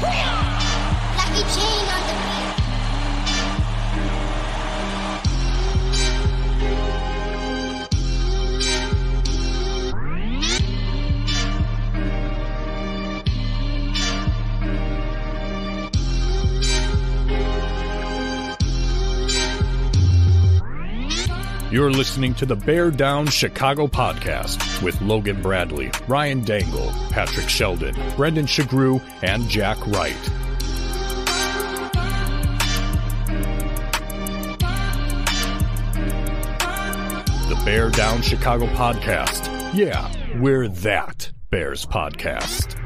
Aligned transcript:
Blackie 0.00 1.44
Chan 1.54 1.88
on 1.94 2.06
the 2.06 2.14
beat. 2.24 2.39
You're 21.70 21.92
listening 21.92 22.34
to 22.34 22.46
the 22.46 22.56
Bear 22.56 22.90
Down 22.90 23.28
Chicago 23.28 23.86
podcast 23.86 24.82
with 24.82 25.00
Logan 25.00 25.40
Bradley, 25.40 25.92
Ryan 26.08 26.42
Dengel, 26.42 26.90
Patrick 27.12 27.48
Sheldon, 27.48 27.94
Brendan 28.16 28.46
Sugrue, 28.46 29.00
and 29.22 29.48
Jack 29.48 29.78
Wright. 29.86 30.16
The 37.48 37.62
Bear 37.64 37.90
Down 37.90 38.20
Chicago 38.22 38.66
podcast. 38.66 39.72
Yeah, 39.72 40.12
we're 40.40 40.66
that 40.66 41.30
Bears 41.50 41.86
podcast. 41.86 42.76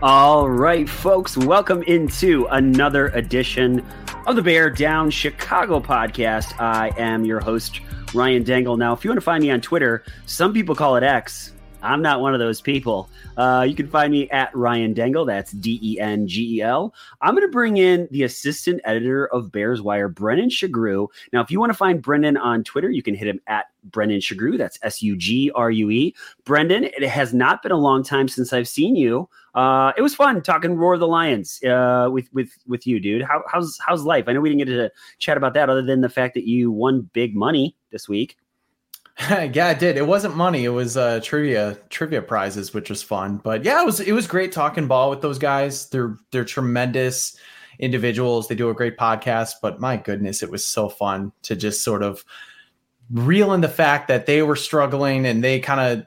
All 0.00 0.48
right, 0.48 0.88
folks, 0.88 1.36
welcome 1.36 1.82
into 1.82 2.46
another 2.46 3.08
edition 3.08 3.84
of 4.26 4.36
the 4.36 4.42
Bear 4.42 4.70
Down 4.70 5.10
Chicago 5.10 5.80
podcast. 5.80 6.58
I 6.58 6.92
am 6.96 7.24
your 7.24 7.40
host, 7.40 7.80
Ryan 8.14 8.42
Dengel. 8.42 8.78
Now, 8.78 8.94
if 8.94 9.04
you 9.04 9.10
want 9.10 9.18
to 9.18 9.24
find 9.24 9.42
me 9.42 9.50
on 9.50 9.60
Twitter, 9.60 10.02
some 10.26 10.52
people 10.52 10.74
call 10.74 10.96
it 10.96 11.02
X. 11.02 11.52
I'm 11.84 12.02
not 12.02 12.20
one 12.20 12.34
of 12.34 12.40
those 12.40 12.60
people. 12.60 13.08
Uh, 13.36 13.66
you 13.68 13.74
can 13.74 13.88
find 13.88 14.10
me 14.10 14.28
at 14.30 14.54
Ryan 14.56 14.94
Dengel. 14.94 15.26
That's 15.26 15.52
D 15.52 15.78
E 15.82 16.00
N 16.00 16.26
G 16.26 16.56
E 16.56 16.62
L. 16.62 16.94
I'm 17.20 17.34
going 17.34 17.46
to 17.46 17.52
bring 17.52 17.76
in 17.76 18.08
the 18.10 18.22
assistant 18.22 18.80
editor 18.84 19.26
of 19.26 19.52
Bears 19.52 19.82
Wire, 19.82 20.08
Brennan 20.08 20.48
Sugrue. 20.48 21.08
Now, 21.32 21.42
if 21.42 21.50
you 21.50 21.60
want 21.60 21.70
to 21.70 21.76
find 21.76 22.02
Brendan 22.02 22.36
on 22.36 22.64
Twitter, 22.64 22.90
you 22.90 23.02
can 23.02 23.14
hit 23.14 23.28
him 23.28 23.40
at 23.46 23.66
Brendan 23.84 24.20
Sugrue. 24.20 24.56
That's 24.56 24.78
S 24.82 25.02
U 25.02 25.16
G 25.16 25.50
R 25.54 25.70
U 25.70 25.90
E. 25.90 26.14
Brendan, 26.44 26.84
it 26.84 27.02
has 27.02 27.34
not 27.34 27.62
been 27.62 27.72
a 27.72 27.76
long 27.76 28.02
time 28.02 28.28
since 28.28 28.52
I've 28.52 28.68
seen 28.68 28.96
you. 28.96 29.28
Uh, 29.54 29.92
it 29.96 30.02
was 30.02 30.14
fun 30.14 30.42
talking 30.42 30.76
Roar 30.76 30.94
of 30.94 31.00
the 31.00 31.06
Lions 31.06 31.62
uh, 31.64 32.08
with 32.10 32.32
with 32.32 32.50
with 32.66 32.86
you, 32.86 32.98
dude. 32.98 33.22
How, 33.22 33.42
how's 33.50 33.78
how's 33.86 34.04
life? 34.04 34.24
I 34.26 34.32
know 34.32 34.40
we 34.40 34.48
didn't 34.48 34.66
get 34.66 34.72
to 34.72 34.90
chat 35.18 35.36
about 35.36 35.54
that, 35.54 35.70
other 35.70 35.82
than 35.82 36.00
the 36.00 36.08
fact 36.08 36.34
that 36.34 36.44
you 36.44 36.72
won 36.72 37.08
big 37.12 37.36
money 37.36 37.76
this 37.92 38.08
week. 38.08 38.36
yeah, 39.30 39.68
I 39.68 39.74
did. 39.74 39.96
It 39.96 40.06
wasn't 40.06 40.36
money. 40.36 40.64
It 40.64 40.70
was 40.70 40.96
uh, 40.96 41.20
trivia 41.22 41.78
trivia 41.88 42.20
prizes, 42.20 42.74
which 42.74 42.90
was 42.90 43.02
fun. 43.02 43.36
But 43.38 43.64
yeah, 43.64 43.80
it 43.80 43.86
was 43.86 44.00
it 44.00 44.12
was 44.12 44.26
great 44.26 44.50
talking 44.50 44.88
ball 44.88 45.10
with 45.10 45.20
those 45.20 45.38
guys. 45.38 45.88
They're 45.88 46.16
they're 46.32 46.44
tremendous 46.44 47.36
individuals. 47.78 48.48
They 48.48 48.54
do 48.54 48.70
a 48.70 48.74
great 48.74 48.96
podcast. 48.96 49.54
But 49.62 49.80
my 49.80 49.96
goodness, 49.96 50.42
it 50.42 50.50
was 50.50 50.64
so 50.64 50.88
fun 50.88 51.32
to 51.42 51.54
just 51.54 51.84
sort 51.84 52.02
of 52.02 52.24
reel 53.10 53.52
in 53.52 53.60
the 53.60 53.68
fact 53.68 54.08
that 54.08 54.26
they 54.26 54.42
were 54.42 54.56
struggling 54.56 55.26
and 55.26 55.44
they 55.44 55.60
kind 55.60 55.80
of 55.80 56.06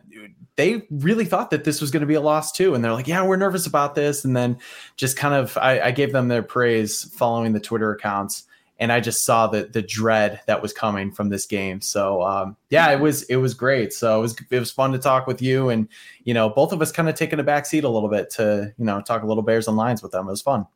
they 0.57 0.87
really 0.89 1.23
thought 1.23 1.51
that 1.51 1.63
this 1.63 1.79
was 1.79 1.91
going 1.91 2.01
to 2.01 2.07
be 2.07 2.15
a 2.15 2.21
loss 2.21 2.51
too. 2.51 2.73
And 2.73 2.83
they're 2.83 2.91
like, 2.91 3.07
yeah, 3.07 3.23
we're 3.23 3.37
nervous 3.37 3.67
about 3.67 3.93
this. 3.93 4.25
And 4.25 4.35
then 4.35 4.57
just 4.95 5.15
kind 5.15 5.35
of, 5.35 5.55
I, 5.57 5.79
I 5.79 5.91
gave 5.91 6.11
them 6.11 6.27
their 6.27 6.41
praise 6.41 7.03
following 7.13 7.53
the 7.53 7.59
Twitter 7.59 7.91
accounts. 7.91 8.46
And 8.79 8.91
I 8.91 8.99
just 8.99 9.25
saw 9.25 9.47
the 9.47 9.63
the 9.65 9.81
dread 9.81 10.41
that 10.47 10.61
was 10.61 10.73
coming 10.73 11.11
from 11.11 11.29
this 11.29 11.45
game. 11.45 11.81
So 11.81 12.21
um, 12.21 12.57
yeah, 12.69 12.91
it 12.91 12.99
was 12.99 13.23
it 13.23 13.37
was 13.37 13.53
great. 13.53 13.93
So 13.93 14.19
it 14.19 14.21
was 14.21 14.35
it 14.51 14.59
was 14.59 14.71
fun 14.71 14.91
to 14.91 14.99
talk 14.99 15.27
with 15.27 15.41
you, 15.41 15.69
and 15.69 15.87
you 16.23 16.33
know 16.33 16.49
both 16.49 16.71
of 16.71 16.81
us 16.81 16.91
kind 16.91 17.09
of 17.09 17.15
taking 17.15 17.39
a 17.39 17.43
back 17.43 17.65
seat 17.65 17.83
a 17.83 17.89
little 17.89 18.09
bit 18.09 18.29
to 18.31 18.73
you 18.77 18.85
know 18.85 19.01
talk 19.01 19.23
a 19.23 19.27
little 19.27 19.43
Bears 19.43 19.67
and 19.67 19.77
Lions 19.77 20.03
with 20.03 20.11
them. 20.11 20.27
It 20.27 20.31
was 20.31 20.41
fun. 20.41 20.67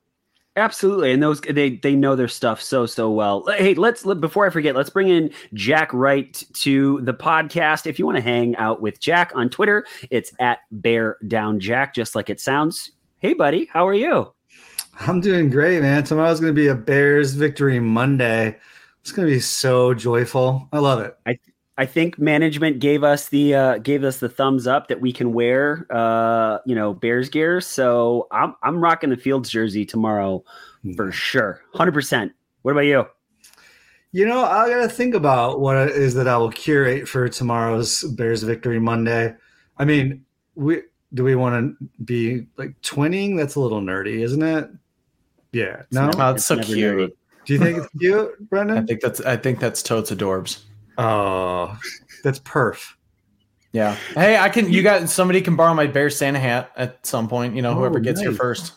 Absolutely, 0.58 1.13
and 1.13 1.23
those 1.23 1.39
they 1.39 1.77
they 1.77 1.95
know 1.95 2.17
their 2.17 2.27
stuff 2.27 2.61
so 2.61 2.86
so 2.86 3.09
well. 3.09 3.45
Hey, 3.58 3.73
let's 3.73 4.05
let, 4.05 4.20
before 4.20 4.45
I 4.45 4.49
forget, 4.49 4.76
let's 4.76 4.89
bring 4.89 5.08
in 5.08 5.31
Jack 5.53 5.93
Wright 5.93 6.43
to 6.55 6.99
the 7.03 7.14
podcast. 7.14 7.87
If 7.87 7.97
you 7.97 8.05
want 8.05 8.17
to 8.17 8.21
hang 8.21 8.58
out 8.58 8.81
with 8.81 8.99
Jack 8.99 9.31
on 9.33 9.49
Twitter, 9.49 9.86
it's 10.09 10.33
at 10.39 10.59
Bear 10.70 11.17
Down 11.26 11.61
Jack, 11.61 11.95
just 11.95 12.15
like 12.15 12.30
it 12.30 12.42
sounds. 12.42 12.92
Hey, 13.20 13.33
buddy, 13.33 13.70
how 13.71 13.87
are 13.87 13.93
you? 13.93 14.33
I'm 14.99 15.21
doing 15.21 15.49
great, 15.49 15.81
man. 15.81 16.03
Tomorrow's 16.03 16.39
going 16.39 16.53
to 16.53 16.61
be 16.61 16.67
a 16.67 16.75
Bears 16.75 17.33
victory 17.33 17.79
Monday. 17.79 18.57
It's 19.02 19.11
going 19.11 19.27
to 19.27 19.33
be 19.33 19.39
so 19.39 19.93
joyful. 19.93 20.67
I 20.71 20.79
love 20.79 20.99
it. 20.99 21.17
I 21.25 21.39
I 21.77 21.85
think 21.87 22.19
management 22.19 22.79
gave 22.79 23.03
us 23.03 23.29
the 23.29 23.55
uh, 23.55 23.77
gave 23.79 24.03
us 24.03 24.19
the 24.19 24.29
thumbs 24.29 24.67
up 24.67 24.87
that 24.89 25.02
we 25.02 25.11
can 25.11 25.33
wear 25.33 25.87
uh, 25.89 26.59
you 26.65 26.75
know 26.75 26.93
Bears 26.93 27.29
gear. 27.29 27.59
So 27.61 28.27
I'm 28.31 28.55
I'm 28.61 28.79
rocking 28.79 29.09
the 29.09 29.17
Fields 29.17 29.49
jersey 29.49 29.85
tomorrow 29.85 30.43
for 30.95 31.11
sure, 31.11 31.61
hundred 31.73 31.93
percent. 31.93 32.33
What 32.61 32.71
about 32.71 32.81
you? 32.81 33.05
You 34.11 34.27
know, 34.27 34.43
I 34.43 34.69
got 34.69 34.81
to 34.81 34.89
think 34.89 35.15
about 35.15 35.61
what 35.61 35.77
it 35.77 35.95
is 35.95 36.13
that 36.15 36.27
I 36.27 36.37
will 36.37 36.52
curate 36.52 37.08
for 37.08 37.27
tomorrow's 37.29 38.03
Bears 38.03 38.43
victory 38.43 38.79
Monday. 38.79 39.33
I 39.77 39.85
mean, 39.85 40.25
we 40.53 40.83
do 41.13 41.23
we 41.23 41.35
want 41.35 41.79
to 41.79 41.89
be 42.03 42.45
like 42.58 42.79
twinning? 42.81 43.37
That's 43.37 43.55
a 43.55 43.59
little 43.59 43.81
nerdy, 43.81 44.19
isn't 44.19 44.43
it? 44.43 44.69
Yeah. 45.52 45.84
No. 45.92 46.12
Oh, 46.17 46.32
it's 46.32 46.45
so 46.45 46.56
never 46.56 46.66
cute. 46.73 46.95
nerdy. 47.12 47.12
Do 47.45 47.54
you 47.54 47.60
think 47.60 47.78
it's 47.80 47.88
cute, 48.00 48.50
Brendan? 48.50 48.78
I 48.78 48.82
think 48.86 49.02
that's 49.02 49.20
I 49.22 49.36
think 49.38 49.60
that's 49.60 49.82
totes 49.84 50.12
adorbs. 50.12 50.62
Oh, 50.98 51.78
that's 52.23 52.39
perf. 52.39 52.94
Yeah. 53.73 53.95
Hey, 54.16 54.38
I 54.38 54.50
can. 54.50 54.72
You 54.72 54.84
got 54.84 55.08
somebody 55.10 55.42
can 55.42 55.56
borrow 55.56 55.73
my 55.73 55.88
Bear 55.88 56.10
Santa 56.10 56.39
hat 56.39 56.72
at 56.76 57.06
some 57.06 57.28
point. 57.28 57.56
You 57.56 57.62
know, 57.62 57.73
whoever 57.73 57.98
Oh, 58.00 58.02
gets 58.02 58.20
here 58.22 58.34
first. 58.34 58.73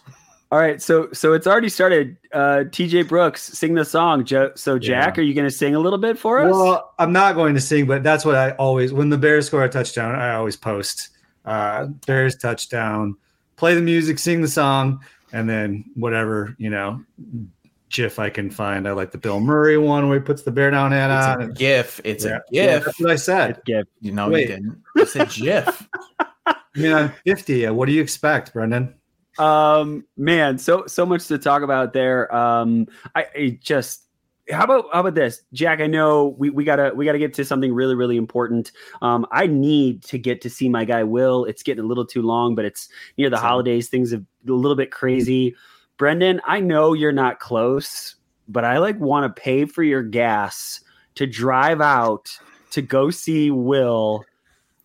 All 0.53 0.61
right, 0.61 0.81
so 0.81 1.09
so 1.12 1.33
it's 1.33 1.49
already 1.49 1.69
started. 1.69 2.17
Uh, 2.33 2.62
TJ 2.71 3.09
Brooks, 3.09 3.43
sing 3.43 3.75
the 3.75 3.85
song. 3.85 4.25
Jo- 4.25 4.53
so 4.55 4.79
Jack, 4.79 5.17
Yeah. 5.17 5.23
are 5.23 5.25
you 5.25 5.35
going 5.35 5.49
to 5.49 5.51
sing 5.55 5.75
a 5.75 5.81
little 5.81 5.99
bit 5.99 6.17
for 6.17 6.39
us? 6.39 6.53
Well, 6.53 6.95
I'm 7.01 7.12
not 7.12 7.35
going 7.35 7.55
to 7.55 7.61
sing, 7.61 7.87
but 7.87 8.05
that's 8.05 8.25
what 8.25 8.37
I 8.37 8.53
always 8.53 8.93
when 8.93 9.09
the 9.09 9.19
Bears 9.19 9.49
score 9.49 9.65
a 9.65 9.69
touchdown, 9.69 10.15
I 10.15 10.35
always 10.35 10.56
post 10.56 11.09
uh, 11.45 11.87
Bears 12.06 12.37
touchdown, 12.37 13.17
play 13.56 13.75
the 13.75 13.81
music, 13.81 14.19
sing 14.21 14.43
the 14.43 14.49
song, 14.49 15.01
and 15.34 15.50
then 15.50 15.84
whatever 15.95 16.55
you 16.59 16.71
know 16.71 17.03
GIF 17.91 18.19
I 18.19 18.31
can 18.31 18.50
find. 18.50 18.89
I 18.89 18.93
like 18.93 19.11
the 19.12 19.19
Bill 19.19 19.39
Murray 19.41 19.77
one 19.78 20.09
where 20.09 20.19
he 20.19 20.25
puts 20.25 20.43
the 20.43 20.50
bear 20.50 20.71
down 20.71 20.91
hat 20.93 21.11
It's 21.11 21.27
on. 21.45 21.50
a 21.50 21.53
GIF. 21.53 22.00
It's 22.05 22.25
Yeah. 22.25 22.37
a 22.37 22.41
Yeah, 22.50 22.67
GIF. 22.77 22.84
that's 22.87 23.00
what 23.00 23.11
I 23.11 23.17
said. 23.17 23.61
Yeah. 23.67 23.83
You 24.00 24.12
know, 24.12 24.31
Wait. 24.31 24.43
you 24.43 24.47
didn't. 24.49 24.83
It's 24.97 25.15
a 25.17 25.27
GIF. 25.27 25.89
I 26.47 26.56
mean, 26.75 26.93
I'm 26.93 27.12
50. 27.25 27.69
What 27.69 27.87
do 27.87 27.93
you 27.93 28.03
expect, 28.03 28.53
Brendan? 28.53 28.94
Um, 29.39 30.05
man, 30.17 30.59
so 30.59 30.87
so 30.87 31.05
much 31.06 31.27
to 31.28 31.39
talk 31.39 31.62
about 31.62 31.93
there. 31.93 32.34
Um, 32.34 32.87
I, 33.15 33.27
I 33.37 33.59
just 33.62 34.03
how 34.50 34.65
about 34.65 34.87
how 34.93 35.00
about 35.00 35.15
this, 35.15 35.43
Jack? 35.53 35.81
I 35.81 35.87
know 35.87 36.34
we, 36.38 36.50
we 36.50 36.65
gotta 36.65 36.93
we 36.94 37.05
gotta 37.05 37.19
get 37.19 37.32
to 37.34 37.44
something 37.44 37.72
really 37.72 37.94
really 37.94 38.16
important. 38.16 38.72
Um, 39.00 39.27
I 39.32 39.47
need 39.47 40.03
to 40.05 40.19
get 40.19 40.41
to 40.43 40.50
see 40.50 40.69
my 40.69 40.84
guy 40.84 41.03
Will. 41.03 41.44
It's 41.47 41.62
getting 41.62 41.84
a 41.84 41.87
little 41.87 42.06
too 42.06 42.22
long, 42.22 42.55
but 42.55 42.65
it's 42.65 42.88
near 43.16 43.31
the 43.31 43.37
Same. 43.37 43.47
holidays. 43.47 43.88
Things 43.88 44.12
are 44.12 44.22
a 44.49 44.53
little 44.53 44.77
bit 44.77 44.91
crazy. 44.91 45.55
Brendan, 45.97 46.41
I 46.44 46.60
know 46.60 46.93
you're 46.93 47.12
not 47.12 47.38
close, 47.38 48.16
but 48.49 48.65
I 48.65 48.78
like 48.78 48.99
want 48.99 49.34
to 49.34 49.41
pay 49.41 49.65
for 49.65 49.82
your 49.82 50.03
gas 50.03 50.81
to 51.15 51.26
drive 51.26 51.81
out 51.81 52.31
to 52.72 52.82
go 52.82 53.11
see 53.11 53.50
Will. 53.50 54.25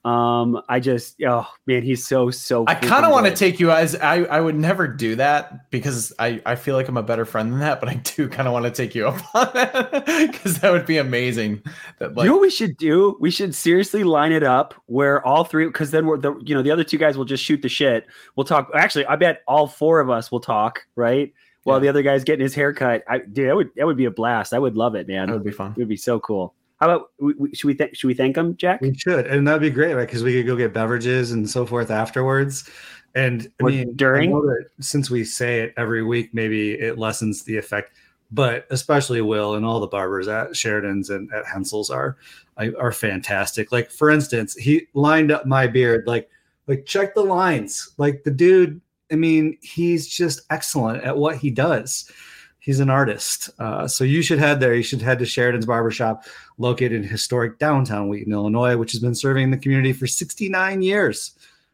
Um, 0.06 0.62
I 0.70 0.80
just 0.80 1.22
oh 1.28 1.46
man, 1.68 1.84
he's 1.84 2.08
so 2.08 2.30
so. 2.32 2.64
I 2.68 2.76
kind 2.76 3.04
of 3.06 3.12
want 3.12 3.26
to 3.26 3.36
take 3.36 3.60
you 3.60 3.70
as 3.70 3.96
I, 3.96 4.24
I 4.24 4.40
would 4.40 4.56
never 4.56 4.88
do 4.88 5.16
that 5.18 5.70
because 5.72 6.14
I, 6.18 6.42
I 6.46 6.56
feel 6.56 6.76
like 6.76 6.88
I'm 6.88 6.96
a 6.96 7.04
better 7.04 7.26
friend 7.26 7.52
than 7.52 7.60
that, 7.60 7.82
but 7.82 7.90
I 7.90 7.96
do 7.96 8.30
kind 8.30 8.48
of 8.48 8.54
want 8.54 8.64
to 8.66 8.72
take 8.72 8.96
you 8.96 9.08
up 9.10 9.22
on 9.36 9.50
that 9.54 10.06
because 10.32 10.60
that 10.60 10.72
would 10.72 10.86
be 10.86 10.98
amazing. 10.98 11.62
That 12.00 12.16
like 12.16 12.24
you 12.24 12.30
know 12.30 12.36
what 12.38 12.44
we 12.44 12.50
should 12.50 12.78
do? 12.78 13.18
We 13.20 13.30
should 13.30 13.54
seriously 13.54 14.06
line 14.06 14.32
it 14.32 14.44
up 14.44 14.74
where 14.86 15.26
all 15.28 15.44
three, 15.44 15.66
because 15.66 15.92
then 15.92 16.06
we're 16.06 16.18
the 16.18 16.34
you 16.46 16.56
know 16.56 16.62
the 16.62 16.72
other 16.72 16.86
two 16.86 16.98
guys 16.98 17.18
will 17.18 17.26
just 17.26 17.44
shoot 17.44 17.62
the 17.62 17.70
shit. 17.70 18.08
We'll 18.38 18.46
talk. 18.46 18.70
Actually, 18.74 19.06
I 19.08 19.18
bet 19.18 19.42
all 19.50 19.68
four 19.68 20.00
of 20.00 20.10
us 20.10 20.32
will 20.32 20.40
talk, 20.40 20.86
right? 20.96 21.34
While 21.64 21.78
Yeah. 21.80 21.82
the 21.82 21.90
other 21.90 22.04
guy's 22.04 22.24
getting 22.24 22.44
his 22.44 22.56
haircut. 22.56 23.04
I 23.10 23.18
dude, 23.18 23.50
that 23.50 23.56
would 23.58 23.70
that 23.76 23.86
would 23.86 23.98
be 23.98 24.06
a 24.06 24.12
blast. 24.12 24.54
I 24.54 24.60
would 24.60 24.78
love 24.78 24.96
it, 24.96 25.10
man. 25.10 25.28
that 25.28 25.34
would 25.34 25.44
be 25.44 25.52
fun. 25.52 25.74
It 25.76 25.80
would 25.80 25.90
be 25.90 25.98
so 25.98 26.22
cool. 26.22 26.56
How 26.80 26.90
about 26.90 27.12
we, 27.20 27.34
we, 27.34 27.56
should 27.56 27.68
we 27.68 27.76
th- 27.76 27.98
should 27.98 28.08
we 28.08 28.14
thank 28.14 28.36
them, 28.36 28.56
Jack? 28.56 28.82
We 28.82 28.94
should, 28.94 29.28
and 29.28 29.48
that'd 29.48 29.62
be 29.62 29.70
great, 29.70 29.94
right? 29.94 30.06
Because 30.06 30.24
we 30.24 30.34
could 30.34 30.48
go 30.48 30.56
get 30.56 30.74
beverages 30.74 31.32
and 31.32 31.50
so 31.50 31.66
forth 31.66 31.92
afterwards. 31.92 32.70
And 33.16 33.52
I 33.60 33.64
Or 33.64 33.70
mean, 33.70 33.96
during? 33.96 34.34
I 34.34 34.66
since 34.80 35.10
we 35.10 35.24
say 35.26 35.62
it 35.62 35.74
every 35.78 36.04
week, 36.04 36.34
maybe 36.34 36.74
it 36.74 36.98
lessens 36.98 37.44
the 37.44 37.58
effect. 37.58 37.92
But 38.32 38.68
especially 38.70 39.22
Will 39.22 39.56
and 39.56 39.66
all 39.66 39.80
the 39.80 39.88
barbers 39.88 40.28
at 40.28 40.56
Sheridan's 40.56 41.10
and 41.10 41.34
at 41.34 41.46
Hensel's 41.46 41.90
are 41.90 42.18
are 42.58 42.92
fantastic. 42.92 43.72
Like 43.72 43.92
for 43.92 44.10
instance, 44.10 44.54
he 44.56 44.88
lined 44.94 45.32
up 45.32 45.46
my 45.46 45.68
beard. 45.68 46.06
Like 46.06 46.30
like 46.68 46.86
check 46.86 47.16
the 47.16 47.24
lines. 47.24 47.94
Like 47.98 48.24
the 48.24 48.32
dude. 48.32 48.80
I 49.12 49.16
mean, 49.16 49.58
he's 49.62 50.08
just 50.08 50.42
excellent 50.52 51.04
at 51.04 51.18
what 51.18 51.38
he 51.38 51.50
does. 51.50 52.12
He's 52.60 52.80
an 52.82 52.90
artist. 52.90 53.50
Uh, 53.58 53.88
so 53.88 54.04
you 54.04 54.22
should 54.22 54.40
head 54.40 54.60
there. 54.60 54.74
You 54.76 54.84
should 54.84 55.02
head 55.02 55.20
to 55.20 55.26
Sheridan's 55.26 55.66
Barbershop, 55.66 56.26
located 56.58 56.92
in 56.92 57.04
historic 57.04 57.58
downtown 57.58 58.10
Wheaton, 58.10 58.34
Illinois, 58.34 58.76
which 58.78 58.92
has 58.92 59.02
been 59.02 59.16
serving 59.16 59.50
the 59.50 59.58
community 59.58 59.94
for 59.94 60.08
69 60.08 60.82
years. 60.82 61.32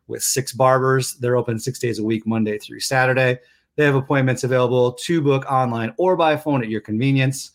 with 0.08 0.24
six 0.24 0.52
barbers. 0.52 1.16
They're 1.16 1.36
open 1.36 1.58
six 1.60 1.80
days 1.80 1.98
a 2.00 2.04
week, 2.04 2.28
Monday 2.28 2.60
through 2.60 2.80
Saturday. 2.82 3.40
They 3.76 3.86
have 3.86 3.96
appointments 3.96 4.44
available 4.44 4.94
to 4.94 5.22
book 5.22 5.52
online 5.52 5.94
or 5.98 6.16
by 6.16 6.38
phone 6.38 6.62
at 6.62 6.70
your 6.70 6.82
convenience. 6.82 7.52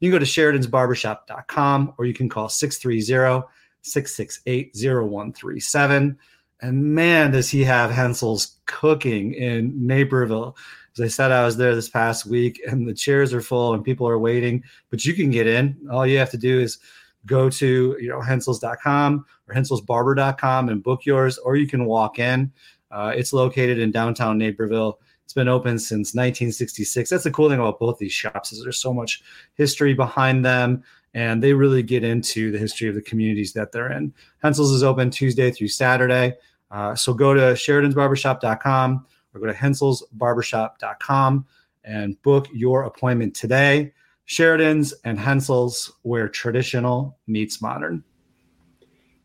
You 0.00 0.10
can 0.10 0.20
go 0.20 0.24
to 0.24 0.30
Sheridan'sBarbershop.com 0.30 1.94
or 1.96 2.04
you 2.04 2.14
can 2.14 2.28
call 2.28 2.48
630 2.48 3.46
668 3.80 4.72
0137. 4.74 6.18
And 6.60 6.94
man, 6.94 7.32
does 7.32 7.50
he 7.50 7.64
have 7.64 7.90
Hensel's 7.90 8.56
cooking 8.66 9.34
in 9.34 9.86
Naperville. 9.86 10.56
As 10.96 11.00
I 11.00 11.08
said, 11.08 11.32
I 11.32 11.44
was 11.44 11.56
there 11.56 11.74
this 11.74 11.88
past 11.88 12.24
week 12.24 12.60
and 12.66 12.88
the 12.88 12.94
chairs 12.94 13.34
are 13.34 13.40
full 13.40 13.74
and 13.74 13.84
people 13.84 14.08
are 14.08 14.18
waiting, 14.18 14.62
but 14.90 15.04
you 15.04 15.12
can 15.14 15.30
get 15.30 15.46
in. 15.46 15.76
All 15.90 16.06
you 16.06 16.18
have 16.18 16.30
to 16.30 16.38
do 16.38 16.60
is 16.60 16.78
go 17.26 17.48
to 17.48 17.96
you 18.00 18.08
know 18.08 18.20
hensels.com 18.20 19.24
or 19.48 19.54
henselsbarber.com 19.54 20.68
and 20.68 20.82
book 20.82 21.04
yours, 21.04 21.38
or 21.38 21.56
you 21.56 21.66
can 21.66 21.86
walk 21.86 22.18
in. 22.18 22.52
Uh, 22.90 23.12
it's 23.14 23.32
located 23.32 23.78
in 23.78 23.90
downtown 23.90 24.38
Naperville. 24.38 25.00
It's 25.24 25.34
been 25.34 25.48
open 25.48 25.78
since 25.78 26.14
1966. 26.14 27.10
That's 27.10 27.24
the 27.24 27.30
cool 27.30 27.48
thing 27.48 27.58
about 27.58 27.80
both 27.80 27.98
these 27.98 28.12
shops 28.12 28.52
is 28.52 28.62
there's 28.62 28.80
so 28.80 28.94
much 28.94 29.22
history 29.54 29.94
behind 29.94 30.44
them, 30.44 30.84
and 31.12 31.42
they 31.42 31.54
really 31.54 31.82
get 31.82 32.04
into 32.04 32.52
the 32.52 32.58
history 32.58 32.88
of 32.88 32.94
the 32.94 33.02
communities 33.02 33.52
that 33.54 33.72
they're 33.72 33.90
in. 33.90 34.12
Hensel's 34.38 34.70
is 34.70 34.82
open 34.82 35.10
Tuesday 35.10 35.50
through 35.50 35.68
Saturday. 35.68 36.34
Uh, 36.70 36.94
so 36.94 37.14
go 37.14 37.34
to 37.34 37.40
Sheridan'sBarbershop.com 37.40 39.06
or 39.34 39.40
go 39.40 39.46
to 39.46 39.52
HenselsBarbershop.com 39.52 41.46
and 41.84 42.22
book 42.22 42.48
your 42.52 42.84
appointment 42.84 43.34
today. 43.34 43.92
Sheridan's 44.26 44.94
and 45.04 45.18
Hensel's, 45.18 45.92
where 46.02 46.28
traditional 46.28 47.18
meets 47.26 47.60
modern 47.60 48.02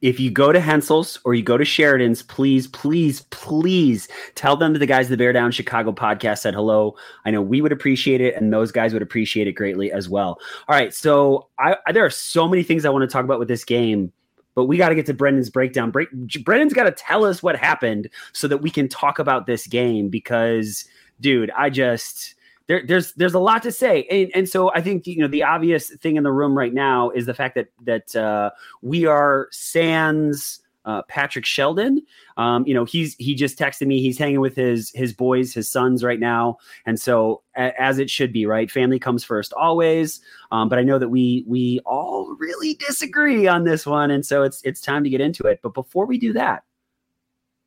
if 0.02 0.20
you 0.20 0.32
go 0.32 0.52
to 0.52 0.60
Hensel's 0.60 1.20
or 1.26 1.34
you 1.34 1.44
go 1.44 1.58
to 1.58 1.66
Sheridan's, 1.66 2.24
please, 2.24 2.68
please, 2.68 3.22
please 3.32 4.08
tell 4.36 4.56
them 4.56 4.74
that 4.74 4.80
the 4.80 4.86
guys 4.86 5.10
the 5.10 5.18
Bear 5.18 5.34
Down 5.34 5.52
Chicago 5.52 5.92
podcast 5.92 6.40
said 6.40 6.54
hello. 6.54 6.96
I 7.26 7.32
know 7.32 7.42
we 7.42 7.62
would 7.62 7.72
appreciate 7.72 8.22
it, 8.22 8.36
and 8.36 8.54
those 8.54 8.72
guys 8.72 8.94
would 8.94 9.02
appreciate 9.02 9.48
it 9.48 9.54
greatly 9.54 9.92
as 9.92 10.08
well. 10.08 10.40
All 10.68 10.76
right, 10.76 10.94
so 10.94 11.50
I, 11.58 11.76
I 11.86 11.92
there 11.92 12.06
are 12.06 12.10
so 12.10 12.48
many 12.48 12.64
things 12.64 12.86
I 12.86 12.90
want 12.90 13.04
to 13.04 13.12
talk 13.12 13.26
about 13.26 13.40
with 13.40 13.48
this 13.48 13.66
game, 13.66 14.12
but 14.56 14.66
we 14.66 14.78
got 14.78 14.90
to 14.90 14.96
get 14.96 15.06
to 15.08 15.14
Brendan's 15.14 15.50
breakdown. 15.50 15.92
Break, 15.92 16.10
Brendan's 16.44 16.74
got 16.74 16.84
to 16.84 16.92
tell 16.92 17.26
us 17.26 17.42
what 17.42 17.56
happened 17.56 18.10
so 18.34 18.48
that 18.48 18.58
we 18.58 18.70
can 18.70 18.88
talk 18.88 19.20
about 19.20 19.46
this 19.46 19.68
game 19.68 20.10
because, 20.10 20.86
dude, 21.22 21.52
I 21.52 21.70
just 21.70 22.36
there, 22.68 22.86
there's 22.86 23.14
there's 23.14 23.34
a 23.34 23.40
lot 23.40 23.64
to 23.64 23.72
say, 23.72 24.06
and, 24.12 24.32
and 24.36 24.50
so 24.50 24.72
I 24.74 24.82
think 24.82 25.08
you 25.08 25.18
know 25.18 25.28
the 25.28 25.44
obvious 25.44 25.90
thing 25.90 26.18
in 26.18 26.24
the 26.24 26.32
room 26.32 26.58
right 26.58 26.74
now 26.74 27.10
is 27.10 27.26
the 27.26 27.34
fact 27.34 27.56
that 27.56 27.68
that 27.84 28.16
uh, 28.16 28.52
we 28.82 29.06
are 29.06 29.48
sans 29.52 30.60
uh, 30.90 31.04
Patrick 31.04 31.46
Sheldon. 31.46 32.02
Um, 32.38 32.66
you 32.66 32.74
know, 32.74 32.84
he's 32.84 33.16
he 33.20 33.36
just 33.36 33.60
texted 33.60 33.86
me. 33.86 34.02
He's 34.02 34.18
hanging 34.18 34.40
with 34.40 34.56
his 34.56 34.92
his 34.96 35.14
boys, 35.14 35.54
his 35.54 35.70
sons 35.70 36.04
right 36.04 36.20
now, 36.20 36.58
and 36.88 37.00
so 37.00 37.44
a, 37.56 37.80
as 37.80 38.00
it 38.00 38.10
should 38.10 38.34
be, 38.34 38.48
right? 38.48 38.72
Family 38.72 38.98
comes 38.98 39.24
first 39.24 39.54
always. 39.54 40.20
Um, 40.52 40.68
but 40.68 40.80
I 40.80 40.84
know 40.84 40.98
that 40.98 41.10
we 41.10 41.44
we 41.48 41.80
all 41.86 42.36
really 42.40 42.74
disagree 42.74 43.48
on 43.48 43.66
this 43.66 43.86
one, 43.86 44.10
and 44.10 44.26
so 44.26 44.42
it's 44.42 44.64
it's 44.64 44.82
time 44.82 45.04
to 45.04 45.12
get 45.12 45.22
into 45.22 45.46
it. 45.46 45.60
But 45.62 45.76
before 45.76 46.08
we 46.08 46.18
do 46.18 46.34
that, 46.34 46.64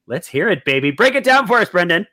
let's 0.07 0.27
hear 0.27 0.49
it, 0.49 0.65
baby. 0.65 0.91
Break 0.91 1.15
it 1.15 1.23
down 1.23 1.47
for 1.47 1.59
us, 1.59 1.69
Brendan. 1.69 2.09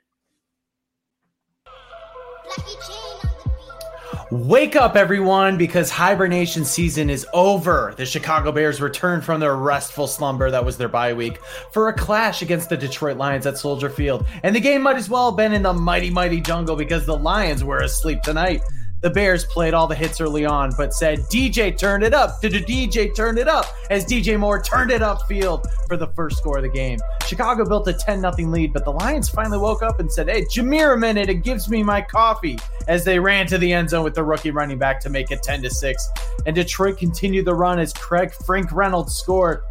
Wake 4.30 4.76
up, 4.76 4.94
everyone, 4.94 5.58
because 5.58 5.90
hibernation 5.90 6.64
season 6.64 7.10
is 7.10 7.26
over. 7.32 7.94
The 7.96 8.06
Chicago 8.06 8.52
Bears 8.52 8.80
return 8.80 9.20
from 9.20 9.40
their 9.40 9.56
restful 9.56 10.06
slumber 10.06 10.52
that 10.52 10.64
was 10.64 10.76
their 10.76 10.88
bye 10.88 11.12
week 11.12 11.40
for 11.72 11.88
a 11.88 11.92
clash 11.92 12.40
against 12.40 12.68
the 12.68 12.76
Detroit 12.76 13.16
Lions 13.16 13.44
at 13.44 13.58
Soldier 13.58 13.90
Field. 13.90 14.24
And 14.44 14.54
the 14.54 14.60
game 14.60 14.82
might 14.82 14.94
as 14.94 15.10
well 15.10 15.32
have 15.32 15.36
been 15.36 15.52
in 15.52 15.62
the 15.62 15.72
mighty, 15.72 16.10
mighty 16.10 16.40
jungle 16.40 16.76
because 16.76 17.06
the 17.06 17.16
Lions 17.16 17.64
were 17.64 17.80
asleep 17.80 18.22
tonight. 18.22 18.62
The 19.02 19.08
Bears 19.08 19.46
played 19.46 19.72
all 19.72 19.86
the 19.86 19.94
hits 19.94 20.20
early 20.20 20.44
on, 20.44 20.72
but 20.76 20.92
said, 20.92 21.20
DJ 21.30 21.76
turned 21.76 22.04
it 22.04 22.12
up. 22.12 22.42
Did 22.42 22.52
DJ 22.52 23.14
turn 23.14 23.38
it 23.38 23.48
up? 23.48 23.64
As 23.88 24.04
DJ 24.04 24.38
Moore 24.38 24.60
turned 24.60 24.90
it 24.90 25.00
upfield 25.00 25.64
for 25.88 25.96
the 25.96 26.08
first 26.08 26.36
score 26.36 26.58
of 26.58 26.64
the 26.64 26.68
game. 26.68 26.98
Chicago 27.26 27.64
built 27.64 27.88
a 27.88 27.94
10 27.94 28.20
0 28.20 28.50
lead, 28.50 28.74
but 28.74 28.84
the 28.84 28.90
Lions 28.90 29.30
finally 29.30 29.56
woke 29.56 29.82
up 29.82 30.00
and 30.00 30.12
said, 30.12 30.28
Hey, 30.28 30.44
Jahmyr, 30.44 30.94
a 30.94 30.96
minute, 30.98 31.30
it 31.30 31.42
gives 31.42 31.70
me 31.70 31.82
my 31.82 32.02
coffee. 32.02 32.58
As 32.88 33.04
they 33.04 33.18
ran 33.18 33.46
to 33.46 33.56
the 33.56 33.72
end 33.72 33.88
zone 33.88 34.04
with 34.04 34.14
the 34.14 34.22
rookie 34.22 34.50
running 34.50 34.78
back 34.78 35.00
to 35.00 35.10
make 35.10 35.30
it 35.30 35.42
10 35.42 35.68
6. 35.70 36.08
And 36.44 36.54
Detroit 36.54 36.98
continued 36.98 37.46
the 37.46 37.54
run 37.54 37.78
as 37.78 37.94
Craig 37.94 38.32
Frank 38.32 38.70
Reynolds 38.70 39.14
scored 39.14 39.62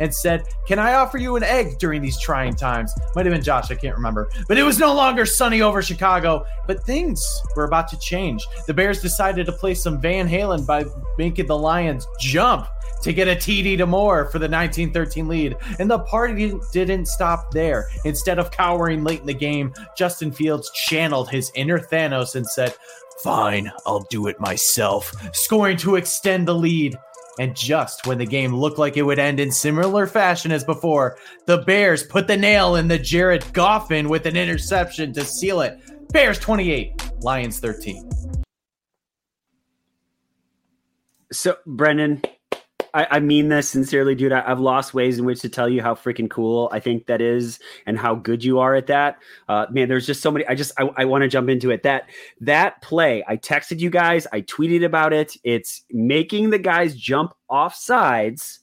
and 0.00 0.14
said, 0.14 0.46
Can 0.66 0.78
I 0.78 0.94
offer 0.94 1.18
you 1.18 1.36
an 1.36 1.42
egg 1.42 1.78
during 1.78 2.02
these 2.02 2.20
trying 2.20 2.54
times? 2.54 2.92
Might 3.14 3.26
have 3.26 3.34
been 3.34 3.42
Josh, 3.42 3.70
I 3.70 3.74
can't 3.74 3.96
remember. 3.96 4.28
But 4.48 4.58
it 4.58 4.62
was 4.62 4.78
no 4.78 4.94
longer 4.94 5.26
sunny 5.26 5.62
over 5.62 5.82
Chicago, 5.82 6.44
but 6.66 6.84
things 6.84 7.24
were 7.56 7.64
about 7.64 7.88
to 7.88 7.98
change. 7.98 8.46
The 8.66 8.74
Bears 8.74 9.00
decided 9.00 9.46
to 9.46 9.52
play 9.52 9.74
some 9.74 10.00
Van 10.00 10.28
Halen 10.28 10.66
by 10.66 10.84
making 11.18 11.46
the 11.46 11.58
Lions 11.58 12.06
jump 12.18 12.66
to 13.02 13.12
get 13.12 13.28
a 13.28 13.36
TD 13.36 13.76
to 13.78 13.86
Moore 13.86 14.26
for 14.26 14.38
the 14.38 14.48
1913 14.48 15.28
lead. 15.28 15.56
And 15.78 15.90
the 15.90 15.98
party 15.98 16.54
didn't 16.72 17.06
stop 17.06 17.50
there. 17.52 17.88
Instead 18.04 18.38
of 18.38 18.50
cowering 18.50 19.04
late 19.04 19.20
in 19.20 19.26
the 19.26 19.34
game, 19.34 19.74
Justin 19.96 20.32
Fields 20.32 20.70
channeled 20.70 21.28
his 21.28 21.52
inner 21.54 21.78
Thanos 21.78 22.34
and 22.34 22.46
said, 22.46 22.74
Fine, 23.22 23.70
I'll 23.86 24.06
do 24.10 24.26
it 24.26 24.40
myself, 24.40 25.12
scoring 25.32 25.76
to 25.78 25.96
extend 25.96 26.48
the 26.48 26.54
lead. 26.54 26.96
And 27.38 27.56
just 27.56 28.06
when 28.06 28.18
the 28.18 28.26
game 28.26 28.54
looked 28.54 28.78
like 28.78 28.96
it 28.96 29.02
would 29.02 29.18
end 29.18 29.40
in 29.40 29.50
similar 29.50 30.06
fashion 30.06 30.52
as 30.52 30.64
before, 30.64 31.18
the 31.46 31.58
Bears 31.58 32.04
put 32.04 32.26
the 32.26 32.36
nail 32.36 32.76
in 32.76 32.86
the 32.86 32.98
Jared 32.98 33.42
Goffin 33.52 34.08
with 34.08 34.26
an 34.26 34.36
interception 34.36 35.12
to 35.14 35.24
seal 35.24 35.60
it. 35.60 35.78
Bears 36.12 36.38
28, 36.38 37.22
Lions 37.22 37.58
13. 37.58 38.08
So, 41.32 41.56
Brendan, 41.66 42.22
I, 42.94 43.08
I, 43.10 43.20
mean 43.20 43.48
this 43.48 43.68
sincerely, 43.68 44.14
dude. 44.14 44.30
I, 44.32 44.40
have 44.42 44.60
lost 44.60 44.94
ways 44.94 45.18
in 45.18 45.24
which 45.24 45.40
to 45.40 45.48
tell 45.48 45.68
you 45.68 45.82
how 45.82 45.94
freaking 45.94 46.30
cool 46.30 46.68
I 46.72 46.78
think 46.78 47.06
that 47.06 47.20
is 47.20 47.58
and 47.86 47.98
how 47.98 48.14
good 48.14 48.44
you 48.44 48.60
are 48.60 48.76
at 48.76 48.86
that. 48.86 49.18
Uh, 49.48 49.66
man, 49.70 49.88
there's 49.88 50.06
just 50.06 50.22
so 50.22 50.30
many. 50.30 50.46
I 50.46 50.54
just 50.54 50.72
I, 50.78 50.88
I 50.96 51.04
want 51.04 51.22
to 51.22 51.28
jump 51.28 51.48
into 51.48 51.70
it. 51.70 51.82
That 51.82 52.08
that 52.40 52.80
play, 52.82 53.24
I 53.26 53.36
texted 53.36 53.80
you 53.80 53.90
guys. 53.90 54.28
I 54.32 54.42
tweeted 54.42 54.84
about 54.84 55.12
it. 55.12 55.36
It's 55.42 55.82
making 55.90 56.50
the 56.50 56.58
guys 56.58 56.94
jump 56.94 57.34
off 57.50 57.74
sides 57.74 58.60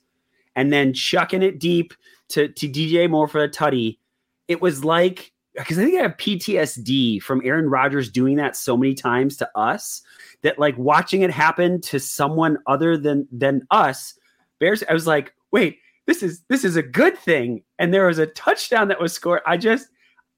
and 0.55 0.71
then 0.71 0.93
chucking 0.93 1.41
it 1.41 1.59
deep 1.59 1.93
to 2.29 2.47
to 2.47 2.69
DJ 2.69 3.09
Moore 3.09 3.27
for 3.27 3.43
a 3.43 3.49
tutty. 3.49 3.97
It 4.47 4.61
was 4.61 4.85
like 4.85 5.33
because 5.55 5.77
I 5.77 5.83
think 5.83 5.99
I 5.99 6.03
have 6.03 6.15
PTSD 6.15 7.21
from 7.21 7.41
Aaron 7.43 7.69
Rodgers 7.69 8.09
doing 8.09 8.37
that 8.37 8.55
so 8.55 8.77
many 8.77 8.93
times 8.93 9.35
to 9.37 9.49
us 9.57 10.01
that 10.41 10.57
like 10.57 10.77
watching 10.77 11.21
it 11.21 11.31
happen 11.31 11.81
to 11.81 11.99
someone 11.99 12.57
other 12.65 12.95
than 12.95 13.27
than 13.31 13.67
us 13.69 14.13
Bears. 14.61 14.83
I 14.89 14.93
was 14.93 15.07
like, 15.07 15.33
wait, 15.51 15.79
this 16.07 16.23
is 16.23 16.43
this 16.47 16.63
is 16.63 16.77
a 16.77 16.81
good 16.81 17.17
thing. 17.17 17.63
And 17.79 17.93
there 17.93 18.07
was 18.07 18.19
a 18.19 18.27
touchdown 18.27 18.87
that 18.87 19.01
was 19.01 19.11
scored. 19.11 19.41
I 19.45 19.57
just 19.57 19.89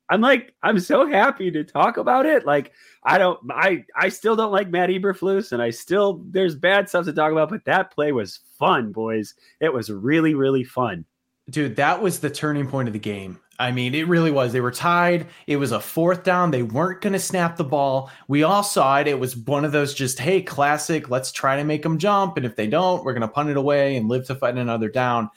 I'm 0.10 0.22
like, 0.22 0.54
I'm 0.62 0.80
so 0.80 1.08
happy 1.08 1.50
to 1.52 1.64
talk 1.64 1.98
about 1.98 2.26
it. 2.26 2.46
Like, 2.46 2.74
I 3.04 3.18
don't, 3.18 3.40
I, 3.52 3.86
I 3.96 4.10
still 4.10 4.36
don't 4.36 4.52
like 4.52 4.70
Matt 4.70 4.90
Eberflus, 4.90 5.54
and 5.54 5.62
I 5.62 5.70
still, 5.70 6.22
there's 6.30 6.56
bad 6.56 6.90
stuff 6.90 7.06
to 7.06 7.14
talk 7.14 7.32
about, 7.32 7.50
but 7.50 7.66
that 7.66 7.92
play 7.92 8.12
was 8.12 8.42
fun, 8.60 8.92
boys. 8.92 9.34
It 9.62 9.74
was 9.74 9.90
really, 9.90 10.34
really 10.34 10.66
fun. 10.66 11.06
Dude, 11.50 11.78
that 11.78 12.02
was 12.02 12.20
the 12.20 12.30
turning 12.30 12.68
point 12.68 12.90
of 12.90 12.94
the 12.94 13.00
game. 13.00 13.40
I 13.60 13.72
mean, 13.72 13.94
it 13.94 14.08
really 14.08 14.32
was. 14.32 14.52
They 14.52 14.62
were 14.62 14.72
tied. 14.72 15.28
It 15.46 15.58
was 15.58 15.72
a 15.72 15.80
fourth 15.80 16.24
down. 16.24 16.52
They 16.52 16.64
weren't 16.64 17.02
going 17.02 17.14
to 17.14 17.20
snap 17.20 17.56
the 17.56 17.64
ball. 17.64 18.10
We 18.28 18.42
all 18.44 18.64
saw 18.64 19.00
it. 19.00 19.08
It 19.08 19.20
was 19.20 19.38
one 19.38 19.64
of 19.64 19.72
those 19.72 19.94
just, 19.94 20.20
hey, 20.20 20.42
classic, 20.42 21.10
let's 21.10 21.32
try 21.32 21.58
to 21.58 21.64
make 21.64 21.84
them 21.84 22.00
jump. 22.00 22.36
And 22.36 22.46
if 22.46 22.56
they 22.56 22.68
don't, 22.68 23.04
we're 23.04 23.14
going 23.14 23.22
to 23.22 23.28
punt 23.28 23.50
it 23.50 23.58
away 23.58 23.96
and 23.96 24.10
live 24.10 24.26
to 24.28 24.36
fight 24.36 24.58
another 24.58 24.90
down. 24.90 25.30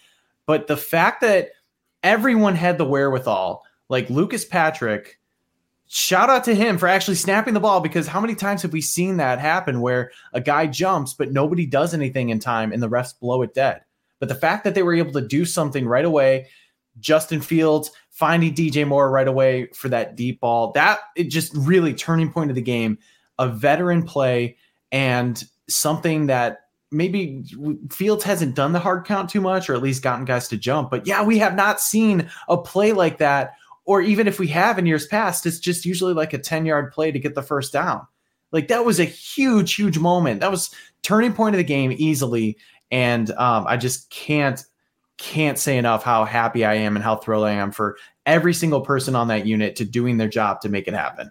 But 0.46 0.66
the 0.66 0.76
fact 0.78 1.20
that 1.20 1.50
everyone 2.02 2.54
had 2.54 2.78
the 2.78 2.86
wherewithal, 2.86 3.64
like 3.90 4.08
Lucas 4.08 4.46
Patrick, 4.46 5.20
shout 5.86 6.30
out 6.30 6.44
to 6.44 6.54
him 6.54 6.78
for 6.78 6.88
actually 6.88 7.16
snapping 7.16 7.54
the 7.54 7.60
ball 7.60 7.80
because 7.80 8.06
how 8.06 8.20
many 8.20 8.34
times 8.34 8.62
have 8.62 8.72
we 8.72 8.80
seen 8.80 9.18
that 9.18 9.38
happen 9.38 9.80
where 9.80 10.10
a 10.32 10.40
guy 10.40 10.66
jumps, 10.66 11.14
but 11.14 11.32
nobody 11.32 11.66
does 11.66 11.92
anything 11.92 12.30
in 12.30 12.38
time 12.38 12.72
and 12.72 12.82
the 12.82 12.88
refs 12.88 13.18
blow 13.18 13.42
it 13.42 13.54
dead? 13.54 13.82
But 14.18 14.28
the 14.28 14.34
fact 14.34 14.64
that 14.64 14.74
they 14.74 14.82
were 14.82 14.94
able 14.94 15.12
to 15.12 15.20
do 15.20 15.44
something 15.44 15.86
right 15.86 16.04
away, 16.04 16.48
Justin 16.98 17.40
Fields 17.40 17.90
finding 18.16 18.54
DJ 18.54 18.88
Moore 18.88 19.10
right 19.10 19.28
away 19.28 19.66
for 19.74 19.90
that 19.90 20.16
deep 20.16 20.40
ball. 20.40 20.72
That 20.72 21.00
it 21.16 21.24
just 21.24 21.52
really 21.54 21.92
turning 21.92 22.32
point 22.32 22.50
of 22.50 22.54
the 22.54 22.62
game, 22.62 22.96
a 23.38 23.46
veteran 23.46 24.04
play 24.04 24.56
and 24.90 25.44
something 25.68 26.26
that 26.28 26.60
maybe 26.90 27.44
Fields 27.90 28.24
hasn't 28.24 28.54
done 28.54 28.72
the 28.72 28.78
hard 28.78 29.04
count 29.04 29.28
too 29.28 29.42
much 29.42 29.68
or 29.68 29.74
at 29.74 29.82
least 29.82 30.02
gotten 30.02 30.24
guys 30.24 30.48
to 30.48 30.56
jump. 30.56 30.90
But 30.90 31.06
yeah, 31.06 31.22
we 31.22 31.36
have 31.38 31.54
not 31.54 31.78
seen 31.78 32.30
a 32.48 32.56
play 32.56 32.92
like 32.92 33.18
that 33.18 33.52
or 33.84 34.00
even 34.00 34.26
if 34.26 34.38
we 34.38 34.48
have 34.48 34.78
in 34.78 34.86
years 34.86 35.06
past, 35.06 35.44
it's 35.44 35.58
just 35.58 35.84
usually 35.84 36.14
like 36.14 36.32
a 36.32 36.38
10-yard 36.38 36.92
play 36.92 37.12
to 37.12 37.18
get 37.18 37.34
the 37.34 37.42
first 37.42 37.70
down. 37.70 38.06
Like 38.50 38.68
that 38.68 38.86
was 38.86 38.98
a 38.98 39.04
huge 39.04 39.74
huge 39.74 39.98
moment. 39.98 40.40
That 40.40 40.50
was 40.50 40.74
turning 41.02 41.34
point 41.34 41.54
of 41.54 41.58
the 41.58 41.64
game 41.64 41.94
easily 41.98 42.56
and 42.90 43.30
um, 43.32 43.66
I 43.68 43.76
just 43.76 44.08
can't 44.08 44.64
can't 45.18 45.58
say 45.58 45.78
enough 45.78 46.02
how 46.02 46.24
happy 46.24 46.64
I 46.64 46.74
am 46.74 46.96
and 46.96 47.04
how 47.04 47.16
thrilled 47.16 47.44
I 47.44 47.52
am 47.52 47.72
for 47.72 47.96
every 48.24 48.52
single 48.52 48.80
person 48.80 49.14
on 49.14 49.28
that 49.28 49.46
unit 49.46 49.76
to 49.76 49.84
doing 49.84 50.16
their 50.16 50.28
job 50.28 50.60
to 50.62 50.68
make 50.68 50.88
it 50.88 50.94
happen. 50.94 51.30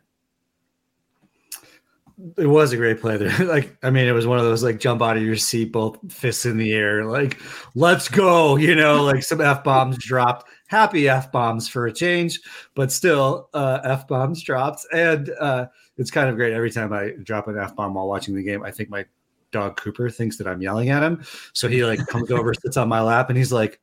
It 2.37 2.47
was 2.47 2.71
a 2.71 2.77
great 2.77 3.01
play 3.01 3.17
there. 3.17 3.37
like, 3.45 3.77
I 3.83 3.89
mean, 3.89 4.07
it 4.07 4.13
was 4.13 4.25
one 4.25 4.39
of 4.39 4.45
those 4.45 4.63
like 4.63 4.79
jump 4.79 5.01
out 5.01 5.17
of 5.17 5.23
your 5.23 5.35
seat, 5.35 5.73
both 5.73 5.99
fists 6.11 6.45
in 6.45 6.57
the 6.57 6.73
air, 6.73 7.03
like, 7.03 7.39
let's 7.75 8.07
go, 8.07 8.55
you 8.55 8.75
know, 8.75 9.03
like 9.03 9.23
some 9.23 9.41
F 9.41 9.63
bombs 9.63 9.97
dropped. 9.97 10.49
Happy 10.67 11.07
F 11.09 11.31
bombs 11.31 11.67
for 11.67 11.85
a 11.85 11.93
change, 11.93 12.39
but 12.73 12.91
still 12.91 13.49
uh, 13.53 13.79
F 13.83 14.07
bombs 14.07 14.41
dropped. 14.41 14.85
And 14.93 15.29
uh, 15.39 15.67
it's 15.97 16.09
kind 16.09 16.29
of 16.29 16.37
great 16.37 16.53
every 16.53 16.71
time 16.71 16.91
I 16.91 17.11
drop 17.21 17.47
an 17.47 17.57
F 17.57 17.75
bomb 17.75 17.93
while 17.93 18.07
watching 18.07 18.33
the 18.33 18.43
game. 18.43 18.63
I 18.63 18.71
think 18.71 18.89
my 18.89 19.05
dog 19.55 19.77
Cooper 19.77 20.09
thinks 20.09 20.37
that 20.37 20.47
I'm 20.47 20.61
yelling 20.61 20.89
at 20.89 21.01
him. 21.01 21.23
So 21.53 21.67
he 21.67 21.83
like 21.85 22.05
comes 22.07 22.29
over, 22.31 22.53
sits 22.61 22.77
on 22.77 22.89
my 22.89 23.01
lap, 23.01 23.29
and 23.29 23.37
he's 23.37 23.51
like, 23.51 23.79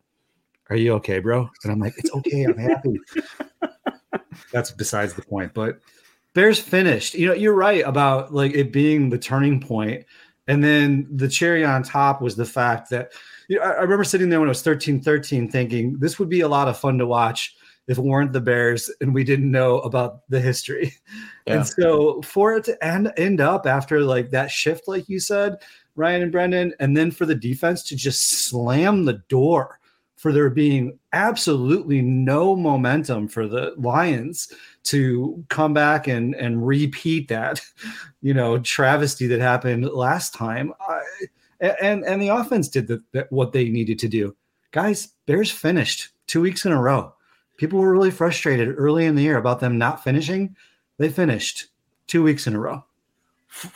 Are 0.71 0.77
you 0.77 0.93
okay, 0.95 1.19
bro? 1.19 1.49
And 1.65 1.73
I'm 1.73 1.81
like, 1.81 1.95
It's 1.99 2.13
okay, 2.13 2.45
I'm 2.45 2.59
happy. 2.59 3.01
That's 4.53 4.71
besides 4.71 5.15
the 5.15 5.23
point. 5.23 5.55
But 5.55 5.81
Bears 6.35 6.61
finished. 6.61 7.15
You 7.15 7.29
know, 7.29 7.35
you're 7.35 7.55
right 7.55 7.83
about 7.87 8.33
like 8.33 8.55
it 8.55 8.73
being 8.73 9.09
the 9.09 9.19
turning 9.19 9.61
point. 9.61 10.05
And 10.49 10.63
then 10.63 11.07
the 11.11 11.29
cherry 11.29 11.65
on 11.65 11.83
top 11.83 12.21
was 12.21 12.37
the 12.37 12.45
fact 12.45 12.91
that 12.91 13.13
you 13.49 13.59
know, 13.59 13.65
I, 13.65 13.71
I 13.71 13.81
remember 13.83 14.05
sitting 14.05 14.29
there 14.29 14.41
when 14.41 14.49
I 14.49 14.51
was 14.51 14.63
13 14.63 15.01
13 15.01 15.51
thinking 15.51 15.99
this 15.99 16.19
would 16.19 16.29
be 16.29 16.41
a 16.41 16.49
lot 16.49 16.69
of 16.69 16.79
fun 16.79 16.99
to 16.99 17.07
watch 17.07 17.57
if 17.89 17.99
it 17.99 18.05
weren't 18.05 18.33
the 18.33 18.41
Bears 18.41 18.91
and 19.01 19.15
we 19.15 19.25
didn't 19.25 19.51
know 19.51 19.79
about 19.81 20.29
the 20.29 20.41
history. 20.41 20.95
Yeah. 21.45 21.55
And 21.55 21.67
so 21.67 22.23
for 22.23 22.55
it 22.55 22.63
to 22.67 22.85
end 22.85 23.13
end 23.17 23.41
up 23.41 23.67
after 23.67 24.03
like 24.03 24.31
that 24.31 24.49
shift, 24.49 24.87
like 24.87 25.09
you 25.09 25.19
said, 25.19 25.57
Ryan 25.97 26.23
and 26.23 26.31
Brendan, 26.31 26.73
and 26.79 26.97
then 26.97 27.11
for 27.11 27.27
the 27.27 27.35
defense 27.35 27.83
to 27.89 27.97
just 27.97 28.47
slam 28.47 29.07
the 29.07 29.21
door 29.29 29.81
for 30.15 30.31
there 30.31 30.51
being 30.51 30.97
absolutely 31.13 32.01
no 32.01 32.55
momentum 32.55 33.27
for 33.27 33.49
the 33.49 33.75
Lions 33.77 34.53
to 34.85 35.45
come 35.49 35.75
back 35.75 36.07
and 36.07 36.37
and 36.37 36.65
repeat 36.65 37.27
that, 37.27 37.61
you 38.23 38.33
know, 38.33 38.61
travesty 38.61 39.27
that 39.27 39.41
happened 39.41 39.85
last 39.87 40.33
time. 40.33 40.73
I, 40.89 41.01
and 41.61 42.05
and 42.05 42.23
the 42.23 42.29
offense 42.29 42.69
did 42.69 42.87
the, 42.87 43.03
the, 43.11 43.27
what 43.31 43.53
they 43.53 43.69
needed 43.69 43.99
to 43.99 44.09
do. 44.09 44.37
Guys, 44.71 45.09
Bears 45.27 45.51
finished 45.51 46.11
two 46.29 46.41
weeks 46.41 46.65
in 46.65 46.71
a 46.71 46.81
row. 46.81 47.13
People 47.63 47.79
were 47.79 47.93
really 47.93 48.11
frustrated 48.11 48.75
early 48.77 49.07
in 49.07 49.15
the 49.15 49.23
year 49.23 49.37
about 49.37 49.61
them 49.61 49.79
not 49.79 50.03
finishing. 50.03 50.57
They 50.99 51.09
finished 51.09 51.69
two 52.09 52.21
weeks 52.21 52.49
in 52.49 52.57
a 52.57 52.59
row. 52.59 52.85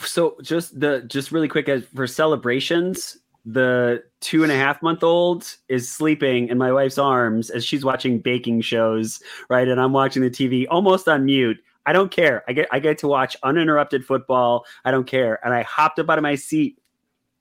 So 0.01 0.37
just 0.43 0.81
the 0.81 1.03
just 1.03 1.31
really 1.31 1.47
quick 1.47 1.69
as 1.69 1.85
for 1.95 2.09
celebrations, 2.09 3.17
the 3.45 4.03
two 4.19 4.43
and 4.43 4.51
a 4.51 4.57
half 4.57 4.83
month 4.83 5.05
old 5.05 5.55
is 5.69 5.89
sleeping 5.89 6.49
in 6.49 6.59
my 6.59 6.73
wife's 6.73 6.99
arms 6.99 7.49
as 7.49 7.65
she's 7.65 7.85
watching 7.85 8.19
baking 8.19 8.63
shows, 8.63 9.23
right? 9.49 9.69
And 9.69 9.81
I'm 9.81 9.93
watching 9.93 10.21
the 10.21 10.31
TV 10.31 10.67
almost 10.69 11.07
on 11.07 11.25
mute. 11.25 11.59
I 11.87 11.93
don't 11.93 12.11
care. 12.11 12.43
I 12.49 12.55
get 12.55 12.67
I 12.73 12.81
get 12.81 12.99
to 12.99 13.07
watch 13.07 13.37
uninterrupted 13.45 14.05
football. 14.05 14.67
I 14.85 14.91
don't 14.91 15.07
care. 15.07 15.39
And 15.47 15.55
I 15.55 15.63
hopped 15.63 16.01
up 16.01 16.11
out 16.11 16.19
of 16.19 16.23
my 16.23 16.35
seat 16.35 16.77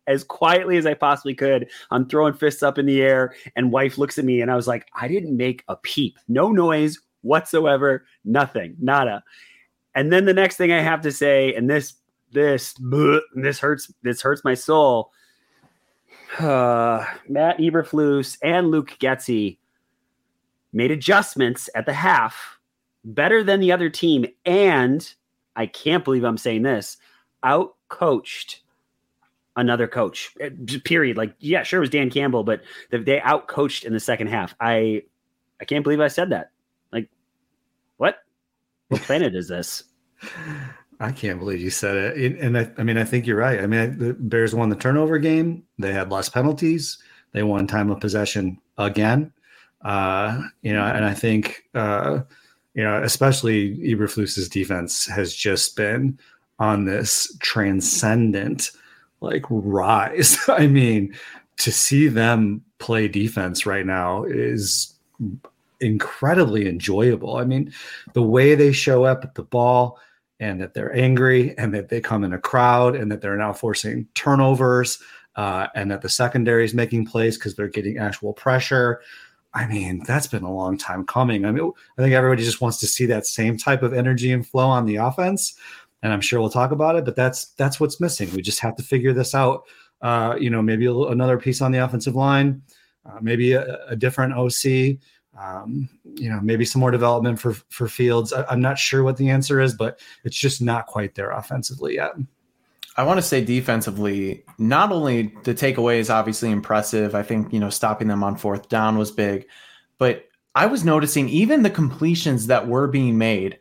as 0.07 0.24
quietly 0.24 0.77
as 0.77 0.85
I 0.85 0.93
possibly 0.93 1.35
could. 1.35 1.69
I'm 1.91 2.07
throwing 2.07 2.33
fists 2.33 2.63
up 2.63 2.77
in 2.77 2.85
the 2.85 3.01
air, 3.01 3.35
and 3.55 3.71
wife 3.71 3.97
looks 3.97 4.17
at 4.17 4.25
me, 4.25 4.41
and 4.41 4.51
I 4.51 4.55
was 4.55 4.67
like, 4.67 4.88
I 4.93 5.07
didn't 5.07 5.35
make 5.35 5.63
a 5.67 5.75
peep, 5.75 6.17
no 6.27 6.51
noise 6.51 7.00
whatsoever, 7.21 8.05
nothing, 8.24 8.75
nada. 8.79 9.24
And 9.95 10.12
then 10.12 10.25
the 10.25 10.33
next 10.33 10.57
thing 10.57 10.71
I 10.71 10.81
have 10.81 11.01
to 11.01 11.12
say, 11.12 11.53
and 11.53 11.69
this 11.69 11.93
this 12.31 12.75
this 13.33 13.59
hurts 13.59 13.91
this 14.03 14.21
hurts 14.21 14.43
my 14.43 14.53
soul. 14.53 15.12
Uh, 16.39 17.05
Matt 17.29 17.57
Eberflus 17.57 18.38
and 18.43 18.69
Luke 18.69 18.97
Getsy 19.00 19.57
made 20.74 20.91
adjustments 20.91 21.69
at 21.75 21.85
the 21.85 21.93
half 21.93 22.59
better 23.03 23.43
than 23.43 23.59
the 23.59 23.71
other 23.71 23.89
team, 23.89 24.25
and 24.45 25.13
I 25.55 25.67
can't 25.67 26.03
believe 26.03 26.24
I'm 26.24 26.38
saying 26.38 26.63
this, 26.63 26.97
out 27.43 27.75
coached 27.88 28.62
another 29.55 29.88
coach. 29.88 30.31
Eh, 30.39 30.50
period. 30.83 31.17
Like, 31.17 31.35
yeah, 31.39 31.63
sure, 31.63 31.79
it 31.79 31.81
was 31.81 31.89
Dan 31.89 32.09
Campbell, 32.09 32.43
but 32.43 32.62
they 32.91 33.21
out 33.21 33.47
coached 33.47 33.83
in 33.83 33.93
the 33.93 34.00
second 34.00 34.27
half. 34.27 34.55
I 34.59 35.03
I 35.59 35.65
can't 35.65 35.83
believe 35.83 36.01
I 36.01 36.07
said 36.07 36.29
that. 36.31 36.51
Like, 36.91 37.09
what? 37.97 38.17
What 38.89 39.01
planet 39.03 39.35
is 39.35 39.47
this? 39.47 39.83
I 41.00 41.12
can't 41.12 41.39
believe 41.39 41.62
you 41.62 41.69
said 41.69 42.17
it. 42.17 42.39
And 42.39 42.57
I, 42.57 42.71
I 42.77 42.83
mean, 42.83 42.97
I 42.97 43.03
think 43.03 43.27
you're 43.27 43.38
right. 43.38 43.59
I 43.59 43.67
mean, 43.67 43.97
the 43.97 44.13
Bears 44.13 44.55
won 44.55 44.69
the 44.69 44.75
turnover 44.75 45.17
game. 45.17 45.63
They 45.77 45.91
had 45.91 46.12
less 46.12 46.29
penalties. 46.29 46.97
They 47.33 47.43
won 47.43 47.67
time 47.67 47.91
of 47.91 48.00
possession 48.00 48.59
again. 48.77 49.31
Uh, 49.81 50.41
you 50.62 50.74
know, 50.74 50.83
and 50.83 51.03
I 51.03 51.13
think, 51.13 51.63
uh, 51.75 52.21
you 52.74 52.83
know, 52.83 53.03
especially 53.03 53.77
Eberflus's 53.79 54.50
defense 54.50 55.05
has 55.07 55.35
just 55.35 55.75
been 55.75 56.17
on 56.59 56.85
this 56.85 57.35
transcendent 57.41 58.71
like 59.22 59.45
rise. 59.50 60.38
I 60.48 60.67
mean, 60.67 61.15
to 61.57 61.72
see 61.72 62.07
them 62.07 62.63
play 62.79 63.07
defense 63.07 63.65
right 63.65 63.86
now 63.86 64.24
is 64.24 64.93
incredibly 65.79 66.67
enjoyable. 66.67 67.38
I 67.38 67.45
mean, 67.45 67.74
the 68.13 68.22
way 68.22 68.55
they 68.55 68.72
show 68.72 69.05
up 69.05 69.24
at 69.24 69.36
the 69.36 69.43
ball 69.43 70.00
and 70.39 70.62
that 70.62 70.74
they're 70.74 70.95
angry 70.95 71.57
and 71.57 71.74
that 71.74 71.89
they 71.89 72.01
come 72.01 72.24
in 72.24 72.34
a 72.34 72.39
crowd 72.39 72.95
and 72.95 73.12
that 73.12 73.22
they're 73.22 73.38
now 73.38 73.53
forcing 73.53 74.07
turnovers 74.15 75.00
uh, 75.36 75.67
and 75.75 75.91
that 75.91 76.01
the 76.01 76.10
secondary 76.10 76.65
is 76.65 76.74
making 76.74 77.05
plays 77.05 77.38
because 77.38 77.55
they're 77.55 77.67
getting 77.67 77.98
actual 77.98 78.34
pressure. 78.34 79.01
I 79.53 79.65
mean, 79.67 80.03
that's 80.05 80.27
been 80.27 80.43
a 80.43 80.53
long 80.53 80.77
time 80.77 81.05
coming. 81.05 81.45
I 81.45 81.51
mean, 81.51 81.72
I 81.98 82.01
think 82.01 82.13
everybody 82.13 82.43
just 82.43 82.60
wants 82.60 82.79
to 82.79 82.88
see 82.88 83.05
that 83.05 83.25
same 83.25 83.57
type 83.57 83.84
of 83.84 83.93
energy 83.93 84.34
and 84.34 84.45
flow 84.45 84.67
on 84.67 84.86
the 84.86 84.98
offense 84.98 85.57
and 86.05 86.13
I'm 86.13 86.21
sure 86.21 86.39
we'll 86.39 86.51
talk 86.51 86.69
about 86.69 86.95
it. 86.95 87.03
But 87.03 87.15
that's 87.15 87.47
that's 87.55 87.79
what's 87.79 88.00
missing. 88.00 88.29
We 88.35 88.43
just 88.43 88.59
have 88.59 88.75
to 88.75 88.83
figure 88.83 89.12
this 89.12 89.33
out. 89.33 89.63
Uh, 90.03 90.35
you 90.39 90.51
know, 90.51 90.62
maybe 90.62 90.85
another 90.85 91.39
piece 91.39 91.62
on 91.62 91.71
the 91.71 91.79
offensive 91.79 92.15
line, 92.15 92.62
uh, 93.07 93.17
maybe 93.21 93.53
a, 93.53 93.85
a, 93.88 93.95
different 93.95 94.33
OC. 94.33 95.00
Um, 95.35 95.89
you 96.03 96.29
know, 96.29 96.39
maybe 96.41 96.63
some 96.63 96.79
more 96.79 96.91
development 96.91 97.39
for 97.39 97.53
for 97.69 97.88
Fields. 97.88 98.33
I, 98.33 98.45
I'm 98.51 98.62
not 98.62 98.77
sure 98.77 99.03
what 99.03 99.17
the 99.17 99.29
answer 99.31 99.59
is, 99.59 99.74
but 99.74 100.00
it's 100.24 100.38
just 100.38 100.62
not 100.62 100.85
quite 100.85 101.15
there 101.15 101.31
offensively 101.31 101.95
yet. 101.95 102.12
I 102.97 103.03
want 103.03 103.17
to 103.17 103.24
say 103.24 103.43
defensively, 103.43 104.43
not 104.59 104.91
only 104.91 105.33
the 105.43 105.55
takeaway 105.55 105.97
is 105.97 106.12
obviously 106.12 106.51
impressive. 106.51 107.15
I 107.15 107.24
think, 107.24 107.51
you 107.51 107.59
know, 107.59 107.71
stopping 107.71 108.07
them 108.07 108.24
on 108.24 108.38
fourth 108.38 108.69
down 108.69 108.97
was 108.97 109.12
big, 109.12 109.47
but 109.97 110.29
I 110.53 110.67
was 110.67 110.85
noticing 110.85 111.27
even 111.29 111.63
the 111.63 111.69
completions 111.71 112.47
that 112.47 112.67
were 112.67 112.88
being 112.88 113.17
made 113.17 113.57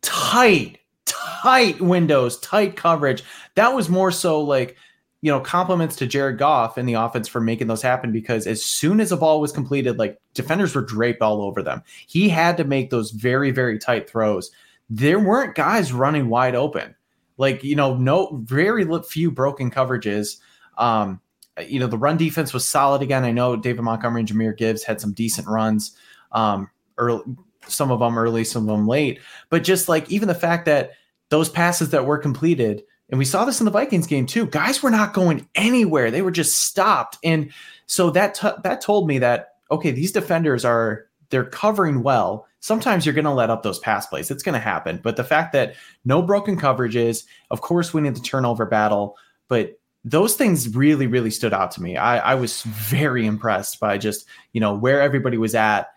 tight 0.00 0.78
tight 1.06 1.80
windows, 1.80 2.38
tight 2.40 2.76
coverage. 2.76 3.22
That 3.54 3.74
was 3.74 3.88
more 3.88 4.10
so 4.10 4.40
like, 4.40 4.76
you 5.20 5.30
know, 5.30 5.40
compliments 5.40 5.96
to 5.96 6.06
Jared 6.06 6.38
Goff 6.38 6.76
and 6.76 6.88
the 6.88 6.94
offense 6.94 7.28
for 7.28 7.40
making 7.40 7.68
those 7.68 7.82
happen 7.82 8.10
because 8.10 8.46
as 8.46 8.64
soon 8.64 9.00
as 9.00 9.12
a 9.12 9.16
ball 9.16 9.40
was 9.40 9.52
completed, 9.52 9.98
like 9.98 10.20
defenders 10.34 10.74
were 10.74 10.82
draped 10.82 11.22
all 11.22 11.42
over 11.42 11.62
them. 11.62 11.82
He 12.06 12.28
had 12.28 12.56
to 12.56 12.64
make 12.64 12.90
those 12.90 13.12
very, 13.12 13.50
very 13.52 13.78
tight 13.78 14.10
throws. 14.10 14.50
There 14.90 15.20
weren't 15.20 15.54
guys 15.54 15.92
running 15.92 16.28
wide 16.28 16.54
open. 16.54 16.94
Like, 17.36 17.62
you 17.62 17.76
know, 17.76 17.96
no 17.96 18.40
very 18.44 18.84
few 19.02 19.30
broken 19.30 19.70
coverages. 19.70 20.38
Um, 20.76 21.20
you 21.66 21.78
know, 21.78 21.86
the 21.86 21.98
run 21.98 22.16
defense 22.16 22.52
was 22.52 22.66
solid 22.66 23.02
again. 23.02 23.24
I 23.24 23.30
know 23.30 23.56
David 23.56 23.82
Montgomery 23.82 24.20
and 24.20 24.28
Jahmyr 24.28 24.56
Gibbs 24.56 24.82
had 24.82 25.00
some 25.00 25.12
decent 25.12 25.46
runs. 25.46 25.96
Um, 26.32 26.70
early, 26.98 27.22
some 27.68 27.90
of 27.90 28.00
them 28.00 28.18
early, 28.18 28.44
some 28.44 28.68
of 28.68 28.76
them 28.76 28.86
late. 28.86 29.20
But 29.50 29.64
just 29.64 29.88
like 29.88 30.10
even 30.10 30.28
the 30.28 30.34
fact 30.34 30.66
that 30.66 30.92
those 31.30 31.48
passes 31.48 31.90
that 31.90 32.06
were 32.06 32.18
completed, 32.18 32.82
and 33.08 33.18
we 33.18 33.24
saw 33.24 33.44
this 33.44 33.60
in 33.60 33.64
the 33.64 33.70
Vikings 33.70 34.06
game 34.06 34.26
too. 34.26 34.46
Guys 34.46 34.82
were 34.82 34.90
not 34.90 35.14
going 35.14 35.48
anywhere; 35.54 36.10
they 36.10 36.22
were 36.22 36.30
just 36.30 36.62
stopped, 36.62 37.18
and 37.22 37.52
so 37.86 38.10
that 38.10 38.34
t- 38.34 38.48
that 38.62 38.80
told 38.80 39.06
me 39.06 39.18
that 39.18 39.54
okay, 39.70 39.90
these 39.90 40.12
defenders 40.12 40.64
are 40.64 41.06
they're 41.30 41.44
covering 41.44 42.02
well. 42.02 42.46
Sometimes 42.60 43.04
you're 43.04 43.14
going 43.14 43.24
to 43.24 43.32
let 43.32 43.50
up 43.50 43.62
those 43.62 43.78
pass 43.78 44.06
plays; 44.06 44.30
it's 44.30 44.42
going 44.42 44.54
to 44.54 44.60
happen. 44.60 45.00
But 45.02 45.16
the 45.16 45.24
fact 45.24 45.52
that 45.52 45.74
no 46.04 46.22
broken 46.22 46.58
coverages, 46.58 47.24
of 47.50 47.60
course, 47.60 47.92
winning 47.92 48.14
the 48.14 48.20
turnover 48.20 48.66
battle, 48.66 49.16
but 49.48 49.78
those 50.04 50.34
things 50.34 50.74
really, 50.74 51.06
really 51.06 51.30
stood 51.30 51.52
out 51.52 51.70
to 51.72 51.82
me. 51.82 51.96
I, 51.96 52.32
I 52.32 52.34
was 52.34 52.62
very 52.62 53.26
impressed 53.26 53.78
by 53.78 53.98
just 53.98 54.26
you 54.52 54.60
know 54.60 54.74
where 54.74 55.00
everybody 55.00 55.38
was 55.38 55.54
at. 55.54 55.88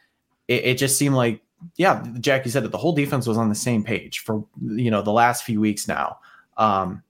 It, 0.48 0.64
it 0.66 0.78
just 0.78 0.98
seemed 0.98 1.16
like 1.16 1.42
yeah, 1.76 2.06
Jackie 2.20 2.50
said 2.50 2.64
that 2.64 2.72
the 2.72 2.78
whole 2.78 2.94
defense 2.94 3.28
was 3.28 3.38
on 3.38 3.50
the 3.50 3.56
same 3.56 3.84
page 3.84 4.20
for 4.20 4.46
you 4.62 4.92
know 4.92 5.02
the 5.02 5.12
last 5.12 5.44
few 5.44 5.60
weeks 5.60 5.88
now. 5.88 6.20
Um, 6.58 7.04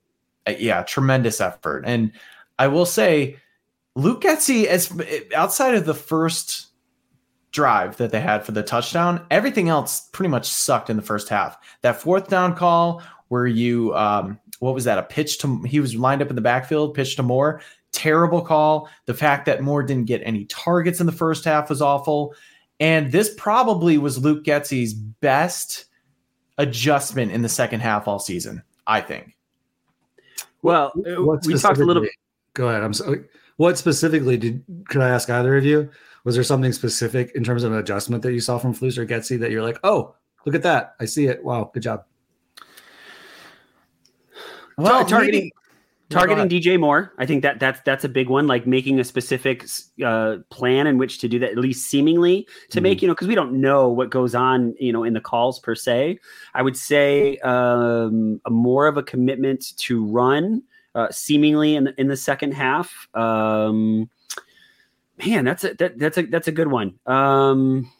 yeah, 0.47 0.83
tremendous 0.83 1.41
effort, 1.41 1.83
and 1.85 2.11
I 2.59 2.67
will 2.67 2.85
say, 2.85 3.37
Luke 3.95 4.21
Getsy, 4.21 4.65
as 4.65 4.91
outside 5.35 5.75
of 5.75 5.85
the 5.85 5.93
first 5.93 6.67
drive 7.51 7.95
that 7.97 8.11
they 8.11 8.19
had 8.19 8.45
for 8.45 8.51
the 8.51 8.61
touchdown, 8.61 9.25
everything 9.31 9.69
else 9.69 10.09
pretty 10.11 10.29
much 10.29 10.45
sucked 10.45 10.89
in 10.89 10.97
the 10.97 11.01
first 11.01 11.29
half. 11.29 11.57
That 11.81 12.01
fourth 12.01 12.27
down 12.27 12.55
call 12.55 13.01
where 13.29 13.47
you, 13.47 13.95
um, 13.95 14.39
what 14.59 14.75
was 14.75 14.83
that? 14.83 14.97
A 14.97 15.03
pitch 15.03 15.39
to 15.39 15.61
he 15.63 15.79
was 15.79 15.95
lined 15.95 16.21
up 16.21 16.29
in 16.29 16.35
the 16.35 16.41
backfield, 16.41 16.93
pitch 16.93 17.15
to 17.15 17.23
Moore, 17.23 17.61
terrible 17.91 18.41
call. 18.41 18.89
The 19.05 19.13
fact 19.13 19.45
that 19.45 19.61
Moore 19.61 19.83
didn't 19.83 20.05
get 20.05 20.21
any 20.23 20.45
targets 20.45 20.99
in 20.99 21.05
the 21.05 21.11
first 21.11 21.45
half 21.45 21.69
was 21.69 21.81
awful. 21.81 22.35
And 22.79 23.11
this 23.11 23.33
probably 23.37 23.97
was 23.97 24.17
Luke 24.23 24.43
Getsy's 24.43 24.93
best 24.93 25.85
adjustment 26.57 27.31
in 27.31 27.41
the 27.41 27.49
second 27.49 27.79
half 27.81 28.07
all 28.07 28.19
season, 28.19 28.61
I 28.85 29.01
think. 29.01 29.35
Well, 30.61 30.91
What 30.95 31.39
uh, 31.39 31.41
we 31.47 31.53
talked 31.57 31.77
a 31.79 31.85
little. 31.85 32.03
specifically- 32.03 32.09
Go 32.53 32.69
ahead. 32.69 32.83
I'm 32.83 32.93
sorry. 32.93 33.25
What 33.57 33.77
specifically 33.77 34.37
did? 34.37 34.63
Could 34.89 35.01
I 35.01 35.09
ask 35.09 35.29
either 35.29 35.55
of 35.57 35.65
you? 35.65 35.89
Was 36.25 36.35
there 36.35 36.43
something 36.43 36.71
specific 36.73 37.31
in 37.35 37.43
terms 37.43 37.63
of 37.63 37.71
an 37.71 37.77
adjustment 37.77 38.23
that 38.23 38.33
you 38.33 38.39
saw 38.39 38.57
from 38.57 38.73
Flus 38.73 38.97
or 38.97 39.05
Getsy 39.05 39.39
that 39.39 39.51
you're 39.51 39.61
like, 39.61 39.77
oh, 39.83 40.15
look 40.45 40.55
at 40.55 40.63
that, 40.63 40.95
I 40.99 41.05
see 41.05 41.27
it. 41.27 41.43
Wow, 41.43 41.69
good 41.73 41.83
job. 41.83 42.03
Well, 44.77 45.05
targeting 45.05 45.51
targeting 46.09 46.47
DJ 46.47 46.79
Moore, 46.79 47.13
I 47.17 47.25
think 47.25 47.41
that 47.43 47.59
that's 47.59 47.79
that's 47.85 48.03
a 48.03 48.09
big 48.09 48.29
one. 48.29 48.47
Like 48.47 48.67
making 48.67 48.99
a 48.99 49.03
specific 49.03 49.65
uh, 50.03 50.37
plan 50.49 50.87
in 50.87 50.97
which 50.97 51.19
to 51.19 51.27
do 51.27 51.39
that, 51.39 51.51
at 51.51 51.57
least 51.57 51.89
seemingly 51.89 52.47
to 52.69 52.81
make 52.81 53.01
you 53.01 53.07
know, 53.07 53.13
because 53.13 53.27
we 53.27 53.35
don't 53.35 53.59
know 53.59 53.89
what 53.89 54.09
goes 54.09 54.35
on, 54.35 54.75
you 54.79 54.93
know, 54.93 55.03
in 55.03 55.13
the 55.13 55.21
calls 55.21 55.59
per 55.59 55.75
se. 55.75 56.19
I 56.53 56.61
would 56.61 56.77
say 56.77 57.37
um, 57.37 58.39
a 58.45 58.49
more 58.49 58.87
of 58.87 58.97
a 58.97 59.03
commitment 59.03 59.77
to 59.77 60.05
run, 60.05 60.61
uh, 60.93 61.11
seemingly 61.11 61.75
in 61.75 61.85
the, 61.85 61.99
in 61.99 62.07
the 62.07 62.17
second 62.17 62.53
half. 62.53 63.07
Um, 63.13 64.09
man, 65.25 65.45
that's 65.45 65.63
a 65.63 65.73
that, 65.75 65.97
that's 65.97 66.17
a 66.17 66.23
that's 66.23 66.47
a 66.47 66.51
good 66.51 66.69
one. 66.69 66.99
Um, 67.05 67.91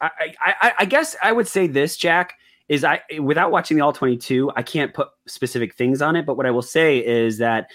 I, 0.00 0.10
I 0.40 0.54
I 0.60 0.72
I 0.80 0.84
guess 0.84 1.16
I 1.22 1.32
would 1.32 1.48
say 1.48 1.66
this, 1.66 1.96
Jack 1.96 2.34
is 2.68 2.84
I 2.84 3.00
without 3.20 3.50
watching 3.50 3.76
the 3.76 3.84
all 3.84 3.92
22, 3.92 4.52
I 4.54 4.62
can't 4.62 4.92
put 4.92 5.08
specific 5.28 5.74
things 5.74 6.02
on 6.02 6.16
it, 6.16 6.26
but 6.26 6.36
what 6.36 6.46
I 6.46 6.50
will 6.50 6.62
say 6.62 6.98
is 6.98 7.38
that 7.38 7.70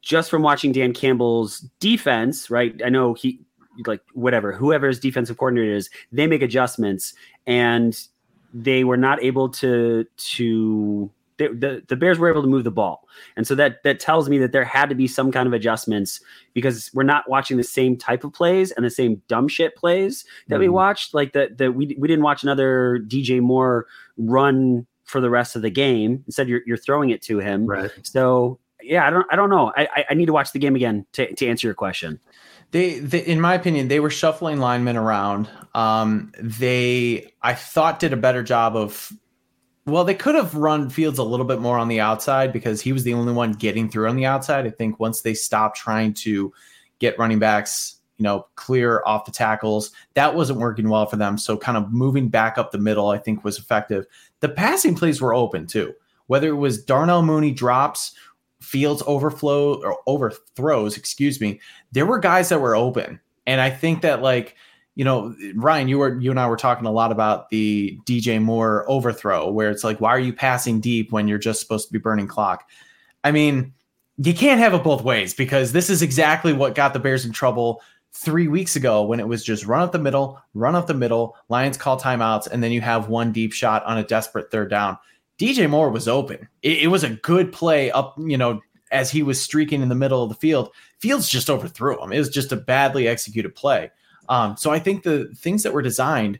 just 0.00 0.30
from 0.30 0.42
watching 0.42 0.72
Dan 0.72 0.92
Campbell's 0.92 1.60
defense, 1.78 2.50
right? 2.50 2.80
I 2.84 2.88
know 2.88 3.14
he 3.14 3.40
like 3.86 4.00
whatever, 4.12 4.52
whoever 4.52 4.88
his 4.88 4.98
defensive 4.98 5.38
coordinator 5.38 5.74
is, 5.74 5.88
they 6.10 6.26
make 6.26 6.42
adjustments 6.42 7.14
and 7.46 7.98
they 8.52 8.84
were 8.84 8.96
not 8.98 9.22
able 9.22 9.48
to 9.48 10.04
to 10.16 11.10
they, 11.38 11.46
the 11.48 11.82
the 11.88 11.96
Bears 11.96 12.18
were 12.18 12.28
able 12.30 12.42
to 12.42 12.48
move 12.48 12.64
the 12.64 12.70
ball, 12.70 13.08
and 13.36 13.46
so 13.46 13.54
that 13.54 13.82
that 13.84 13.98
tells 13.98 14.28
me 14.28 14.36
that 14.38 14.52
there 14.52 14.64
had 14.64 14.90
to 14.90 14.94
be 14.94 15.06
some 15.08 15.32
kind 15.32 15.46
of 15.46 15.54
adjustments 15.54 16.20
because 16.52 16.90
we're 16.92 17.02
not 17.02 17.30
watching 17.30 17.56
the 17.56 17.64
same 17.64 17.96
type 17.96 18.24
of 18.24 18.34
plays 18.34 18.70
and 18.72 18.84
the 18.84 18.90
same 18.90 19.22
dumb 19.28 19.48
shit 19.48 19.74
plays 19.74 20.26
that 20.48 20.58
we 20.58 20.66
Mhm. 20.66 20.72
watched. 20.72 21.14
Like 21.14 21.32
that 21.32 21.56
that 21.56 21.72
we 21.74 21.96
we 21.98 22.06
didn't 22.06 22.22
watch 22.24 22.42
another 22.42 22.98
DJ 23.08 23.40
Moore 23.40 23.86
run 24.18 24.86
for 25.12 25.20
the 25.20 25.30
rest 25.30 25.54
of 25.54 25.62
the 25.62 25.70
game. 25.70 26.24
Instead, 26.26 26.48
you're 26.48 26.62
you're 26.66 26.78
throwing 26.78 27.10
it 27.10 27.22
to 27.22 27.38
him. 27.38 27.66
Right. 27.66 27.90
So 28.02 28.58
yeah, 28.82 29.06
I 29.06 29.10
don't 29.10 29.26
I 29.30 29.36
don't 29.36 29.50
know. 29.50 29.72
I 29.76 30.06
I, 30.10 30.14
need 30.14 30.26
to 30.26 30.32
watch 30.32 30.52
the 30.52 30.58
game 30.58 30.74
again 30.74 31.06
to 31.12 31.32
to 31.34 31.46
answer 31.46 31.68
your 31.68 31.74
question. 31.74 32.18
They, 32.72 33.00
they, 33.00 33.20
in 33.20 33.38
my 33.38 33.54
opinion, 33.54 33.88
they 33.88 34.00
were 34.00 34.08
shuffling 34.08 34.58
linemen 34.58 34.96
around. 34.96 35.50
Um, 35.74 36.32
they, 36.40 37.30
I 37.42 37.52
thought, 37.52 38.00
did 38.00 38.12
a 38.12 38.16
better 38.16 38.42
job 38.42 38.74
of. 38.74 39.12
Well, 39.84 40.04
they 40.04 40.14
could 40.14 40.36
have 40.36 40.54
run 40.54 40.88
Fields 40.90 41.18
a 41.18 41.24
little 41.24 41.44
bit 41.44 41.60
more 41.60 41.76
on 41.76 41.88
the 41.88 42.00
outside 42.00 42.52
because 42.52 42.80
he 42.80 42.92
was 42.92 43.02
the 43.02 43.14
only 43.14 43.32
one 43.32 43.52
getting 43.52 43.90
through 43.90 44.08
on 44.08 44.16
the 44.16 44.24
outside. 44.24 44.64
I 44.64 44.70
think 44.70 45.00
once 45.00 45.22
they 45.22 45.34
stopped 45.34 45.76
trying 45.76 46.14
to 46.14 46.52
get 47.00 47.18
running 47.18 47.40
backs, 47.40 47.96
you 48.16 48.22
know, 48.22 48.46
clear 48.54 49.02
off 49.04 49.24
the 49.24 49.32
tackles, 49.32 49.90
that 50.14 50.36
wasn't 50.36 50.60
working 50.60 50.88
well 50.88 51.06
for 51.06 51.16
them. 51.16 51.36
So, 51.36 51.56
kind 51.56 51.76
of 51.76 51.92
moving 51.92 52.28
back 52.28 52.58
up 52.58 52.70
the 52.70 52.78
middle, 52.78 53.10
I 53.10 53.18
think, 53.18 53.44
was 53.44 53.58
effective. 53.58 54.06
The 54.42 54.50
passing 54.50 54.94
plays 54.94 55.22
were 55.22 55.32
open 55.32 55.66
too. 55.66 55.94
Whether 56.26 56.48
it 56.48 56.56
was 56.56 56.84
Darnell 56.84 57.22
Mooney 57.22 57.52
drops, 57.52 58.14
Fields 58.60 59.02
overflow 59.06 59.82
or 59.82 59.98
overthrows, 60.06 60.96
excuse 60.96 61.40
me, 61.40 61.60
there 61.90 62.06
were 62.06 62.18
guys 62.18 62.48
that 62.50 62.60
were 62.60 62.76
open. 62.76 63.18
And 63.46 63.60
I 63.60 63.70
think 63.70 64.02
that 64.02 64.22
like, 64.22 64.54
you 64.94 65.04
know, 65.04 65.34
Ryan, 65.54 65.88
you 65.88 65.98
were 65.98 66.20
you 66.20 66.30
and 66.30 66.38
I 66.38 66.46
were 66.46 66.56
talking 66.56 66.86
a 66.86 66.92
lot 66.92 67.10
about 67.10 67.50
the 67.50 67.98
DJ 68.04 68.40
Moore 68.40 68.84
overthrow, 68.88 69.50
where 69.50 69.70
it's 69.70 69.84
like, 69.84 70.00
why 70.00 70.10
are 70.10 70.20
you 70.20 70.32
passing 70.32 70.80
deep 70.80 71.10
when 71.10 71.26
you're 71.26 71.38
just 71.38 71.60
supposed 71.60 71.88
to 71.88 71.92
be 71.92 71.98
burning 71.98 72.28
clock? 72.28 72.68
I 73.24 73.32
mean, 73.32 73.72
you 74.18 74.34
can't 74.34 74.60
have 74.60 74.74
it 74.74 74.84
both 74.84 75.02
ways 75.02 75.34
because 75.34 75.72
this 75.72 75.90
is 75.90 76.02
exactly 76.02 76.52
what 76.52 76.74
got 76.74 76.92
the 76.92 77.00
Bears 77.00 77.24
in 77.24 77.32
trouble 77.32 77.82
three 78.14 78.48
weeks 78.48 78.76
ago 78.76 79.02
when 79.02 79.20
it 79.20 79.28
was 79.28 79.44
just 79.44 79.66
run 79.66 79.82
up 79.82 79.92
the 79.92 79.98
middle, 79.98 80.40
run 80.54 80.74
up 80.74 80.86
the 80.86 80.94
middle, 80.94 81.36
Lions 81.48 81.76
call 81.76 81.98
timeouts, 81.98 82.46
and 82.46 82.62
then 82.62 82.72
you 82.72 82.80
have 82.80 83.08
one 83.08 83.32
deep 83.32 83.52
shot 83.52 83.84
on 83.84 83.98
a 83.98 84.04
desperate 84.04 84.50
third 84.50 84.70
down. 84.70 84.98
DJ 85.38 85.68
Moore 85.68 85.90
was 85.90 86.08
open. 86.08 86.48
It, 86.62 86.82
it 86.82 86.88
was 86.88 87.04
a 87.04 87.10
good 87.10 87.52
play 87.52 87.90
up, 87.90 88.14
you 88.18 88.36
know, 88.36 88.60
as 88.90 89.10
he 89.10 89.22
was 89.22 89.40
streaking 89.40 89.82
in 89.82 89.88
the 89.88 89.94
middle 89.94 90.22
of 90.22 90.28
the 90.28 90.34
field. 90.34 90.70
Fields 90.98 91.28
just 91.28 91.48
overthrew 91.48 92.02
him. 92.02 92.12
It 92.12 92.18
was 92.18 92.28
just 92.28 92.52
a 92.52 92.56
badly 92.56 93.08
executed 93.08 93.54
play. 93.54 93.90
Um, 94.28 94.56
so 94.56 94.70
I 94.70 94.78
think 94.78 95.02
the 95.02 95.32
things 95.34 95.62
that 95.62 95.72
were 95.72 95.82
designed 95.82 96.38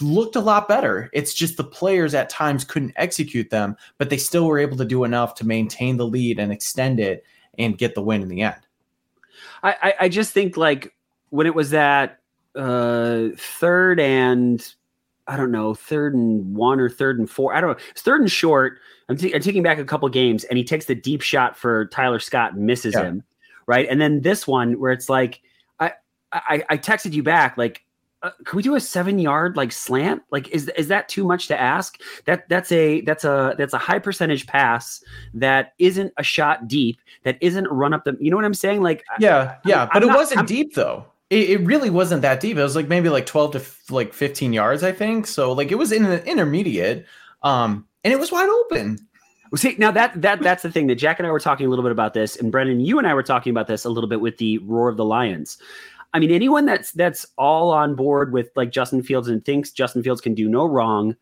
looked 0.00 0.36
a 0.36 0.40
lot 0.40 0.68
better. 0.68 1.10
It's 1.12 1.34
just 1.34 1.56
the 1.56 1.64
players 1.64 2.14
at 2.14 2.30
times 2.30 2.64
couldn't 2.64 2.94
execute 2.96 3.50
them, 3.50 3.76
but 3.98 4.08
they 4.08 4.16
still 4.16 4.46
were 4.46 4.58
able 4.58 4.76
to 4.76 4.84
do 4.84 5.04
enough 5.04 5.34
to 5.36 5.46
maintain 5.46 5.96
the 5.96 6.06
lead 6.06 6.38
and 6.38 6.52
extend 6.52 7.00
it 7.00 7.24
and 7.58 7.76
get 7.76 7.94
the 7.94 8.02
win 8.02 8.22
in 8.22 8.28
the 8.28 8.42
end. 8.42 8.66
I, 9.62 9.76
I, 9.82 9.94
I 10.00 10.08
just 10.08 10.32
think 10.32 10.56
like 10.56 10.94
when 11.30 11.46
it 11.46 11.54
was 11.54 11.70
that 11.70 12.20
uh, 12.54 13.28
third 13.36 14.00
and 14.00 14.74
I 15.26 15.36
don't 15.36 15.52
know 15.52 15.74
third 15.74 16.14
and 16.14 16.54
one 16.54 16.80
or 16.80 16.88
third 16.90 17.18
and 17.18 17.30
four. 17.30 17.54
I 17.54 17.60
don't 17.60 17.70
know. 17.70 17.84
It's 17.90 18.02
third 18.02 18.20
and 18.20 18.30
short. 18.30 18.78
I'm, 19.08 19.16
t- 19.16 19.34
I'm 19.34 19.40
taking 19.40 19.62
back 19.62 19.78
a 19.78 19.84
couple 19.84 20.08
games, 20.08 20.44
and 20.44 20.58
he 20.58 20.64
takes 20.64 20.86
the 20.86 20.94
deep 20.94 21.22
shot 21.22 21.56
for 21.56 21.86
Tyler 21.86 22.18
Scott, 22.18 22.54
and 22.54 22.66
misses 22.66 22.94
Yeah. 22.94 23.04
him, 23.04 23.24
right? 23.66 23.86
And 23.88 24.00
then 24.00 24.20
this 24.22 24.46
one 24.46 24.78
where 24.80 24.92
it's 24.92 25.08
like 25.08 25.40
I 25.80 25.92
I, 26.32 26.64
I 26.68 26.76
texted 26.78 27.12
you 27.12 27.22
back 27.22 27.56
like. 27.56 27.84
Uh, 28.22 28.30
can 28.44 28.56
we 28.56 28.62
do 28.62 28.76
a 28.76 28.80
seven 28.80 29.18
yard 29.18 29.56
like 29.56 29.72
slant? 29.72 30.22
Like, 30.30 30.48
is 30.50 30.68
is 30.76 30.88
that 30.88 31.08
too 31.08 31.24
much 31.24 31.48
to 31.48 31.60
ask? 31.60 32.00
That 32.26 32.48
that's 32.48 32.70
a 32.70 33.00
that's 33.00 33.24
a 33.24 33.54
that's 33.58 33.74
a 33.74 33.78
high 33.78 33.98
percentage 33.98 34.46
pass 34.46 35.02
that 35.34 35.72
isn't 35.78 36.12
a 36.16 36.22
shot 36.22 36.68
deep. 36.68 36.98
That 37.24 37.36
isn't 37.40 37.66
a 37.66 37.70
run 37.72 37.92
up 37.92 38.04
the. 38.04 38.16
You 38.20 38.30
know 38.30 38.36
what 38.36 38.44
I'm 38.44 38.54
saying? 38.54 38.80
Like, 38.82 39.02
I- 39.10 39.16
Yeah, 39.18 39.56
yeah, 39.64 39.82
I'm 39.82 39.88
but 39.92 40.02
it 40.04 40.06
not- 40.06 40.16
wasn't 40.18 40.38
I'm- 40.38 40.46
deep 40.46 40.74
though. 40.74 41.06
It, 41.30 41.48
it 41.50 41.60
really 41.66 41.88
wasn't 41.88 42.20
that 42.22 42.40
deep. 42.40 42.58
It 42.58 42.62
was 42.62 42.76
like 42.76 42.88
maybe 42.88 43.08
like 43.08 43.24
12 43.24 43.52
to 43.52 43.58
f- 43.58 43.90
like 43.90 44.12
15 44.12 44.52
yards, 44.52 44.82
I 44.84 44.92
think. 44.92 45.26
So 45.26 45.52
like 45.52 45.72
it 45.72 45.76
was 45.76 45.90
in 45.90 46.02
the 46.02 46.22
intermediate. 46.26 47.06
Um, 47.42 47.86
and 48.04 48.12
it 48.12 48.20
was 48.20 48.30
wide 48.30 48.48
open. 48.50 48.98
See, 49.54 49.74
now 49.78 49.90
that 49.90 50.20
that 50.22 50.40
that's 50.40 50.62
the 50.62 50.70
thing 50.70 50.86
that 50.86 50.94
Jack 50.94 51.18
and 51.18 51.26
I 51.26 51.30
were 51.30 51.38
talking 51.40 51.66
a 51.66 51.68
little 51.68 51.82
bit 51.82 51.92
about 51.92 52.14
this, 52.14 52.36
and 52.36 52.50
Brendan, 52.50 52.80
you 52.80 52.98
and 52.98 53.06
I 53.06 53.12
were 53.12 53.22
talking 53.22 53.50
about 53.50 53.66
this 53.66 53.84
a 53.84 53.90
little 53.90 54.08
bit 54.08 54.20
with 54.20 54.38
the 54.38 54.56
roar 54.58 54.88
of 54.88 54.96
the 54.96 55.04
lions. 55.04 55.58
I 56.14 56.18
mean, 56.18 56.30
anyone 56.30 56.66
that's 56.66 56.92
that's 56.92 57.26
all 57.38 57.70
on 57.70 57.94
board 57.94 58.32
with 58.32 58.50
like 58.54 58.70
Justin 58.70 59.02
Fields 59.02 59.28
and 59.28 59.44
thinks 59.44 59.70
Justin 59.70 60.02
Fields 60.02 60.20
can 60.20 60.34
do 60.34 60.48
no 60.48 60.66
wrong, 60.66 61.16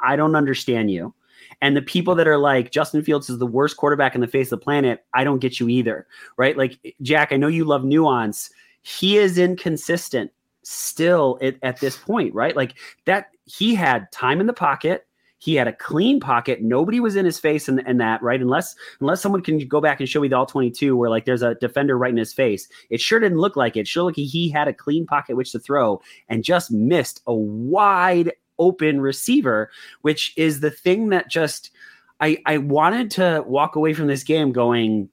I 0.00 0.16
don't 0.16 0.36
understand 0.36 0.90
you. 0.90 1.14
And 1.60 1.76
the 1.76 1.82
people 1.82 2.14
that 2.14 2.28
are 2.28 2.38
like 2.38 2.70
Justin 2.70 3.02
Fields 3.02 3.28
is 3.28 3.38
the 3.38 3.46
worst 3.46 3.76
quarterback 3.76 4.14
in 4.14 4.20
the 4.20 4.28
face 4.28 4.52
of 4.52 4.60
the 4.60 4.64
planet, 4.64 5.04
I 5.14 5.24
don't 5.24 5.40
get 5.40 5.58
you 5.58 5.68
either, 5.68 6.06
right? 6.36 6.56
Like 6.56 6.94
Jack, 7.02 7.32
I 7.32 7.36
know 7.36 7.48
you 7.48 7.64
love 7.64 7.84
nuance. 7.84 8.50
He 8.82 9.18
is 9.18 9.38
inconsistent 9.38 10.30
still 10.62 11.38
at, 11.42 11.56
at 11.62 11.80
this 11.80 11.96
point, 11.96 12.32
right? 12.34 12.54
Like 12.54 12.74
that 13.06 13.30
he 13.44 13.74
had 13.74 14.10
time 14.12 14.40
in 14.40 14.46
the 14.46 14.52
pocket. 14.52 15.06
He 15.38 15.54
had 15.54 15.68
a 15.68 15.72
clean 15.72 16.18
pocket. 16.18 16.62
Nobody 16.62 16.98
was 16.98 17.14
in 17.14 17.24
his 17.24 17.38
face 17.38 17.68
and, 17.68 17.82
and 17.86 18.00
that, 18.00 18.22
right? 18.22 18.40
Unless 18.40 18.74
unless 19.00 19.20
someone 19.20 19.42
can 19.42 19.58
go 19.68 19.80
back 19.80 20.00
and 20.00 20.08
show 20.08 20.20
me 20.20 20.28
the 20.28 20.36
all 20.36 20.46
22 20.46 20.96
where 20.96 21.10
like 21.10 21.24
there's 21.24 21.42
a 21.42 21.54
defender 21.56 21.96
right 21.96 22.10
in 22.10 22.16
his 22.16 22.32
face. 22.32 22.68
It 22.90 23.00
sure 23.00 23.20
didn't 23.20 23.38
look 23.38 23.56
like 23.56 23.76
it. 23.76 23.86
Sure 23.86 24.04
looked 24.04 24.18
he 24.18 24.48
had 24.48 24.68
a 24.68 24.72
clean 24.72 25.06
pocket 25.06 25.36
which 25.36 25.52
to 25.52 25.58
throw 25.58 26.02
and 26.28 26.42
just 26.42 26.70
missed 26.70 27.22
a 27.26 27.34
wide 27.34 28.32
open 28.58 29.00
receiver, 29.00 29.70
which 30.02 30.32
is 30.36 30.60
the 30.60 30.70
thing 30.70 31.10
that 31.10 31.30
just 31.30 31.70
I 32.20 32.38
I 32.46 32.58
wanted 32.58 33.10
to 33.12 33.44
walk 33.46 33.76
away 33.76 33.94
from 33.94 34.08
this 34.08 34.24
game 34.24 34.52
going, 34.52 35.08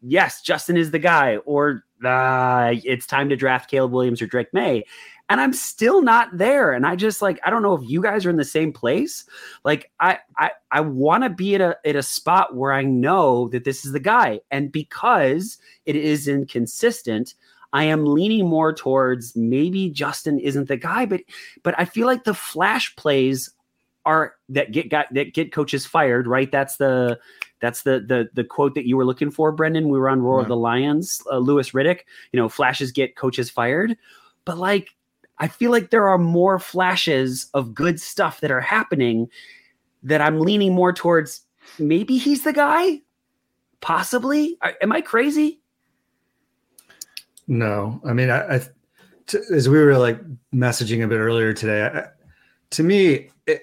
yes, 0.00 0.40
Justin 0.42 0.76
is 0.76 0.90
the 0.90 0.98
guy, 0.98 1.38
or 1.38 1.84
uh, 2.04 2.74
it's 2.84 3.06
time 3.06 3.28
to 3.30 3.36
draft 3.36 3.70
Caleb 3.70 3.92
Williams 3.92 4.20
or 4.20 4.26
Drake 4.26 4.52
Maye. 4.52 4.84
And 5.30 5.40
I'm 5.40 5.54
still 5.54 6.02
not 6.02 6.36
there. 6.36 6.72
And 6.72 6.86
I 6.86 6.96
just 6.96 7.22
like, 7.22 7.40
I 7.44 7.50
don't 7.50 7.62
know 7.62 7.74
if 7.74 7.88
you 7.88 8.02
guys 8.02 8.26
are 8.26 8.30
in 8.30 8.36
the 8.36 8.44
same 8.44 8.72
place. 8.72 9.24
Like, 9.64 9.90
I 9.98 10.18
I 10.36 10.50
I 10.70 10.80
want 10.80 11.24
to 11.24 11.30
be 11.30 11.54
at 11.54 11.60
a 11.62 11.78
at 11.86 11.96
a 11.96 12.02
spot 12.02 12.54
where 12.54 12.72
I 12.72 12.82
know 12.82 13.48
that 13.48 13.64
this 13.64 13.86
is 13.86 13.92
the 13.92 14.00
guy. 14.00 14.40
And 14.50 14.70
because 14.70 15.58
it 15.86 15.96
is 15.96 16.28
inconsistent, 16.28 17.34
I 17.72 17.84
am 17.84 18.04
leaning 18.04 18.46
more 18.46 18.72
towards 18.72 19.34
maybe 19.34 19.90
Justin 19.90 20.38
isn't 20.38 20.68
the 20.68 20.76
guy, 20.76 21.06
but 21.06 21.22
but 21.62 21.74
I 21.78 21.86
feel 21.86 22.06
like 22.06 22.24
the 22.24 22.34
flash 22.34 22.94
plays 22.94 23.50
are 24.06 24.34
that 24.50 24.72
get 24.72 24.90
got 24.90 25.12
that 25.14 25.34
get 25.34 25.52
coaches 25.52 25.86
fired, 25.86 26.26
right? 26.26 26.52
That's 26.52 26.76
the 26.76 27.18
that's 27.60 27.82
the 27.82 28.00
the 28.00 28.28
the 28.34 28.44
quote 28.44 28.74
that 28.74 28.86
you 28.86 28.96
were 28.96 29.04
looking 29.04 29.30
for, 29.30 29.50
Brendan. 29.52 29.88
We 29.88 29.98
were 29.98 30.08
on 30.08 30.22
Roar 30.22 30.40
of 30.42 30.48
the 30.48 30.56
Lions, 30.56 31.22
uh, 31.30 31.38
Louis 31.38 31.70
Riddick. 31.70 32.00
You 32.32 32.40
know, 32.40 32.48
flashes 32.48 32.92
get 32.92 33.16
coaches 33.16 33.50
fired, 33.50 33.96
but 34.44 34.58
like 34.58 34.90
I 35.38 35.48
feel 35.48 35.70
like 35.70 35.90
there 35.90 36.08
are 36.08 36.18
more 36.18 36.58
flashes 36.58 37.48
of 37.54 37.74
good 37.74 38.00
stuff 38.00 38.40
that 38.40 38.50
are 38.50 38.60
happening 38.60 39.28
that 40.02 40.20
I'm 40.20 40.40
leaning 40.40 40.74
more 40.74 40.92
towards. 40.92 41.42
Maybe 41.78 42.18
he's 42.18 42.44
the 42.44 42.52
guy. 42.52 43.00
Possibly. 43.80 44.56
Are- 44.62 44.74
Am 44.80 44.92
I 44.92 45.00
crazy? 45.00 45.60
No, 47.46 48.00
I 48.06 48.12
mean, 48.12 48.30
I, 48.30 48.56
I 48.56 48.60
as 49.52 49.68
we 49.68 49.78
were 49.78 49.96
like 49.98 50.20
messaging 50.54 51.04
a 51.04 51.08
bit 51.08 51.18
earlier 51.18 51.52
today, 51.52 51.84
I, 51.84 52.08
to 52.70 52.82
me, 52.82 53.30
it, 53.46 53.62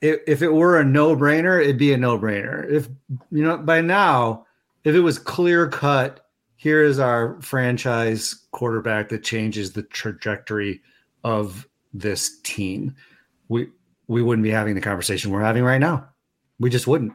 it, 0.00 0.22
if 0.26 0.42
it 0.42 0.52
were 0.52 0.78
a 0.78 0.84
no 0.84 1.16
brainer, 1.16 1.62
it'd 1.62 1.78
be 1.78 1.92
a 1.92 1.98
no 1.98 2.18
brainer. 2.18 2.68
If 2.70 2.88
you 3.30 3.42
know, 3.42 3.58
by 3.58 3.80
now, 3.80 4.46
if 4.84 4.94
it 4.94 5.00
was 5.00 5.18
clear 5.18 5.68
cut, 5.68 6.23
here 6.64 6.82
is 6.82 6.98
our 6.98 7.40
franchise 7.40 8.46
quarterback 8.50 9.10
that 9.10 9.22
changes 9.22 9.72
the 9.72 9.82
trajectory 9.84 10.80
of 11.22 11.68
this 11.92 12.40
team, 12.40 12.96
we 13.48 13.68
we 14.08 14.22
wouldn't 14.22 14.42
be 14.42 14.50
having 14.50 14.74
the 14.74 14.80
conversation 14.80 15.30
we're 15.30 15.40
having 15.40 15.62
right 15.62 15.78
now. 15.78 16.08
We 16.58 16.70
just 16.70 16.86
wouldn't. 16.86 17.12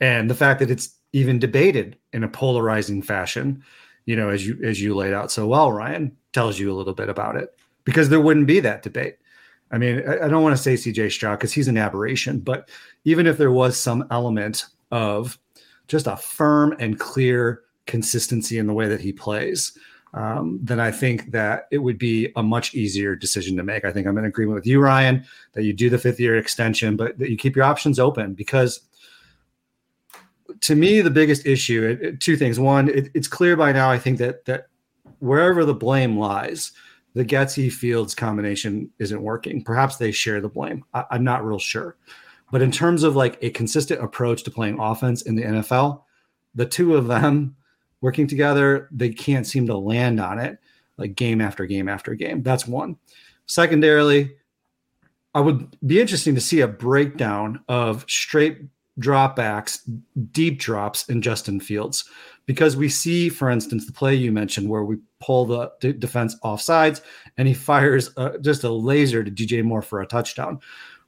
And 0.00 0.30
the 0.30 0.34
fact 0.34 0.60
that 0.60 0.70
it's 0.70 0.94
even 1.12 1.38
debated 1.38 1.98
in 2.12 2.22
a 2.22 2.28
polarizing 2.28 3.02
fashion 3.02 3.62
you 4.04 4.16
know, 4.16 4.30
as 4.30 4.46
you 4.46 4.58
as 4.62 4.80
you 4.80 4.94
laid 4.94 5.12
out 5.12 5.30
so 5.30 5.46
well, 5.46 5.70
Ryan 5.70 6.16
tells 6.32 6.58
you 6.58 6.72
a 6.72 6.74
little 6.74 6.94
bit 6.94 7.08
about 7.08 7.36
it 7.36 7.56
because 7.84 8.08
there 8.08 8.20
wouldn't 8.20 8.46
be 8.46 8.60
that 8.60 8.82
debate. 8.82 9.18
I 9.70 9.78
mean, 9.78 10.06
I, 10.06 10.28
don't 10.28 10.42
want 10.42 10.54
to 10.54 10.62
say 10.62 10.74
CJ 10.74 11.12
Stroud 11.12 11.38
because 11.38 11.52
he's 11.52 11.68
an 11.68 11.78
aberration, 11.78 12.40
but 12.40 12.68
even 13.04 13.26
if 13.26 13.38
there 13.38 13.52
was 13.52 13.74
some 13.76 14.06
element 14.10 14.66
of 14.90 15.38
just 15.88 16.06
a 16.06 16.16
firm 16.16 16.76
and 16.78 17.00
clear 17.00 17.62
consistency 17.86 18.58
in 18.58 18.66
the 18.66 18.72
way 18.72 18.88
that 18.88 19.00
he 19.00 19.12
plays, 19.12 19.76
um, 20.14 20.58
then 20.62 20.78
I 20.78 20.90
think 20.90 21.30
that 21.30 21.68
it 21.70 21.78
would 21.78 21.98
be 21.98 22.30
a 22.36 22.42
much 22.42 22.74
easier 22.74 23.16
decision 23.16 23.56
to 23.56 23.62
make. 23.62 23.84
I 23.84 23.92
think 23.92 24.06
I'm 24.06 24.18
in 24.18 24.26
agreement 24.26 24.56
with 24.56 24.66
you, 24.66 24.80
Ryan, 24.80 25.24
that 25.52 25.64
you 25.64 25.72
do 25.72 25.88
the 25.88 25.98
fifth 25.98 26.20
year 26.20 26.36
extension, 26.36 26.96
but 26.96 27.18
that 27.18 27.30
you 27.30 27.36
keep 27.36 27.56
your 27.56 27.64
options 27.64 27.98
open 27.98 28.34
because 28.34 28.80
to 30.60 30.74
me, 30.74 31.00
the 31.00 31.10
biggest 31.10 31.46
issue, 31.46 31.82
it, 31.84 32.02
it, 32.02 32.20
two 32.20 32.36
things. 32.36 32.60
One, 32.60 32.88
it, 32.88 33.10
it's 33.14 33.28
clear 33.28 33.56
by 33.56 33.72
now, 33.72 33.90
I 33.90 33.98
think 33.98 34.18
that 34.18 34.44
that 34.44 34.66
wherever 35.18 35.64
the 35.64 35.74
blame 35.74 36.18
lies, 36.18 36.72
the 37.14 37.24
Getsy 37.24 37.72
Fields 37.72 38.14
combination 38.14 38.90
isn't 38.98 39.22
working. 39.22 39.62
Perhaps 39.62 39.96
they 39.96 40.12
share 40.12 40.40
the 40.40 40.48
blame. 40.48 40.84
I, 40.94 41.04
I'm 41.10 41.24
not 41.24 41.44
real 41.44 41.58
sure. 41.58 41.96
But 42.50 42.62
in 42.62 42.70
terms 42.70 43.02
of 43.02 43.16
like 43.16 43.38
a 43.42 43.50
consistent 43.50 44.02
approach 44.02 44.42
to 44.42 44.50
playing 44.50 44.78
offense 44.78 45.22
in 45.22 45.36
the 45.36 45.42
NFL, 45.42 46.02
the 46.54 46.66
two 46.66 46.96
of 46.96 47.06
them 47.06 47.56
working 48.02 48.26
together, 48.26 48.88
they 48.92 49.08
can't 49.08 49.46
seem 49.46 49.66
to 49.68 49.76
land 49.76 50.20
on 50.20 50.38
it 50.38 50.58
like 50.98 51.14
game 51.16 51.40
after 51.40 51.64
game 51.64 51.88
after 51.88 52.14
game. 52.14 52.42
That's 52.42 52.66
one. 52.66 52.96
Secondarily, 53.46 54.34
I 55.34 55.40
would 55.40 55.76
be 55.86 56.00
interesting 56.00 56.34
to 56.34 56.40
see 56.40 56.60
a 56.60 56.68
breakdown 56.68 57.64
of 57.68 58.04
straight 58.08 58.58
dropbacks, 59.00 59.80
deep 60.32 60.58
drops 60.58 61.08
in 61.08 61.22
Justin 61.22 61.60
Fields. 61.60 62.04
Because 62.44 62.76
we 62.76 62.88
see, 62.88 63.28
for 63.28 63.48
instance, 63.48 63.86
the 63.86 63.92
play 63.92 64.14
you 64.14 64.32
mentioned 64.32 64.68
where 64.68 64.84
we 64.84 64.96
pull 65.20 65.46
the 65.46 65.70
d- 65.80 65.92
defense 65.92 66.36
off 66.42 66.60
sides 66.60 67.00
and 67.38 67.46
he 67.46 67.54
fires 67.54 68.10
uh, 68.16 68.36
just 68.38 68.64
a 68.64 68.70
laser 68.70 69.22
to 69.22 69.30
DJ 69.30 69.62
Moore 69.62 69.80
for 69.80 70.00
a 70.00 70.06
touchdown. 70.06 70.58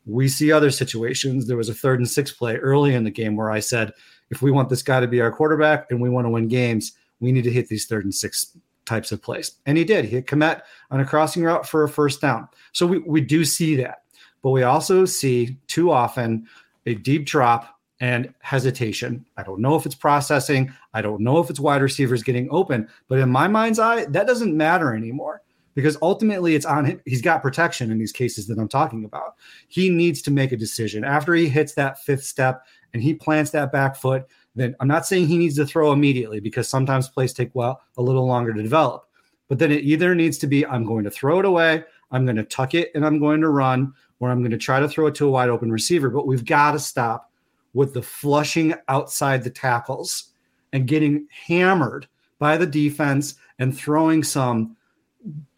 We 0.06 0.28
see 0.28 0.52
other 0.52 0.70
situations. 0.70 1.46
There 1.46 1.56
was 1.56 1.68
a 1.68 1.74
third 1.74 1.98
and 1.98 2.08
six 2.08 2.30
play 2.30 2.56
early 2.56 2.94
in 2.94 3.04
the 3.04 3.10
game 3.10 3.36
where 3.36 3.50
I 3.50 3.58
said, 3.58 3.92
if 4.30 4.42
we 4.42 4.50
want 4.50 4.68
this 4.68 4.82
guy 4.82 5.00
to 5.00 5.06
be 5.06 5.20
our 5.20 5.32
quarterback 5.32 5.90
and 5.90 6.00
we 6.00 6.10
want 6.10 6.26
to 6.26 6.30
win 6.30 6.48
games, 6.48 6.92
we 7.20 7.32
need 7.32 7.44
to 7.44 7.50
hit 7.50 7.68
these 7.68 7.86
third 7.86 8.04
and 8.04 8.14
six 8.14 8.56
types 8.84 9.12
of 9.12 9.22
plays. 9.22 9.52
And 9.66 9.78
he 9.78 9.84
did. 9.84 10.04
He 10.04 10.12
hit 10.12 10.26
Kmet 10.26 10.62
on 10.90 11.00
a 11.00 11.04
crossing 11.04 11.42
route 11.42 11.66
for 11.66 11.84
a 11.84 11.88
first 11.88 12.20
down. 12.20 12.48
So 12.72 12.86
we, 12.86 12.98
we 12.98 13.20
do 13.20 13.44
see 13.44 13.76
that. 13.76 14.02
But 14.42 14.50
we 14.50 14.62
also 14.62 15.04
see 15.04 15.56
too 15.68 15.90
often 15.90 16.46
a 16.86 16.94
deep 16.94 17.24
drop 17.24 17.78
and 18.00 18.34
hesitation. 18.40 19.24
I 19.36 19.42
don't 19.42 19.60
know 19.60 19.76
if 19.76 19.86
it's 19.86 19.94
processing. 19.94 20.72
I 20.92 21.00
don't 21.00 21.22
know 21.22 21.38
if 21.38 21.48
it's 21.48 21.60
wide 21.60 21.80
receivers 21.80 22.22
getting 22.22 22.48
open. 22.50 22.88
But 23.08 23.20
in 23.20 23.30
my 23.30 23.48
mind's 23.48 23.78
eye, 23.78 24.04
that 24.06 24.26
doesn't 24.26 24.54
matter 24.54 24.94
anymore 24.94 25.40
because 25.74 25.96
ultimately 26.02 26.54
it's 26.54 26.66
on 26.66 26.84
him. 26.84 27.00
He's 27.04 27.22
got 27.22 27.42
protection 27.42 27.90
in 27.90 27.98
these 27.98 28.12
cases 28.12 28.46
that 28.48 28.58
I'm 28.58 28.68
talking 28.68 29.04
about. 29.04 29.36
He 29.68 29.88
needs 29.88 30.22
to 30.22 30.30
make 30.30 30.52
a 30.52 30.56
decision 30.56 31.04
after 31.04 31.34
he 31.34 31.48
hits 31.48 31.74
that 31.74 32.02
fifth 32.02 32.24
step 32.24 32.66
and 32.94 33.02
he 33.02 33.12
plants 33.12 33.50
that 33.50 33.72
back 33.72 33.96
foot. 33.96 34.24
Then 34.54 34.74
I'm 34.80 34.88
not 34.88 35.04
saying 35.04 35.26
he 35.26 35.36
needs 35.36 35.56
to 35.56 35.66
throw 35.66 35.92
immediately 35.92 36.40
because 36.40 36.68
sometimes 36.68 37.08
plays 37.08 37.32
take 37.32 37.54
well 37.54 37.82
a 37.98 38.02
little 38.02 38.26
longer 38.26 38.54
to 38.54 38.62
develop. 38.62 39.08
But 39.48 39.58
then 39.58 39.70
it 39.70 39.82
either 39.82 40.14
needs 40.14 40.38
to 40.38 40.46
be 40.46 40.64
I'm 40.64 40.86
going 40.86 41.04
to 41.04 41.10
throw 41.10 41.40
it 41.40 41.44
away, 41.44 41.84
I'm 42.10 42.24
going 42.24 42.36
to 42.36 42.44
tuck 42.44 42.74
it, 42.74 42.90
and 42.94 43.04
I'm 43.04 43.18
going 43.18 43.40
to 43.42 43.50
run, 43.50 43.92
or 44.20 44.30
I'm 44.30 44.40
going 44.40 44.52
to 44.52 44.58
try 44.58 44.80
to 44.80 44.88
throw 44.88 45.08
it 45.08 45.14
to 45.16 45.26
a 45.26 45.30
wide 45.30 45.50
open 45.50 45.70
receiver. 45.70 46.08
But 46.08 46.26
we've 46.26 46.44
got 46.44 46.72
to 46.72 46.78
stop 46.78 47.30
with 47.74 47.92
the 47.92 48.02
flushing 48.02 48.74
outside 48.88 49.42
the 49.42 49.50
tackles 49.50 50.30
and 50.72 50.86
getting 50.86 51.26
hammered 51.30 52.06
by 52.38 52.56
the 52.56 52.66
defense 52.66 53.34
and 53.58 53.76
throwing 53.76 54.22
some 54.22 54.76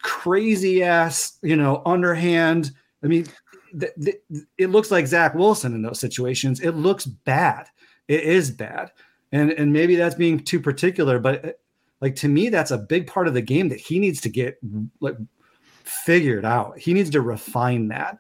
crazy 0.02 0.82
ass, 0.82 1.38
you 1.42 1.56
know, 1.56 1.82
underhand. 1.84 2.72
I 3.04 3.08
mean, 3.08 3.26
it 3.72 4.70
looks 4.70 4.90
like 4.90 5.06
Zach 5.06 5.34
Wilson 5.34 5.74
in 5.74 5.82
those 5.82 6.00
situations. 6.00 6.60
It 6.60 6.72
looks 6.72 7.06
bad. 7.06 7.66
It 8.08 8.22
is 8.22 8.50
bad. 8.50 8.92
And 9.32 9.50
and 9.52 9.72
maybe 9.72 9.96
that's 9.96 10.14
being 10.14 10.40
too 10.40 10.60
particular, 10.60 11.18
but 11.18 11.44
uh, 11.44 11.52
like 12.00 12.14
to 12.16 12.28
me, 12.28 12.48
that's 12.48 12.70
a 12.70 12.78
big 12.78 13.06
part 13.06 13.26
of 13.26 13.34
the 13.34 13.42
game 13.42 13.68
that 13.70 13.80
he 13.80 13.98
needs 13.98 14.20
to 14.22 14.28
get 14.28 14.58
like 15.00 15.16
figured 15.84 16.44
out. 16.44 16.78
He 16.78 16.94
needs 16.94 17.10
to 17.10 17.20
refine 17.20 17.88
that. 17.88 18.18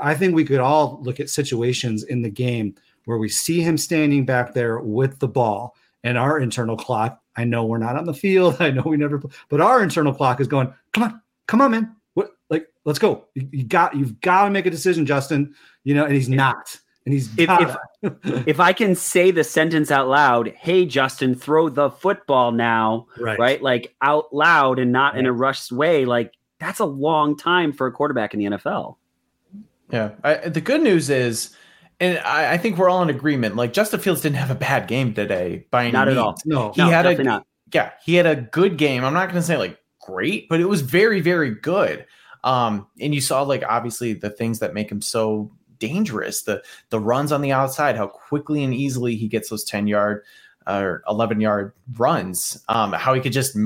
I 0.00 0.14
think 0.14 0.34
we 0.34 0.44
could 0.44 0.60
all 0.60 0.98
look 1.02 1.20
at 1.20 1.30
situations 1.30 2.02
in 2.04 2.22
the 2.22 2.30
game 2.30 2.74
where 3.04 3.18
we 3.18 3.28
see 3.28 3.60
him 3.60 3.78
standing 3.78 4.24
back 4.24 4.52
there 4.52 4.80
with 4.80 5.18
the 5.18 5.28
ball 5.28 5.76
and 6.04 6.18
our 6.18 6.38
internal 6.40 6.76
clock. 6.76 7.20
I 7.36 7.44
know 7.44 7.64
we're 7.64 7.78
not 7.78 7.96
on 7.96 8.04
the 8.04 8.14
field. 8.14 8.56
I 8.60 8.70
know 8.70 8.82
we 8.82 8.96
never, 8.96 9.22
but 9.48 9.60
our 9.60 9.82
internal 9.82 10.14
clock 10.14 10.40
is 10.40 10.48
going, 10.48 10.72
come 10.92 11.04
on, 11.04 11.20
come 11.46 11.60
on, 11.60 11.70
man. 11.70 11.95
What, 12.86 12.92
like, 12.92 12.92
let's 12.92 12.98
go. 12.98 13.24
You, 13.34 13.48
you 13.52 13.64
got, 13.64 13.96
you've 13.96 14.20
got 14.20 14.44
to 14.44 14.50
make 14.50 14.66
a 14.66 14.70
decision, 14.70 15.06
Justin, 15.06 15.54
you 15.84 15.94
know, 15.94 16.04
and 16.04 16.14
he's 16.14 16.28
not. 16.28 16.78
And 17.04 17.12
he's 17.12 17.36
if, 17.38 17.48
if, 18.02 18.46
if, 18.48 18.60
I 18.60 18.72
can 18.72 18.96
say 18.96 19.30
the 19.30 19.44
sentence 19.44 19.92
out 19.92 20.08
loud, 20.08 20.48
hey, 20.56 20.86
Justin, 20.86 21.36
throw 21.36 21.68
the 21.68 21.90
football 21.90 22.50
now, 22.50 23.06
right? 23.18 23.38
right? 23.38 23.62
Like 23.62 23.94
out 24.02 24.34
loud 24.34 24.80
and 24.80 24.90
not 24.90 25.14
right. 25.14 25.20
in 25.20 25.26
a 25.26 25.32
rushed 25.32 25.70
way. 25.70 26.04
Like 26.04 26.32
that's 26.58 26.80
a 26.80 26.84
long 26.84 27.36
time 27.36 27.72
for 27.72 27.86
a 27.86 27.92
quarterback 27.92 28.34
in 28.34 28.40
the 28.40 28.46
NFL. 28.46 28.96
Yeah. 29.90 30.10
I, 30.24 30.48
the 30.48 30.60
good 30.60 30.82
news 30.82 31.08
is, 31.08 31.54
and 32.00 32.18
I, 32.18 32.54
I, 32.54 32.58
think 32.58 32.76
we're 32.76 32.90
all 32.90 33.02
in 33.02 33.10
agreement. 33.10 33.54
Like 33.54 33.72
Justin 33.72 34.00
Fields 34.00 34.20
didn't 34.20 34.36
have 34.36 34.50
a 34.50 34.56
bad 34.56 34.88
game 34.88 35.14
today 35.14 35.66
by 35.70 35.84
any 35.84 35.92
not 35.92 36.08
means. 36.08 36.18
at 36.18 36.24
all. 36.24 36.36
No, 36.44 36.72
he 36.72 36.82
no, 36.82 36.90
had 36.90 37.06
a 37.06 37.22
not. 37.22 37.46
yeah, 37.72 37.92
he 38.04 38.16
had 38.16 38.26
a 38.26 38.36
good 38.36 38.76
game. 38.76 39.04
I'm 39.04 39.14
not 39.14 39.26
going 39.26 39.40
to 39.40 39.46
say 39.46 39.56
like 39.56 39.78
great, 40.00 40.48
but 40.48 40.60
it 40.60 40.68
was 40.68 40.82
very 40.82 41.20
very 41.20 41.54
good. 41.54 42.04
Um, 42.44 42.86
and 43.00 43.14
you 43.14 43.20
saw 43.20 43.42
like 43.42 43.62
obviously 43.68 44.12
the 44.12 44.30
things 44.30 44.58
that 44.60 44.74
make 44.74 44.90
him 44.90 45.02
so 45.02 45.50
dangerous 45.78 46.42
the 46.42 46.62
the 46.90 47.00
runs 47.00 47.32
on 47.32 47.42
the 47.42 47.52
outside, 47.52 47.96
how 47.96 48.06
quickly 48.06 48.64
and 48.64 48.74
easily 48.74 49.16
he 49.16 49.28
gets 49.28 49.50
those 49.50 49.64
10 49.64 49.86
yard 49.86 50.24
or 50.66 51.02
11 51.08 51.40
yard 51.40 51.72
runs. 51.96 52.62
Um, 52.68 52.92
how 52.92 53.14
he 53.14 53.20
could 53.20 53.32
just 53.32 53.56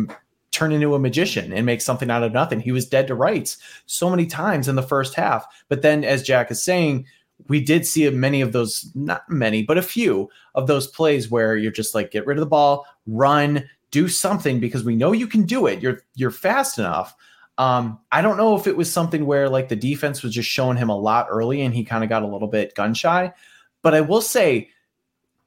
turn 0.50 0.72
into 0.72 0.94
a 0.94 0.98
magician 0.98 1.52
and 1.52 1.64
make 1.64 1.80
something 1.80 2.10
out 2.10 2.22
of 2.22 2.32
nothing. 2.32 2.60
He 2.60 2.72
was 2.72 2.88
dead 2.88 3.06
to 3.06 3.14
rights 3.14 3.58
so 3.86 4.10
many 4.10 4.26
times 4.26 4.68
in 4.68 4.76
the 4.76 4.82
first 4.82 5.14
half. 5.14 5.46
But 5.68 5.82
then, 5.82 6.04
as 6.04 6.22
Jack 6.22 6.50
is 6.50 6.62
saying, 6.62 7.06
we 7.48 7.60
did 7.60 7.86
see 7.86 8.08
many 8.10 8.40
of 8.40 8.52
those, 8.52 8.90
not 8.94 9.22
many, 9.30 9.62
but 9.62 9.78
a 9.78 9.82
few 9.82 10.28
of 10.54 10.66
those 10.66 10.86
plays 10.86 11.30
where 11.30 11.56
you're 11.56 11.72
just 11.72 11.94
like, 11.94 12.10
get 12.10 12.26
rid 12.26 12.36
of 12.36 12.42
the 12.42 12.46
ball, 12.46 12.86
run, 13.06 13.64
do 13.90 14.08
something 14.08 14.60
because 14.60 14.84
we 14.84 14.94
know 14.94 15.12
you 15.12 15.26
can 15.26 15.44
do 15.44 15.66
it. 15.66 15.82
You're 15.82 16.00
you're 16.14 16.30
fast 16.30 16.78
enough. 16.78 17.14
Um, 17.60 17.98
I 18.10 18.22
don't 18.22 18.38
know 18.38 18.56
if 18.56 18.66
it 18.66 18.74
was 18.74 18.90
something 18.90 19.26
where 19.26 19.50
like 19.50 19.68
the 19.68 19.76
defense 19.76 20.22
was 20.22 20.32
just 20.32 20.48
showing 20.48 20.78
him 20.78 20.88
a 20.88 20.96
lot 20.96 21.26
early 21.28 21.60
and 21.60 21.74
he 21.74 21.84
kind 21.84 22.02
of 22.02 22.08
got 22.08 22.22
a 22.22 22.26
little 22.26 22.48
bit 22.48 22.74
gun 22.74 22.94
shy. 22.94 23.34
But 23.82 23.94
I 23.94 24.00
will 24.00 24.22
say 24.22 24.70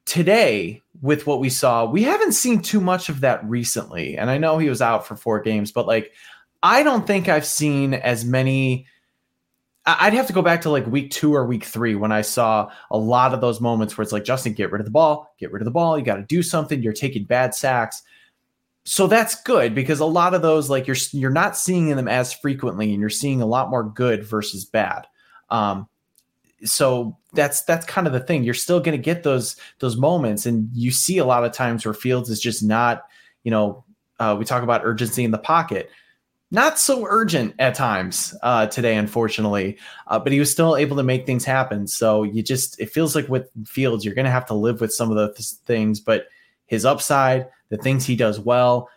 today, 0.05 0.79
with 1.01 1.25
what 1.25 1.39
we 1.39 1.49
saw, 1.49 1.85
we 1.85 2.03
haven't 2.03 2.33
seen 2.33 2.61
too 2.61 2.79
much 2.79 3.09
of 3.09 3.21
that 3.21 3.43
recently. 3.49 4.15
And 4.15 4.29
I 4.29 4.37
know 4.37 4.59
he 4.59 4.69
was 4.69 4.79
out 4.79 5.07
for 5.07 5.15
four 5.15 5.41
games, 5.41 5.71
but 5.71 5.87
like 5.87 6.13
I 6.61 6.83
don't 6.83 7.07
think 7.07 7.29
I've 7.29 7.47
seen 7.47 7.95
as 7.95 8.23
many 8.23 8.85
I'd 9.87 10.13
have 10.13 10.27
to 10.27 10.33
go 10.33 10.43
back 10.43 10.61
to 10.61 10.69
like 10.69 10.85
week 10.85 11.09
two 11.09 11.33
or 11.33 11.47
week 11.47 11.63
three 11.63 11.95
when 11.95 12.11
I 12.11 12.21
saw 12.21 12.69
a 12.91 12.97
lot 12.97 13.33
of 13.33 13.41
those 13.41 13.59
moments 13.59 13.97
where 13.97 14.03
it's 14.03 14.13
like, 14.13 14.23
Justin, 14.23 14.53
get 14.53 14.71
rid 14.71 14.81
of 14.81 14.85
the 14.85 14.91
ball, 14.91 15.33
get 15.39 15.51
rid 15.51 15.63
of 15.63 15.65
the 15.65 15.71
ball. 15.71 15.97
You 15.97 16.05
got 16.05 16.17
to 16.17 16.21
do 16.21 16.43
something. 16.43 16.83
You're 16.83 16.93
taking 16.93 17.23
bad 17.25 17.55
sacks. 17.55 18.03
So 18.85 19.07
that's 19.07 19.41
good 19.43 19.73
because 19.73 19.99
a 19.99 20.05
lot 20.05 20.33
of 20.33 20.41
those, 20.41 20.69
like 20.69 20.87
you're 20.87 20.97
you're 21.11 21.29
not 21.31 21.55
seeing 21.55 21.87
them 21.95 22.07
as 22.07 22.33
frequently, 22.33 22.91
and 22.91 22.99
you're 22.99 23.09
seeing 23.09 23.41
a 23.41 23.45
lot 23.45 23.69
more 23.69 23.83
good 23.83 24.23
versus 24.23 24.65
bad. 24.65 25.07
Um, 25.49 25.87
so 26.65 27.17
that's 27.33 27.61
that's 27.63 27.85
kind 27.85 28.07
of 28.07 28.13
the 28.13 28.19
thing. 28.19 28.43
You're 28.43 28.53
still 28.53 28.79
going 28.79 28.97
to 28.97 29.03
get 29.03 29.23
those 29.23 29.55
those 29.79 29.95
moments, 29.95 30.45
and 30.45 30.69
you 30.73 30.91
see 30.91 31.17
a 31.17 31.25
lot 31.25 31.45
of 31.45 31.53
times 31.53 31.85
where 31.85 31.93
Fields 31.93 32.29
is 32.29 32.41
just 32.41 32.61
not, 32.61 33.03
you 33.43 33.51
know, 33.51 33.85
uh, 34.19 34.35
we 34.37 34.43
talk 34.43 34.63
about 34.63 34.81
urgency 34.83 35.23
in 35.23 35.31
the 35.31 35.37
pocket 35.37 35.89
not 36.53 36.77
so 36.77 37.07
urgent 37.09 37.55
at 37.57 37.73
times 37.73 38.37
uh, 38.43 38.67
today, 38.67 38.95
unfortunately. 38.95 39.75
Uh, 40.05 40.19
but 40.19 40.31
he 40.31 40.37
was 40.37 40.51
still 40.51 40.77
able 40.77 40.95
to 40.95 41.01
make 41.01 41.25
things 41.25 41.43
happen. 41.43 41.87
So 41.87 42.21
you 42.21 42.43
just, 42.43 42.79
it 42.79 42.91
feels 42.91 43.15
like 43.15 43.27
with 43.27 43.49
Fields, 43.65 44.05
you're 44.05 44.13
going 44.13 44.25
to 44.25 44.31
have 44.31 44.45
to 44.45 44.53
live 44.53 44.79
with 44.79 44.93
some 44.93 45.09
of 45.09 45.17
those 45.17 45.59
things. 45.65 45.99
But 45.99 46.27
his 46.67 46.85
upside, 46.85 47.47
the 47.73 47.81
things 47.81 48.05
he 48.05 48.15
does 48.15 48.39
well. 48.39 48.87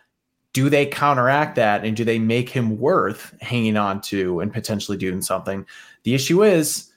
Do 0.53 0.69
they 0.69 0.85
counteract 0.85 1.55
that 1.55 1.83
and 1.83 1.97
do 1.97 2.05
they 2.05 2.19
make 2.19 2.47
him 2.47 2.77
worth 2.77 3.35
hanging 3.41 3.75
on 3.75 4.01
to 4.01 4.39
and 4.39 4.53
potentially 4.53 4.99
doing 4.99 5.23
something? 5.23 5.65
The 6.03 6.13
issue 6.13 6.43
is 6.43 6.91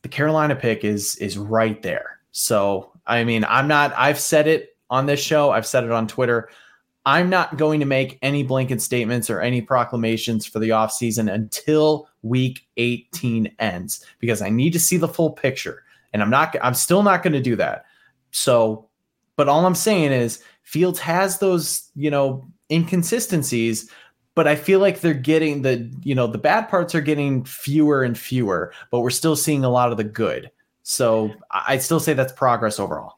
the 0.00 0.08
Carolina 0.08 0.56
pick 0.56 0.82
is 0.82 1.16
is 1.16 1.36
right 1.36 1.82
there. 1.82 2.20
So, 2.32 2.90
I 3.06 3.22
mean, 3.22 3.44
I'm 3.44 3.68
not 3.68 3.92
I've 3.98 4.18
said 4.18 4.48
it 4.48 4.76
on 4.88 5.04
this 5.04 5.20
show, 5.20 5.50
I've 5.50 5.66
said 5.66 5.84
it 5.84 5.90
on 5.90 6.08
Twitter. 6.08 6.48
I'm 7.04 7.28
not 7.28 7.58
going 7.58 7.80
to 7.80 7.86
make 7.86 8.18
any 8.22 8.42
blanket 8.42 8.80
statements 8.80 9.28
or 9.28 9.42
any 9.42 9.60
proclamations 9.60 10.46
for 10.46 10.58
the 10.58 10.70
offseason 10.70 11.30
until 11.32 12.08
week 12.22 12.66
18 12.78 13.54
ends 13.58 14.04
because 14.20 14.40
I 14.40 14.48
need 14.48 14.72
to 14.72 14.80
see 14.80 14.96
the 14.96 15.06
full 15.06 15.30
picture. 15.30 15.84
And 16.14 16.22
I'm 16.22 16.30
not 16.30 16.56
I'm 16.62 16.74
still 16.74 17.02
not 17.02 17.22
going 17.22 17.34
to 17.34 17.42
do 17.42 17.56
that. 17.56 17.84
So, 18.30 18.85
but 19.36 19.48
all 19.48 19.66
I'm 19.66 19.74
saying 19.74 20.12
is 20.12 20.42
Fields 20.62 20.98
has 20.98 21.38
those, 21.38 21.90
you 21.94 22.10
know, 22.10 22.46
inconsistencies, 22.70 23.90
but 24.34 24.48
I 24.48 24.56
feel 24.56 24.80
like 24.80 25.00
they're 25.00 25.14
getting 25.14 25.62
the, 25.62 25.90
you 26.02 26.14
know, 26.14 26.26
the 26.26 26.38
bad 26.38 26.68
parts 26.68 26.94
are 26.94 27.00
getting 27.00 27.44
fewer 27.44 28.02
and 28.02 28.18
fewer, 28.18 28.72
but 28.90 29.00
we're 29.00 29.10
still 29.10 29.36
seeing 29.36 29.64
a 29.64 29.70
lot 29.70 29.92
of 29.92 29.96
the 29.96 30.04
good. 30.04 30.50
So, 30.82 31.32
I 31.50 31.78
still 31.78 32.00
say 32.00 32.12
that's 32.12 32.32
progress 32.32 32.78
overall. 32.78 33.14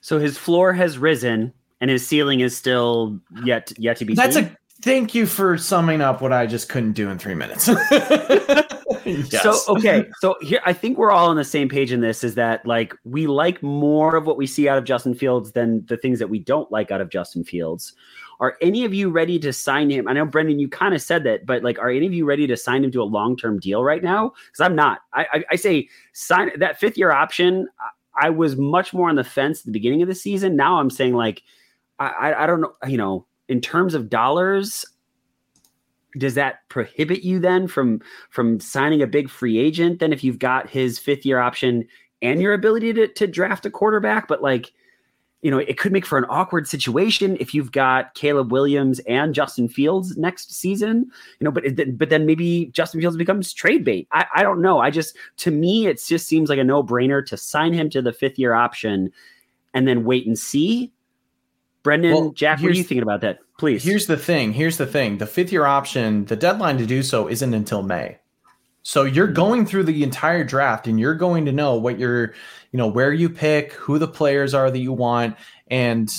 So 0.00 0.18
his 0.18 0.38
floor 0.38 0.72
has 0.72 0.98
risen 0.98 1.52
and 1.80 1.90
his 1.90 2.06
ceiling 2.06 2.40
is 2.40 2.56
still 2.56 3.20
yet 3.44 3.72
yet 3.78 3.96
to 3.98 4.04
be 4.04 4.14
That's 4.14 4.36
seen. 4.36 4.44
a 4.44 4.56
thank 4.82 5.14
you 5.14 5.26
for 5.26 5.56
summing 5.58 6.00
up 6.00 6.20
what 6.20 6.32
I 6.32 6.46
just 6.46 6.68
couldn't 6.68 6.92
do 6.92 7.10
in 7.10 7.18
three 7.18 7.34
minutes. 7.34 7.68
Yes. 9.04 9.42
So 9.42 9.58
okay, 9.68 10.06
so 10.20 10.36
here 10.40 10.60
I 10.64 10.72
think 10.72 10.98
we're 10.98 11.10
all 11.10 11.28
on 11.28 11.36
the 11.36 11.44
same 11.44 11.68
page 11.68 11.92
in 11.92 12.00
this 12.00 12.22
is 12.22 12.34
that 12.34 12.64
like 12.66 12.94
we 13.04 13.26
like 13.26 13.62
more 13.62 14.16
of 14.16 14.26
what 14.26 14.36
we 14.36 14.46
see 14.46 14.68
out 14.68 14.78
of 14.78 14.84
Justin 14.84 15.14
Fields 15.14 15.52
than 15.52 15.84
the 15.86 15.96
things 15.96 16.18
that 16.18 16.28
we 16.28 16.38
don't 16.38 16.70
like 16.70 16.90
out 16.90 17.00
of 17.00 17.08
Justin 17.08 17.44
Fields. 17.44 17.94
Are 18.40 18.56
any 18.62 18.84
of 18.84 18.94
you 18.94 19.10
ready 19.10 19.38
to 19.40 19.52
sign 19.52 19.90
him? 19.90 20.08
I 20.08 20.14
know 20.14 20.24
Brendan, 20.24 20.58
you 20.58 20.68
kind 20.68 20.94
of 20.94 21.02
said 21.02 21.24
that, 21.24 21.44
but 21.44 21.62
like, 21.62 21.78
are 21.78 21.90
any 21.90 22.06
of 22.06 22.14
you 22.14 22.24
ready 22.24 22.46
to 22.46 22.56
sign 22.56 22.84
him 22.84 22.90
to 22.92 23.02
a 23.02 23.04
long 23.04 23.36
term 23.36 23.58
deal 23.58 23.84
right 23.84 24.02
now? 24.02 24.32
Because 24.46 24.60
I'm 24.60 24.74
not. 24.74 25.00
I, 25.12 25.26
I, 25.32 25.44
I 25.52 25.56
say 25.56 25.88
sign 26.12 26.50
that 26.58 26.80
fifth 26.80 26.96
year 26.96 27.10
option. 27.10 27.68
I, 27.78 28.26
I 28.26 28.30
was 28.30 28.56
much 28.56 28.92
more 28.92 29.08
on 29.08 29.16
the 29.16 29.24
fence 29.24 29.60
at 29.60 29.66
the 29.66 29.72
beginning 29.72 30.02
of 30.02 30.08
the 30.08 30.14
season. 30.14 30.56
Now 30.56 30.80
I'm 30.80 30.90
saying 30.90 31.14
like, 31.14 31.42
I, 31.98 32.08
I, 32.08 32.44
I 32.44 32.46
don't 32.46 32.60
know. 32.62 32.72
You 32.86 32.96
know, 32.96 33.26
in 33.50 33.60
terms 33.60 33.94
of 33.94 34.08
dollars, 34.08 34.86
does 36.18 36.34
that 36.34 36.68
prohibit 36.68 37.22
you 37.22 37.38
then 37.38 37.66
from 37.68 38.00
from 38.30 38.58
signing 38.60 39.02
a 39.02 39.06
big 39.06 39.28
free 39.28 39.58
agent 39.58 40.00
then 40.00 40.12
if 40.12 40.24
you've 40.24 40.38
got 40.38 40.68
his 40.68 40.98
fifth 40.98 41.24
year 41.26 41.38
option 41.38 41.86
and 42.22 42.42
your 42.42 42.52
ability 42.52 42.92
to, 42.92 43.08
to 43.08 43.26
draft 43.26 43.66
a 43.66 43.70
quarterback? 43.70 44.28
But 44.28 44.42
like 44.42 44.72
you 45.42 45.50
know 45.50 45.58
it 45.58 45.78
could 45.78 45.92
make 45.92 46.06
for 46.06 46.18
an 46.18 46.26
awkward 46.28 46.68
situation 46.68 47.36
if 47.40 47.54
you've 47.54 47.72
got 47.72 48.14
caleb 48.14 48.52
williams 48.52 48.98
and 49.00 49.34
justin 49.34 49.68
fields 49.68 50.14
next 50.18 50.52
season 50.52 51.10
you 51.38 51.44
know 51.46 51.50
but 51.50 51.64
but 51.96 52.10
then 52.10 52.26
maybe 52.26 52.66
justin 52.66 53.00
fields 53.00 53.16
becomes 53.16 53.54
trade 53.54 53.82
bait. 53.82 54.06
I, 54.12 54.26
I 54.34 54.42
don't 54.42 54.60
know. 54.60 54.80
I 54.80 54.90
just 54.90 55.16
to 55.38 55.50
me 55.50 55.86
it 55.86 56.02
just 56.06 56.26
seems 56.26 56.50
like 56.50 56.58
a 56.58 56.64
no-brainer 56.64 57.24
to 57.26 57.38
sign 57.38 57.72
him 57.72 57.88
to 57.90 58.02
the 58.02 58.12
fifth 58.12 58.38
year 58.38 58.52
option 58.52 59.10
and 59.72 59.88
then 59.88 60.04
wait 60.04 60.26
and 60.26 60.38
see 60.38 60.92
brendan 61.82 62.12
Well, 62.12 62.30
jack 62.30 62.60
what 62.60 62.70
are 62.70 62.74
you 62.74 62.82
thinking 62.82 63.02
about 63.02 63.20
that 63.20 63.38
please 63.58 63.84
Here's 63.84 64.06
the 64.06 64.16
thing. 64.16 64.52
Here's 64.52 64.78
the 64.78 64.86
thing. 64.86 65.18
The 65.18 65.26
fifth 65.26 65.52
year 65.52 65.66
option, 65.66 66.24
the 66.24 66.36
deadline 66.36 66.78
to 66.78 66.86
do 66.86 67.02
so 67.02 67.28
isn't 67.28 67.52
until 67.52 67.82
May. 67.82 68.18
So 68.82 69.04
you're 69.04 69.28
hmm. 69.28 69.34
going 69.34 69.66
through 69.66 69.84
the 69.84 70.02
entire 70.02 70.44
draft 70.44 70.86
and 70.86 70.98
you're 70.98 71.14
going 71.14 71.44
to 71.44 71.52
know 71.52 71.74
what 71.76 71.98
you're, 71.98 72.34
you 72.72 72.78
know, 72.78 72.88
where 72.88 73.12
you 73.12 73.28
pick, 73.28 73.72
who 73.74 73.98
the 73.98 74.08
players 74.08 74.54
are 74.54 74.70
that 74.70 74.78
you 74.78 74.92
want, 74.92 75.36
and 75.68 76.10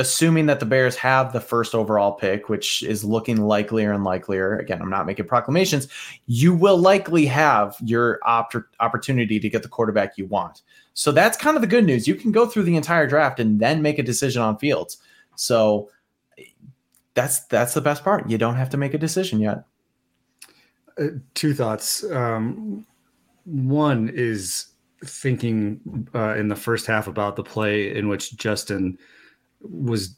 assuming 0.00 0.46
that 0.46 0.60
the 0.60 0.66
Bears 0.66 0.96
have 0.96 1.34
the 1.34 1.40
first 1.42 1.74
overall 1.74 2.12
pick, 2.12 2.48
which 2.48 2.82
is 2.82 3.04
looking 3.04 3.36
likelier 3.36 3.92
and 3.92 4.02
likelier. 4.02 4.58
Again, 4.58 4.80
I'm 4.80 4.88
not 4.88 5.04
making 5.04 5.26
proclamations. 5.26 5.88
You 6.26 6.54
will 6.54 6.78
likely 6.78 7.26
have 7.26 7.76
your 7.84 8.18
opt- 8.24 8.56
opportunity 8.80 9.38
to 9.38 9.48
get 9.50 9.62
the 9.62 9.68
quarterback 9.68 10.16
you 10.16 10.24
want. 10.24 10.62
So 10.94 11.12
that's 11.12 11.36
kind 11.36 11.54
of 11.54 11.60
the 11.60 11.66
good 11.66 11.84
news. 11.84 12.08
You 12.08 12.14
can 12.14 12.32
go 12.32 12.46
through 12.46 12.62
the 12.62 12.76
entire 12.76 13.06
draft 13.06 13.40
and 13.40 13.60
then 13.60 13.82
make 13.82 13.98
a 13.98 14.02
decision 14.02 14.40
on 14.40 14.56
Fields. 14.56 14.96
So 15.36 15.90
that's 17.12 17.40
that's 17.46 17.74
the 17.74 17.82
best 17.82 18.02
part. 18.02 18.28
You 18.28 18.38
don't 18.38 18.56
have 18.56 18.70
to 18.70 18.78
make 18.78 18.94
a 18.94 18.98
decision 18.98 19.38
yet. 19.38 19.64
Uh, 20.98 21.08
two 21.34 21.52
thoughts. 21.52 22.04
Um, 22.10 22.86
one 23.44 24.08
is 24.14 24.66
thinking 25.04 26.08
uh, 26.14 26.36
in 26.36 26.48
the 26.48 26.56
first 26.56 26.86
half 26.86 27.06
about 27.06 27.36
the 27.36 27.42
play 27.42 27.94
in 27.94 28.08
which 28.08 28.36
Justin 28.36 28.98
was 29.60 30.16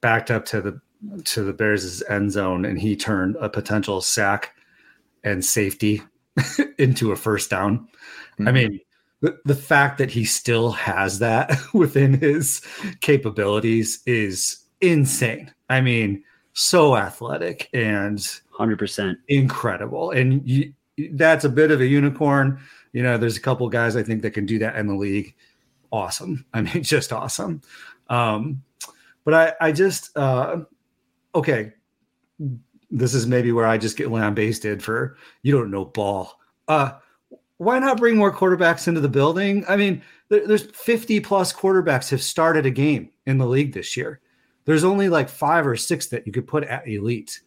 backed 0.00 0.30
up 0.30 0.44
to 0.46 0.60
the 0.60 0.80
to 1.24 1.42
the 1.42 1.52
Bears' 1.52 2.02
end 2.08 2.32
zone, 2.32 2.64
and 2.64 2.80
he 2.80 2.96
turned 2.96 3.36
a 3.40 3.48
potential 3.48 4.00
sack 4.00 4.54
and 5.22 5.44
safety 5.44 6.02
into 6.78 7.12
a 7.12 7.16
first 7.16 7.50
down. 7.50 7.88
I 8.38 8.42
mm-hmm. 8.42 8.54
mean, 8.54 8.80
the, 9.20 9.38
the 9.44 9.54
fact 9.54 9.98
that 9.98 10.10
he 10.10 10.24
still 10.24 10.72
has 10.72 11.18
that 11.20 11.56
within 11.74 12.20
his 12.20 12.62
capabilities 13.00 14.02
is 14.06 14.64
insane. 14.80 15.52
I 15.68 15.80
mean, 15.80 16.22
so 16.52 16.96
athletic 16.96 17.68
and 17.72 18.18
100% 18.58 19.16
incredible. 19.28 20.10
And 20.10 20.46
you, 20.48 20.72
that's 21.12 21.44
a 21.44 21.48
bit 21.48 21.70
of 21.70 21.80
a 21.80 21.86
unicorn. 21.86 22.60
You 22.92 23.02
know, 23.02 23.18
there's 23.18 23.36
a 23.36 23.40
couple 23.40 23.68
guys 23.68 23.96
I 23.96 24.02
think 24.02 24.22
that 24.22 24.32
can 24.32 24.46
do 24.46 24.58
that 24.60 24.76
in 24.76 24.86
the 24.86 24.94
league. 24.94 25.34
Awesome. 25.90 26.44
I 26.52 26.62
mean, 26.62 26.82
just 26.82 27.12
awesome. 27.12 27.62
Um, 28.08 28.62
but 29.24 29.34
I, 29.34 29.68
I 29.68 29.72
just, 29.72 30.16
uh, 30.16 30.58
okay, 31.34 31.72
this 32.90 33.14
is 33.14 33.26
maybe 33.26 33.52
where 33.52 33.66
I 33.66 33.78
just 33.78 33.96
get 33.96 34.10
lambasted 34.10 34.82
for 34.82 35.16
you 35.42 35.52
don't 35.52 35.70
know 35.70 35.84
ball. 35.84 36.38
Uh, 36.68 36.92
why 37.58 37.78
not 37.78 37.98
bring 37.98 38.16
more 38.16 38.32
quarterbacks 38.32 38.88
into 38.88 39.00
the 39.00 39.08
building? 39.08 39.64
I 39.68 39.76
mean, 39.76 40.02
there, 40.28 40.46
there's 40.46 40.70
50 40.70 41.20
plus 41.20 41.52
quarterbacks 41.52 42.10
have 42.10 42.22
started 42.22 42.66
a 42.66 42.70
game 42.70 43.10
in 43.26 43.38
the 43.38 43.46
league 43.46 43.72
this 43.72 43.96
year. 43.96 44.20
There's 44.64 44.84
only 44.84 45.08
like 45.08 45.28
five 45.28 45.66
or 45.66 45.76
six 45.76 46.06
that 46.06 46.26
you 46.26 46.32
could 46.32 46.46
put 46.46 46.64
at 46.64 46.88
elite. 46.88 47.40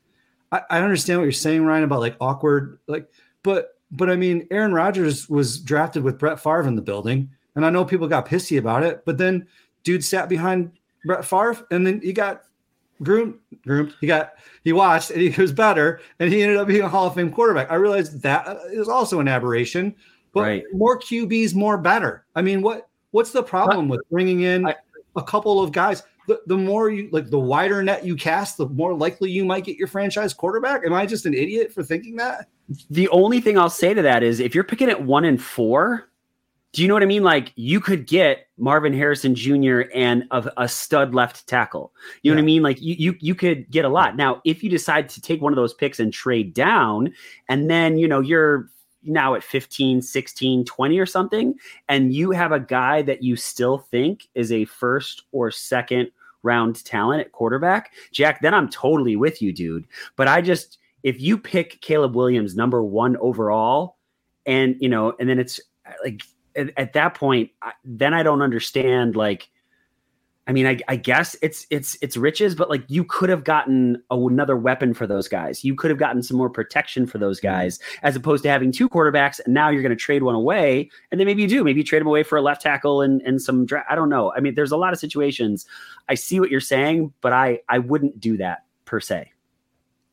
I, 0.52 0.62
I 0.70 0.80
understand 0.80 1.20
what 1.20 1.26
you're 1.26 1.32
saying, 1.32 1.64
Ryan, 1.64 1.84
about 1.84 2.00
like 2.00 2.16
awkward, 2.20 2.80
like, 2.88 3.10
but 3.44 3.70
but 3.90 4.10
I 4.10 4.16
mean, 4.16 4.48
Aaron 4.52 4.74
Rodgers 4.74 5.30
was 5.30 5.60
drafted 5.60 6.04
with 6.04 6.20
Brett 6.20 6.40
Favre 6.40 6.68
in 6.68 6.76
the 6.76 6.82
building, 6.82 7.30
and 7.56 7.66
I 7.66 7.70
know 7.70 7.86
people 7.86 8.08
got 8.08 8.28
pissy 8.28 8.58
about 8.60 8.84
it, 8.84 9.04
but 9.06 9.18
then 9.18 9.48
dude 9.88 10.04
sat 10.04 10.28
behind 10.28 10.70
Brett 11.06 11.24
Favre, 11.24 11.66
and 11.72 11.88
then 11.88 12.02
he 12.04 12.12
got 12.12 12.44
groomed, 13.02 13.36
groomed. 13.66 13.96
He 14.02 14.06
got 14.08 14.34
he 14.66 14.74
watched, 14.74 15.12
and 15.12 15.22
he 15.22 15.42
was 15.42 15.54
better, 15.54 16.02
and 16.20 16.32
he 16.32 16.44
ended 16.44 16.58
up 16.58 16.68
being 16.68 16.82
a 16.82 16.90
Hall 16.90 17.08
of 17.08 17.16
Fame 17.16 17.32
quarterback. 17.32 17.72
I 17.72 17.76
realized 17.76 18.22
that 18.22 18.58
is 18.70 18.90
also 18.90 19.22
an 19.22 19.28
aberration, 19.30 19.96
but 20.34 20.42
Right. 20.42 20.64
more 20.74 21.00
QBs, 21.00 21.56
more 21.56 21.78
better. 21.78 22.26
I 22.36 22.42
mean, 22.42 22.62
what 22.62 22.90
what's 23.12 23.32
the 23.32 23.42
problem 23.42 23.88
with 23.88 24.02
bringing 24.12 24.42
in 24.42 24.68
I- 24.68 24.76
a 25.16 25.24
couple 25.24 25.64
of 25.64 25.72
guys? 25.72 26.04
The, 26.28 26.42
the 26.48 26.58
more 26.58 26.90
you 26.90 27.08
like, 27.14 27.30
the 27.30 27.40
wider 27.40 27.82
net 27.82 28.04
you 28.06 28.18
cast, 28.18 28.58
the 28.58 28.68
more 28.68 28.94
likely 28.94 29.32
you 29.32 29.46
might 29.46 29.64
get 29.64 29.78
your 29.78 29.88
franchise 29.88 30.34
quarterback. 30.34 30.84
Am 30.86 30.94
I 30.94 31.06
just 31.06 31.26
an 31.26 31.34
idiot 31.34 31.72
for 31.72 31.84
thinking 31.84 32.18
that? 32.18 32.50
The 32.90 33.08
only 33.08 33.40
thing 33.40 33.58
I'll 33.58 33.70
say 33.70 33.94
to 33.94 34.02
that 34.02 34.24
is 34.24 34.42
if 34.42 34.54
you're 34.54 34.66
picking 34.66 34.90
at 34.90 35.02
one 35.02 35.24
and 35.24 35.42
four, 35.42 36.10
do 36.78 36.84
you 36.84 36.88
know 36.88 36.94
what 36.94 37.02
I 37.02 37.08
mean? 37.08 37.24
Like 37.24 37.54
you 37.56 37.80
could 37.80 38.06
get 38.06 38.50
Marvin 38.56 38.94
Harrison 38.94 39.34
Jr. 39.34 39.86
and 39.96 40.26
a, 40.30 40.52
a 40.58 40.68
stud 40.68 41.16
left 41.16 41.48
tackle. 41.48 41.92
You 42.22 42.30
know 42.30 42.36
what 42.36 42.44
I 42.44 42.46
mean? 42.46 42.62
Like 42.62 42.80
you, 42.80 42.96
you 43.00 43.16
you 43.20 43.34
could 43.34 43.68
get 43.72 43.84
a 43.84 43.90
lot. 43.90 44.16
Now, 44.16 44.44
if 44.46 44.64
you 44.64 44.70
decide 44.70 45.10
to 45.10 45.20
take 45.20 45.42
one 45.42 45.52
of 45.52 45.56
those 45.56 45.74
picks 45.74 46.00
and 46.00 46.14
trade 46.14 46.54
down, 46.54 47.12
and 47.50 47.68
then 47.68 47.98
you 47.98 48.08
know 48.08 48.20
you're 48.20 48.70
now 49.02 49.34
at 49.34 49.44
15, 49.44 50.04
16, 50.04 50.66
20 50.66 51.00
or 51.00 51.08
something, 51.08 51.56
and 51.90 52.14
you 52.14 52.30
have 52.30 52.52
a 52.52 52.60
guy 52.60 53.02
that 53.02 53.24
you 53.24 53.36
still 53.36 53.80
think 53.80 54.28
is 54.36 54.52
a 54.52 54.66
first 54.66 55.24
or 55.32 55.50
second 55.50 56.12
round 56.44 56.86
talent 56.86 57.22
at 57.22 57.32
quarterback, 57.32 57.92
Jack, 58.12 58.42
then 58.42 58.54
I'm 58.54 58.70
totally 58.70 59.16
with 59.16 59.42
you, 59.42 59.52
dude. 59.52 59.88
But 60.16 60.28
I 60.28 60.42
just 60.42 60.78
if 61.02 61.20
you 61.20 61.40
pick 61.40 61.82
Caleb 61.82 62.16
Williams 62.16 62.56
number 62.56 62.84
one 62.84 63.18
overall, 63.18 63.98
and 64.46 64.76
you 64.80 64.90
know, 64.90 65.16
and 65.20 65.28
then 65.28 65.40
it's 65.40 65.60
like 66.04 66.22
at, 66.58 66.72
at 66.78 66.94
that 66.94 67.14
point, 67.14 67.52
I, 67.62 67.74
then 67.86 68.14
I 68.14 68.24
don't 68.24 68.42
understand. 68.42 69.16
Like, 69.16 69.50
I 70.48 70.54
mean, 70.54 70.66
I, 70.66 70.80
I 70.88 70.96
guess 70.96 71.36
it's 71.42 71.68
it's 71.70 71.98
it's 72.02 72.16
riches, 72.16 72.56
but 72.56 72.70
like 72.70 72.84
you 72.88 73.04
could 73.04 73.30
have 73.30 73.44
gotten 73.44 74.02
another 74.10 74.56
weapon 74.56 74.94
for 74.94 75.06
those 75.06 75.28
guys. 75.28 75.64
You 75.64 75.76
could 75.76 75.92
have 75.92 76.00
gotten 76.00 76.24
some 76.24 76.38
more 76.38 76.50
protection 76.50 77.06
for 77.06 77.18
those 77.18 77.40
mm-hmm. 77.40 77.48
guys, 77.48 77.80
as 78.02 78.16
opposed 78.16 78.44
to 78.44 78.50
having 78.50 78.72
two 78.72 78.88
quarterbacks. 78.88 79.40
And 79.44 79.54
now 79.54 79.70
you're 79.70 79.82
going 79.82 79.90
to 79.90 79.96
trade 79.96 80.24
one 80.24 80.36
away, 80.36 80.90
and 81.12 81.20
then 81.20 81.26
maybe 81.26 81.42
you 81.42 81.48
do. 81.50 81.64
Maybe 81.64 81.82
you 81.82 81.84
trade 81.84 82.00
them 82.00 82.08
away 82.08 82.24
for 82.24 82.38
a 82.38 82.42
left 82.42 82.62
tackle 82.62 83.02
and 83.02 83.22
and 83.24 83.42
some. 83.42 83.66
Dra- 83.66 83.86
I 83.90 83.96
don't 83.96 84.10
know. 84.10 84.34
I 84.36 84.40
mean, 84.40 84.56
there's 84.56 84.72
a 84.72 84.78
lot 84.78 84.94
of 84.94 85.00
situations. 85.00 85.66
I 86.08 86.16
see 86.16 86.40
what 86.40 86.50
you're 86.50 86.62
saying, 86.62 87.14
but 87.22 87.34
I 87.34 87.60
I 87.68 87.80
wouldn't 87.80 88.20
do 88.20 88.38
that 88.38 88.64
per 88.86 89.00
se. 89.00 89.32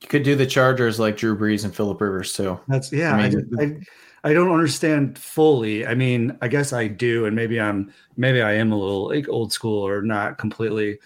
You 0.02 0.08
could 0.08 0.24
do 0.24 0.34
the 0.34 0.46
Chargers 0.46 0.98
like 0.98 1.16
Drew 1.16 1.38
Brees 1.38 1.64
and 1.64 1.74
Philip 1.74 2.00
Rivers 2.00 2.32
too. 2.32 2.60
That's 2.68 2.92
yeah. 2.92 3.16
I 3.16 3.20
I, 3.20 3.30
mean- 3.30 3.50
I, 3.58 3.86
I 4.24 4.32
don't 4.32 4.50
understand 4.50 5.18
fully. 5.18 5.86
I 5.86 5.94
mean, 5.94 6.36
I 6.40 6.48
guess 6.48 6.72
I 6.72 6.88
do, 6.88 7.26
and 7.26 7.36
maybe 7.36 7.60
I'm 7.60 7.92
maybe 8.16 8.40
I 8.40 8.54
am 8.54 8.72
a 8.72 8.78
little 8.78 9.08
like 9.08 9.28
old 9.28 9.52
school 9.52 9.86
or 9.86 10.00
not 10.00 10.38
completely, 10.38 10.98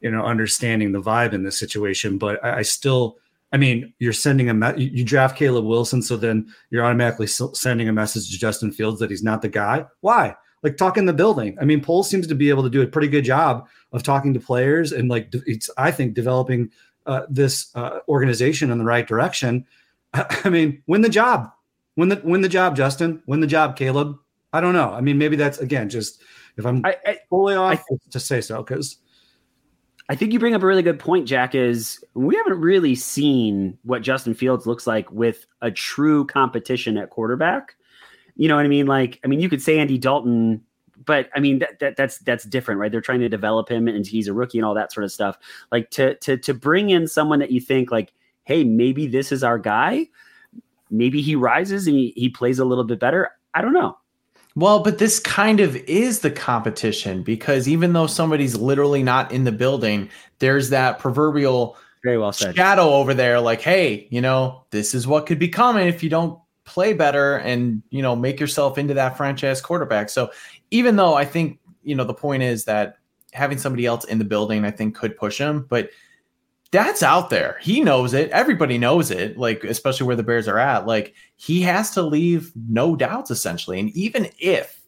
you 0.00 0.10
know, 0.10 0.24
understanding 0.24 0.92
the 0.92 1.02
vibe 1.02 1.34
in 1.34 1.44
this 1.44 1.58
situation. 1.58 2.16
But 2.16 2.42
I, 2.42 2.58
I 2.58 2.62
still, 2.62 3.18
I 3.52 3.58
mean, 3.58 3.92
you're 3.98 4.14
sending 4.14 4.48
a 4.48 4.54
me- 4.54 4.84
you 4.84 5.04
draft 5.04 5.36
Caleb 5.36 5.66
Wilson, 5.66 6.00
so 6.00 6.16
then 6.16 6.50
you're 6.70 6.84
automatically 6.84 7.26
sending 7.26 7.90
a 7.90 7.92
message 7.92 8.30
to 8.30 8.38
Justin 8.38 8.72
Fields 8.72 9.00
that 9.00 9.10
he's 9.10 9.22
not 9.22 9.42
the 9.42 9.50
guy. 9.50 9.84
Why? 10.00 10.34
Like 10.62 10.78
talk 10.78 10.96
in 10.96 11.04
the 11.04 11.12
building. 11.12 11.58
I 11.60 11.66
mean, 11.66 11.82
Poles 11.82 12.08
seems 12.08 12.26
to 12.28 12.34
be 12.34 12.48
able 12.48 12.62
to 12.62 12.70
do 12.70 12.80
a 12.80 12.86
pretty 12.86 13.08
good 13.08 13.24
job 13.24 13.68
of 13.92 14.02
talking 14.02 14.32
to 14.32 14.40
players 14.40 14.92
and 14.92 15.10
like 15.10 15.28
it's 15.46 15.68
I 15.76 15.90
think 15.90 16.14
developing 16.14 16.70
uh, 17.04 17.26
this 17.28 17.70
uh, 17.74 17.98
organization 18.08 18.70
in 18.70 18.78
the 18.78 18.84
right 18.84 19.06
direction. 19.06 19.66
I 20.14 20.48
mean, 20.48 20.82
win 20.86 21.02
the 21.02 21.10
job. 21.10 21.50
Win 21.96 22.08
the 22.08 22.20
win 22.24 22.40
the 22.40 22.48
job, 22.48 22.76
Justin. 22.76 23.22
Win 23.26 23.40
the 23.40 23.46
job, 23.46 23.76
Caleb. 23.76 24.16
I 24.52 24.60
don't 24.60 24.72
know. 24.74 24.90
I 24.90 25.00
mean, 25.00 25.18
maybe 25.18 25.36
that's 25.36 25.58
again 25.58 25.88
just 25.88 26.22
if 26.56 26.64
I'm 26.66 26.84
I, 26.84 26.96
I 27.06 27.18
fully 27.28 27.54
off 27.54 27.82
I- 27.90 27.96
to 28.10 28.20
say 28.20 28.40
so 28.40 28.62
because 28.62 28.96
I 30.08 30.16
think 30.16 30.32
you 30.32 30.38
bring 30.38 30.54
up 30.54 30.62
a 30.62 30.66
really 30.66 30.82
good 30.82 30.98
point, 30.98 31.26
Jack. 31.28 31.54
Is 31.54 32.02
we 32.14 32.34
haven't 32.36 32.60
really 32.60 32.94
seen 32.94 33.78
what 33.82 34.02
Justin 34.02 34.34
Fields 34.34 34.66
looks 34.66 34.86
like 34.86 35.10
with 35.12 35.46
a 35.60 35.70
true 35.70 36.26
competition 36.26 36.96
at 36.98 37.10
quarterback. 37.10 37.76
You 38.36 38.48
know 38.48 38.56
what 38.56 38.64
I 38.64 38.68
mean? 38.68 38.86
Like, 38.86 39.20
I 39.24 39.28
mean, 39.28 39.40
you 39.40 39.48
could 39.48 39.62
say 39.62 39.78
Andy 39.78 39.98
Dalton, 39.98 40.62
but 41.04 41.28
I 41.34 41.40
mean 41.40 41.58
that, 41.60 41.78
that 41.80 41.96
that's 41.96 42.18
that's 42.18 42.44
different, 42.44 42.80
right? 42.80 42.90
They're 42.90 43.00
trying 43.00 43.20
to 43.20 43.28
develop 43.28 43.68
him, 43.68 43.86
and 43.88 44.06
he's 44.06 44.28
a 44.28 44.32
rookie 44.32 44.58
and 44.58 44.64
all 44.64 44.74
that 44.74 44.92
sort 44.92 45.04
of 45.04 45.12
stuff. 45.12 45.38
Like 45.70 45.90
to 45.90 46.14
to 46.16 46.36
to 46.38 46.54
bring 46.54 46.90
in 46.90 47.06
someone 47.06 47.38
that 47.38 47.50
you 47.50 47.60
think 47.60 47.90
like, 47.90 48.12
hey, 48.44 48.64
maybe 48.64 49.06
this 49.06 49.30
is 49.32 49.44
our 49.44 49.58
guy. 49.58 50.08
Maybe 50.92 51.20
he 51.22 51.34
rises 51.34 51.86
and 51.86 51.96
he, 51.96 52.12
he 52.14 52.28
plays 52.28 52.58
a 52.58 52.64
little 52.64 52.84
bit 52.84 53.00
better. 53.00 53.30
I 53.54 53.62
don't 53.62 53.72
know. 53.72 53.96
Well, 54.54 54.82
but 54.82 54.98
this 54.98 55.18
kind 55.18 55.60
of 55.60 55.74
is 55.76 56.20
the 56.20 56.30
competition 56.30 57.22
because 57.22 57.66
even 57.66 57.94
though 57.94 58.06
somebody's 58.06 58.54
literally 58.54 59.02
not 59.02 59.32
in 59.32 59.44
the 59.44 59.52
building, 59.52 60.10
there's 60.40 60.68
that 60.68 60.98
proverbial 60.98 61.76
Very 62.04 62.18
well 62.18 62.32
said. 62.32 62.54
shadow 62.54 62.90
over 62.90 63.14
there 63.14 63.40
like, 63.40 63.62
hey, 63.62 64.06
you 64.10 64.20
know, 64.20 64.66
this 64.70 64.94
is 64.94 65.06
what 65.06 65.24
could 65.24 65.38
be 65.38 65.48
coming 65.48 65.88
if 65.88 66.02
you 66.02 66.10
don't 66.10 66.38
play 66.64 66.92
better 66.92 67.36
and, 67.38 67.82
you 67.88 68.02
know, 68.02 68.14
make 68.14 68.38
yourself 68.38 68.76
into 68.76 68.92
that 68.94 69.16
franchise 69.16 69.62
quarterback. 69.62 70.10
So 70.10 70.30
even 70.70 70.96
though 70.96 71.14
I 71.14 71.24
think, 71.24 71.58
you 71.82 71.94
know, 71.94 72.04
the 72.04 72.14
point 72.14 72.42
is 72.42 72.66
that 72.66 72.98
having 73.32 73.56
somebody 73.56 73.86
else 73.86 74.04
in 74.04 74.18
the 74.18 74.24
building, 74.24 74.66
I 74.66 74.70
think 74.70 74.94
could 74.94 75.16
push 75.16 75.38
him, 75.38 75.64
but 75.68 75.88
that's 76.72 77.02
out 77.02 77.30
there. 77.30 77.58
He 77.60 77.80
knows 77.80 78.14
it. 78.14 78.30
Everybody 78.30 78.78
knows 78.78 79.10
it, 79.10 79.36
like, 79.36 79.62
especially 79.62 80.06
where 80.06 80.16
the 80.16 80.22
Bears 80.22 80.48
are 80.48 80.58
at. 80.58 80.86
Like, 80.86 81.14
he 81.36 81.60
has 81.62 81.90
to 81.92 82.02
leave 82.02 82.50
no 82.68 82.96
doubts, 82.96 83.30
essentially. 83.30 83.78
And 83.78 83.90
even 83.90 84.30
if, 84.38 84.80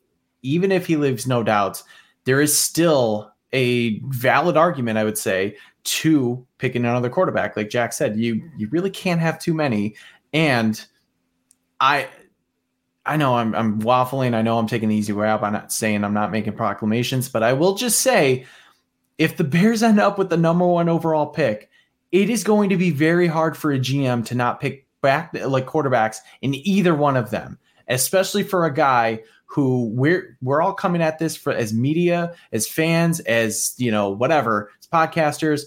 even 0.43 0.73
if 0.73 0.87
he 0.87 0.97
leaves 0.97 1.27
no 1.27 1.43
doubts, 1.43 1.85
there 2.25 2.41
is 2.41 2.59
still 2.59 3.31
a 3.53 4.01
valid 4.07 4.57
argument, 4.57 4.99
I 4.99 5.05
would 5.05 5.19
say, 5.19 5.57
to 5.85 6.47
picking 6.57 6.85
another 6.87 7.11
quarterback. 7.11 7.57
Like 7.57 7.69
Jack 7.69 7.93
said, 7.93 8.17
you 8.17 8.51
you 8.57 8.69
really 8.71 8.91
can't 8.91 9.21
have 9.21 9.39
too 9.39 9.53
many. 9.53 9.95
And 10.33 10.83
I 11.81 12.09
I 13.05 13.19
know 13.19 13.35
I'm 13.35 13.55
I'm 13.55 13.81
waffling. 13.83 14.35
I 14.35 14.41
know 14.41 14.59
I'm 14.59 14.67
taking 14.67 14.89
the 14.89 14.97
easy 14.97 15.13
way 15.13 15.29
out. 15.29 15.45
I'm 15.45 15.53
not 15.53 15.73
saying 15.73 16.03
I'm 16.03 16.15
not 16.15 16.33
making 16.33 16.55
proclamations, 16.55 17.29
but 17.29 17.43
I 17.43 17.53
will 17.53 17.75
just 17.75 18.01
say 18.01 18.47
if 19.19 19.37
the 19.37 19.45
Bears 19.45 19.83
end 19.83 20.01
up 20.01 20.19
with 20.19 20.31
the 20.31 20.37
number 20.37 20.67
one 20.67 20.89
overall 20.89 21.27
pick, 21.27 21.71
it 22.15 22.31
is 22.31 22.45
going 22.45 22.71
to 22.71 22.77
be 22.77 22.91
very 22.91 23.27
hard 23.27 23.57
for 23.57 23.73
a 23.73 23.79
GM 23.79 24.25
to 24.27 24.37
not 24.37 24.61
pick 24.61 24.87
back 25.03 25.35
like 25.35 25.67
quarterbacks 25.67 26.19
in 26.43 26.55
either 26.55 26.95
one 26.95 27.17
of 27.17 27.31
them, 27.31 27.59
especially 27.89 28.45
for 28.45 28.65
a 28.65 28.73
guy 28.73 29.21
who 29.47 29.89
we're 29.89 30.39
we're 30.41 30.63
all 30.63 30.75
coming 30.75 31.03
at 31.03 31.19
this 31.19 31.37
for 31.37 31.53
as 31.53 31.73
media, 31.75 32.33
as 32.53 32.69
fans, 32.69 33.19
as 33.21 33.75
you 33.79 33.91
know, 33.91 34.11
whatever, 34.11 34.71
as 34.81 34.87
podcasters. 34.87 35.63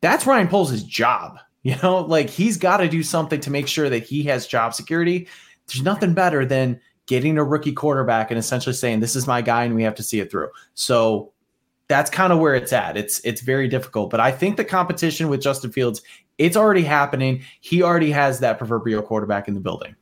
That's 0.00 0.26
Ryan 0.26 0.48
Poles' 0.48 0.82
job. 0.82 1.38
You 1.64 1.74
know, 1.82 1.98
like 1.98 2.30
he's 2.30 2.56
got 2.56 2.78
to 2.78 2.88
do 2.88 3.02
something 3.02 3.40
to 3.40 3.50
make 3.50 3.66
sure 3.66 3.90
that 3.90 4.04
he 4.04 4.22
has 4.22 4.46
job 4.46 4.72
security. 4.72 5.28
There's 5.66 5.82
nothing 5.82 6.14
better 6.14 6.46
than 6.46 6.80
getting 7.06 7.36
a 7.36 7.44
rookie 7.44 7.72
quarterback 7.72 8.30
and 8.30 8.38
essentially 8.38 8.72
saying, 8.74 9.00
This 9.00 9.16
is 9.16 9.26
my 9.26 9.42
guy, 9.42 9.64
and 9.64 9.74
we 9.74 9.82
have 9.82 9.96
to 9.96 10.04
see 10.04 10.20
it 10.20 10.30
through. 10.30 10.48
So 10.74 11.32
that's 11.88 12.10
kind 12.10 12.32
of 12.32 12.38
where 12.38 12.54
it's 12.54 12.72
at. 12.72 12.96
It's 12.96 13.20
it's 13.20 13.40
very 13.40 13.68
difficult, 13.68 14.10
but 14.10 14.20
I 14.20 14.30
think 14.30 14.56
the 14.56 14.64
competition 14.64 15.28
with 15.28 15.40
Justin 15.40 15.72
Fields, 15.72 16.02
it's 16.36 16.56
already 16.56 16.82
happening. 16.82 17.42
He 17.60 17.82
already 17.82 18.10
has 18.12 18.40
that 18.40 18.58
proverbial 18.58 19.02
quarterback 19.02 19.48
in 19.48 19.54
the 19.54 19.60
building. 19.60 19.96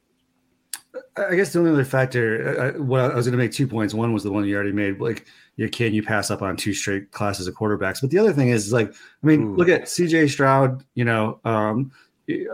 I 1.17 1.35
guess 1.35 1.53
the 1.53 1.61
only 1.61 1.71
other 1.71 1.85
factor, 1.85 2.59
uh, 2.59 2.65
I, 2.65 2.79
well, 2.79 3.11
I 3.11 3.15
was 3.15 3.27
going 3.27 3.39
to 3.39 3.43
make 3.43 3.53
two 3.53 3.67
points. 3.67 3.95
One 3.95 4.13
was 4.13 4.23
the 4.23 4.31
one 4.31 4.45
you 4.45 4.55
already 4.55 4.73
made, 4.73 5.01
like, 5.01 5.27
you 5.57 5.69
can 5.71 5.95
you 5.95 6.03
pass 6.03 6.31
up 6.31 6.43
on 6.43 6.57
two 6.57 6.75
straight 6.75 7.11
classes 7.11 7.47
of 7.47 7.55
quarterbacks? 7.55 8.03
But 8.03 8.11
the 8.11 8.19
other 8.19 8.35
thing 8.35 8.49
is, 8.49 8.67
is 8.67 8.73
like, 8.73 8.91
I 8.91 9.27
mean, 9.27 9.43
Ooh. 9.43 9.57
look 9.57 9.71
at 9.71 9.89
C.J. 9.89 10.29
Stroud. 10.29 10.85
You 10.95 11.07
know, 11.07 11.41
um, 11.45 11.91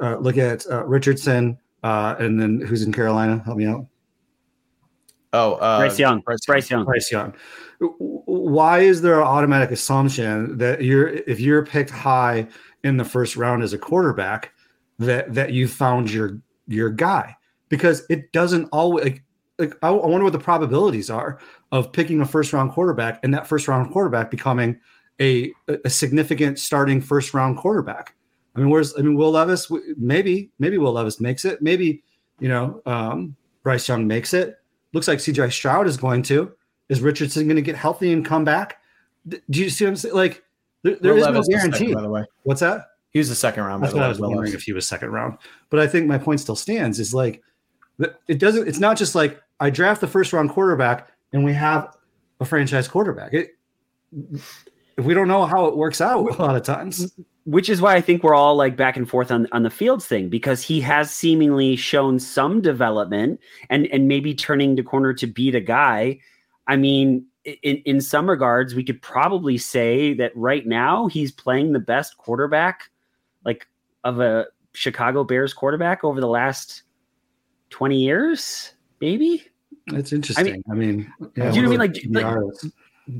uh, 0.00 0.16
look 0.18 0.38
at 0.38 0.64
uh, 0.70 0.84
Richardson, 0.84 1.58
uh, 1.82 2.14
and 2.20 2.40
then 2.40 2.60
who's 2.60 2.82
in 2.82 2.92
Carolina? 2.92 3.42
Help 3.44 3.56
me 3.56 3.66
out. 3.66 3.86
Oh, 5.32 5.54
uh, 5.54 5.78
Bryce 5.78 5.98
Young. 5.98 6.20
Bryce 6.20 6.70
Young. 6.70 6.84
Bryce 6.84 7.10
Young. 7.10 7.34
Why 7.80 8.80
is 8.80 9.02
there 9.02 9.20
an 9.20 9.26
automatic 9.26 9.70
assumption 9.70 10.58
that 10.58 10.82
you're 10.82 11.08
if 11.08 11.40
you're 11.40 11.64
picked 11.64 11.90
high 11.90 12.46
in 12.84 12.96
the 12.96 13.04
first 13.04 13.36
round 13.36 13.62
as 13.62 13.72
a 13.72 13.78
quarterback 13.78 14.52
that 14.98 15.32
that 15.34 15.52
you 15.52 15.66
found 15.66 16.10
your 16.10 16.38
your 16.68 16.90
guy? 16.90 17.36
Because 17.68 18.04
it 18.10 18.30
doesn't 18.32 18.68
always 18.72 19.04
like, 19.04 19.24
like 19.58 19.74
I, 19.82 19.88
I 19.88 20.06
wonder 20.06 20.24
what 20.24 20.34
the 20.34 20.38
probabilities 20.38 21.10
are 21.10 21.38
of 21.72 21.92
picking 21.92 22.20
a 22.20 22.26
first 22.26 22.52
round 22.52 22.72
quarterback 22.72 23.18
and 23.22 23.32
that 23.34 23.46
first 23.46 23.66
round 23.66 23.90
quarterback 23.90 24.30
becoming 24.30 24.78
a 25.20 25.52
a 25.84 25.90
significant 25.90 26.58
starting 26.58 27.00
first 27.00 27.34
round 27.34 27.56
quarterback. 27.56 28.14
I 28.54 28.60
mean, 28.60 28.68
where's 28.68 28.96
I 28.98 29.02
mean, 29.02 29.16
Will 29.16 29.30
Levis 29.30 29.72
maybe 29.96 30.50
maybe 30.58 30.78
Will 30.78 30.92
Levis 30.92 31.20
makes 31.20 31.44
it. 31.44 31.62
Maybe 31.62 32.04
you 32.38 32.48
know 32.48 32.82
um, 32.86 33.34
Bryce 33.62 33.88
Young 33.88 34.06
makes 34.06 34.34
it. 34.34 34.58
Looks 34.92 35.08
like 35.08 35.18
CJ 35.18 35.52
Stroud 35.52 35.86
is 35.86 35.96
going 35.96 36.22
to. 36.24 36.52
Is 36.88 37.00
Richardson 37.00 37.46
going 37.46 37.56
to 37.56 37.62
get 37.62 37.76
healthy 37.76 38.12
and 38.12 38.24
come 38.24 38.44
back? 38.44 38.78
Do 39.28 39.40
you 39.48 39.70
see 39.70 39.84
what 39.84 39.90
I'm 39.90 39.96
saying? 39.96 40.14
Like, 40.14 40.42
there, 40.82 40.96
there 40.96 41.16
is 41.16 41.24
no 41.24 41.32
was 41.32 41.46
second, 41.46 41.70
guarantee. 41.70 41.94
by 41.94 42.02
the 42.02 42.08
way. 42.08 42.24
What's 42.42 42.60
that? 42.60 42.86
He 43.10 43.18
was 43.18 43.28
the 43.28 43.34
second 43.34 43.64
round. 43.64 43.80
By 43.80 43.86
That's 43.86 43.92
the 43.94 43.98
what 43.98 44.04
I 44.06 44.08
was 44.08 44.18
Will 44.20 44.28
wondering 44.28 44.50
Levis. 44.50 44.60
if 44.60 44.64
he 44.64 44.72
was 44.72 44.86
second 44.86 45.10
round. 45.10 45.38
But 45.70 45.80
I 45.80 45.86
think 45.86 46.06
my 46.06 46.18
point 46.18 46.40
still 46.40 46.56
stands. 46.56 46.98
Is 46.98 47.14
like, 47.14 47.42
it 48.28 48.38
doesn't. 48.38 48.66
It's 48.66 48.78
not 48.80 48.96
just 48.96 49.14
like 49.14 49.40
I 49.60 49.70
draft 49.70 50.00
the 50.00 50.08
first 50.08 50.32
round 50.32 50.50
quarterback 50.50 51.08
and 51.32 51.44
we 51.44 51.52
have 51.52 51.96
a 52.40 52.44
franchise 52.44 52.88
quarterback. 52.88 53.32
It, 53.32 53.50
if 54.96 55.04
we 55.04 55.14
don't 55.14 55.28
know 55.28 55.46
how 55.46 55.66
it 55.66 55.76
works 55.76 56.00
out 56.00 56.38
a 56.38 56.42
lot 56.42 56.56
of 56.56 56.62
times. 56.62 57.14
Which 57.44 57.68
is 57.68 57.80
why 57.80 57.94
I 57.96 58.00
think 58.00 58.22
we're 58.22 58.34
all 58.34 58.54
like 58.56 58.76
back 58.76 58.96
and 58.96 59.08
forth 59.08 59.30
on 59.30 59.46
on 59.52 59.62
the 59.62 59.70
Fields 59.70 60.06
thing 60.06 60.28
because 60.28 60.62
he 60.62 60.80
has 60.82 61.10
seemingly 61.10 61.76
shown 61.76 62.18
some 62.18 62.60
development 62.60 63.40
and 63.70 63.86
and 63.86 64.08
maybe 64.08 64.34
turning 64.34 64.76
the 64.76 64.82
corner 64.82 65.12
to 65.14 65.26
be 65.26 65.50
the 65.50 65.60
guy. 65.60 66.18
I 66.66 66.76
mean, 66.76 67.26
in 67.44 67.76
in 67.84 68.00
some 68.00 68.28
regards, 68.28 68.74
we 68.74 68.84
could 68.84 69.02
probably 69.02 69.58
say 69.58 70.14
that 70.14 70.32
right 70.36 70.66
now 70.66 71.06
he's 71.08 71.32
playing 71.32 71.72
the 71.72 71.80
best 71.80 72.16
quarterback, 72.18 72.90
like 73.44 73.66
of 74.04 74.20
a 74.20 74.46
Chicago 74.74 75.24
Bears 75.24 75.52
quarterback 75.52 76.04
over 76.04 76.20
the 76.20 76.28
last 76.28 76.82
twenty 77.70 77.98
years, 77.98 78.74
maybe. 79.00 79.44
That's 79.88 80.12
interesting. 80.12 80.62
I 80.70 80.74
mean, 80.74 81.12
yeah, 81.36 81.50
Do 81.50 81.56
you 81.56 81.62
know 81.62 81.70
what 81.70 81.80
I 81.80 81.88
mean? 81.88 82.12
Like- 82.12 82.24
like- 82.24 82.72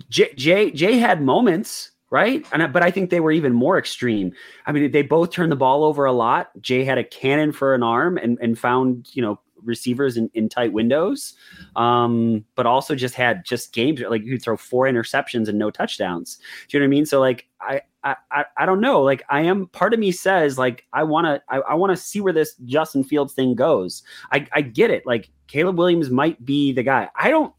Jay, 0.09 0.33
Jay 0.37 0.71
Jay 0.71 0.99
had 0.99 1.23
moments, 1.23 1.91
right? 2.13 2.47
And 2.53 2.73
but 2.73 2.83
I 2.83 2.91
think 2.91 3.09
they 3.09 3.21
were 3.21 3.33
even 3.33 3.55
more 3.55 3.79
extreme. 3.79 4.33
I 4.67 4.73
mean, 4.73 4.93
they 4.93 5.01
both 5.01 5.31
turned 5.31 5.51
the 5.51 5.57
ball 5.57 5.83
over 5.83 6.05
a 6.05 6.13
lot. 6.13 6.51
Jay 6.61 6.85
had 6.85 6.99
a 6.99 7.05
cannon 7.05 7.53
for 7.53 7.75
an 7.75 7.83
arm 7.83 8.19
and 8.19 8.39
and 8.41 8.57
found 8.57 9.09
you 9.15 9.23
know 9.23 9.41
receivers 9.65 10.17
in, 10.17 10.29
in 10.35 10.49
tight 10.49 10.73
windows, 10.73 11.35
um, 11.77 12.45
but 12.55 12.67
also 12.67 12.95
just 12.95 13.15
had 13.15 13.45
just 13.45 13.73
games 13.73 14.01
like 14.09 14.23
you 14.25 14.33
could 14.33 14.43
throw 14.43 14.57
four 14.57 14.85
interceptions 14.85 15.49
and 15.49 15.59
no 15.59 15.71
touchdowns. 15.71 16.39
Do 16.69 16.77
you 16.77 16.81
know 16.81 16.85
what 16.85 16.89
I 16.89 16.91
mean? 16.91 17.07
So 17.07 17.19
like 17.19 17.49
I. 17.61 17.81
I, 18.05 18.17
I, 18.57 18.67
don't 18.67 18.81
know. 18.81 19.01
Like 19.01 19.23
I 19.29 19.43
am 19.43 19.69
part 19.69 19.95
of 19.95 20.01
me 20.01 20.11
says 20.11 20.59
like 20.59 20.85
I 20.93 21.05
want 21.05 21.25
to 21.27 21.41
I, 21.49 21.59
I 21.59 21.75
want 21.75 21.97
to 21.97 21.97
see 21.97 22.21
where 22.21 22.33
this 22.33 22.57
Justin 22.65 23.05
Fields 23.05 23.33
thing 23.33 23.55
goes. 23.55 24.03
I, 24.33 24.45
I 24.53 24.63
get 24.63 24.91
it. 24.91 25.07
Like 25.07 25.31
Caleb 25.47 25.79
Williams 25.79 26.11
might 26.11 26.45
be 26.45 26.73
the 26.73 26.83
guy. 26.83 27.11
I 27.15 27.31
don't 27.31 27.55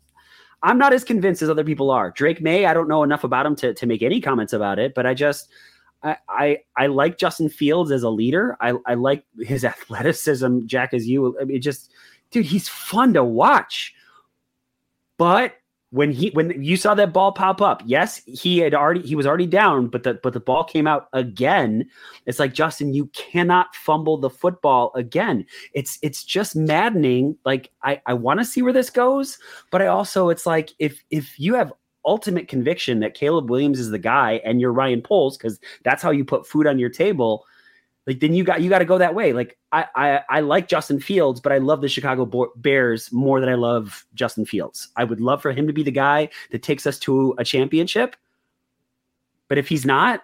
I'm 0.63 0.77
not 0.77 0.93
as 0.93 1.03
convinced 1.03 1.41
as 1.41 1.49
other 1.49 1.63
people 1.63 1.91
are. 1.91 2.11
Drake 2.11 2.41
Maye, 2.41 2.65
I 2.65 2.73
don't 2.73 2.87
know 2.87 3.03
enough 3.03 3.25
about 3.25 3.45
him 3.45 3.55
to, 3.57 3.73
to 3.73 3.85
make 3.85 4.01
any 4.01 4.21
comments 4.21 4.53
about 4.53 4.79
it, 4.79 4.93
but 4.95 5.05
I 5.05 5.13
just 5.13 5.49
I, 6.01 6.17
I 6.29 6.57
I 6.77 6.87
like 6.87 7.17
Justin 7.17 7.49
Fields 7.49 7.91
as 7.91 8.03
a 8.03 8.09
leader. 8.09 8.57
I, 8.61 8.73
I 8.85 8.93
like 8.93 9.25
his 9.39 9.65
athleticism, 9.65 10.65
Jack, 10.65 10.93
as 10.93 11.07
you 11.07 11.37
I 11.39 11.43
mean, 11.43 11.61
just 11.61 11.91
dude, 12.31 12.45
he's 12.45 12.69
fun 12.69 13.13
to 13.13 13.23
watch. 13.23 13.93
But 15.17 15.53
when 15.93 16.11
he 16.11 16.31
when 16.31 16.59
you 16.63 16.75
saw 16.75 16.95
that 16.95 17.13
ball 17.13 17.31
pop 17.31 17.61
up, 17.61 17.83
yes, 17.85 18.19
he 18.25 18.57
had 18.57 18.73
already 18.73 19.01
he 19.01 19.15
was 19.15 19.27
already 19.27 19.45
down, 19.45 19.87
but 19.87 20.01
the 20.01 20.15
but 20.15 20.33
the 20.33 20.39
ball 20.39 20.63
came 20.63 20.87
out 20.87 21.07
again. 21.13 21.87
It's 22.25 22.39
like 22.39 22.55
Justin, 22.55 22.95
you 22.95 23.05
cannot 23.13 23.75
fumble 23.75 24.17
the 24.17 24.31
football 24.31 24.91
again. 24.95 25.45
It's 25.73 25.99
it's 26.01 26.23
just 26.23 26.55
maddening. 26.55 27.37
Like 27.45 27.69
I 27.83 28.01
I 28.07 28.15
want 28.15 28.39
to 28.39 28.45
see 28.45 28.63
where 28.63 28.73
this 28.73 28.89
goes, 28.89 29.37
but 29.69 29.83
I 29.83 29.87
also 29.87 30.29
it's 30.29 30.47
like 30.47 30.71
if 30.79 31.03
if 31.11 31.39
you 31.39 31.53
have 31.53 31.71
ultimate 32.05 32.47
conviction 32.47 32.99
that 33.01 33.13
Caleb 33.13 33.51
Williams 33.51 33.79
is 33.79 33.91
the 33.91 33.99
guy 33.99 34.41
and 34.43 34.59
you're 34.59 34.73
Ryan 34.73 35.03
Poles 35.03 35.37
because 35.37 35.59
that's 35.83 36.01
how 36.01 36.09
you 36.09 36.25
put 36.25 36.47
food 36.47 36.65
on 36.65 36.79
your 36.79 36.89
table 36.89 37.45
like 38.05 38.19
then 38.19 38.33
you 38.33 38.43
got 38.43 38.61
you 38.61 38.69
got 38.69 38.79
to 38.79 38.85
go 38.85 38.97
that 38.97 39.15
way. 39.15 39.33
Like 39.33 39.57
I, 39.71 39.85
I 39.95 40.21
I 40.29 40.39
like 40.41 40.67
Justin 40.67 40.99
Fields, 40.99 41.39
but 41.39 41.51
I 41.51 41.57
love 41.57 41.81
the 41.81 41.87
Chicago 41.87 42.51
Bears 42.57 43.11
more 43.11 43.39
than 43.39 43.49
I 43.49 43.55
love 43.55 44.05
Justin 44.13 44.45
Fields. 44.45 44.89
I 44.95 45.03
would 45.03 45.21
love 45.21 45.41
for 45.41 45.51
him 45.51 45.67
to 45.67 45.73
be 45.73 45.83
the 45.83 45.91
guy 45.91 46.29
that 46.51 46.63
takes 46.63 46.85
us 46.85 46.99
to 46.99 47.33
a 47.37 47.43
championship. 47.43 48.15
But 49.47 49.57
if 49.57 49.67
he's 49.67 49.85
not, 49.85 50.21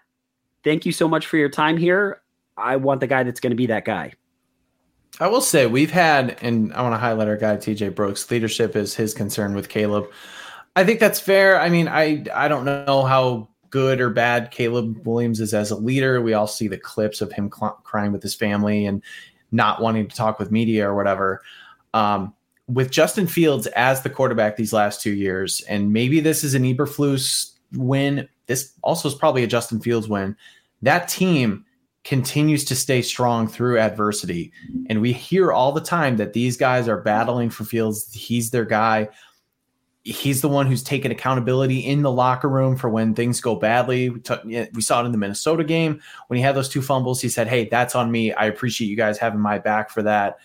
thank 0.63 0.85
you 0.85 0.91
so 0.91 1.07
much 1.07 1.25
for 1.25 1.37
your 1.37 1.49
time 1.49 1.77
here. 1.77 2.21
I 2.57 2.75
want 2.75 2.99
the 2.99 3.07
guy 3.07 3.23
that's 3.23 3.39
going 3.39 3.51
to 3.51 3.57
be 3.57 3.67
that 3.67 3.85
guy. 3.85 4.13
I 5.19 5.27
will 5.27 5.41
say 5.41 5.65
we've 5.65 5.91
had, 5.91 6.37
and 6.41 6.73
I 6.73 6.81
want 6.81 6.93
to 6.93 6.97
highlight 6.97 7.27
our 7.27 7.37
guy 7.37 7.57
TJ 7.57 7.95
Brooks. 7.95 8.29
Leadership 8.29 8.75
is 8.75 8.95
his 8.95 9.13
concern 9.13 9.53
with 9.53 9.69
Caleb. 9.69 10.09
I 10.75 10.83
think 10.83 10.99
that's 10.99 11.19
fair. 11.19 11.59
I 11.59 11.69
mean, 11.69 11.87
I 11.87 12.25
I 12.33 12.47
don't 12.47 12.65
know 12.65 13.03
how 13.03 13.48
good 13.69 14.01
or 14.01 14.09
bad 14.09 14.51
Caleb 14.51 15.05
Williams 15.05 15.39
is 15.39 15.53
as 15.53 15.71
a 15.71 15.75
leader. 15.75 16.21
We 16.21 16.33
all 16.33 16.47
see 16.47 16.67
the 16.67 16.77
clips 16.77 17.21
of 17.21 17.31
him 17.31 17.51
cl- 17.53 17.79
crying 17.83 18.11
with 18.11 18.23
his 18.23 18.35
family 18.35 18.85
and 18.85 19.03
not 19.51 19.81
wanting 19.81 20.07
to 20.07 20.15
talk 20.15 20.39
with 20.39 20.51
media 20.51 20.87
or 20.87 20.95
whatever. 20.95 21.41
Um, 21.93 22.33
with 22.67 22.91
Justin 22.91 23.25
Fields 23.27 23.67
as 23.67 24.03
the 24.03 24.09
quarterback 24.09 24.55
these 24.55 24.73
last 24.73 25.01
two 25.01 25.13
years, 25.13 25.61
and 25.61 25.91
maybe 25.91 26.19
this 26.19 26.43
is 26.43 26.53
an 26.53 26.63
Eberflus 26.63 27.53
win. 27.73 28.27
This 28.45 28.73
also 28.83 29.07
is 29.07 29.15
probably 29.15 29.43
a 29.43 29.47
Justin 29.47 29.79
Fields 29.79 30.07
win. 30.07 30.35
That 30.81 31.07
team 31.07 31.65
continues 32.03 32.63
to 32.65 32.75
stay 32.75 33.01
strong 33.01 33.47
through 33.47 33.77
adversity. 33.77 34.51
And 34.87 35.01
we 35.01 35.13
hear 35.13 35.51
all 35.51 35.71
the 35.71 35.81
time 35.81 36.17
that 36.17 36.33
these 36.33 36.57
guys 36.57 36.87
are 36.87 37.01
battling 37.01 37.49
for 37.49 37.65
Fields. 37.65 38.11
He's 38.13 38.51
their 38.51 38.65
guy 38.65 39.09
he's 40.03 40.41
the 40.41 40.49
one 40.49 40.65
who's 40.65 40.83
taken 40.83 41.11
accountability 41.11 41.79
in 41.79 42.01
the 42.01 42.11
locker 42.11 42.47
room 42.47 42.75
for 42.75 42.89
when 42.89 43.13
things 43.13 43.41
go 43.41 43.55
badly. 43.55 44.09
We, 44.09 44.19
t- 44.19 44.67
we, 44.73 44.81
saw 44.81 45.01
it 45.01 45.05
in 45.05 45.11
the 45.11 45.17
Minnesota 45.17 45.63
game 45.63 46.01
when 46.27 46.37
he 46.37 46.43
had 46.43 46.55
those 46.55 46.69
two 46.69 46.81
fumbles. 46.81 47.21
He 47.21 47.29
said, 47.29 47.47
"Hey, 47.47 47.67
that's 47.67 47.95
on 47.95 48.11
me. 48.11 48.33
I 48.33 48.45
appreciate 48.45 48.87
you 48.87 48.95
guys 48.95 49.17
having 49.17 49.39
my 49.39 49.59
back 49.59 49.89
for 49.89 50.01
that." 50.03 50.39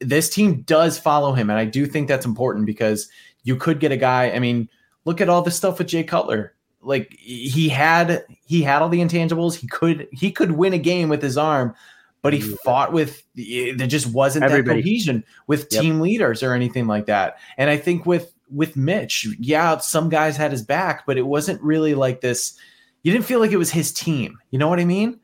This 0.00 0.28
team 0.28 0.62
does 0.62 0.98
follow 0.98 1.32
him, 1.32 1.50
and 1.50 1.58
I 1.58 1.64
do 1.64 1.86
think 1.86 2.06
that's 2.06 2.26
important 2.26 2.66
because 2.66 3.08
you 3.42 3.56
could 3.56 3.80
get 3.80 3.92
a 3.92 3.96
guy. 3.96 4.30
I 4.30 4.38
mean, 4.38 4.68
look 5.04 5.20
at 5.20 5.28
all 5.28 5.42
this 5.42 5.56
stuff 5.56 5.78
with 5.78 5.88
Jay 5.88 6.04
Cutler. 6.04 6.54
Like 6.80 7.16
he 7.18 7.68
had 7.68 8.24
he 8.46 8.62
had 8.62 8.82
all 8.82 8.88
the 8.88 9.00
intangibles. 9.00 9.56
He 9.56 9.66
could 9.66 10.06
he 10.12 10.30
could 10.30 10.52
win 10.52 10.72
a 10.72 10.78
game 10.78 11.08
with 11.08 11.22
his 11.22 11.36
arm, 11.36 11.74
but 12.22 12.32
he 12.32 12.40
fought 12.40 12.92
with 12.92 13.24
there 13.34 13.86
just 13.88 14.06
wasn't 14.06 14.44
Everybody. 14.44 14.80
that 14.80 14.84
cohesion 14.84 15.24
with 15.48 15.66
yep. 15.72 15.82
team 15.82 16.00
leaders 16.00 16.44
or 16.44 16.52
anything 16.52 16.86
like 16.86 17.06
that. 17.06 17.38
And 17.56 17.68
I 17.68 17.76
think 17.76 18.06
with 18.06 18.35
with 18.50 18.76
Mitch, 18.76 19.26
yeah, 19.38 19.78
some 19.78 20.08
guys 20.08 20.36
had 20.36 20.52
his 20.52 20.62
back, 20.62 21.06
but 21.06 21.18
it 21.18 21.26
wasn't 21.26 21.60
really 21.62 21.94
like 21.94 22.20
this. 22.20 22.58
You 23.02 23.12
didn't 23.12 23.26
feel 23.26 23.40
like 23.40 23.52
it 23.52 23.56
was 23.56 23.70
his 23.70 23.92
team. 23.92 24.38
You 24.50 24.58
know 24.58 24.68
what 24.68 24.80
I 24.80 24.84
mean? 24.84 25.20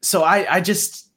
So 0.00 0.22
I, 0.22 0.56
I 0.56 0.60
just, 0.60 1.10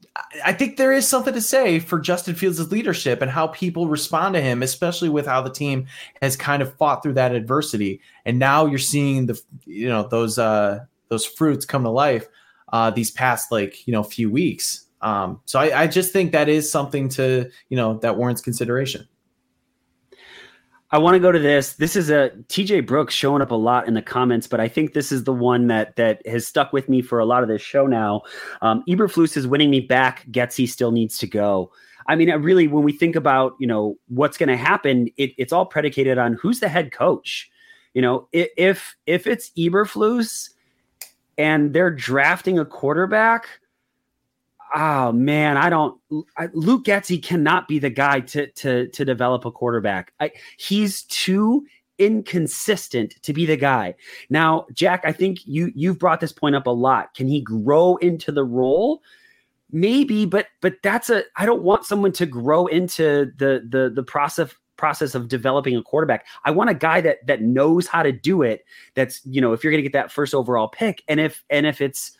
I 0.45 0.53
think 0.53 0.77
there 0.77 0.93
is 0.93 1.07
something 1.07 1.33
to 1.33 1.41
say 1.41 1.79
for 1.79 1.99
Justin 1.99 2.35
Fields' 2.35 2.71
leadership 2.71 3.21
and 3.21 3.29
how 3.29 3.47
people 3.47 3.87
respond 3.87 4.35
to 4.35 4.41
him, 4.41 4.63
especially 4.63 5.09
with 5.09 5.25
how 5.25 5.41
the 5.41 5.49
team 5.49 5.87
has 6.21 6.37
kind 6.37 6.61
of 6.61 6.73
fought 6.77 7.03
through 7.03 7.13
that 7.13 7.33
adversity. 7.33 7.99
And 8.25 8.39
now 8.39 8.65
you're 8.65 8.79
seeing 8.79 9.25
the, 9.25 9.41
you 9.65 9.89
know, 9.89 10.07
those, 10.07 10.37
uh, 10.37 10.85
those 11.09 11.25
fruits 11.25 11.65
come 11.65 11.83
to 11.83 11.89
life, 11.89 12.27
uh, 12.71 12.91
these 12.91 13.11
past 13.11 13.51
like, 13.51 13.85
you 13.87 13.91
know, 13.91 14.03
few 14.03 14.29
weeks. 14.29 14.85
Um, 15.01 15.41
so 15.45 15.59
I, 15.59 15.83
I 15.83 15.87
just 15.87 16.13
think 16.13 16.31
that 16.31 16.47
is 16.47 16.71
something 16.71 17.09
to, 17.09 17.49
you 17.69 17.77
know, 17.77 17.95
that 17.99 18.17
warrants 18.17 18.41
consideration. 18.41 19.07
I 20.95 20.97
want 20.97 21.15
to 21.15 21.19
go 21.19 21.29
to 21.29 21.39
this. 21.39 21.73
This 21.73 21.97
is 21.97 22.09
a 22.09 22.29
TJ 22.47 22.87
Brooks 22.87 23.13
showing 23.13 23.41
up 23.41 23.51
a 23.51 23.55
lot 23.55 23.85
in 23.85 23.95
the 23.95 24.01
comments, 24.01 24.47
but 24.47 24.61
I 24.61 24.69
think 24.69 24.93
this 24.93 25.11
is 25.11 25.25
the 25.25 25.33
one 25.33 25.67
that 25.67 25.97
that 25.97 26.25
has 26.25 26.47
stuck 26.47 26.71
with 26.71 26.87
me 26.87 27.01
for 27.01 27.19
a 27.19 27.25
lot 27.25 27.43
of 27.43 27.49
this 27.49 27.61
show 27.61 27.85
now. 27.85 28.21
Um, 28.61 28.81
Eberflus 28.87 29.35
is 29.35 29.45
winning 29.45 29.69
me 29.69 29.81
back. 29.81 30.25
Getsy 30.31 30.69
still 30.69 30.93
needs 30.93 31.17
to 31.17 31.27
go. 31.27 31.69
I 32.07 32.15
mean, 32.15 32.31
really, 32.41 32.69
when 32.69 32.85
we 32.85 32.93
think 32.93 33.17
about 33.17 33.55
you 33.59 33.67
know 33.67 33.97
what's 34.07 34.37
going 34.37 34.47
to 34.47 34.55
happen, 34.55 35.09
it, 35.17 35.33
it's 35.37 35.51
all 35.51 35.65
predicated 35.65 36.17
on 36.17 36.31
who's 36.35 36.61
the 36.61 36.69
head 36.69 36.93
coach. 36.93 37.51
You 37.93 38.01
know, 38.01 38.29
if 38.31 38.95
if 39.05 39.27
it's 39.27 39.49
Eberflus 39.57 40.51
and 41.37 41.73
they're 41.73 41.91
drafting 41.91 42.57
a 42.57 42.63
quarterback 42.63 43.49
oh 44.75 45.11
man, 45.11 45.57
I 45.57 45.69
don't. 45.69 45.99
I, 46.37 46.49
Luke 46.53 46.85
Getsy 46.85 47.21
cannot 47.23 47.67
be 47.67 47.79
the 47.79 47.89
guy 47.89 48.19
to 48.19 48.47
to 48.47 48.87
to 48.89 49.05
develop 49.05 49.45
a 49.45 49.51
quarterback. 49.51 50.13
I, 50.19 50.31
he's 50.57 51.03
too 51.03 51.65
inconsistent 51.97 53.15
to 53.23 53.33
be 53.33 53.45
the 53.45 53.55
guy. 53.55 53.95
Now, 54.29 54.65
Jack, 54.73 55.03
I 55.05 55.13
think 55.13 55.39
you 55.45 55.71
you've 55.73 55.97
brought 55.97 56.19
this 56.19 56.33
point 56.33 56.55
up 56.55 56.67
a 56.67 56.71
lot. 56.71 57.13
Can 57.15 57.27
he 57.27 57.41
grow 57.41 57.95
into 57.97 58.31
the 58.31 58.43
role? 58.43 59.01
Maybe, 59.71 60.25
but 60.25 60.47
but 60.61 60.75
that's 60.83 61.09
a. 61.09 61.23
I 61.37 61.45
don't 61.45 61.63
want 61.63 61.85
someone 61.85 62.11
to 62.13 62.25
grow 62.25 62.67
into 62.67 63.31
the 63.37 63.65
the 63.67 63.91
the 63.93 64.03
process 64.03 64.53
process 64.77 65.15
of 65.15 65.29
developing 65.29 65.75
a 65.77 65.81
quarterback. 65.81 66.25
I 66.43 66.51
want 66.51 66.69
a 66.69 66.73
guy 66.73 66.99
that 67.01 67.25
that 67.27 67.41
knows 67.41 67.87
how 67.87 68.03
to 68.03 68.11
do 68.11 68.41
it. 68.41 68.65
That's 68.93 69.21
you 69.25 69.41
know 69.41 69.53
if 69.53 69.63
you're 69.63 69.71
going 69.71 69.83
to 69.83 69.89
get 69.89 69.93
that 69.93 70.11
first 70.11 70.33
overall 70.33 70.67
pick, 70.67 71.01
and 71.07 71.19
if 71.19 71.43
and 71.49 71.65
if 71.65 71.81
it's 71.81 72.17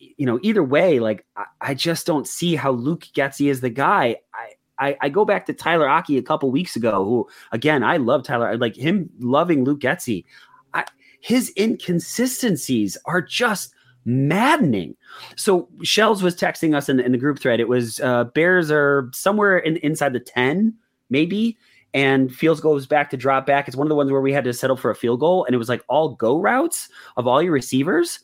you 0.00 0.26
know, 0.26 0.40
either 0.42 0.64
way, 0.64 0.98
like 0.98 1.26
I, 1.36 1.44
I 1.60 1.74
just 1.74 2.06
don't 2.06 2.26
see 2.26 2.56
how 2.56 2.72
Luke 2.72 3.06
Getsy 3.14 3.50
is 3.50 3.60
the 3.60 3.70
guy. 3.70 4.16
I, 4.34 4.88
I, 4.88 4.96
I 5.02 5.08
go 5.10 5.26
back 5.26 5.44
to 5.46 5.52
Tyler 5.52 5.88
Aki 5.88 6.16
a 6.16 6.22
couple 6.22 6.50
weeks 6.50 6.74
ago, 6.74 7.04
who 7.04 7.28
again 7.52 7.82
I 7.82 7.98
love 7.98 8.24
Tyler, 8.24 8.56
like 8.56 8.74
him 8.74 9.10
loving 9.18 9.64
Luke 9.64 9.80
Getsy. 9.80 10.24
I, 10.72 10.84
his 11.20 11.52
inconsistencies 11.58 12.96
are 13.04 13.20
just 13.20 13.74
maddening. 14.06 14.96
So 15.36 15.68
Shells 15.82 16.22
was 16.22 16.34
texting 16.34 16.74
us 16.74 16.88
in, 16.88 16.98
in 16.98 17.12
the 17.12 17.18
group 17.18 17.38
thread. 17.38 17.60
It 17.60 17.68
was 17.68 18.00
uh, 18.00 18.24
Bears 18.24 18.70
are 18.70 19.10
somewhere 19.12 19.58
in, 19.58 19.76
inside 19.78 20.14
the 20.14 20.20
ten, 20.20 20.74
maybe, 21.10 21.58
and 21.92 22.34
Fields 22.34 22.62
goes 22.62 22.86
back 22.86 23.10
to 23.10 23.18
drop 23.18 23.44
back. 23.44 23.68
It's 23.68 23.76
one 23.76 23.86
of 23.86 23.90
the 23.90 23.96
ones 23.96 24.10
where 24.10 24.22
we 24.22 24.32
had 24.32 24.44
to 24.44 24.54
settle 24.54 24.78
for 24.78 24.90
a 24.90 24.96
field 24.96 25.20
goal, 25.20 25.44
and 25.44 25.54
it 25.54 25.58
was 25.58 25.68
like 25.68 25.84
all 25.88 26.14
go 26.14 26.40
routes 26.40 26.88
of 27.18 27.26
all 27.26 27.42
your 27.42 27.52
receivers 27.52 28.20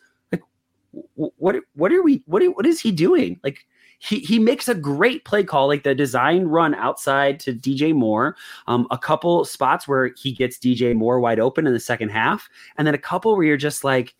what 1.14 1.56
what 1.74 1.92
are 1.92 2.02
we 2.02 2.22
what 2.26 2.42
are, 2.42 2.50
what 2.50 2.66
is 2.66 2.80
he 2.80 2.92
doing? 2.92 3.40
Like 3.42 3.66
he 3.98 4.20
he 4.20 4.38
makes 4.38 4.68
a 4.68 4.74
great 4.74 5.24
play 5.24 5.42
call, 5.42 5.68
like 5.68 5.82
the 5.82 5.94
design 5.94 6.44
run 6.44 6.74
outside 6.74 7.40
to 7.40 7.54
DJ 7.54 7.94
Moore. 7.94 8.36
Um, 8.66 8.86
a 8.90 8.98
couple 8.98 9.44
spots 9.44 9.88
where 9.88 10.12
he 10.16 10.32
gets 10.32 10.58
DJ 10.58 10.94
Moore 10.94 11.20
wide 11.20 11.40
open 11.40 11.66
in 11.66 11.72
the 11.72 11.80
second 11.80 12.10
half, 12.10 12.48
and 12.76 12.86
then 12.86 12.94
a 12.94 12.98
couple 12.98 13.34
where 13.36 13.44
you're 13.44 13.56
just 13.56 13.84
like, 13.84 14.14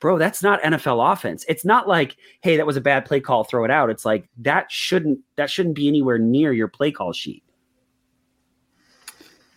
bro, 0.00 0.18
that's 0.18 0.42
not 0.42 0.62
NFL 0.62 1.12
offense. 1.12 1.44
It's 1.48 1.64
not 1.64 1.88
like, 1.88 2.16
hey, 2.42 2.56
that 2.56 2.66
was 2.66 2.76
a 2.76 2.80
bad 2.80 3.06
play 3.06 3.20
call, 3.20 3.44
throw 3.44 3.64
it 3.64 3.70
out. 3.70 3.90
It's 3.90 4.04
like 4.04 4.28
that 4.38 4.70
shouldn't 4.70 5.20
that 5.36 5.50
shouldn't 5.50 5.74
be 5.74 5.88
anywhere 5.88 6.18
near 6.18 6.52
your 6.52 6.68
play 6.68 6.92
call 6.92 7.12
sheet. 7.12 7.42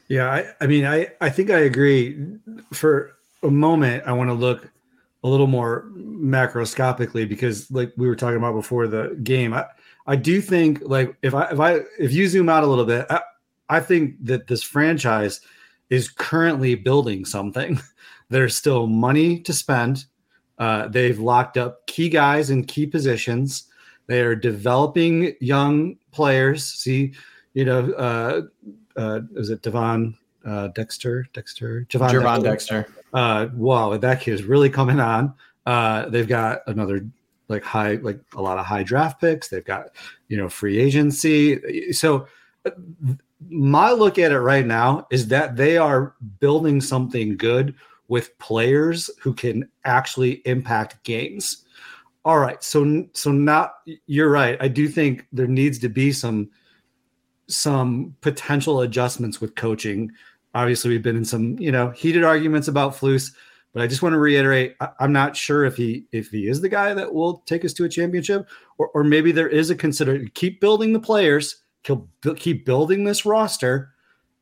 Yeah, 0.08 0.32
I, 0.32 0.46
I 0.62 0.68
mean, 0.68 0.86
I 0.86 1.08
I 1.20 1.30
think 1.30 1.50
I 1.50 1.60
agree. 1.60 2.18
For 2.72 3.18
a 3.44 3.52
moment, 3.52 4.04
I 4.06 4.14
want 4.14 4.30
to 4.30 4.34
look 4.34 4.70
a 5.24 5.28
little 5.28 5.48
more 5.48 5.90
macroscopically 5.96 7.28
because 7.28 7.70
like 7.72 7.92
we 7.98 8.08
were 8.08 8.16
talking 8.16 8.38
about 8.38 8.54
before 8.54 8.88
the 8.88 9.20
game 9.24 9.54
i 9.54 9.66
i 10.06 10.16
do 10.16 10.42
think 10.42 10.80
like 10.86 11.16
if 11.22 11.34
i 11.34 11.46
if 11.50 11.60
i 11.60 11.80
if 12.00 12.12
you 12.14 12.28
zoom 12.28 12.50
out 12.50 12.64
a 12.64 12.68
little 12.68 12.86
bit 12.86 13.06
i, 13.10 13.20
I 13.70 13.80
think 13.80 14.16
that 14.26 14.48
this 14.48 14.64
franchise 14.64 15.42
is 15.90 16.10
currently 16.10 16.76
building 16.76 17.26
something. 17.26 17.80
There's 18.30 18.56
still 18.56 18.88
money 18.88 19.40
to 19.42 19.54
spend. 19.54 20.06
Uh, 20.58 20.88
they've 20.88 21.20
locked 21.20 21.58
up 21.58 21.86
key 21.88 22.10
guys 22.10 22.50
in 22.50 22.66
key 22.66 22.86
positions. 22.86 23.68
They 24.08 24.22
are 24.22 24.36
developing 24.36 25.34
young 25.40 25.98
players. 26.12 26.64
See 26.66 27.14
you 27.54 27.66
know 27.66 27.92
uh 27.94 28.42
uh 28.96 29.22
is 29.36 29.50
it 29.50 29.62
devon 29.62 30.18
uh 30.46 30.70
dexter? 30.70 31.26
Dexter? 31.34 31.86
Gervon, 31.90 32.12
Gervon 32.12 32.44
dexter. 32.44 32.82
dexter 32.82 32.94
uh, 33.14 33.48
wow, 33.54 33.96
that 33.98 34.22
kid 34.22 34.34
is 34.34 34.44
really 34.44 34.70
coming 34.70 35.00
on. 35.00 35.34
Uh, 35.66 36.10
they've 36.10 36.28
got 36.28 36.62
another 36.68 37.06
like 37.50 37.64
high, 37.64 37.96
like 37.96 38.20
a 38.36 38.42
lot 38.42 38.58
of 38.58 38.66
high 38.66 38.84
draft 38.84 39.22
picks. 39.22 39.48
They've 39.48 39.64
got 39.64 39.90
you 40.28 40.38
know 40.38 40.50
free 40.50 40.80
agency. 40.80 41.92
So 41.94 42.28
uh, 42.66 42.72
my 43.50 43.92
look 43.92 44.18
at 44.18 44.32
it 44.32 44.40
right 44.40 44.66
now 44.66 45.08
is 45.12 45.28
that 45.28 45.56
they 45.56 45.78
are 45.78 46.16
building 46.40 46.82
something 46.82 47.38
good 47.38 47.76
with 48.08 48.38
players 48.40 49.10
who 49.20 49.34
can 49.34 49.70
actually 49.86 50.42
impact 50.46 51.04
games. 51.04 51.66
All 52.26 52.40
right, 52.40 52.62
so 52.64 53.06
so 53.14 53.32
now 53.32 53.72
you're 54.06 54.30
right. 54.32 54.58
I 54.60 54.68
do 54.68 54.88
think 54.88 55.26
there 55.32 55.48
needs 55.48 55.80
to 55.80 55.90
be 55.90 56.12
some 56.12 56.50
some 57.48 58.14
potential 58.20 58.82
adjustments 58.82 59.40
with 59.40 59.56
coaching 59.56 60.12
obviously 60.54 60.92
we've 60.92 61.04
been 61.04 61.18
in 61.18 61.26
some 61.26 61.58
you 61.60 61.72
know 61.72 61.90
heated 61.92 62.24
arguments 62.24 62.68
about 62.68 62.96
Flus, 62.96 63.34
but 63.74 63.82
I 63.82 63.88
just 63.88 64.02
want 64.02 64.14
to 64.14 64.20
reiterate 64.20 64.76
I, 64.80 64.90
am 65.00 65.12
not 65.12 65.36
sure 65.36 65.66
if 65.66 65.76
he 65.76 66.06
if 66.12 66.30
he 66.30 66.48
is 66.48 66.62
the 66.62 66.70
guy 66.70 66.94
that 66.94 67.14
will 67.14 67.44
take 67.46 67.66
us 67.66 67.74
to 67.74 67.86
a 67.86 67.90
championship, 67.90 68.48
or 68.78 68.90
or 68.90 69.04
maybe 69.04 69.32
there 69.32 69.50
is 69.50 69.70
a 69.70 69.76
consider 69.76 70.26
keep 70.34 70.62
building 70.62 70.94
the 70.94 71.00
players, 71.00 71.64
keep 72.36 72.66
building 72.66 73.04
this 73.04 73.26
roster, 73.26 73.94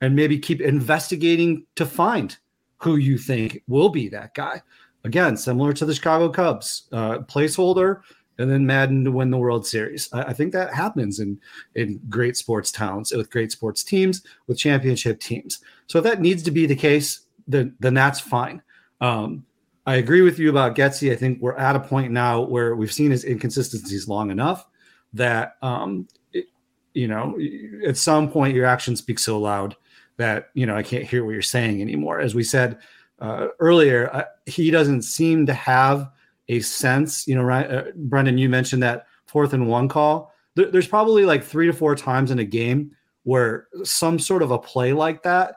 and 0.01 0.15
maybe 0.15 0.39
keep 0.39 0.61
investigating 0.61 1.65
to 1.75 1.85
find 1.85 2.37
who 2.77 2.97
you 2.97 3.17
think 3.17 3.63
will 3.67 3.89
be 3.89 4.09
that 4.09 4.33
guy. 4.33 4.61
Again, 5.03 5.37
similar 5.37 5.71
to 5.73 5.85
the 5.85 5.93
Chicago 5.93 6.29
Cubs, 6.29 6.87
uh, 6.91 7.19
placeholder 7.19 8.01
and 8.37 8.49
then 8.49 8.65
Maddon 8.65 9.03
to 9.05 9.11
win 9.11 9.31
the 9.31 9.37
World 9.37 9.65
Series. 9.65 10.09
I, 10.13 10.23
I, 10.23 10.33
think 10.33 10.51
that 10.53 10.73
happens 10.73 11.19
in 11.19 11.39
in 11.75 11.99
great 12.09 12.37
sports 12.37 12.71
towns 12.71 13.13
with 13.13 13.31
great 13.31 13.51
sports 13.51 13.83
teams 13.83 14.23
with 14.47 14.57
championship 14.57 15.19
teams. 15.19 15.59
So 15.87 15.99
if 15.99 16.03
that 16.03 16.21
needs 16.21 16.43
to 16.43 16.51
be 16.51 16.65
the 16.65 16.75
case, 16.75 17.25
then 17.47 17.75
then 17.79 17.93
that's 17.93 18.19
fine. 18.19 18.61
Um, 19.01 19.45
I 19.85 19.95
agree 19.95 20.21
with 20.21 20.39
you 20.39 20.49
about 20.49 20.75
Getsy. 20.75 21.11
I 21.11 21.15
think 21.15 21.39
we're 21.41 21.55
at 21.55 21.75
a 21.75 21.79
point 21.79 22.11
now 22.11 22.41
where 22.41 22.75
we've 22.75 22.91
seen 22.91 23.11
his 23.11 23.23
inconsistencies 23.23 24.07
long 24.07 24.31
enough 24.31 24.67
that 25.13 25.57
um, 25.61 26.07
it, 26.33 26.45
you 26.93 27.07
know 27.07 27.37
at 27.85 27.97
some 27.97 28.29
point 28.29 28.55
your 28.55 28.65
actions 28.65 28.99
speak 28.99 29.19
so 29.19 29.39
loud 29.39 29.75
that 30.17 30.49
you 30.53 30.65
know 30.65 30.75
I 30.75 30.83
can't 30.83 31.03
hear 31.03 31.23
what 31.23 31.31
you're 31.31 31.41
saying 31.41 31.81
anymore. 31.81 32.19
As 32.19 32.33
we 32.33 32.43
said 32.43 32.79
uh, 33.19 33.47
earlier, 33.59 34.09
uh, 34.13 34.23
he 34.45 34.71
doesn't 34.71 35.03
seem 35.03 35.45
to 35.45 35.53
have 35.53 36.09
a 36.49 36.59
sense. 36.61 37.27
You 37.27 37.35
know, 37.35 37.43
right, 37.43 37.69
uh, 37.69 37.83
Brendan, 37.95 38.37
you 38.37 38.49
mentioned 38.49 38.83
that 38.83 39.07
fourth 39.25 39.53
and 39.53 39.67
one 39.67 39.87
call. 39.87 40.33
There, 40.55 40.71
there's 40.71 40.87
probably 40.87 41.25
like 41.25 41.43
three 41.43 41.67
to 41.67 41.73
four 41.73 41.95
times 41.95 42.31
in 42.31 42.39
a 42.39 42.45
game 42.45 42.91
where 43.23 43.67
some 43.83 44.19
sort 44.19 44.41
of 44.41 44.51
a 44.51 44.57
play 44.57 44.93
like 44.93 45.23
that 45.23 45.55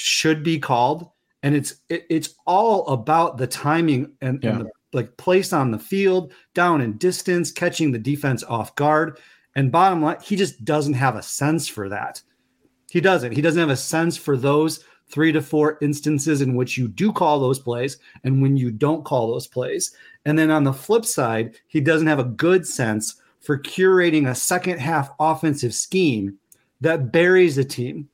should 0.00 0.42
be 0.42 0.58
called, 0.58 1.10
and 1.42 1.54
it's 1.54 1.76
it, 1.88 2.06
it's 2.10 2.34
all 2.46 2.86
about 2.88 3.38
the 3.38 3.46
timing 3.46 4.12
and, 4.20 4.42
yeah. 4.42 4.50
and 4.50 4.60
the, 4.60 4.70
like 4.92 5.16
place 5.16 5.52
on 5.52 5.70
the 5.70 5.78
field, 5.78 6.32
down 6.54 6.80
in 6.80 6.98
distance, 6.98 7.52
catching 7.52 7.92
the 7.92 7.98
defense 7.98 8.42
off 8.44 8.74
guard. 8.74 9.18
And 9.56 9.72
bottom 9.72 10.02
line, 10.02 10.16
he 10.22 10.36
just 10.36 10.64
doesn't 10.64 10.94
have 10.94 11.16
a 11.16 11.22
sense 11.22 11.68
for 11.68 11.88
that. 11.88 12.22
He 12.90 13.00
doesn't. 13.00 13.32
He 13.32 13.42
doesn't 13.42 13.60
have 13.60 13.70
a 13.70 13.76
sense 13.76 14.16
for 14.16 14.36
those 14.36 14.84
three 15.08 15.32
to 15.32 15.42
four 15.42 15.78
instances 15.82 16.40
in 16.40 16.54
which 16.54 16.78
you 16.78 16.88
do 16.88 17.12
call 17.12 17.40
those 17.40 17.58
plays 17.58 17.98
and 18.24 18.40
when 18.40 18.56
you 18.56 18.70
don't 18.70 19.04
call 19.04 19.30
those 19.30 19.46
plays. 19.46 19.94
And 20.24 20.38
then 20.38 20.50
on 20.50 20.64
the 20.64 20.72
flip 20.72 21.04
side, 21.04 21.56
he 21.66 21.80
doesn't 21.80 22.06
have 22.06 22.18
a 22.18 22.24
good 22.24 22.66
sense 22.66 23.20
for 23.40 23.58
curating 23.58 24.28
a 24.28 24.34
second 24.34 24.78
half 24.78 25.10
offensive 25.18 25.74
scheme 25.74 26.38
that 26.80 27.12
buries 27.12 27.58
a 27.58 27.64
team 27.64 28.08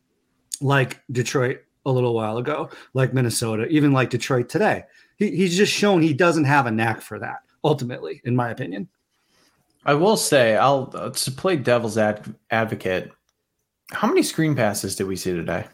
like 0.61 1.03
Detroit 1.11 1.61
a 1.87 1.91
little 1.91 2.13
while 2.13 2.37
ago, 2.37 2.69
like 2.93 3.15
Minnesota, 3.15 3.67
even 3.69 3.93
like 3.93 4.11
Detroit 4.11 4.49
today. 4.49 4.85
He, 5.17 5.31
he's 5.35 5.57
just 5.57 5.73
shown 5.73 6.03
he 6.03 6.13
doesn't 6.13 6.45
have 6.45 6.67
a 6.67 6.71
knack 6.71 7.01
for 7.01 7.19
that, 7.21 7.39
ultimately, 7.65 8.21
in 8.25 8.37
my 8.37 8.51
opinion. 8.51 8.89
I 9.87 9.95
will 9.95 10.17
say, 10.17 10.57
I'll 10.57 10.93
uh, 10.95 11.11
to 11.11 11.31
play 11.31 11.57
devil's 11.57 11.97
ad- 11.97 12.35
advocate. 12.51 13.13
How 13.93 14.09
many 14.09 14.25
screen 14.25 14.57
passes 14.57 14.97
did 14.97 15.07
we 15.07 15.15
see 15.15 15.33
today? 15.33 15.65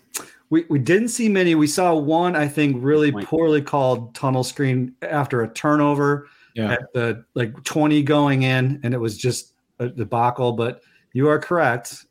We, 0.50 0.66
we 0.68 0.78
didn't 0.78 1.08
see 1.08 1.30
many. 1.30 1.54
We 1.54 1.66
saw 1.66 1.94
one, 1.94 2.36
I 2.36 2.46
think, 2.46 2.76
really 2.78 3.10
poorly 3.10 3.62
called 3.62 4.14
tunnel 4.14 4.44
screen 4.44 4.94
after 5.00 5.40
a 5.40 5.48
turnover 5.48 6.28
yeah. 6.54 6.72
at 6.72 6.92
the 6.92 7.24
like 7.34 7.64
20 7.64 8.02
going 8.02 8.42
in, 8.42 8.78
and 8.82 8.92
it 8.92 8.98
was 8.98 9.16
just 9.16 9.54
a 9.78 9.88
debacle. 9.88 10.52
But 10.52 10.82
you 11.14 11.26
are 11.28 11.38
correct. 11.38 12.04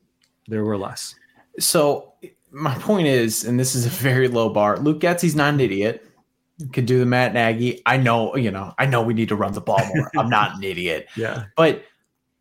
There 0.47 0.63
were 0.63 0.79
less. 0.79 1.13
So 1.59 2.10
my 2.51 2.75
point 2.75 3.07
is, 3.07 3.43
and 3.43 3.59
this 3.59 3.75
is 3.75 3.85
a 3.85 3.89
very 3.89 4.27
low 4.27 4.49
bar, 4.49 4.77
Luke 4.77 4.99
Getsy's 4.99 5.35
not 5.35 5.53
an 5.53 5.59
idiot. 5.59 6.05
Could 6.73 6.85
do 6.85 6.99
the 6.99 7.05
Matt 7.05 7.33
Nagy. 7.33 7.81
I 7.85 7.97
know, 7.97 8.35
you 8.35 8.51
know, 8.51 8.73
I 8.77 8.85
know 8.85 9.01
we 9.01 9.15
need 9.15 9.29
to 9.29 9.35
run 9.35 9.53
the 9.53 9.61
ball 9.61 9.81
more. 9.95 10.11
I'm 10.17 10.29
not 10.29 10.57
an 10.57 10.63
idiot. 10.63 11.07
Yeah. 11.15 11.45
But 11.55 11.83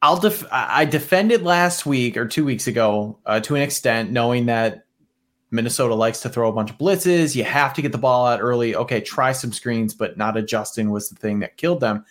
I'll 0.02 0.18
def- 0.18 0.46
I 0.50 0.84
defended 0.84 1.42
last 1.42 1.86
week 1.86 2.16
or 2.16 2.26
two 2.26 2.44
weeks 2.44 2.66
ago 2.66 3.18
uh, 3.24 3.40
to 3.40 3.54
an 3.54 3.62
extent, 3.62 4.10
knowing 4.10 4.46
that 4.46 4.84
Minnesota 5.50 5.94
likes 5.94 6.20
to 6.20 6.28
throw 6.28 6.48
a 6.48 6.52
bunch 6.52 6.70
of 6.70 6.78
blitzes. 6.78 7.34
You 7.34 7.44
have 7.44 7.74
to 7.74 7.82
get 7.82 7.92
the 7.92 7.98
ball 7.98 8.26
out 8.26 8.40
early. 8.40 8.74
Okay, 8.74 9.00
try 9.00 9.32
some 9.32 9.52
screens, 9.52 9.94
but 9.94 10.16
not 10.16 10.36
adjusting 10.36 10.90
was 10.90 11.08
the 11.08 11.16
thing 11.16 11.40
that 11.40 11.56
killed 11.56 11.80
them. 11.80 12.04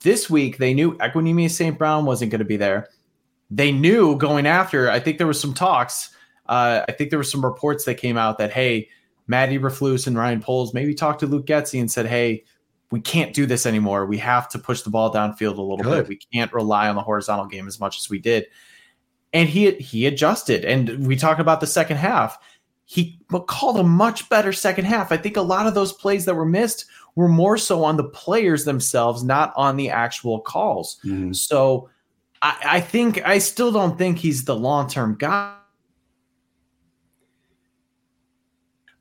This 0.00 0.30
week, 0.30 0.58
they 0.58 0.72
knew 0.72 0.96
Equanimeous 0.98 1.50
St. 1.50 1.76
Brown 1.76 2.06
wasn't 2.06 2.30
going 2.30 2.38
to 2.38 2.44
be 2.44 2.56
there. 2.56 2.88
They 3.50 3.72
knew 3.72 4.16
going 4.16 4.46
after, 4.46 4.90
I 4.90 5.00
think 5.00 5.18
there 5.18 5.26
was 5.26 5.40
some 5.40 5.52
talks. 5.52 6.10
Uh, 6.50 6.84
I 6.86 6.92
think 6.92 7.08
there 7.08 7.18
were 7.18 7.24
some 7.24 7.44
reports 7.44 7.86
that 7.86 7.94
came 7.94 8.18
out 8.18 8.36
that, 8.38 8.52
hey, 8.52 8.88
Matt 9.26 9.48
Eberflus 9.48 10.06
and 10.06 10.18
Ryan 10.18 10.42
Poles 10.42 10.74
maybe 10.74 10.94
talked 10.94 11.20
to 11.20 11.26
Luke 11.26 11.46
Getsy 11.46 11.80
and 11.80 11.90
said, 11.90 12.06
hey, 12.06 12.44
we 12.90 13.00
can't 13.00 13.32
do 13.32 13.46
this 13.46 13.64
anymore. 13.64 14.04
We 14.04 14.18
have 14.18 14.48
to 14.50 14.58
push 14.58 14.82
the 14.82 14.90
ball 14.90 15.12
downfield 15.12 15.56
a 15.56 15.62
little 15.62 15.78
Good. 15.78 16.02
bit. 16.02 16.08
We 16.08 16.20
can't 16.32 16.52
rely 16.52 16.88
on 16.88 16.96
the 16.96 17.02
horizontal 17.02 17.46
game 17.46 17.66
as 17.66 17.80
much 17.80 17.98
as 17.98 18.10
we 18.10 18.18
did. 18.18 18.46
And 19.32 19.48
he 19.48 19.70
he 19.72 20.06
adjusted. 20.06 20.64
And 20.64 21.06
we 21.06 21.16
talk 21.16 21.38
about 21.38 21.60
the 21.60 21.66
second 21.68 21.98
half 21.98 22.36
he 22.90 23.20
called 23.46 23.78
a 23.78 23.84
much 23.84 24.28
better 24.28 24.52
second 24.52 24.84
half. 24.84 25.12
I 25.12 25.16
think 25.16 25.36
a 25.36 25.42
lot 25.42 25.68
of 25.68 25.74
those 25.74 25.92
plays 25.92 26.24
that 26.24 26.34
were 26.34 26.44
missed 26.44 26.86
were 27.14 27.28
more 27.28 27.56
so 27.56 27.84
on 27.84 27.96
the 27.96 28.02
players 28.02 28.64
themselves, 28.64 29.22
not 29.22 29.52
on 29.54 29.76
the 29.76 29.90
actual 29.90 30.40
calls. 30.40 30.98
Mm-hmm. 31.04 31.32
So 31.34 31.88
I, 32.42 32.58
I 32.64 32.80
think 32.80 33.24
I 33.24 33.38
still 33.38 33.70
don't 33.70 33.96
think 33.96 34.18
he's 34.18 34.44
the 34.44 34.56
long 34.56 34.88
term 34.88 35.14
guy. 35.16 35.54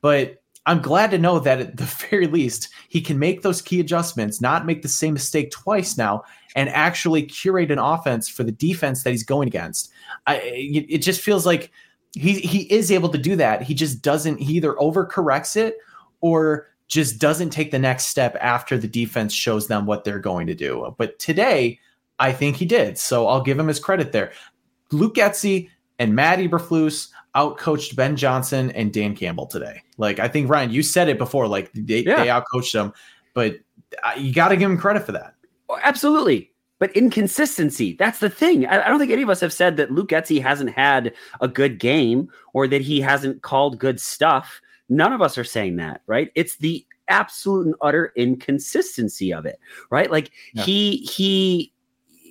But 0.02 0.42
I'm 0.66 0.82
glad 0.82 1.12
to 1.12 1.18
know 1.18 1.40
that 1.40 1.60
at 1.60 1.78
the 1.78 1.84
very 2.10 2.28
least 2.28 2.70
he 2.90 3.02
can 3.02 3.20
make 3.20 3.42
those 3.42 3.62
key 3.62 3.80
adjustments, 3.80 4.42
not 4.42 4.66
make 4.66 4.82
the 4.82 4.88
same 4.88 5.14
mistake 5.14 5.52
twice 5.52 5.98
now, 5.98 6.24
and 6.56 6.70
actually 6.70 7.24
curate 7.24 7.72
an 7.72 7.80
offense 7.80 8.28
for 8.30 8.44
the 8.44 8.52
defense 8.52 9.04
that 9.04 9.12
he's 9.12 9.24
going 9.24 9.48
against. 9.48 9.92
I, 10.28 10.36
it 10.44 11.00
just 11.00 11.22
feels 11.22 11.46
like 11.46 11.72
he 12.14 12.40
he 12.40 12.62
is 12.74 12.92
able 12.92 13.10
to 13.10 13.18
do 13.18 13.36
that. 13.36 13.62
He 13.62 13.74
just 13.74 14.02
doesn't. 14.02 14.40
He 14.40 14.54
either 14.54 14.74
overcorrects 14.74 15.56
it 15.56 15.78
or 16.22 16.68
just 16.88 17.20
doesn't 17.20 17.52
take 17.52 17.70
the 17.72 17.80
next 17.80 18.08
step 18.08 18.36
after 18.42 18.78
the 18.78 18.88
defense 18.88 19.32
shows 19.34 19.68
them 19.68 19.86
what 19.86 20.04
they're 20.04 20.20
going 20.20 20.48
to 20.48 20.56
do. 20.56 20.94
But 20.98 21.20
today, 21.20 21.80
I 22.18 22.32
think 22.32 22.56
he 22.56 22.66
did. 22.66 22.98
So 22.98 23.28
I'll 23.28 23.44
give 23.44 23.60
him 23.60 23.68
his 23.68 23.80
credit 23.80 24.12
there. 24.12 24.32
Luke 24.92 25.16
Getsy 25.16 25.70
and 26.00 26.16
Matt 26.16 26.40
Eberflus 26.40 27.10
outcoached 27.36 27.96
Ben 27.96 28.16
Johnson 28.16 28.72
and 28.72 28.92
Dan 28.92 29.16
Campbell 29.16 29.46
today. 29.46 29.82
Like 29.98 30.20
I 30.20 30.28
think 30.28 30.50
Ryan, 30.50 30.72
you 30.72 30.84
said 30.84 31.10
it 31.10 31.18
before. 31.18 31.48
Like 31.48 31.72
they 31.74 32.04
yeah. 32.04 32.24
they 32.24 32.28
outcoached 32.28 32.74
them, 32.74 32.94
but 33.34 33.58
uh, 34.04 34.14
you 34.18 34.34
got 34.34 34.50
to 34.50 34.58
give 34.58 34.70
him 34.70 34.78
credit 34.78 35.06
for 35.06 35.12
that. 35.14 35.36
Oh, 35.70 35.80
absolutely 35.84 36.52
but 36.80 36.96
inconsistency. 36.96 37.94
That's 37.94 38.20
the 38.20 38.30
thing. 38.30 38.66
I, 38.66 38.86
I, 38.86 38.88
don't 38.88 39.00
think 39.00 39.12
any 39.12 39.22
of 39.22 39.30
us 39.30 39.42
have 39.42 39.54
said 39.54 39.78
that 39.78 39.92
Luke 39.92 40.10
Getsy 40.10 40.42
hasn't 40.42 40.72
had 40.72 41.14
a 41.42 41.48
good 41.48 41.78
game 41.78 42.30
or 42.54 42.68
that 42.68 42.82
he 42.82 43.02
hasn't 43.02 43.42
called 43.42 43.78
good 43.78 44.00
stuff. 44.00 44.62
None 44.88 45.14
of 45.14 45.22
us 45.22 45.38
are 45.38 45.44
saying 45.44 45.76
that, 45.76 46.02
right? 46.08 46.32
It's 46.36 46.56
the 46.56 46.86
absolute 47.10 47.66
and 47.68 47.76
utter 47.82 48.14
inconsistency 48.16 49.34
of 49.34 49.46
it, 49.46 49.60
right? 49.90 50.10
Like 50.10 50.32
yeah. 50.54 50.64
he 50.64 50.98
he 50.98 51.74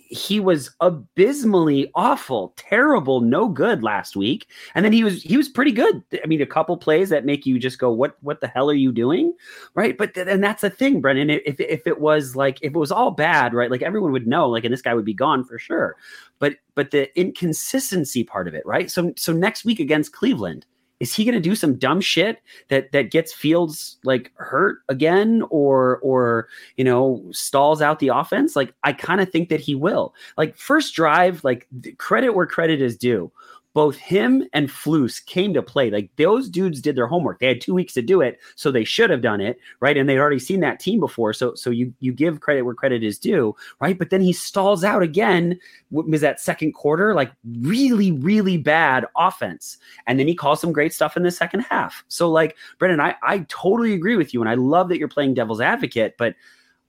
he 0.08 0.40
was 0.40 0.70
abysmally 0.80 1.90
awful, 1.94 2.54
terrible, 2.56 3.20
no 3.20 3.48
good 3.48 3.82
last 3.82 4.16
week. 4.16 4.48
And 4.74 4.84
then 4.84 4.92
he 4.92 5.04
was 5.04 5.22
he 5.22 5.36
was 5.36 5.48
pretty 5.48 5.72
good. 5.72 6.02
I 6.22 6.26
mean, 6.26 6.40
a 6.40 6.46
couple 6.46 6.76
plays 6.76 7.10
that 7.10 7.26
make 7.26 7.44
you 7.44 7.58
just 7.58 7.78
go, 7.78 7.92
"What 7.92 8.16
what 8.22 8.40
the 8.40 8.48
hell 8.48 8.70
are 8.70 8.74
you 8.74 8.90
doing?" 8.90 9.34
Right? 9.74 9.96
But 9.96 10.14
th- 10.14 10.26
and 10.26 10.42
that's 10.42 10.62
the 10.62 10.70
thing, 10.70 11.00
Brendan. 11.00 11.30
If 11.30 11.60
if 11.60 11.86
it 11.86 12.00
was 12.00 12.34
like 12.34 12.58
if 12.62 12.74
it 12.74 12.78
was 12.78 12.90
all 12.90 13.10
bad, 13.10 13.52
right? 13.52 13.70
Like 13.70 13.82
everyone 13.82 14.12
would 14.12 14.26
know, 14.26 14.48
like, 14.48 14.64
and 14.64 14.72
this 14.72 14.82
guy 14.82 14.94
would 14.94 15.04
be 15.04 15.14
gone 15.14 15.44
for 15.44 15.58
sure. 15.58 15.96
But 16.38 16.56
but 16.74 16.90
the 16.90 17.16
inconsistency 17.18 18.24
part 18.24 18.48
of 18.48 18.54
it, 18.54 18.64
right? 18.64 18.90
So 18.90 19.12
so 19.16 19.32
next 19.32 19.64
week 19.64 19.80
against 19.80 20.12
Cleveland 20.12 20.64
is 21.00 21.14
he 21.14 21.24
going 21.24 21.34
to 21.34 21.40
do 21.40 21.54
some 21.54 21.76
dumb 21.76 22.00
shit 22.00 22.42
that 22.68 22.92
that 22.92 23.10
gets 23.10 23.32
Fields 23.32 23.98
like 24.04 24.32
hurt 24.36 24.78
again 24.88 25.42
or 25.50 25.98
or 25.98 26.48
you 26.76 26.84
know 26.84 27.24
stalls 27.30 27.80
out 27.80 28.00
the 28.00 28.08
offense? 28.08 28.56
Like 28.56 28.74
I 28.82 28.92
kind 28.92 29.20
of 29.20 29.30
think 29.30 29.48
that 29.48 29.60
he 29.60 29.74
will. 29.74 30.14
Like 30.36 30.56
first 30.56 30.94
drive, 30.94 31.44
like 31.44 31.66
credit 31.98 32.30
where 32.30 32.46
credit 32.46 32.82
is 32.82 32.96
due 32.96 33.30
both 33.78 33.94
him 33.94 34.42
and 34.52 34.68
Flus 34.68 35.24
came 35.24 35.54
to 35.54 35.62
play. 35.62 35.88
Like 35.88 36.10
those 36.16 36.50
dudes 36.50 36.80
did 36.80 36.96
their 36.96 37.06
homework. 37.06 37.38
They 37.38 37.46
had 37.46 37.60
two 37.60 37.74
weeks 37.74 37.92
to 37.92 38.02
do 38.02 38.20
it, 38.20 38.40
so 38.56 38.72
they 38.72 38.82
should 38.82 39.08
have 39.08 39.22
done 39.22 39.40
it, 39.40 39.60
right? 39.78 39.96
And 39.96 40.08
they'd 40.08 40.18
already 40.18 40.40
seen 40.40 40.58
that 40.62 40.80
team 40.80 40.98
before. 40.98 41.32
So 41.32 41.54
so 41.54 41.70
you 41.70 41.94
you 42.00 42.12
give 42.12 42.40
credit 42.40 42.62
where 42.62 42.74
credit 42.74 43.04
is 43.04 43.20
due, 43.20 43.54
right? 43.80 43.96
But 43.96 44.10
then 44.10 44.20
he 44.20 44.32
stalls 44.32 44.82
out 44.82 45.00
again. 45.00 45.60
Was 45.92 46.22
that 46.22 46.40
second 46.40 46.72
quarter 46.72 47.14
like 47.14 47.30
really 47.60 48.10
really 48.10 48.58
bad 48.58 49.06
offense? 49.16 49.78
And 50.08 50.18
then 50.18 50.26
he 50.26 50.34
calls 50.34 50.60
some 50.60 50.72
great 50.72 50.92
stuff 50.92 51.16
in 51.16 51.22
the 51.22 51.30
second 51.30 51.60
half. 51.60 52.02
So 52.08 52.28
like 52.28 52.56
Brendan, 52.80 52.98
I 52.98 53.14
I 53.22 53.46
totally 53.48 53.94
agree 53.94 54.16
with 54.16 54.34
you, 54.34 54.40
and 54.40 54.50
I 54.50 54.54
love 54.54 54.88
that 54.88 54.98
you're 54.98 55.06
playing 55.06 55.34
devil's 55.34 55.60
advocate, 55.60 56.16
but 56.18 56.34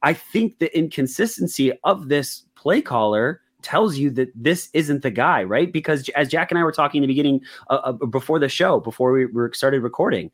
I 0.02 0.14
think 0.14 0.58
the 0.58 0.76
inconsistency 0.76 1.72
of 1.84 2.10
this 2.10 2.46
play 2.56 2.82
caller 2.82 3.42
tells 3.62 3.98
you 3.98 4.10
that 4.12 4.32
this 4.36 4.70
isn't 4.74 5.02
the 5.02 5.12
guy, 5.12 5.44
right? 5.44 5.72
Because 5.72 6.08
as 6.10 6.30
Jack 6.30 6.52
and 6.52 6.60
I 6.60 6.64
were 6.64 6.72
talking 6.72 7.04
in 7.04 7.08
the 7.08 7.14
beginning 7.14 7.42
uh, 7.70 7.80
uh, 7.84 7.92
before 7.92 8.40
the 8.40 8.50
show, 8.50 8.80
before 8.80 9.12
we 9.12 9.28
started 9.54 9.82
recording, 9.82 10.32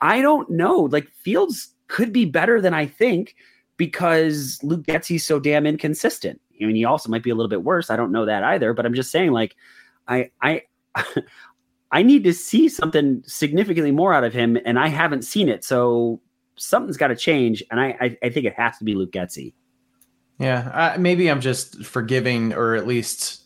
I 0.00 0.20
don't 0.20 0.48
know. 0.50 0.88
Like 0.90 1.10
Fields 1.10 1.74
could 1.88 2.12
be 2.12 2.24
better 2.24 2.60
than 2.60 2.74
I 2.74 2.86
think 2.86 3.34
because 3.76 4.58
Luke 4.62 4.84
Getsy 4.84 5.20
so 5.20 5.38
damn 5.38 5.66
inconsistent. 5.66 6.40
I 6.60 6.66
mean, 6.66 6.76
he 6.76 6.84
also 6.84 7.08
might 7.08 7.22
be 7.22 7.30
a 7.30 7.34
little 7.34 7.48
bit 7.48 7.64
worse. 7.64 7.90
I 7.90 7.96
don't 7.96 8.12
know 8.12 8.26
that 8.26 8.44
either, 8.44 8.74
but 8.74 8.84
I'm 8.84 8.94
just 8.94 9.10
saying, 9.10 9.32
like, 9.32 9.56
I 10.06 10.30
I 10.42 10.62
I 11.92 12.02
need 12.02 12.24
to 12.24 12.32
see 12.32 12.68
something 12.68 13.22
significantly 13.26 13.90
more 13.90 14.12
out 14.12 14.24
of 14.24 14.32
him, 14.32 14.58
and 14.64 14.78
I 14.78 14.88
haven't 14.88 15.22
seen 15.22 15.48
it. 15.48 15.64
So 15.64 16.20
something's 16.56 16.96
got 16.96 17.08
to 17.08 17.16
change, 17.16 17.62
and 17.70 17.80
I, 17.80 17.96
I, 18.00 18.16
I 18.22 18.30
think 18.30 18.46
it 18.46 18.54
has 18.54 18.78
to 18.78 18.84
be 18.84 18.94
Luke 18.94 19.12
Getsy. 19.12 19.54
Yeah, 20.40 20.70
uh, 20.72 20.98
maybe 20.98 21.30
I'm 21.30 21.42
just 21.42 21.84
forgiving, 21.84 22.54
or 22.54 22.74
at 22.74 22.86
least 22.86 23.42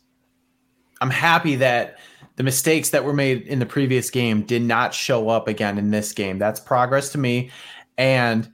I'm 1.00 1.10
happy 1.10 1.56
that 1.56 1.98
the 2.36 2.44
mistakes 2.44 2.90
that 2.90 3.04
were 3.04 3.12
made 3.12 3.42
in 3.42 3.58
the 3.58 3.66
previous 3.66 4.10
game 4.10 4.42
did 4.42 4.62
not 4.62 4.94
show 4.94 5.28
up 5.28 5.48
again 5.48 5.76
in 5.76 5.90
this 5.90 6.12
game. 6.12 6.38
That's 6.38 6.60
progress 6.60 7.10
to 7.10 7.18
me, 7.18 7.50
and 7.98 8.48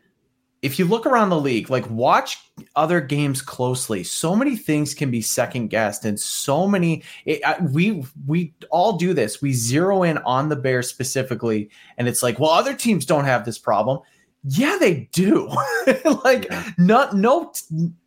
if 0.63 0.79
you 0.79 0.87
look 0.87 1.05
around 1.05 1.29
the 1.29 1.41
league, 1.41 1.69
like 1.69 1.89
watch 1.91 2.39
other 2.77 3.03
games 3.03 3.43
closely, 3.43 4.03
so 4.05 4.35
many 4.35 4.57
things 4.57 4.95
can 4.95 5.11
be 5.11 5.21
second 5.21 5.69
guessed, 5.69 6.07
and 6.07 6.19
so 6.19 6.67
many. 6.67 7.03
It, 7.27 7.43
we 7.73 8.05
we 8.27 8.55
all 8.71 8.97
do 8.97 9.13
this. 9.13 9.43
We 9.43 9.53
zero 9.53 10.03
in 10.03 10.17
on 10.19 10.49
the 10.49 10.57
Bears 10.57 10.89
specifically, 10.89 11.69
and 11.99 12.09
it's 12.09 12.23
like, 12.23 12.39
well, 12.39 12.51
other 12.51 12.73
teams 12.73 13.05
don't 13.05 13.27
have 13.27 13.45
this 13.45 13.59
problem. 13.59 14.01
Yeah, 14.45 14.79
they 14.81 15.09
do. 15.13 15.49
like, 16.25 16.47
yeah. 16.51 16.71
not 16.79 17.15
no 17.15 17.53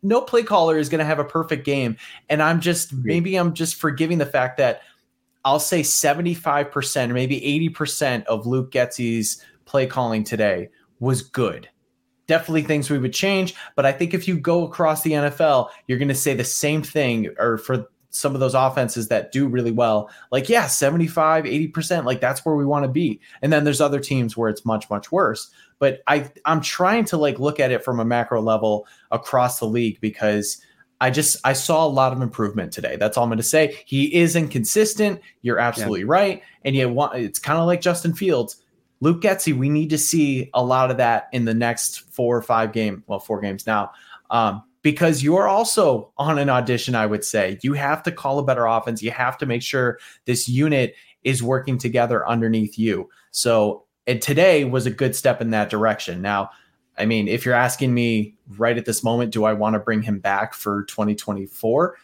no 0.02 0.20
play 0.20 0.42
caller 0.42 0.78
is 0.78 0.88
going 0.88 0.98
to 0.98 1.04
have 1.04 1.18
a 1.18 1.24
perfect 1.24 1.64
game, 1.64 1.96
and 2.28 2.42
I'm 2.42 2.60
just 2.60 2.92
maybe 2.92 3.36
I'm 3.36 3.54
just 3.54 3.76
forgiving 3.76 4.18
the 4.18 4.26
fact 4.26 4.58
that 4.58 4.82
I'll 5.44 5.60
say 5.60 5.82
75 5.82 6.70
percent 6.70 7.12
or 7.12 7.14
maybe 7.14 7.44
80 7.44 7.68
percent 7.70 8.26
of 8.26 8.46
Luke 8.46 8.72
Getsy's 8.72 9.44
play 9.64 9.86
calling 9.86 10.24
today 10.24 10.70
was 10.98 11.22
good 11.22 11.68
definitely 12.26 12.62
things 12.62 12.90
we 12.90 12.98
would 12.98 13.12
change. 13.12 13.54
But 13.76 13.86
I 13.86 13.92
think 13.92 14.14
if 14.14 14.26
you 14.28 14.38
go 14.38 14.64
across 14.64 15.02
the 15.02 15.12
NFL, 15.12 15.68
you're 15.86 15.98
going 15.98 16.08
to 16.08 16.14
say 16.14 16.34
the 16.34 16.44
same 16.44 16.82
thing, 16.82 17.28
or 17.38 17.58
for 17.58 17.86
some 18.10 18.34
of 18.34 18.40
those 18.40 18.54
offenses 18.54 19.08
that 19.08 19.32
do 19.32 19.48
really 19.48 19.72
well, 19.72 20.08
like, 20.30 20.48
yeah, 20.48 20.66
75, 20.66 21.44
80%, 21.44 22.04
like 22.04 22.20
that's 22.20 22.44
where 22.44 22.54
we 22.54 22.64
want 22.64 22.84
to 22.84 22.88
be. 22.88 23.20
And 23.42 23.52
then 23.52 23.64
there's 23.64 23.80
other 23.80 23.98
teams 23.98 24.36
where 24.36 24.48
it's 24.48 24.64
much, 24.64 24.88
much 24.88 25.10
worse. 25.10 25.50
But 25.84 26.02
I, 26.06 26.30
I'm 26.46 26.62
trying 26.62 27.04
to 27.06 27.18
like 27.18 27.38
look 27.38 27.60
at 27.60 27.70
it 27.70 27.84
from 27.84 28.00
a 28.00 28.04
macro 28.04 28.40
level 28.40 28.86
across 29.10 29.58
the 29.58 29.66
league 29.66 30.00
because 30.00 30.58
I 31.00 31.10
just 31.10 31.36
I 31.44 31.52
saw 31.52 31.86
a 31.86 31.88
lot 31.88 32.12
of 32.12 32.22
improvement 32.22 32.72
today. 32.72 32.96
That's 32.96 33.18
all 33.18 33.24
I'm 33.24 33.28
going 33.28 33.36
to 33.36 33.42
say. 33.42 33.78
He 33.84 34.14
is 34.14 34.34
inconsistent. 34.34 35.20
You're 35.42 35.58
absolutely 35.58 36.00
yeah. 36.00 36.06
right, 36.08 36.42
and 36.64 36.74
you 36.74 36.88
want 36.88 37.16
it's 37.16 37.38
kind 37.38 37.58
of 37.58 37.66
like 37.66 37.80
Justin 37.80 38.14
Fields 38.14 38.62
Luke 39.04 39.20
Getsy, 39.20 39.54
we 39.54 39.68
need 39.68 39.90
to 39.90 39.98
see 39.98 40.48
a 40.54 40.64
lot 40.64 40.90
of 40.90 40.96
that 40.96 41.28
in 41.30 41.44
the 41.44 41.52
next 41.52 42.10
four 42.10 42.34
or 42.34 42.40
five 42.40 42.72
game, 42.72 43.04
well, 43.06 43.18
four 43.18 43.38
games 43.38 43.66
now, 43.66 43.92
um, 44.30 44.62
because 44.80 45.22
you're 45.22 45.46
also 45.46 46.10
on 46.16 46.38
an 46.38 46.48
audition. 46.48 46.94
I 46.94 47.04
would 47.04 47.22
say 47.22 47.58
you 47.62 47.74
have 47.74 48.02
to 48.04 48.10
call 48.10 48.38
a 48.38 48.44
better 48.44 48.64
offense. 48.64 49.02
You 49.02 49.10
have 49.10 49.36
to 49.38 49.46
make 49.46 49.60
sure 49.60 49.98
this 50.24 50.48
unit 50.48 50.94
is 51.22 51.42
working 51.42 51.76
together 51.76 52.26
underneath 52.26 52.78
you. 52.78 53.10
So, 53.30 53.83
and 54.06 54.20
today 54.20 54.64
was 54.64 54.86
a 54.86 54.90
good 54.90 55.16
step 55.16 55.40
in 55.40 55.50
that 55.50 55.70
direction. 55.70 56.22
Now, 56.22 56.50
I 56.96 57.06
mean, 57.06 57.28
if 57.28 57.44
you're 57.44 57.54
asking 57.54 57.92
me 57.92 58.36
right 58.56 58.76
at 58.76 58.84
this 58.84 59.02
moment, 59.02 59.32
do 59.32 59.44
I 59.44 59.52
want 59.52 59.74
to 59.74 59.80
bring 59.80 60.02
him 60.02 60.18
back 60.18 60.54
for 60.54 60.84
2024? 60.84 61.96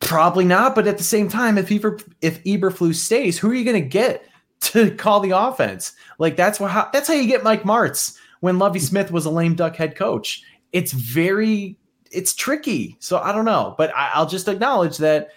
Probably 0.00 0.44
not. 0.44 0.74
But 0.74 0.86
at 0.86 0.98
the 0.98 1.04
same 1.04 1.28
time, 1.28 1.58
if 1.58 1.70
Eber, 1.70 1.98
if 2.20 2.42
Eberflus 2.44 2.96
stays, 2.96 3.38
who 3.38 3.50
are 3.50 3.54
you 3.54 3.64
going 3.64 3.82
to 3.82 3.88
get? 3.88 4.26
to 4.60 4.90
call 4.96 5.20
the 5.20 5.30
offense. 5.30 5.92
Like 6.18 6.36
that's 6.36 6.58
what 6.58 6.70
how, 6.70 6.88
that's 6.92 7.08
how 7.08 7.14
you 7.14 7.26
get 7.26 7.44
Mike 7.44 7.62
Martz 7.62 8.16
when 8.40 8.58
Lovie 8.58 8.80
Smith 8.80 9.10
was 9.10 9.26
a 9.26 9.30
lame 9.30 9.54
duck 9.54 9.76
head 9.76 9.96
coach. 9.96 10.42
It's 10.72 10.92
very 10.92 11.76
it's 12.10 12.34
tricky. 12.34 12.96
So 13.00 13.18
I 13.18 13.32
don't 13.32 13.44
know, 13.44 13.74
but 13.76 13.92
I, 13.94 14.18
will 14.18 14.26
just 14.26 14.48
acknowledge 14.48 14.98
that 14.98 15.30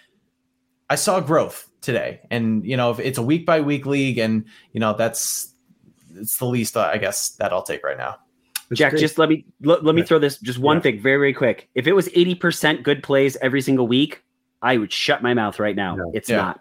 I 0.88 0.94
saw 0.94 1.20
growth 1.20 1.69
today, 1.80 2.20
and 2.30 2.64
you 2.64 2.76
know 2.76 2.90
if 2.90 2.98
it's 2.98 3.18
a 3.18 3.22
week 3.22 3.46
by 3.46 3.60
week 3.60 3.86
league, 3.86 4.18
and 4.18 4.44
you 4.72 4.80
know 4.80 4.94
that's 4.94 5.54
it's 6.14 6.38
the 6.38 6.46
least 6.46 6.76
I 6.76 6.98
guess 6.98 7.30
that 7.36 7.52
I'll 7.52 7.62
take 7.62 7.84
right 7.84 7.98
now. 7.98 8.16
Jack, 8.72 8.96
just 8.96 9.18
let 9.18 9.28
me 9.28 9.44
let, 9.62 9.84
let 9.84 9.94
me 9.94 10.02
throw 10.02 10.18
this 10.18 10.38
just 10.38 10.58
one 10.58 10.76
yeah. 10.76 10.82
thing 10.82 11.00
very 11.00 11.16
very 11.16 11.34
quick. 11.34 11.68
If 11.74 11.86
it 11.86 11.92
was 11.92 12.08
eighty 12.14 12.34
percent 12.34 12.82
good 12.82 13.02
plays 13.02 13.36
every 13.42 13.62
single 13.62 13.88
week, 13.88 14.22
I 14.62 14.76
would 14.76 14.92
shut 14.92 15.22
my 15.22 15.34
mouth 15.34 15.58
right 15.58 15.74
now. 15.74 15.96
It's 16.14 16.28
yeah. 16.28 16.36
not. 16.36 16.60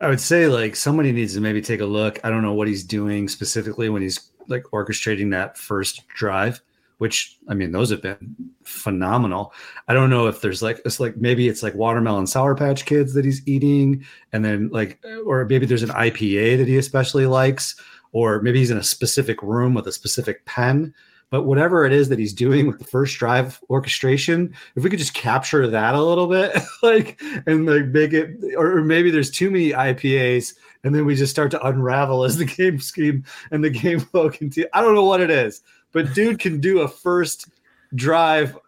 I 0.00 0.08
would 0.08 0.20
say 0.20 0.48
like 0.48 0.74
somebody 0.74 1.12
needs 1.12 1.34
to 1.34 1.40
maybe 1.40 1.62
take 1.62 1.80
a 1.80 1.86
look. 1.86 2.18
I 2.24 2.30
don't 2.30 2.42
know 2.42 2.52
what 2.52 2.66
he's 2.66 2.82
doing 2.82 3.28
specifically 3.28 3.88
when 3.88 4.02
he's 4.02 4.30
like 4.48 4.64
orchestrating 4.72 5.30
that 5.30 5.56
first 5.56 6.06
drive, 6.08 6.60
which 6.98 7.38
I 7.48 7.54
mean 7.54 7.72
those 7.72 7.90
have 7.90 8.02
been 8.02 8.36
phenomenal. 8.62 9.52
I 9.88 9.94
don't 9.94 10.10
know 10.10 10.26
if 10.26 10.40
there's 10.40 10.62
like 10.62 10.80
it's 10.84 11.00
like 11.00 11.16
maybe 11.16 11.48
it's 11.48 11.62
like 11.62 11.74
watermelon 11.74 12.26
sour 12.26 12.54
patch 12.54 12.84
kids 12.84 13.14
that 13.14 13.24
he's 13.24 13.46
eating 13.46 14.04
and 14.32 14.44
then 14.44 14.68
like 14.70 15.02
or 15.26 15.44
maybe 15.44 15.66
there's 15.66 15.82
an 15.82 15.90
IPA 15.90 16.58
that 16.58 16.68
he 16.68 16.76
especially 16.76 17.26
likes 17.26 17.76
or 18.12 18.40
maybe 18.42 18.58
he's 18.58 18.70
in 18.70 18.78
a 18.78 18.82
specific 18.82 19.42
room 19.42 19.74
with 19.74 19.86
a 19.86 19.92
specific 19.92 20.44
pen 20.46 20.94
but 21.34 21.46
whatever 21.46 21.84
it 21.84 21.92
is 21.92 22.08
that 22.10 22.18
he's 22.20 22.32
doing 22.32 22.68
with 22.68 22.78
the 22.78 22.84
first 22.84 23.18
drive 23.18 23.60
orchestration, 23.68 24.54
if 24.76 24.84
we 24.84 24.88
could 24.90 25.00
just 25.00 25.14
capture 25.14 25.66
that 25.66 25.96
a 25.96 26.00
little 26.00 26.28
bit, 26.28 26.56
like 26.84 27.20
and 27.46 27.66
like 27.66 27.86
make 27.86 28.12
it, 28.12 28.54
or 28.56 28.82
maybe 28.82 29.10
there's 29.10 29.32
too 29.32 29.50
many 29.50 29.70
IPAs, 29.70 30.54
and 30.84 30.94
then 30.94 31.04
we 31.04 31.16
just 31.16 31.32
start 31.32 31.50
to 31.50 31.66
unravel 31.66 32.22
as 32.22 32.36
the 32.36 32.44
game 32.56 32.78
scheme 32.78 33.24
and 33.50 33.64
the 33.64 33.70
game 33.70 33.98
flow 33.98 34.30
continues. 34.30 34.70
I 34.72 34.80
don't 34.80 34.94
know 34.94 35.04
what 35.04 35.20
it 35.20 35.30
is, 35.30 35.62
but 35.94 36.12
dude 36.12 36.38
can 36.38 36.60
do 36.60 36.80
a 36.80 36.88
first 36.88 37.48
drive 37.94 38.58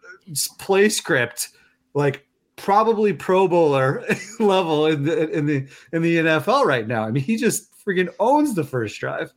play 0.57 0.89
script 0.89 1.49
like 1.93 2.25
probably 2.55 3.13
Pro 3.13 3.47
Bowler 3.47 4.03
level 4.39 4.87
in 4.87 5.03
the 5.03 5.29
in 5.29 5.45
the 5.45 5.67
in 5.93 6.01
the 6.01 6.17
NFL 6.17 6.65
right 6.65 6.87
now. 6.87 7.03
I 7.03 7.11
mean, 7.11 7.23
he 7.23 7.37
just 7.37 7.69
freaking 7.85 8.09
owns 8.19 8.55
the 8.55 8.63
first 8.63 8.99
drive. 8.99 9.31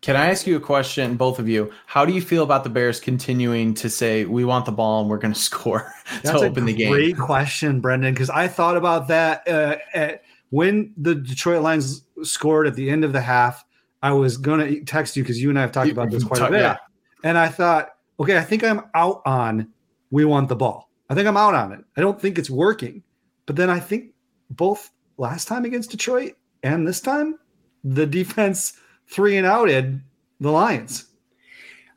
Can 0.00 0.16
I 0.16 0.30
ask 0.30 0.48
you 0.48 0.56
a 0.56 0.60
question, 0.60 1.16
both 1.16 1.38
of 1.38 1.48
you? 1.48 1.72
How 1.86 2.04
do 2.04 2.12
you 2.12 2.20
feel 2.20 2.42
about 2.42 2.64
the 2.64 2.70
Bears 2.70 2.98
continuing 2.98 3.72
to 3.74 3.88
say 3.88 4.24
we 4.24 4.44
want 4.44 4.66
the 4.66 4.72
ball 4.72 5.00
and 5.00 5.08
we're 5.08 5.18
going 5.18 5.34
to 5.34 5.38
score 5.40 5.92
to 6.24 6.38
open 6.38 6.64
the 6.64 6.72
game? 6.72 6.90
Great 6.90 7.16
question, 7.16 7.80
Brendan. 7.80 8.12
Because 8.12 8.30
I 8.30 8.48
thought 8.48 8.76
about 8.76 9.06
that 9.08 9.46
uh, 9.46 9.76
at, 9.94 10.24
when 10.50 10.92
the 10.96 11.14
Detroit 11.14 11.62
Lions 11.62 12.02
scored 12.24 12.66
at 12.66 12.74
the 12.74 12.90
end 12.90 13.04
of 13.04 13.12
the 13.12 13.20
half. 13.20 13.64
I 14.04 14.12
was 14.12 14.36
going 14.36 14.58
to 14.58 14.84
text 14.84 15.16
you 15.16 15.22
because 15.22 15.40
you 15.40 15.48
and 15.48 15.56
I 15.56 15.62
have 15.62 15.70
talked 15.70 15.92
about 15.92 16.10
this 16.10 16.24
quite 16.24 16.40
talk, 16.40 16.48
a 16.48 16.52
bit, 16.52 16.60
yeah. 16.60 16.76
And 17.24 17.38
I 17.38 17.48
thought, 17.48 17.90
okay, 18.20 18.38
I 18.38 18.42
think 18.42 18.64
I'm 18.64 18.82
out 18.94 19.22
on 19.26 19.68
we 20.10 20.24
want 20.24 20.48
the 20.48 20.56
ball. 20.56 20.90
I 21.10 21.14
think 21.14 21.26
I'm 21.26 21.36
out 21.36 21.54
on 21.54 21.72
it. 21.72 21.84
I 21.96 22.00
don't 22.00 22.20
think 22.20 22.38
it's 22.38 22.50
working. 22.50 23.02
But 23.46 23.56
then 23.56 23.70
I 23.70 23.80
think 23.80 24.12
both 24.50 24.90
last 25.16 25.48
time 25.48 25.64
against 25.64 25.90
Detroit 25.90 26.34
and 26.62 26.86
this 26.86 27.00
time, 27.00 27.38
the 27.84 28.06
defense 28.06 28.74
three 29.08 29.36
and 29.36 29.46
outed 29.46 30.00
the 30.40 30.50
Lions. 30.50 31.06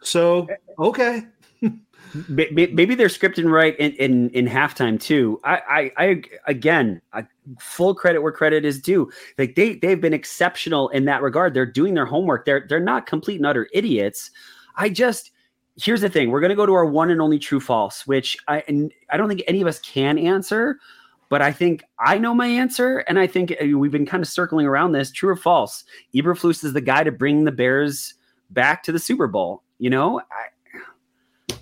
So 0.01 0.47
okay. 0.79 1.23
Maybe 2.29 2.95
they're 2.95 3.07
scripting 3.07 3.51
right 3.51 3.77
in, 3.77 3.91
in, 3.93 4.29
in 4.29 4.47
halftime 4.47 4.99
too. 4.99 5.39
I, 5.43 5.91
I, 5.97 6.05
I 6.05 6.21
again, 6.47 7.01
I, 7.11 7.25
full 7.59 7.93
credit 7.93 8.21
where 8.21 8.31
credit 8.31 8.63
is 8.63 8.81
due. 8.81 9.11
Like 9.37 9.55
they, 9.55 9.75
they've 9.75 9.99
been 9.99 10.13
exceptional 10.13 10.87
in 10.89 11.05
that 11.05 11.21
regard. 11.21 11.53
They're 11.53 11.65
doing 11.65 11.93
their 11.93 12.05
homework. 12.05 12.45
They're, 12.45 12.65
they're 12.69 12.79
not 12.79 13.05
complete 13.05 13.37
and 13.37 13.45
utter 13.45 13.67
idiots. 13.73 14.31
I 14.75 14.89
just, 14.89 15.31
here's 15.77 16.01
the 16.01 16.09
thing. 16.09 16.31
We're 16.31 16.39
going 16.39 16.49
to 16.49 16.55
go 16.55 16.65
to 16.65 16.73
our 16.73 16.85
one 16.85 17.11
and 17.11 17.21
only 17.21 17.39
true 17.39 17.59
false, 17.59 18.07
which 18.07 18.37
I, 18.47 18.63
and 18.67 18.91
I 19.09 19.17
don't 19.17 19.27
think 19.27 19.43
any 19.47 19.61
of 19.61 19.67
us 19.67 19.79
can 19.79 20.17
answer, 20.17 20.79
but 21.29 21.41
I 21.41 21.51
think 21.51 21.83
I 21.99 22.17
know 22.17 22.33
my 22.33 22.47
answer, 22.47 22.99
and 22.99 23.19
I 23.19 23.27
think 23.27 23.51
uh, 23.51 23.77
we've 23.77 23.91
been 23.91 24.05
kind 24.05 24.21
of 24.21 24.29
circling 24.29 24.65
around 24.65 24.91
this. 24.91 25.11
True 25.11 25.29
or 25.29 25.35
false? 25.35 25.83
Eberflus 26.13 26.63
is 26.63 26.73
the 26.73 26.81
guy 26.81 27.03
to 27.03 27.11
bring 27.11 27.43
the 27.43 27.51
Bears 27.51 28.13
back 28.51 28.83
to 28.83 28.91
the 28.91 28.99
Super 28.99 29.27
Bowl. 29.27 29.63
You 29.79 29.89
know, 29.89 30.19
I, 30.19 31.55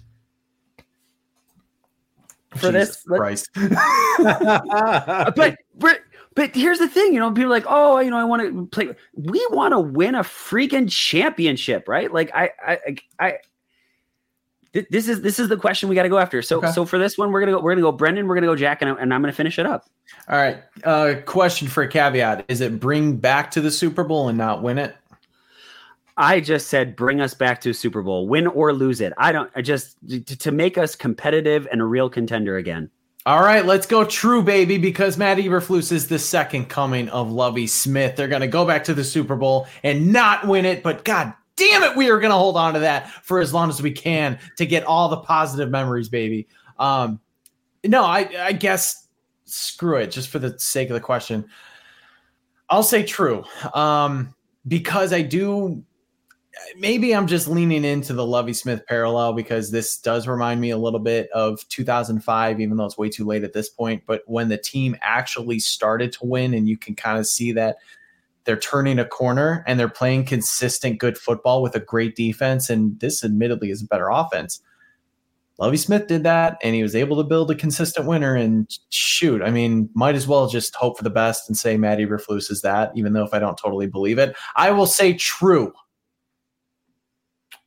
for 2.56 2.72
Jesus 2.72 2.74
this, 2.98 3.04
Christ. 3.04 3.50
but 3.56 5.58
but 5.76 6.00
here's 6.38 6.80
the 6.80 6.88
thing, 6.88 7.14
you 7.14 7.20
know, 7.20 7.32
people 7.32 7.50
like, 7.50 7.66
oh, 7.68 8.00
you 8.00 8.10
know, 8.10 8.18
I 8.18 8.24
want 8.24 8.42
to 8.42 8.66
play. 8.68 8.96
We 9.14 9.46
want 9.52 9.74
to 9.74 9.80
win 9.80 10.16
a 10.16 10.24
freaking 10.24 10.90
championship, 10.90 11.88
right? 11.88 12.12
Like, 12.12 12.32
I, 12.34 12.50
I, 12.66 12.78
I, 13.20 13.38
this 14.90 15.08
is 15.08 15.22
this 15.22 15.38
is 15.38 15.50
the 15.50 15.58
question 15.58 15.88
we 15.88 15.96
got 15.96 16.04
to 16.04 16.10
go 16.10 16.18
after. 16.18 16.42
So 16.42 16.58
okay. 16.58 16.72
so 16.72 16.84
for 16.84 16.98
this 16.98 17.18
one, 17.18 17.32
we're 17.32 17.42
gonna 17.42 17.52
go 17.52 17.62
we're 17.62 17.72
gonna 17.72 17.82
go 17.82 17.92
Brendan, 17.92 18.28
we're 18.28 18.36
gonna 18.36 18.48
go 18.48 18.56
Jack, 18.56 18.82
and, 18.82 18.90
I, 18.90 18.96
and 18.96 19.14
I'm 19.14 19.22
gonna 19.22 19.32
finish 19.32 19.60
it 19.60 19.68
up. 19.68 19.86
All 20.28 20.38
right. 20.38 20.64
Uh, 20.84 21.16
question 21.26 21.68
for 21.68 21.84
a 21.84 21.88
caveat: 21.88 22.46
Is 22.48 22.62
it 22.62 22.80
bring 22.80 23.18
back 23.18 23.52
to 23.52 23.62
the 23.62 23.70
Super 23.70 24.04
Bowl 24.04 24.30
and 24.30 24.38
not 24.38 24.64
win 24.64 24.80
it? 24.80 24.96
I 26.18 26.40
just 26.40 26.68
said 26.68 26.96
bring 26.96 27.22
us 27.22 27.36
back 27.36 27.62
to 27.62 27.74
Super 27.74 28.02
Bowl, 28.02 28.28
win 28.28 28.48
or 28.48 28.74
lose 28.74 29.00
it. 29.00 29.14
I 29.18 29.32
don't. 29.32 29.52
I 29.56 29.62
just 29.62 29.98
to, 30.10 30.22
to 30.22 30.52
make 30.52 30.78
us 30.80 30.96
competitive 30.96 31.68
and 31.72 31.80
a 31.80 31.86
real 31.86 32.10
contender 32.10 32.58
again. 32.58 32.90
All 33.26 33.42
right, 33.42 33.66
let's 33.66 33.88
go 33.88 34.04
true, 34.04 34.44
baby, 34.44 34.78
because 34.78 35.18
Matt 35.18 35.38
Eberflus 35.38 35.94
is 35.94 36.10
the 36.10 36.20
second 36.20 36.66
coming 36.66 37.08
of 37.08 37.32
Lovie 37.32 37.68
Smith. 37.68 38.18
They're 38.18 38.28
going 38.28 38.42
to 38.42 38.48
go 38.50 38.66
back 38.66 38.84
to 38.86 38.94
the 38.94 39.04
Super 39.04 39.38
Bowl 39.38 39.66
and 39.82 40.12
not 40.12 40.46
win 40.46 40.66
it, 40.66 40.84
but 40.84 41.06
God 41.06 41.34
damn 41.56 41.84
it, 41.84 41.96
we 41.96 42.10
are 42.10 42.20
going 42.20 42.32
to 42.32 42.38
hold 42.38 42.58
on 42.58 42.74
to 42.74 42.82
that 42.82 43.10
for 43.24 43.40
as 43.40 43.54
long 43.54 43.70
as 43.70 43.82
we 43.82 43.92
can 43.92 44.38
to 44.58 44.66
get 44.66 44.84
all 44.84 45.08
the 45.08 45.18
positive 45.18 45.70
memories, 45.70 46.10
baby. 46.10 46.50
Um, 46.78 47.22
no, 47.86 48.04
I, 48.04 48.30
I 48.38 48.52
guess 48.52 49.08
screw 49.46 49.98
it, 49.98 50.12
just 50.12 50.28
for 50.28 50.40
the 50.40 50.60
sake 50.60 50.90
of 50.90 50.94
the 50.94 51.00
question. 51.00 51.46
I'll 52.70 52.84
say 52.84 53.04
true, 53.04 53.46
um, 53.74 54.36
because 54.68 55.14
I 55.14 55.22
do 55.22 55.82
maybe 56.78 57.16
I'm 57.16 57.28
just 57.28 57.48
leaning 57.48 57.84
into 57.84 58.14
the 58.14 58.26
Lovie 58.26 58.54
Smith 58.54 58.86
parallel 58.88 59.34
because 59.34 59.72
this 59.72 59.98
does 59.98 60.28
remind 60.28 60.62
me 60.62 60.70
a 60.70 60.78
little 60.78 61.00
bit 61.00 61.30
of 61.32 61.68
2005, 61.70 62.60
even 62.60 62.78
though 62.78 62.86
it's 62.86 62.98
way 62.98 63.10
too 63.10 63.26
late 63.26 63.44
at 63.44 63.54
this 63.54 63.70
point. 63.70 64.04
But 64.06 64.22
when 64.26 64.50
the 64.50 64.58
team 64.58 64.96
actually 65.02 65.60
started 65.60 66.12
to 66.14 66.26
win, 66.26 66.54
and 66.54 66.68
you 66.68 66.78
can 66.78 66.96
kind 66.96 67.18
of 67.18 67.28
see 67.28 67.52
that 67.54 67.78
they're 68.46 68.58
turning 68.58 69.00
a 69.00 69.06
corner 69.06 69.64
and 69.68 69.80
they're 69.80 69.90
playing 69.90 70.26
consistent, 70.26 71.00
good 71.00 71.18
football 71.18 71.62
with 71.62 71.76
a 71.76 71.80
great 71.80 72.16
defense. 72.16 72.70
And 72.70 73.00
this, 73.00 73.24
admittedly, 73.24 73.72
is 73.72 73.82
a 73.82 73.88
better 73.88 74.10
offense. 74.10 74.62
Lovie 75.60 75.78
Smith 75.78 76.08
did 76.08 76.24
that, 76.24 76.58
and 76.64 76.74
he 76.74 76.82
was 76.82 76.96
able 76.96 77.16
to 77.18 77.24
build 77.24 77.52
a 77.52 77.56
consistent 77.56 78.08
winner. 78.08 78.36
And 78.36 78.68
shoot, 78.90 79.42
I 79.42 79.52
mean, 79.52 79.90
might 79.94 80.16
as 80.16 80.28
well 80.28 80.48
just 80.48 80.76
hope 80.76 80.98
for 80.98 81.04
the 81.04 81.10
best 81.10 81.48
and 81.48 81.56
say 81.56 81.78
Matt 81.78 82.00
Eberflus 82.00 82.50
is 82.50 82.62
that, 82.64 82.92
even 82.96 83.14
though 83.14 83.24
if 83.24 83.34
I 83.34 83.40
don't 83.40 83.58
totally 83.58 83.88
believe 83.88 84.18
it, 84.18 84.36
I 84.56 84.72
will 84.72 84.88
say 84.88 85.14
true. 85.14 85.72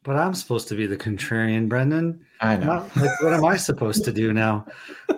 But 0.06 0.14
I'm 0.14 0.34
supposed 0.34 0.68
to 0.68 0.76
be 0.76 0.86
the 0.86 0.96
contrarian, 0.96 1.68
Brendan. 1.68 2.24
I 2.40 2.56
know. 2.56 2.88
Like, 2.94 3.20
what 3.22 3.34
am 3.34 3.44
I 3.44 3.56
supposed 3.56 4.04
to 4.04 4.12
do 4.12 4.32
now? 4.32 4.64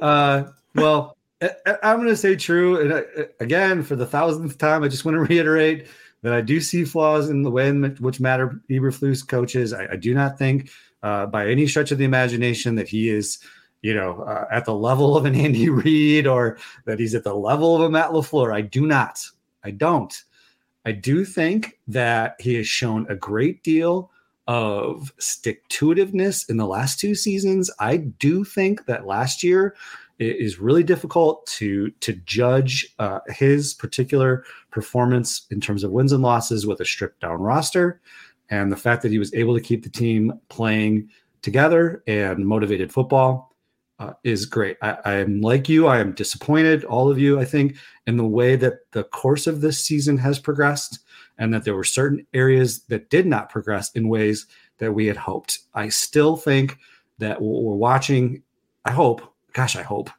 Uh, 0.01 0.45
well, 0.74 1.18
I, 1.43 1.76
am 1.82 1.99
going 1.99 2.09
to 2.09 2.16
say 2.16 2.36
true. 2.36 2.80
And 2.80 2.93
uh, 2.95 3.03
again, 3.39 3.82
for 3.82 3.97
the 3.97 4.07
thousandth 4.07 4.57
time, 4.57 4.82
I 4.82 4.89
just 4.89 5.05
want 5.05 5.16
to 5.16 5.20
reiterate 5.20 5.89
that 6.22 6.32
I 6.32 6.41
do 6.41 6.59
see 6.59 6.86
flaws 6.86 7.28
in 7.28 7.43
the 7.43 7.51
way 7.51 7.68
in 7.68 7.97
which 7.97 8.18
Matt 8.18 8.41
Eberflus 8.70 9.28
coaches. 9.28 9.74
I, 9.74 9.89
I 9.93 9.97
do 9.97 10.14
not 10.14 10.39
think, 10.39 10.70
uh, 11.03 11.26
by 11.26 11.49
any 11.49 11.66
stretch 11.66 11.93
of 11.93 11.99
the 11.99 12.07
imagination, 12.07 12.74
that 12.76 12.89
he 12.89 13.11
is, 13.11 13.41
you 13.82 13.93
know, 13.93 14.22
uh, 14.22 14.47
at 14.51 14.64
the 14.64 14.74
level 14.74 15.18
of 15.18 15.26
an 15.26 15.34
Andy 15.45 15.68
Reid 15.68 16.26
or 16.26 16.57
that 16.86 16.99
he's 16.99 17.14
at 17.14 17.24
the 17.24 17.34
level 17.34 17.76
of 17.76 17.82
a 17.82 17.91
Matt 17.91 18.12
LaFleur. 18.12 18.55
I 18.55 18.62
do 18.62 18.86
not. 18.86 19.22
I 19.62 19.70
don't. 19.70 20.22
I 20.86 20.93
do 20.93 21.26
think 21.26 21.78
that 21.89 22.36
he 22.41 22.55
has 22.55 22.66
shown 22.66 23.07
a 23.11 23.14
great 23.14 23.62
deal 23.62 24.11
of 24.49 25.12
stick 25.18 25.68
to 25.68 25.90
itiveness 25.90 26.49
in 26.49 26.57
the 26.57 26.66
last 26.66 26.99
two 26.99 27.14
seasons. 27.14 27.70
I 27.78 27.99
do 27.99 28.44
think 28.44 28.86
that 28.86 29.07
last 29.07 29.44
year 29.44 29.76
it 30.18 30.36
is 30.36 30.59
really 30.59 30.82
difficult 30.82 31.46
to 31.46 31.90
to 32.01 32.14
judge 32.14 32.94
uh, 32.99 33.20
his 33.28 33.74
particular 33.74 34.44
performance 34.70 35.46
in 35.51 35.61
terms 35.61 35.84
of 35.84 35.92
wins 35.92 36.12
and 36.12 36.22
losses 36.22 36.66
with 36.66 36.80
a 36.80 36.84
stripped 36.84 37.20
down 37.20 37.40
roster, 37.40 38.01
and 38.51 38.72
the 38.72 38.76
fact 38.76 39.03
that 39.03 39.12
he 39.12 39.18
was 39.18 39.32
able 39.34 39.55
to 39.55 39.62
keep 39.62 39.84
the 39.84 39.90
team 39.90 40.32
playing 40.49 41.09
together 41.42 42.03
and 42.07 42.44
motivated 42.44 42.92
football 42.92 43.55
uh, 43.99 44.12
is 44.24 44.46
great. 44.46 44.76
I 44.82 45.14
am 45.14 45.40
like 45.40 45.68
you. 45.68 45.86
I 45.86 45.99
am 45.99 46.12
disappointed, 46.12 46.84
all 46.84 47.11
of 47.11 47.18
you. 47.18 47.38
I 47.38 47.44
think 47.44 47.76
in 48.07 48.16
the 48.16 48.24
way 48.24 48.57
that 48.57 48.90
the 48.92 49.05
course 49.05 49.46
of 49.46 49.61
this 49.61 49.80
season 49.80 50.16
has 50.18 50.38
progressed 50.38 51.01
and 51.39 51.55
that 51.55 51.64
there 51.64 51.74
were 51.74 51.84
certain 51.84 52.26
areas 52.34 52.80
that 52.84 53.11
did 53.11 53.26
not 53.26 53.51
progress 53.51 53.91
in 53.93 54.09
ways 54.09 54.47
that 54.78 54.93
we 54.93 55.07
had 55.07 55.16
hoped. 55.16 55.61
I 55.74 55.89
still 55.89 56.36
think 56.36 56.78
that 57.18 57.41
we're 57.41 57.74
watching, 57.74 58.43
I 58.84 58.93
hope, 58.93 59.22
gosh, 59.53 59.76
I 59.76 59.82
hope, 59.82 60.11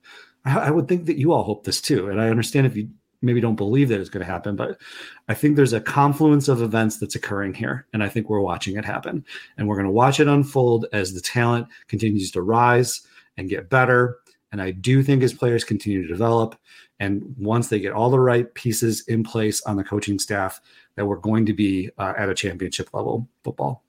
I, 0.45 0.57
I 0.57 0.71
would 0.71 0.87
think 0.87 1.05
that 1.05 1.17
you 1.17 1.31
all 1.33 1.43
hope 1.43 1.63
this 1.63 1.81
too. 1.81 2.09
And 2.09 2.21
I 2.21 2.29
understand 2.29 2.67
if 2.67 2.75
you 2.75 2.89
maybe 3.21 3.41
don't 3.41 3.55
believe 3.55 3.89
that 3.89 3.99
it's 3.99 4.09
going 4.09 4.25
to 4.25 4.31
happen, 4.31 4.55
but 4.55 4.79
I 5.27 5.33
think 5.33 5.55
there's 5.55 5.73
a 5.73 5.81
confluence 5.81 6.47
of 6.47 6.61
events 6.61 6.97
that's 6.97 7.15
occurring 7.15 7.53
here. 7.53 7.85
And 7.93 8.01
I 8.01 8.09
think 8.09 8.29
we're 8.29 8.39
watching 8.39 8.77
it 8.77 8.85
happen. 8.85 9.25
And 9.57 9.67
we're 9.67 9.75
going 9.75 9.85
to 9.85 9.91
watch 9.91 10.19
it 10.19 10.27
unfold 10.27 10.85
as 10.93 11.13
the 11.13 11.21
talent 11.21 11.67
continues 11.87 12.31
to 12.31 12.41
rise 12.41 13.01
and 13.37 13.49
get 13.49 13.69
better. 13.69 14.19
And 14.51 14.61
I 14.61 14.71
do 14.71 15.03
think 15.03 15.21
as 15.21 15.33
players 15.33 15.63
continue 15.63 16.01
to 16.01 16.07
develop, 16.07 16.57
and 16.99 17.35
once 17.37 17.69
they 17.69 17.79
get 17.79 17.93
all 17.93 18.09
the 18.09 18.19
right 18.19 18.53
pieces 18.53 19.01
in 19.07 19.23
place 19.23 19.61
on 19.63 19.77
the 19.77 19.83
coaching 19.83 20.19
staff, 20.19 20.61
that 20.95 21.05
we're 21.05 21.17
going 21.17 21.45
to 21.45 21.53
be 21.53 21.89
uh, 21.97 22.13
at 22.17 22.29
a 22.29 22.33
championship 22.33 22.93
level 22.93 23.27
football 23.43 23.83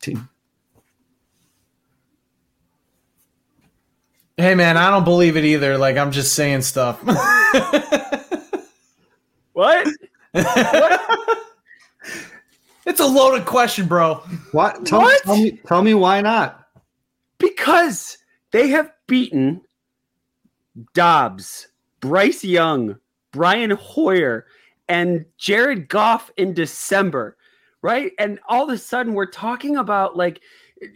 team. 0.00 0.28
Hey 4.36 4.54
man, 4.54 4.76
I 4.76 4.90
don't 4.90 5.04
believe 5.04 5.36
it 5.36 5.44
either. 5.44 5.76
Like 5.76 5.96
I'm 5.96 6.12
just 6.12 6.34
saying 6.34 6.62
stuff. 6.62 7.02
what? 9.52 9.88
what? 10.32 11.00
It's 12.84 13.00
a 13.00 13.06
loaded 13.06 13.46
question, 13.46 13.86
bro. 13.86 14.16
What? 14.50 14.84
Tell, 14.84 15.00
what? 15.00 15.22
Tell, 15.22 15.36
me, 15.36 15.52
tell 15.66 15.82
me 15.82 15.94
why 15.94 16.20
not? 16.20 16.66
Because 17.38 18.18
they 18.50 18.68
have 18.68 18.90
beaten 19.06 19.62
Dobbs, 20.94 21.68
Bryce 22.02 22.44
Young, 22.44 22.98
Brian 23.32 23.70
Hoyer, 23.70 24.44
and 24.88 25.24
Jared 25.38 25.88
Goff 25.88 26.30
in 26.36 26.52
December, 26.52 27.38
right? 27.80 28.12
And 28.18 28.38
all 28.48 28.64
of 28.64 28.70
a 28.70 28.76
sudden, 28.76 29.14
we're 29.14 29.30
talking 29.30 29.76
about 29.76 30.16
like 30.16 30.42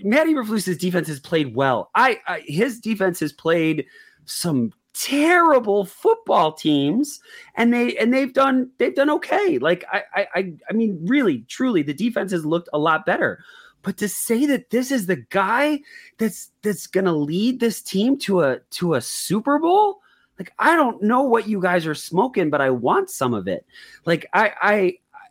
Matty 0.02 0.34
Eberflus's 0.34 0.76
defense 0.76 1.08
has 1.08 1.20
played 1.20 1.54
well. 1.54 1.90
I, 1.94 2.20
I 2.26 2.42
his 2.44 2.80
defense 2.80 3.20
has 3.20 3.32
played 3.32 3.86
some 4.26 4.72
terrible 4.92 5.84
football 5.84 6.52
teams 6.52 7.20
and 7.54 7.72
they 7.72 7.96
and 7.98 8.12
they've 8.12 8.32
done 8.32 8.70
they've 8.78 8.94
done 8.94 9.10
okay 9.10 9.58
like 9.58 9.84
I, 9.92 10.26
I 10.34 10.52
i 10.70 10.72
mean 10.72 10.98
really 11.02 11.44
truly 11.48 11.82
the 11.82 11.92
defense 11.92 12.32
has 12.32 12.46
looked 12.46 12.70
a 12.72 12.78
lot 12.78 13.04
better 13.04 13.44
but 13.82 13.98
to 13.98 14.08
say 14.08 14.46
that 14.46 14.70
this 14.70 14.90
is 14.90 15.04
the 15.04 15.16
guy 15.28 15.80
that's 16.16 16.50
that's 16.62 16.86
gonna 16.86 17.12
lead 17.12 17.60
this 17.60 17.82
team 17.82 18.18
to 18.20 18.40
a 18.40 18.60
to 18.70 18.94
a 18.94 19.02
super 19.02 19.58
bowl 19.58 20.00
like 20.38 20.52
I 20.58 20.76
don't 20.76 21.02
know 21.02 21.22
what 21.22 21.48
you 21.48 21.60
guys 21.60 21.86
are 21.86 21.94
smoking, 21.94 22.50
but 22.50 22.60
I 22.60 22.70
want 22.70 23.10
some 23.10 23.34
of 23.34 23.48
it. 23.48 23.66
Like 24.04 24.26
I 24.32 24.52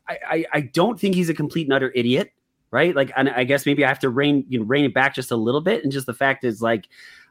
I 0.08 0.18
I 0.28 0.45
I 0.53 0.62
don't 0.62 0.99
think 0.99 1.16
he's 1.16 1.30
a 1.30 1.34
complete 1.34 1.68
nutter 1.68 1.91
idiot, 1.95 2.32
right? 2.72 2.95
Like 2.95 3.12
and 3.16 3.30
I 3.30 3.43
guess 3.43 3.66
maybe 3.66 3.86
I 3.86 3.88
have 3.88 3.99
to 3.99 4.10
rein 4.10 4.45
you 4.47 4.60
know 4.60 4.66
rein 4.66 4.86
it 4.86 4.93
back 4.93 5.16
just 5.16 5.32
a 5.32 5.36
little 5.36 5.62
bit. 5.62 5.84
And 5.84 5.91
just 5.91 6.06
the 6.06 6.14
fact 6.14 6.43
is 6.43 6.62
like 6.62 6.88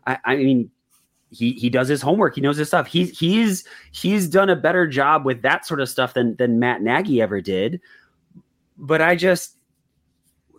I, 0.07 0.19
I 0.25 0.37
mean 0.37 0.71
he 1.31 1.53
he 1.53 1.69
does 1.69 1.89
his 1.89 2.01
homework. 2.01 2.35
He 2.35 2.41
knows 2.41 2.57
his 2.57 2.69
stuff. 2.69 2.87
He's 2.87 3.19
he's 3.19 3.65
he's 3.93 4.29
done 4.29 4.51
a 4.51 4.57
better 4.57 4.87
job 4.87 5.25
with 5.25 5.43
that 5.43 5.67
sort 5.67 5.81
of 5.81 5.89
stuff 5.89 6.15
than 6.15 6.37
than 6.37 6.59
Matt 6.59 6.83
Nagy 6.83 7.21
ever 7.21 7.41
did. 7.41 7.81
But 8.79 9.03
I 9.03 9.17
just 9.17 9.57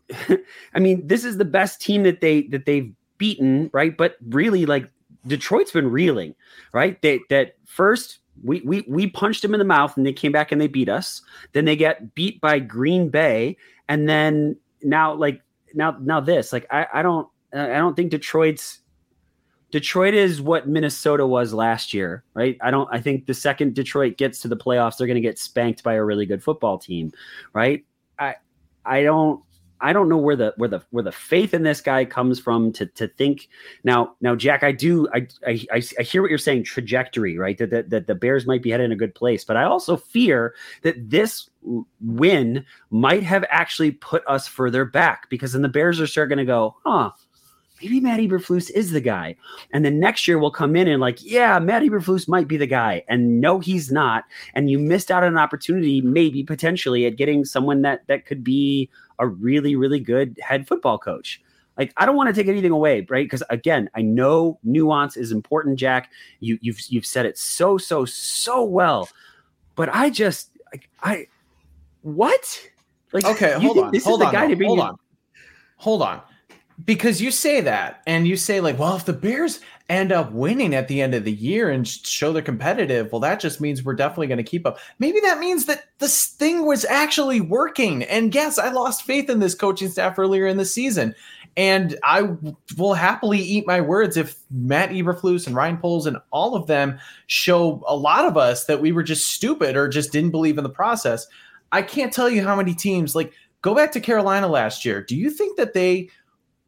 I 0.73 0.79
mean, 0.79 1.07
this 1.07 1.23
is 1.23 1.37
the 1.37 1.45
best 1.45 1.81
team 1.81 2.03
that 2.03 2.21
they 2.21 2.43
that 2.43 2.65
they've 2.65 2.93
beaten, 3.17 3.69
right? 3.73 3.95
But 3.95 4.17
really, 4.27 4.65
like 4.65 4.89
Detroit's 5.27 5.71
been 5.71 5.89
reeling, 5.89 6.35
right? 6.71 7.01
They, 7.01 7.21
that 7.29 7.55
first 7.65 8.19
we, 8.43 8.61
we 8.61 8.83
we 8.87 9.07
punched 9.07 9.41
them 9.41 9.53
in 9.53 9.59
the 9.59 9.65
mouth 9.65 9.95
and 9.97 10.05
they 10.05 10.13
came 10.13 10.31
back 10.31 10.51
and 10.51 10.59
they 10.59 10.67
beat 10.67 10.89
us. 10.89 11.21
Then 11.53 11.65
they 11.65 11.75
get 11.75 12.15
beat 12.15 12.41
by 12.41 12.59
Green 12.59 13.09
Bay, 13.09 13.57
and 13.87 14.07
then 14.07 14.57
now 14.83 15.13
like 15.13 15.41
now 15.73 15.97
now 16.01 16.19
this 16.19 16.51
like 16.53 16.65
I 16.71 16.87
I 16.93 17.01
don't 17.01 17.27
I 17.53 17.67
don't 17.67 17.95
think 17.95 18.11
Detroit's 18.11 18.79
Detroit 19.71 20.13
is 20.13 20.41
what 20.41 20.67
Minnesota 20.67 21.25
was 21.25 21.53
last 21.53 21.93
year, 21.93 22.23
right? 22.33 22.57
I 22.61 22.71
don't 22.71 22.89
I 22.91 22.99
think 22.99 23.25
the 23.25 23.33
second 23.33 23.73
Detroit 23.73 24.17
gets 24.17 24.39
to 24.39 24.47
the 24.47 24.57
playoffs, 24.57 24.97
they're 24.97 25.07
going 25.07 25.15
to 25.15 25.21
get 25.21 25.39
spanked 25.39 25.83
by 25.83 25.93
a 25.93 26.03
really 26.03 26.25
good 26.25 26.43
football 26.43 26.77
team, 26.77 27.11
right? 27.53 27.85
I 28.19 28.35
I 28.85 29.03
don't 29.03 29.41
I 29.81 29.93
don't 29.93 30.09
know 30.09 30.17
where 30.17 30.35
the 30.35 30.53
where 30.57 30.69
the 30.69 30.81
where 30.91 31.03
the 31.03 31.11
faith 31.11 31.53
in 31.53 31.63
this 31.63 31.81
guy 31.81 32.05
comes 32.05 32.39
from 32.39 32.71
to 32.73 32.85
to 32.85 33.07
think 33.07 33.49
now 33.83 34.15
now 34.21 34.35
Jack 34.35 34.63
I 34.63 34.71
do 34.71 35.07
I 35.13 35.27
I, 35.45 35.83
I 35.99 36.03
hear 36.03 36.21
what 36.21 36.29
you're 36.29 36.37
saying 36.37 36.63
trajectory 36.63 37.37
right? 37.37 37.57
That, 37.57 37.69
that 37.71 37.89
that 37.89 38.07
the 38.07 38.15
Bears 38.15 38.45
might 38.45 38.63
be 38.63 38.71
headed 38.71 38.85
in 38.85 38.91
a 38.91 38.95
good 38.95 39.15
place 39.15 39.43
but 39.43 39.57
I 39.57 39.63
also 39.63 39.97
fear 39.97 40.55
that 40.83 41.09
this 41.09 41.49
win 42.01 42.65
might 42.89 43.23
have 43.23 43.45
actually 43.49 43.91
put 43.91 44.23
us 44.27 44.47
further 44.47 44.85
back 44.85 45.29
because 45.29 45.53
then 45.53 45.61
the 45.61 45.69
Bears 45.69 45.99
are 45.99 46.07
start 46.07 46.29
going 46.29 46.39
to 46.39 46.45
go 46.45 46.75
huh 46.85 47.11
maybe 47.81 47.99
Matt 47.99 48.19
Eberflus 48.19 48.69
is 48.71 48.91
the 48.91 49.01
guy. 49.01 49.35
And 49.71 49.83
then 49.83 49.99
next 49.99 50.27
year 50.27 50.39
we'll 50.39 50.51
come 50.51 50.75
in 50.75 50.87
and 50.87 51.01
like, 51.01 51.23
yeah, 51.23 51.59
Matt 51.59 51.83
Eberflus 51.83 52.27
might 52.27 52.47
be 52.47 52.57
the 52.57 52.67
guy. 52.67 53.03
And 53.07 53.41
no, 53.41 53.59
he's 53.59 53.91
not. 53.91 54.23
And 54.53 54.69
you 54.69 54.79
missed 54.79 55.11
out 55.11 55.23
on 55.23 55.33
an 55.33 55.37
opportunity, 55.37 56.01
maybe 56.01 56.43
potentially 56.43 57.05
at 57.05 57.17
getting 57.17 57.45
someone 57.45 57.81
that 57.81 58.07
that 58.07 58.25
could 58.25 58.43
be 58.43 58.89
a 59.19 59.27
really, 59.27 59.75
really 59.75 59.99
good 59.99 60.39
head 60.41 60.67
football 60.67 60.97
coach. 60.97 61.41
Like, 61.77 61.91
I 61.97 62.05
don't 62.05 62.15
want 62.15 62.33
to 62.33 62.33
take 62.33 62.47
anything 62.47 62.71
away, 62.71 63.05
right? 63.09 63.25
Because 63.25 63.43
again, 63.49 63.89
I 63.95 64.01
know 64.01 64.59
nuance 64.63 65.17
is 65.17 65.31
important, 65.31 65.77
Jack. 65.77 66.09
You, 66.39 66.57
you've 66.61 66.79
you've 66.87 67.05
said 67.05 67.25
it 67.25 67.37
so, 67.37 67.77
so, 67.77 68.05
so 68.05 68.63
well. 68.63 69.09
But 69.75 69.89
I 69.93 70.09
just, 70.09 70.51
like, 70.71 70.89
I, 71.03 71.27
what? 72.01 72.69
Like, 73.11 73.25
okay, 73.25 73.53
hold 73.59 73.77
on, 73.77 73.93
hold 74.03 74.21
on, 74.21 74.33
hold 74.61 74.79
on, 74.79 74.97
hold 75.75 76.01
on. 76.01 76.21
Because 76.83 77.21
you 77.21 77.31
say 77.31 77.61
that 77.61 78.01
and 78.05 78.27
you 78.27 78.35
say 78.35 78.59
like 78.59 78.77
well 78.77 78.95
if 78.95 79.05
the 79.05 79.13
bears 79.13 79.61
end 79.87 80.11
up 80.11 80.31
winning 80.31 80.73
at 80.73 80.87
the 80.87 81.01
end 81.01 81.13
of 81.13 81.23
the 81.23 81.31
year 81.31 81.69
and 81.69 81.87
show 81.87 82.33
they're 82.33 82.41
competitive 82.41 83.11
well 83.11 83.21
that 83.21 83.39
just 83.39 83.61
means 83.61 83.83
we're 83.83 83.93
definitely 83.93 84.27
going 84.27 84.37
to 84.37 84.43
keep 84.43 84.65
up. 84.65 84.77
Maybe 84.99 85.19
that 85.21 85.39
means 85.39 85.65
that 85.65 85.85
this 85.99 86.27
thing 86.27 86.65
was 86.65 86.83
actually 86.85 87.39
working 87.39 88.03
and 88.03 88.33
yes 88.35 88.57
i 88.59 88.69
lost 88.69 89.03
faith 89.03 89.29
in 89.29 89.39
this 89.39 89.55
coaching 89.55 89.89
staff 89.89 90.19
earlier 90.19 90.47
in 90.47 90.57
the 90.57 90.65
season 90.65 91.15
and 91.55 91.97
i 92.03 92.29
will 92.77 92.93
happily 92.93 93.39
eat 93.39 93.65
my 93.65 93.79
words 93.79 94.17
if 94.17 94.37
matt 94.51 94.89
eberflus 94.89 95.47
and 95.47 95.55
ryan 95.55 95.77
poles 95.77 96.05
and 96.05 96.17
all 96.31 96.55
of 96.55 96.67
them 96.67 96.99
show 97.27 97.81
a 97.87 97.95
lot 97.95 98.25
of 98.25 98.35
us 98.37 98.65
that 98.65 98.81
we 98.81 98.91
were 98.91 99.03
just 99.03 99.31
stupid 99.31 99.75
or 99.75 99.87
just 99.87 100.11
didn't 100.11 100.31
believe 100.31 100.57
in 100.57 100.63
the 100.63 100.69
process. 100.69 101.27
I 101.71 101.81
can't 101.81 102.13
tell 102.13 102.29
you 102.29 102.43
how 102.43 102.55
many 102.55 102.73
teams 102.73 103.15
like 103.15 103.33
go 103.61 103.73
back 103.73 103.91
to 103.93 103.99
carolina 103.99 104.47
last 104.47 104.85
year. 104.85 105.01
Do 105.01 105.15
you 105.15 105.29
think 105.29 105.57
that 105.57 105.73
they 105.73 106.09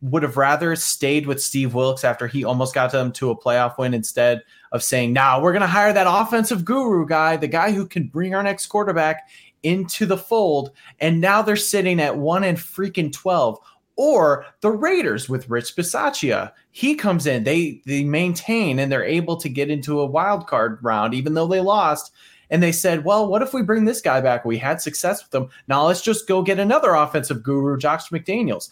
would 0.01 0.23
have 0.23 0.37
rather 0.37 0.75
stayed 0.75 1.25
with 1.25 1.41
Steve 1.41 1.73
Wilks 1.73 2.03
after 2.03 2.27
he 2.27 2.43
almost 2.43 2.75
got 2.75 2.91
them 2.91 3.11
to 3.13 3.31
a 3.31 3.37
playoff 3.37 3.77
win 3.77 3.93
instead 3.93 4.43
of 4.71 4.83
saying, 4.83 5.13
"Now 5.13 5.37
nah, 5.37 5.43
we're 5.43 5.53
going 5.53 5.61
to 5.61 5.67
hire 5.67 5.93
that 5.93 6.07
offensive 6.07 6.63
guru 6.63 7.05
guy, 7.07 7.37
the 7.37 7.47
guy 7.47 7.71
who 7.71 7.85
can 7.85 8.07
bring 8.07 8.35
our 8.35 8.43
next 8.43 8.67
quarterback 8.67 9.27
into 9.63 10.05
the 10.05 10.17
fold." 10.17 10.71
And 10.99 11.19
now 11.19 11.41
they're 11.41 11.55
sitting 11.55 11.99
at 11.99 12.17
one 12.17 12.43
and 12.43 12.57
freaking 12.57 13.11
twelve. 13.11 13.59
Or 13.99 14.45
the 14.61 14.69
Raiders 14.69 15.27
with 15.27 15.49
Rich 15.49 15.75
Bisaccia, 15.75 16.51
he 16.69 16.93
comes 16.93 17.25
in, 17.25 17.43
they 17.43 17.81
they 17.87 18.03
maintain, 18.03 18.77
and 18.77 18.91
they're 18.91 19.03
able 19.03 19.37
to 19.37 19.49
get 19.49 19.71
into 19.71 19.99
a 19.99 20.05
wild 20.05 20.45
card 20.45 20.77
round, 20.83 21.15
even 21.15 21.33
though 21.33 21.47
they 21.47 21.61
lost. 21.61 22.13
And 22.51 22.61
they 22.61 22.71
said, 22.71 23.03
well, 23.03 23.27
what 23.27 23.41
if 23.41 23.53
we 23.53 23.63
bring 23.63 23.85
this 23.85 23.99
guy 23.99 24.21
back? 24.21 24.45
We 24.45 24.57
had 24.57 24.79
success 24.79 25.23
with 25.23 25.33
him. 25.33 25.49
Now 25.67 25.87
let's 25.87 26.01
just 26.01 26.27
go 26.27 26.43
get 26.43 26.59
another 26.59 26.93
offensive 26.93 27.43
guru, 27.43 27.77
Josh 27.77 28.09
McDaniels 28.09 28.69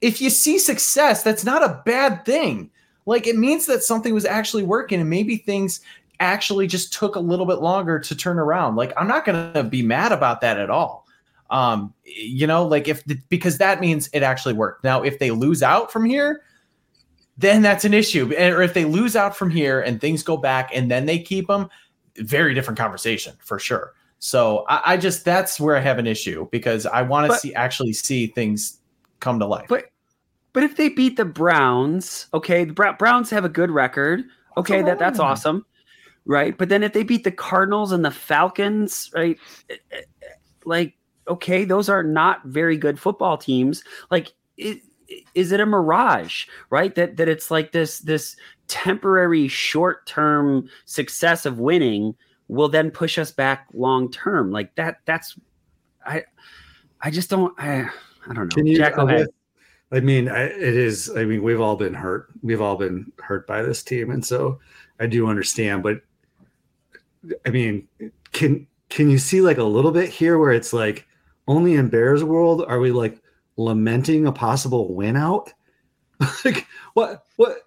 if 0.00 0.20
you 0.20 0.30
see 0.30 0.58
success, 0.58 1.22
that's 1.22 1.44
not 1.44 1.62
a 1.62 1.82
bad 1.84 2.24
thing. 2.24 2.70
Like 3.06 3.26
it 3.26 3.36
means 3.36 3.66
that 3.66 3.82
something 3.82 4.12
was 4.12 4.24
actually 4.24 4.64
working 4.64 5.00
and 5.00 5.08
maybe 5.08 5.36
things 5.36 5.80
actually 6.18 6.66
just 6.66 6.92
took 6.92 7.16
a 7.16 7.20
little 7.20 7.46
bit 7.46 7.60
longer 7.60 7.98
to 7.98 8.16
turn 8.16 8.38
around. 8.38 8.76
Like 8.76 8.92
I'm 8.96 9.08
not 9.08 9.24
going 9.24 9.52
to 9.52 9.62
be 9.62 9.82
mad 9.82 10.12
about 10.12 10.40
that 10.40 10.58
at 10.58 10.70
all. 10.70 11.06
Um, 11.48 11.94
you 12.04 12.46
know, 12.46 12.66
like 12.66 12.88
if 12.88 13.04
the, 13.04 13.18
because 13.28 13.58
that 13.58 13.80
means 13.80 14.08
it 14.12 14.22
actually 14.22 14.54
worked. 14.54 14.82
Now, 14.82 15.02
if 15.02 15.18
they 15.18 15.30
lose 15.30 15.62
out 15.62 15.92
from 15.92 16.04
here, 16.04 16.42
then 17.38 17.62
that's 17.62 17.84
an 17.84 17.94
issue. 17.94 18.32
Or 18.36 18.62
if 18.62 18.74
they 18.74 18.84
lose 18.84 19.14
out 19.14 19.36
from 19.36 19.50
here 19.50 19.80
and 19.80 20.00
things 20.00 20.22
go 20.22 20.36
back 20.36 20.70
and 20.74 20.90
then 20.90 21.06
they 21.06 21.18
keep 21.18 21.46
them, 21.46 21.68
very 22.18 22.54
different 22.54 22.78
conversation 22.78 23.34
for 23.38 23.58
sure. 23.58 23.92
So 24.18 24.64
I, 24.68 24.94
I 24.94 24.96
just 24.96 25.24
that's 25.24 25.60
where 25.60 25.76
I 25.76 25.80
have 25.80 25.98
an 25.98 26.06
issue 26.06 26.48
because 26.50 26.86
I 26.86 27.02
want 27.02 27.30
to 27.30 27.38
see 27.38 27.54
actually 27.54 27.92
see 27.92 28.26
things 28.28 28.80
come 29.20 29.38
to 29.38 29.46
life. 29.46 29.66
But 29.68 29.86
but 30.52 30.62
if 30.62 30.76
they 30.76 30.88
beat 30.88 31.16
the 31.16 31.24
Browns, 31.24 32.28
okay, 32.32 32.64
the 32.64 32.94
Browns 32.98 33.30
have 33.30 33.44
a 33.44 33.48
good 33.48 33.70
record. 33.70 34.24
Okay, 34.56 34.82
that 34.82 34.98
that's 34.98 35.18
awesome. 35.18 35.66
Right? 36.24 36.56
But 36.56 36.70
then 36.70 36.82
if 36.82 36.92
they 36.92 37.02
beat 37.02 37.24
the 37.24 37.30
Cardinals 37.30 37.92
and 37.92 38.04
the 38.04 38.10
Falcons, 38.10 39.10
right? 39.14 39.38
Eh, 39.70 39.76
eh, 39.92 40.00
like 40.64 40.94
okay, 41.28 41.64
those 41.64 41.88
are 41.88 42.02
not 42.02 42.44
very 42.46 42.76
good 42.76 42.98
football 42.98 43.36
teams. 43.36 43.84
Like 44.10 44.32
it, 44.56 44.80
is 45.34 45.52
it 45.52 45.60
a 45.60 45.66
mirage, 45.66 46.46
right? 46.70 46.94
That 46.94 47.16
that 47.16 47.28
it's 47.28 47.50
like 47.50 47.72
this 47.72 48.00
this 48.00 48.36
temporary 48.68 49.48
short-term 49.48 50.68
success 50.84 51.46
of 51.46 51.58
winning 51.58 52.14
will 52.48 52.68
then 52.68 52.90
push 52.90 53.18
us 53.18 53.30
back 53.30 53.66
long 53.72 54.10
term. 54.10 54.50
Like 54.50 54.74
that 54.76 55.00
that's 55.04 55.38
I 56.04 56.24
I 57.00 57.10
just 57.10 57.30
don't 57.30 57.54
I 57.58 57.88
I 58.28 58.34
don't 58.34 58.48
know. 58.48 58.54
Can 58.54 58.66
you, 58.66 58.76
Jack, 58.76 58.96
go 58.96 59.06
ahead. 59.06 59.28
I 59.92 60.00
mean, 60.00 60.28
I, 60.28 60.44
it 60.44 60.60
is. 60.60 61.10
I 61.16 61.24
mean, 61.24 61.42
we've 61.42 61.60
all 61.60 61.76
been 61.76 61.94
hurt. 61.94 62.28
We've 62.42 62.60
all 62.60 62.76
been 62.76 63.12
hurt 63.18 63.46
by 63.46 63.62
this 63.62 63.82
team, 63.82 64.10
and 64.10 64.24
so 64.24 64.58
I 64.98 65.06
do 65.06 65.28
understand. 65.28 65.82
But 65.82 66.00
I 67.44 67.50
mean, 67.50 67.86
can 68.32 68.66
can 68.88 69.10
you 69.10 69.18
see 69.18 69.40
like 69.40 69.58
a 69.58 69.64
little 69.64 69.92
bit 69.92 70.10
here 70.10 70.38
where 70.38 70.52
it's 70.52 70.72
like 70.72 71.06
only 71.46 71.74
in 71.74 71.88
Bears 71.88 72.24
world 72.24 72.64
are 72.66 72.80
we 72.80 72.90
like 72.90 73.20
lamenting 73.56 74.26
a 74.26 74.32
possible 74.32 74.92
win 74.94 75.16
out? 75.16 75.52
like 76.44 76.66
what 76.94 77.24
what 77.36 77.58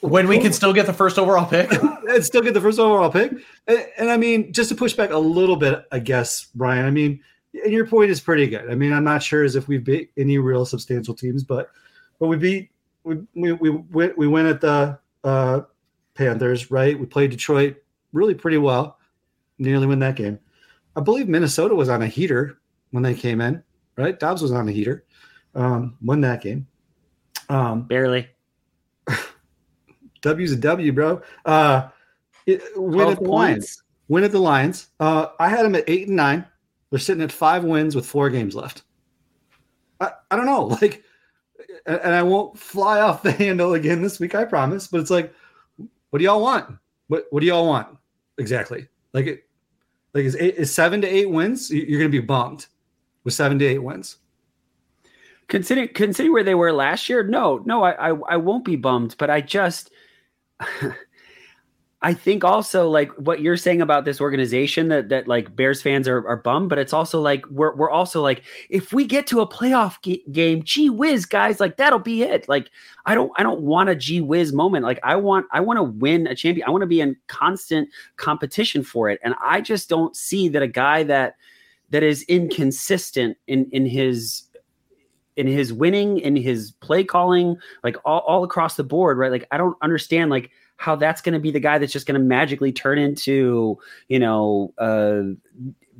when 0.00 0.26
we 0.26 0.38
can 0.38 0.52
still 0.52 0.72
get 0.72 0.86
the 0.86 0.92
first 0.92 1.18
overall 1.18 1.46
pick 1.46 1.70
and 2.08 2.24
still 2.24 2.42
get 2.42 2.54
the 2.54 2.60
first 2.60 2.78
overall 2.78 3.10
pick 3.10 3.30
and, 3.66 3.86
and, 3.98 4.10
i 4.10 4.16
mean 4.16 4.50
just 4.52 4.70
to 4.70 4.74
push 4.74 4.94
back 4.94 5.10
a 5.10 5.18
little 5.18 5.56
bit 5.56 5.84
i 5.92 5.98
guess 5.98 6.46
brian 6.54 6.86
i 6.86 6.90
mean 6.90 7.20
and 7.64 7.72
your 7.72 7.86
point 7.86 8.10
is 8.10 8.20
pretty 8.20 8.46
good. 8.46 8.70
I 8.70 8.74
mean, 8.74 8.92
I'm 8.92 9.04
not 9.04 9.22
sure 9.22 9.44
as 9.44 9.56
if 9.56 9.68
we 9.68 9.78
beat 9.78 10.10
any 10.16 10.38
real 10.38 10.64
substantial 10.64 11.14
teams, 11.14 11.44
but 11.44 11.70
but 12.18 12.28
we 12.28 12.36
beat 12.36 12.70
we 13.04 13.18
we 13.34 13.52
we 13.52 13.70
went 13.70 14.18
we 14.18 14.26
went 14.26 14.48
at 14.48 14.60
the 14.60 14.98
uh, 15.24 15.60
Panthers, 16.14 16.70
right? 16.70 16.98
We 16.98 17.06
played 17.06 17.30
Detroit 17.30 17.76
really 18.12 18.34
pretty 18.34 18.58
well, 18.58 18.98
nearly 19.58 19.86
win 19.86 19.98
that 20.00 20.16
game. 20.16 20.38
I 20.96 21.00
believe 21.00 21.28
Minnesota 21.28 21.74
was 21.74 21.88
on 21.88 22.02
a 22.02 22.06
heater 22.06 22.58
when 22.90 23.02
they 23.02 23.14
came 23.14 23.40
in, 23.40 23.62
right? 23.96 24.18
Dobbs 24.18 24.42
was 24.42 24.52
on 24.52 24.68
a 24.68 24.72
heater, 24.72 25.04
um, 25.54 25.96
won 26.02 26.20
that 26.22 26.42
game. 26.42 26.66
Um, 27.48 27.82
Barely. 27.82 28.28
W's 30.22 30.52
a 30.52 30.56
W, 30.56 30.92
bro. 30.92 31.22
Uh, 31.44 31.88
it, 32.46 32.62
win 32.76 33.08
at 33.08 33.22
the 33.22 33.28
Lions. 33.28 33.82
Win 34.08 34.24
at 34.24 34.32
the 34.32 34.38
Lions. 34.38 34.88
Uh, 34.98 35.26
I 35.38 35.48
had 35.48 35.64
them 35.64 35.74
at 35.74 35.84
eight 35.86 36.08
and 36.08 36.16
nine. 36.16 36.46
They're 36.90 36.98
sitting 36.98 37.22
at 37.22 37.32
five 37.32 37.64
wins 37.64 37.94
with 37.94 38.06
four 38.06 38.30
games 38.30 38.54
left. 38.54 38.82
I, 40.00 40.10
I 40.30 40.36
don't 40.36 40.46
know. 40.46 40.66
Like, 40.80 41.02
and 41.86 42.14
I 42.14 42.22
won't 42.22 42.58
fly 42.58 43.00
off 43.00 43.22
the 43.22 43.32
handle 43.44 43.74
again 43.74 44.02
this 44.02 44.18
week, 44.20 44.34
I 44.34 44.44
promise. 44.44 44.86
But 44.86 45.00
it's 45.00 45.10
like, 45.10 45.32
what 46.10 46.18
do 46.18 46.24
y'all 46.24 46.40
want? 46.40 46.76
What 47.08 47.26
What 47.30 47.40
do 47.40 47.46
y'all 47.46 47.66
want 47.66 47.88
exactly? 48.38 48.88
Like, 49.12 49.26
it, 49.26 49.44
like 50.14 50.24
is, 50.24 50.36
eight, 50.36 50.56
is 50.56 50.72
seven 50.72 51.00
to 51.02 51.06
eight 51.08 51.30
wins? 51.30 51.70
You're 51.70 52.00
going 52.00 52.10
to 52.10 52.20
be 52.20 52.24
bummed 52.24 52.66
with 53.24 53.34
seven 53.34 53.58
to 53.58 53.64
eight 53.64 53.82
wins. 53.82 54.16
Considering 55.48 55.88
considering 55.88 56.32
where 56.32 56.42
they 56.42 56.54
were 56.54 56.72
last 56.72 57.08
year, 57.08 57.22
no, 57.22 57.62
no, 57.66 57.84
I 57.84 58.10
I, 58.10 58.18
I 58.30 58.36
won't 58.36 58.64
be 58.64 58.76
bummed. 58.76 59.14
But 59.18 59.30
I 59.30 59.40
just 59.40 59.90
I 62.06 62.14
think 62.14 62.44
also 62.44 62.88
like 62.88 63.10
what 63.14 63.40
you're 63.40 63.56
saying 63.56 63.82
about 63.82 64.04
this 64.04 64.20
organization 64.20 64.86
that 64.90 65.08
that 65.08 65.26
like 65.26 65.56
Bears 65.56 65.82
fans 65.82 66.06
are, 66.06 66.24
are 66.28 66.36
bummed, 66.36 66.68
but 66.68 66.78
it's 66.78 66.92
also 66.92 67.20
like 67.20 67.44
we're 67.50 67.74
we're 67.74 67.90
also 67.90 68.22
like 68.22 68.44
if 68.70 68.92
we 68.92 69.04
get 69.04 69.26
to 69.26 69.40
a 69.40 69.48
playoff 69.48 70.00
g- 70.02 70.22
game, 70.30 70.62
gee 70.62 70.88
whiz, 70.88 71.26
guys, 71.26 71.58
like 71.58 71.78
that'll 71.78 71.98
be 71.98 72.22
it. 72.22 72.48
Like 72.48 72.70
I 73.06 73.16
don't 73.16 73.32
I 73.34 73.42
don't 73.42 73.62
want 73.62 73.88
a 73.88 73.96
gee 73.96 74.20
whiz 74.20 74.52
moment. 74.52 74.84
Like 74.84 75.00
I 75.02 75.16
want 75.16 75.46
I 75.50 75.58
want 75.58 75.78
to 75.78 75.82
win 75.82 76.28
a 76.28 76.36
champion. 76.36 76.68
I 76.68 76.70
want 76.70 76.82
to 76.82 76.86
be 76.86 77.00
in 77.00 77.16
constant 77.26 77.88
competition 78.18 78.84
for 78.84 79.10
it, 79.10 79.18
and 79.24 79.34
I 79.44 79.60
just 79.60 79.88
don't 79.88 80.14
see 80.14 80.48
that 80.50 80.62
a 80.62 80.68
guy 80.68 81.02
that 81.02 81.34
that 81.90 82.04
is 82.04 82.22
inconsistent 82.28 83.36
in 83.48 83.68
in 83.72 83.84
his 83.84 84.44
in 85.36 85.48
his 85.48 85.72
winning, 85.72 86.18
in 86.18 86.36
his 86.36 86.70
play 86.80 87.02
calling, 87.02 87.56
like 87.82 87.96
all, 88.04 88.20
all 88.20 88.44
across 88.44 88.76
the 88.76 88.84
board, 88.84 89.18
right? 89.18 89.32
Like 89.32 89.48
I 89.50 89.58
don't 89.58 89.76
understand 89.82 90.30
like 90.30 90.52
how 90.76 90.96
that's 90.96 91.20
going 91.20 91.32
to 91.32 91.38
be 91.38 91.50
the 91.50 91.60
guy 91.60 91.78
that's 91.78 91.92
just 91.92 92.06
going 92.06 92.20
to 92.20 92.26
magically 92.26 92.72
turn 92.72 92.98
into, 92.98 93.78
you 94.08 94.18
know, 94.18 94.72
uh, 94.78 95.22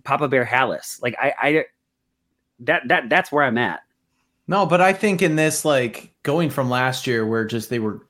Papa 0.05 0.29
Bear 0.29 0.45
Halas. 0.45 1.03
Like 1.03 1.15
I, 1.19 1.35
I, 1.41 1.65
that 2.61 2.83
that 2.89 3.09
that's 3.09 3.33
where 3.33 3.45
I'm 3.45 3.59
at. 3.59 3.81
No, 4.49 4.65
but 4.67 4.81
I 4.81 4.93
think 4.93 5.23
in 5.23 5.37
this, 5.37 5.65
like 5.65 6.15
going 6.23 6.51
from 6.51 6.71
last 6.71 7.07
year, 7.07 7.27
where 7.27 7.45
just 7.45 7.69
they 7.69 7.79
were 7.79 8.07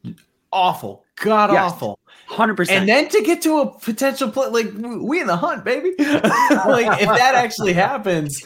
awful, 0.57 1.05
god 1.17 1.53
yes. 1.53 1.73
awful, 1.73 1.99
hundred 2.27 2.57
percent, 2.57 2.81
and 2.81 2.89
then 2.89 3.09
to 3.11 3.23
get 3.23 3.43
to 3.43 3.61
a 3.61 3.79
potential 3.79 4.31
play, 4.31 4.49
like 4.49 4.73
we 4.75 5.21
in 5.21 5.27
the 5.27 5.37
hunt, 5.37 5.65
baby. 5.65 5.95
like 5.99 7.01
if 7.01 7.09
that 7.09 7.35
actually 7.35 7.75
happens, 7.75 8.43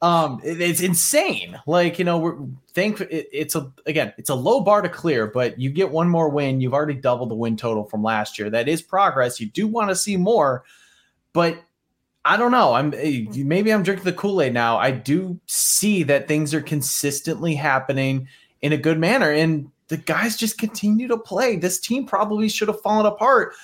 um, 0.00 0.40
it, 0.44 0.60
it's 0.60 0.80
insane. 0.80 1.58
Like 1.66 1.98
you 1.98 2.04
know, 2.04 2.18
we're 2.18 2.38
think 2.72 3.00
it, 3.00 3.28
it's 3.32 3.56
a 3.56 3.72
again, 3.86 4.14
it's 4.16 4.30
a 4.30 4.34
low 4.34 4.60
bar 4.60 4.82
to 4.82 4.88
clear, 4.88 5.26
but 5.26 5.58
you 5.58 5.70
get 5.70 5.90
one 5.90 6.08
more 6.08 6.28
win, 6.28 6.60
you've 6.60 6.74
already 6.74 6.94
doubled 6.94 7.30
the 7.30 7.34
win 7.34 7.56
total 7.56 7.84
from 7.84 8.02
last 8.02 8.38
year. 8.38 8.48
That 8.48 8.68
is 8.68 8.80
progress. 8.80 9.40
You 9.40 9.48
do 9.48 9.66
want 9.66 9.90
to 9.90 9.96
see 9.96 10.16
more, 10.16 10.64
but 11.32 11.58
I 12.24 12.36
don't 12.36 12.52
know. 12.52 12.74
I'm 12.74 12.94
eh, 12.96 13.24
maybe 13.34 13.72
I'm 13.72 13.82
drinking 13.82 14.04
the 14.04 14.12
Kool 14.12 14.40
Aid 14.40 14.54
now. 14.54 14.78
I 14.78 14.92
do 14.92 15.40
see 15.46 16.04
that 16.04 16.28
things 16.28 16.54
are 16.54 16.60
consistently 16.60 17.54
happening 17.54 18.28
in 18.60 18.72
a 18.72 18.76
good 18.76 18.98
manner, 18.98 19.30
and 19.30 19.70
the 19.88 19.96
guys 19.96 20.36
just 20.36 20.58
continue 20.58 21.08
to 21.08 21.18
play. 21.18 21.56
This 21.56 21.80
team 21.80 22.06
probably 22.06 22.48
should 22.48 22.68
have 22.68 22.80
fallen 22.80 23.06
apart 23.06 23.54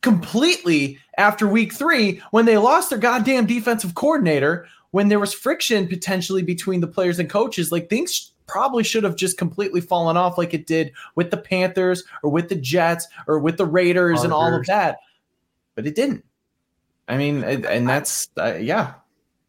completely 0.00 0.98
after 1.18 1.48
week 1.48 1.72
three 1.72 2.22
when 2.30 2.44
they 2.44 2.56
lost 2.56 2.90
their 2.90 2.98
goddamn 2.98 3.46
defensive 3.46 3.94
coordinator. 3.94 4.66
When 4.92 5.08
there 5.08 5.18
was 5.18 5.34
friction 5.34 5.88
potentially 5.88 6.42
between 6.42 6.80
the 6.80 6.86
players 6.86 7.18
and 7.18 7.28
coaches, 7.28 7.70
like 7.70 7.90
things 7.90 8.32
probably 8.46 8.84
should 8.84 9.04
have 9.04 9.16
just 9.16 9.36
completely 9.36 9.80
fallen 9.80 10.16
off 10.16 10.38
like 10.38 10.54
it 10.54 10.66
did 10.66 10.92
with 11.16 11.30
the 11.30 11.36
Panthers 11.36 12.04
or 12.22 12.30
with 12.30 12.48
the 12.48 12.54
Jets 12.54 13.06
or 13.26 13.38
with 13.38 13.58
the 13.58 13.66
Raiders 13.66 14.22
and 14.22 14.32
all 14.32 14.54
of 14.54 14.64
that. 14.66 14.98
But 15.74 15.86
it 15.86 15.96
didn't. 15.96 16.24
I 17.08 17.18
mean, 17.18 17.42
and 17.44 17.88
that's, 17.88 18.28
uh, 18.38 18.54
yeah. 18.54 18.94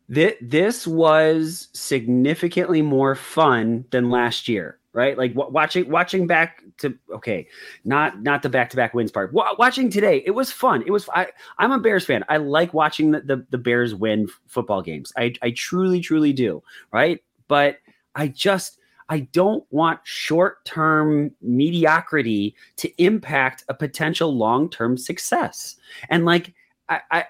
This 0.09 0.87
was 0.87 1.69
significantly 1.73 2.81
more 2.81 3.15
fun 3.15 3.85
than 3.91 4.09
last 4.09 4.47
year 4.47 4.76
right? 4.97 5.15
Like 5.15 5.35
w- 5.35 5.53
watching 5.53 5.89
watching 5.89 6.25
back 6.25 6.63
to 6.79 6.97
okay, 7.13 7.47
not 7.85 8.23
not 8.23 8.41
the 8.41 8.49
back 8.49 8.71
to 8.71 8.75
back 8.75 8.95
wins 8.95 9.11
part. 9.11 9.31
W- 9.31 9.55
watching 9.59 9.91
today, 9.91 10.23
it 10.25 10.31
was 10.31 10.51
fun. 10.51 10.83
It 10.87 10.91
was 10.91 11.07
I 11.13 11.27
I'm 11.59 11.71
a 11.71 11.77
Bears 11.77 12.03
fan. 12.03 12.25
I 12.29 12.37
like 12.37 12.73
watching 12.73 13.11
the 13.11 13.21
the, 13.21 13.45
the 13.51 13.59
Bears 13.59 13.93
win 13.93 14.23
f- 14.27 14.41
football 14.47 14.81
games. 14.81 15.13
I 15.15 15.35
I 15.43 15.51
truly 15.51 16.01
truly 16.01 16.33
do, 16.33 16.63
right? 16.91 17.23
But 17.47 17.77
I 18.15 18.29
just 18.29 18.79
I 19.07 19.19
don't 19.19 19.63
want 19.69 19.99
short 20.03 20.65
term 20.65 21.31
mediocrity 21.41 22.55
to 22.77 22.91
impact 23.01 23.63
a 23.69 23.75
potential 23.75 24.35
long 24.35 24.67
term 24.67 24.97
success. 24.97 25.75
And 26.09 26.25
like, 26.25 26.55
I, 26.89 27.01
I, 27.11 27.25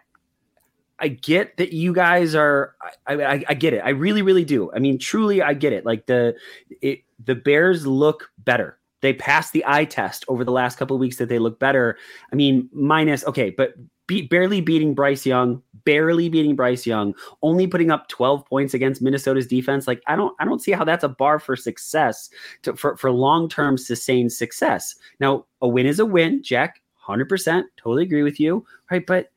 I 1.00 1.08
get 1.10 1.58
that 1.58 1.74
you 1.74 1.94
guys 1.94 2.34
are. 2.34 2.76
I, 3.06 3.14
I, 3.14 3.44
I 3.50 3.54
get 3.54 3.74
it. 3.74 3.82
I 3.84 3.90
really, 3.90 4.22
really 4.22 4.46
do. 4.46 4.72
I 4.74 4.80
mean, 4.80 4.98
truly, 4.98 5.42
I 5.42 5.54
get 5.54 5.74
it. 5.74 5.86
Like 5.86 6.08
the, 6.08 6.34
it, 6.82 7.02
the 7.24 7.36
Bears 7.36 7.86
look 7.86 8.30
better. 8.40 8.78
They 9.02 9.14
passed 9.14 9.54
the 9.54 9.64
eye 9.68 9.86
test 9.86 10.26
over 10.28 10.44
the 10.44 10.52
last 10.52 10.78
couple 10.78 10.98
weeks 10.98 11.18
that 11.18 11.30
they 11.30 11.40
look 11.40 11.60
better. 11.60 11.98
I 12.32 12.36
mean, 12.36 12.68
minus 12.72 13.26
okay, 13.26 13.52
but 13.52 13.74
beat, 14.08 14.30
barely 14.30 14.62
beating 14.62 14.96
Bryce 14.96 15.26
Young, 15.26 15.62
barely 15.86 16.30
beating 16.30 16.56
Bryce 16.56 16.86
Young, 16.86 17.14
only 17.44 17.68
putting 17.68 17.92
up 17.92 18.08
12 18.08 18.46
points 18.46 18.74
against 18.74 19.02
Minnesota's 19.02 19.46
defense. 19.46 19.88
Like 19.88 20.02
I 20.08 20.16
don't 20.16 20.36
I 20.40 20.46
don't 20.46 20.62
see 20.62 20.72
how 20.72 20.84
that's 20.84 21.04
a 21.04 21.10
bar 21.10 21.40
for 21.40 21.56
success 21.56 22.30
to, 22.64 22.76
for 22.76 22.98
for 22.98 23.12
long-term 23.12 23.78
sustained 23.78 24.34
success. 24.34 24.96
Now, 25.20 25.46
a 25.62 25.68
win 25.68 25.86
is 25.86 26.00
a 26.00 26.06
win, 26.06 26.42
Jack. 26.42 26.82
100% 27.08 27.64
totally 27.78 28.04
agree 28.04 28.24
with 28.24 28.40
you, 28.40 28.66
right? 28.92 29.06
But 29.06 29.32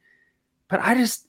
but 0.69 0.81
I 0.81 0.95
just 0.95 1.27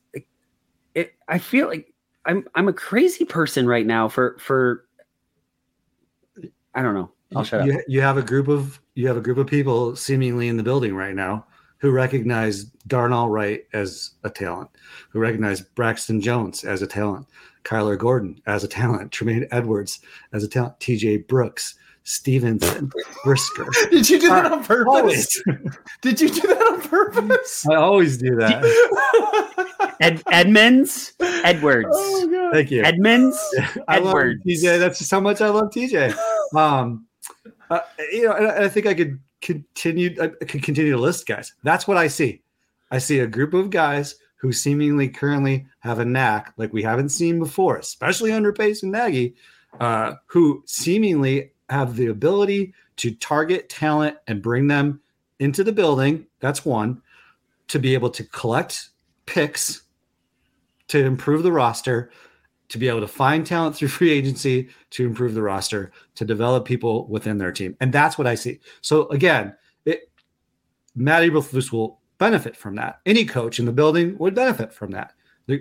it 0.95 1.13
I 1.27 1.37
feel 1.37 1.67
like 1.67 1.93
I'm 2.25 2.47
I'm 2.55 2.67
a 2.67 2.73
crazy 2.73 3.25
person 3.25 3.67
right 3.67 3.85
now 3.85 4.07
for 4.07 4.37
for 4.39 4.85
I 6.73 6.81
don't 6.81 6.93
know. 6.93 7.11
I'll 7.35 7.43
shut 7.43 7.65
you, 7.65 7.73
up. 7.73 7.81
You 7.87 8.01
have 8.01 8.17
a 8.17 8.21
group 8.21 8.47
of 8.47 8.79
you 8.95 9.07
have 9.07 9.17
a 9.17 9.21
group 9.21 9.37
of 9.37 9.47
people 9.47 9.95
seemingly 9.95 10.47
in 10.47 10.57
the 10.57 10.63
building 10.63 10.95
right 10.95 11.15
now 11.15 11.45
who 11.77 11.91
recognize 11.91 12.65
Darnell 12.87 13.29
Wright 13.29 13.65
as 13.73 14.11
a 14.23 14.29
talent, 14.29 14.69
who 15.09 15.19
recognize 15.19 15.61
Braxton 15.61 16.21
Jones 16.21 16.63
as 16.63 16.83
a 16.83 16.87
talent, 16.87 17.25
Kyler 17.63 17.97
Gordon 17.97 18.39
as 18.45 18.63
a 18.63 18.67
talent, 18.67 19.11
Tremaine 19.11 19.47
Edwards 19.51 19.99
as 20.31 20.43
a 20.43 20.47
talent, 20.47 20.79
TJ 20.79 21.27
Brooks, 21.27 21.75
Stevenson, 22.03 22.91
Brisker. 23.23 23.67
Did 23.91 24.09
you 24.09 24.19
do 24.19 24.29
that 24.29 24.51
on 24.51 24.63
purpose? 24.63 24.87
Always. 24.87 25.43
Did 26.01 26.21
you 26.21 26.29
do 26.29 26.41
that 26.41 26.61
on 26.73 26.81
purpose? 26.81 27.65
I 27.67 27.75
always 27.75 28.17
do 28.17 28.35
that. 28.35 29.95
Ed, 30.01 30.21
Edmunds, 30.31 31.13
Edwards, 31.19 31.87
oh 31.91 32.27
god. 32.27 32.53
Thank 32.53 32.71
you. 32.71 32.83
Edmunds, 32.83 33.37
I 33.87 33.99
love 33.99 34.07
Edwards. 34.07 34.43
TJ. 34.45 34.79
That's 34.79 34.97
just 34.97 35.11
how 35.11 35.19
much 35.19 35.41
I 35.41 35.49
love 35.49 35.69
TJ. 35.69 36.15
Um, 36.55 37.07
uh, 37.69 37.79
you 38.11 38.25
know, 38.25 38.33
and 38.33 38.47
I 38.47 38.65
I 38.65 38.69
think 38.69 38.85
I 38.85 38.93
could 38.93 39.19
continue. 39.41 40.15
I 40.21 40.27
could 40.27 40.63
continue 40.63 40.91
to 40.91 40.97
list 40.97 41.27
guys. 41.27 41.53
That's 41.63 41.87
what 41.87 41.97
I 41.97 42.07
see. 42.07 42.41
I 42.91 42.97
see 42.97 43.19
a 43.19 43.27
group 43.27 43.53
of 43.53 43.69
guys 43.69 44.15
who 44.35 44.51
seemingly 44.51 45.07
currently 45.07 45.65
have 45.79 45.99
a 45.99 46.05
knack 46.05 46.53
like 46.57 46.73
we 46.73 46.81
haven't 46.81 47.09
seen 47.09 47.39
before, 47.39 47.77
especially 47.77 48.31
under 48.31 48.51
Pace 48.51 48.83
and 48.83 48.91
Nagy, 48.91 49.35
uh, 49.79 50.13
who 50.25 50.63
seemingly 50.65 51.51
have 51.69 51.95
the 51.95 52.07
ability 52.07 52.73
to 52.97 53.11
target 53.15 53.69
talent 53.69 54.17
and 54.27 54.41
bring 54.41 54.67
them 54.67 54.99
into 55.39 55.63
the 55.63 55.71
building. 55.71 56.25
That's 56.39 56.65
one. 56.65 57.01
To 57.69 57.79
be 57.79 57.93
able 57.93 58.09
to 58.09 58.23
collect 58.25 58.89
picks 59.25 59.83
to 60.89 61.05
improve 61.05 61.43
the 61.43 61.51
roster, 61.53 62.11
to 62.71 62.77
be 62.77 62.87
able 62.87 63.01
to 63.01 63.07
find 63.07 63.45
talent 63.45 63.75
through 63.75 63.87
free 63.99 64.11
agency 64.11 64.69
to 64.91 65.05
improve 65.05 65.33
the 65.33 65.41
roster, 65.41 65.91
to 66.15 66.25
develop 66.25 66.65
people 66.65 67.07
within 67.07 67.37
their 67.37 67.51
team. 67.51 67.75
And 67.81 67.91
that's 67.93 68.17
what 68.17 68.27
I 68.27 68.35
see. 68.35 68.59
So 68.81 69.07
again, 69.09 69.53
it, 69.85 70.09
Matt 70.95 71.23
Eberflus 71.23 71.71
will 71.71 71.99
benefit 72.17 72.55
from 72.55 72.75
that. 72.75 73.01
Any 73.05 73.25
coach 73.25 73.59
in 73.59 73.65
the 73.65 73.71
building 73.71 74.17
would 74.19 74.33
benefit 74.33 74.73
from 74.73 74.91
that. 74.91 75.13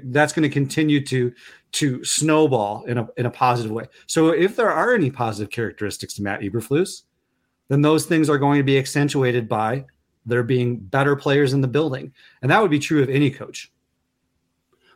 That's 0.04 0.32
going 0.32 0.48
to 0.48 0.48
continue 0.48 1.04
to 1.06 1.32
to 1.72 2.04
snowball 2.04 2.84
in 2.84 2.98
a 2.98 3.08
in 3.16 3.26
a 3.26 3.30
positive 3.30 3.72
way. 3.72 3.86
So 4.06 4.28
if 4.28 4.54
there 4.54 4.70
are 4.70 4.94
any 4.94 5.10
positive 5.10 5.50
characteristics 5.50 6.14
to 6.14 6.22
Matt 6.22 6.42
Eberflus, 6.42 7.02
then 7.68 7.82
those 7.82 8.06
things 8.06 8.28
are 8.30 8.38
going 8.38 8.58
to 8.58 8.64
be 8.64 8.78
accentuated 8.78 9.48
by 9.48 9.84
there 10.26 10.42
being 10.44 10.76
better 10.76 11.16
players 11.16 11.54
in 11.54 11.60
the 11.60 11.66
building, 11.66 12.12
and 12.42 12.50
that 12.52 12.62
would 12.62 12.70
be 12.70 12.78
true 12.78 13.02
of 13.02 13.08
any 13.08 13.30
coach. 13.30 13.72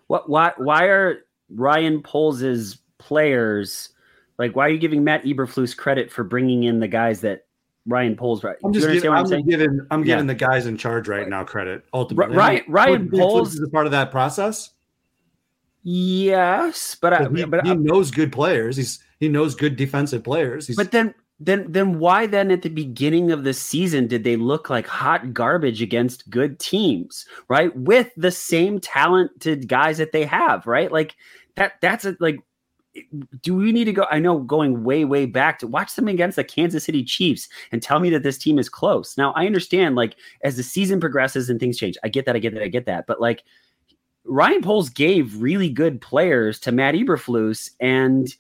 What? 0.07 0.29
Why? 0.29 0.53
Why 0.59 0.85
are 0.85 1.25
Ryan 1.55 2.03
Poles's 2.03 2.79
players 2.99 3.91
like? 4.39 4.57
Why 4.57 4.67
are 4.67 4.71
you 4.71 4.79
giving 4.79 5.05
Matt 5.05 5.25
Eberflus 5.25 5.77
credit 5.77 6.11
for 6.11 6.25
bringing 6.25 6.65
in 6.65 6.81
the 6.81 6.89
guys 6.89 7.21
that 7.21 7.47
Ryan 7.87 8.17
Poles? 8.17 8.43
Right? 8.45 8.57
I'm 8.65 8.73
just 8.73 8.89
giving, 8.89 9.11
I'm 9.11 9.31
I'm 9.33 9.47
giving 9.47 9.87
I'm 9.91 10.01
Yeah. 10.01 10.15
giving 10.15 10.27
the 10.27 10.35
guys 10.35 10.67
in 10.67 10.77
charge 10.77 11.09
right 11.09 11.29
now 11.29 11.45
credit. 11.45 11.85
Ultimately, 11.93 12.37
Ryan- 12.37 12.65
Ryan 12.69 13.11
Poles- 13.11 13.55
is 13.55 13.63
a 13.63 13.71
part 13.71 13.87
of 13.87 13.93
that 13.93 14.11
process. 14.11 14.71
Yes, 15.87 16.97
but 16.99 17.13
I, 17.13 17.29
he, 17.29 17.45
but 17.45 17.65
he 17.67 17.73
I, 17.73 17.75
knows 17.75 18.11
good 18.11 18.33
players. 18.33 18.77
He's 18.77 19.01
he 19.21 19.29
knows 19.29 19.55
good 19.55 19.77
defensive 19.77 20.25
players. 20.25 20.67
He's, 20.67 20.77
but 20.77 20.93
then 20.93 21.15
then 21.41 21.71
then 21.71 21.99
why 21.99 22.27
then 22.27 22.51
at 22.51 22.63
the 22.63 22.71
beginning 22.71 23.31
of 23.31 23.45
the 23.45 23.53
season 23.53 24.07
did 24.07 24.25
they 24.25 24.37
look 24.37 24.71
like 24.71 24.87
hot 24.87 25.35
garbage 25.35 25.83
against 25.83 26.31
good 26.31 26.59
teams, 26.59 27.27
right? 27.49 27.77
With 27.77 28.11
the 28.17 28.31
same 28.31 28.81
talented 28.81 29.69
guys 29.69 29.99
that 29.99 30.13
they 30.13 30.25
have, 30.25 30.67
right? 30.67 30.91
Like 30.91 31.17
that 31.57 31.75
that's 31.81 32.05
a 32.05 32.17
like 32.21 32.39
do 33.43 33.57
we 33.57 33.73
need 33.73 33.85
to 33.85 33.93
go? 33.93 34.07
I 34.11 34.19
know 34.19 34.39
going 34.39 34.85
way, 34.85 35.05
way 35.05 35.27
back 35.27 35.59
to 35.61 35.67
watch 35.67 35.97
them 35.97 36.09
against 36.09 36.37
the 36.37 36.45
Kansas 36.45 36.85
City 36.85 37.03
Chiefs 37.03 37.49
and 37.73 37.83
tell 37.83 37.99
me 37.99 38.11
that 38.11 38.23
this 38.23 38.39
team 38.39 38.59
is 38.59 38.69
close. 38.69 39.17
Now, 39.17 39.33
I 39.33 39.47
understand, 39.47 39.97
like, 39.97 40.17
as 40.43 40.57
the 40.57 40.63
season 40.63 41.01
progresses 41.01 41.51
and 41.51 41.59
things 41.59 41.77
change, 41.77 41.97
I 42.05 42.09
get 42.09 42.25
that, 42.27 42.37
I 42.37 42.39
get 42.39 42.55
that, 42.55 42.63
I 42.63 42.69
get 42.69 42.87
that. 42.87 43.07
But, 43.07 43.21
like, 43.21 43.43
Ryan 44.25 44.63
Poles 44.63 44.91
gave 44.91 45.41
really 45.43 45.69
good 45.69 46.01
players 46.01 46.59
to 46.61 46.73
Matt 46.73 46.95
Eberflus, 46.95 47.71
and 47.81 48.35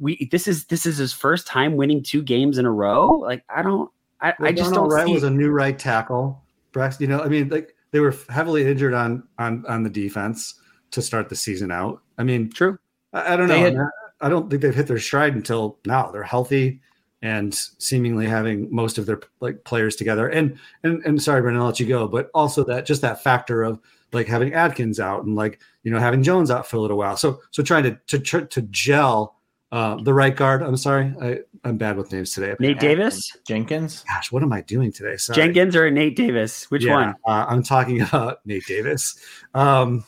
we 0.00 0.28
this 0.30 0.48
is 0.48 0.66
this 0.66 0.84
is 0.84 0.98
his 0.98 1.12
first 1.12 1.46
time 1.46 1.76
winning 1.76 2.02
two 2.02 2.22
games 2.22 2.58
in 2.58 2.66
a 2.66 2.72
row. 2.72 3.08
Like, 3.08 3.44
I 3.48 3.62
don't, 3.62 3.90
I, 4.20 4.34
Well, 4.38 4.48
I 4.48 4.52
just 4.52 4.72
Darnell 4.72 4.88
don't 4.88 4.92
Wright 4.92 5.06
see. 5.06 5.14
was 5.14 5.22
a 5.22 5.30
new 5.30 5.50
right 5.50 5.78
tackle. 5.78 6.42
Braxton, 6.72 7.08
you 7.08 7.16
know, 7.16 7.22
I 7.22 7.28
mean, 7.28 7.48
like 7.48 7.74
they 7.92 8.00
were 8.00 8.14
heavily 8.28 8.66
injured 8.66 8.92
on 8.92 9.22
on 9.38 9.64
on 9.66 9.82
the 9.82 9.88
defense 9.88 10.60
to 10.92 11.02
start 11.02 11.28
the 11.28 11.36
season 11.36 11.70
out. 11.70 12.00
I 12.18 12.22
mean, 12.24 12.50
True. 12.50 12.78
I, 13.12 13.34
I 13.34 13.36
don't 13.36 13.48
know. 13.48 13.58
Had- 13.58 13.76
I 14.20 14.28
don't 14.30 14.48
think 14.48 14.62
they've 14.62 14.74
hit 14.74 14.86
their 14.86 14.98
stride 14.98 15.34
until 15.34 15.78
now. 15.84 16.10
They're 16.10 16.22
healthy 16.22 16.80
and 17.22 17.54
seemingly 17.54 18.26
having 18.26 18.74
most 18.74 18.96
of 18.98 19.04
their 19.04 19.20
like 19.40 19.62
players 19.64 19.94
together. 19.96 20.28
And 20.28 20.58
and 20.84 21.04
and 21.04 21.22
sorry, 21.22 21.42
Brendan, 21.42 21.60
I'll 21.60 21.68
let 21.68 21.80
you 21.80 21.86
go, 21.86 22.08
but 22.08 22.30
also 22.34 22.64
that 22.64 22.86
just 22.86 23.02
that 23.02 23.22
factor 23.22 23.62
of 23.62 23.78
like 24.12 24.26
having 24.26 24.54
Adkins 24.54 24.98
out 25.00 25.24
and 25.24 25.34
like 25.34 25.60
you 25.82 25.90
know 25.90 25.98
having 25.98 26.22
Jones 26.22 26.50
out 26.50 26.66
for 26.66 26.76
a 26.78 26.80
little 26.80 26.96
while. 26.96 27.16
So 27.18 27.40
so 27.50 27.62
trying 27.62 27.82
to 27.82 27.98
to 28.06 28.18
tr- 28.18 28.40
to 28.40 28.62
gel 28.62 29.36
uh, 29.70 29.96
the 30.02 30.14
right 30.14 30.34
guard. 30.34 30.62
I'm 30.62 30.76
sorry, 30.78 31.12
I 31.20 31.40
I'm 31.64 31.76
bad 31.76 31.98
with 31.98 32.10
names 32.12 32.30
today. 32.32 32.54
Nate 32.58 32.78
Davis, 32.80 33.36
Jenkins. 33.46 34.02
Gosh, 34.08 34.32
what 34.32 34.42
am 34.42 34.52
I 34.52 34.62
doing 34.62 34.92
today? 34.92 35.16
Sorry. 35.18 35.36
Jenkins, 35.36 35.76
or 35.76 35.90
Nate 35.90 36.16
Davis? 36.16 36.70
Which 36.70 36.84
Yeah, 36.84 36.94
one? 36.94 37.14
Uh, 37.26 37.44
I'm 37.48 37.62
talking 37.62 38.00
about 38.08 38.38
Nate 38.46 38.64
Davis. 38.66 39.18
Um, 39.52 40.04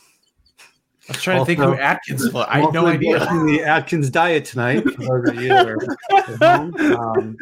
I 1.09 1.13
was 1.13 1.23
trying 1.23 1.39
to 1.39 1.45
think 1.45 1.59
who 1.59 1.73
Atkins 1.73 2.31
was. 2.31 2.45
I 2.47 2.59
had 2.59 2.71
no 2.71 2.81
also 2.81 2.93
idea. 2.93 3.19
The 3.19 3.63
Atkins 3.65 4.11
diet 4.11 4.45
tonight. 4.45 4.83
For 4.83 5.21
those 5.23 5.29
of 5.29 5.41
you 5.41 5.49
that 5.49 5.67
are 5.67 5.77
at 6.11 6.59
home. 6.59 6.75
Um, 6.95 7.37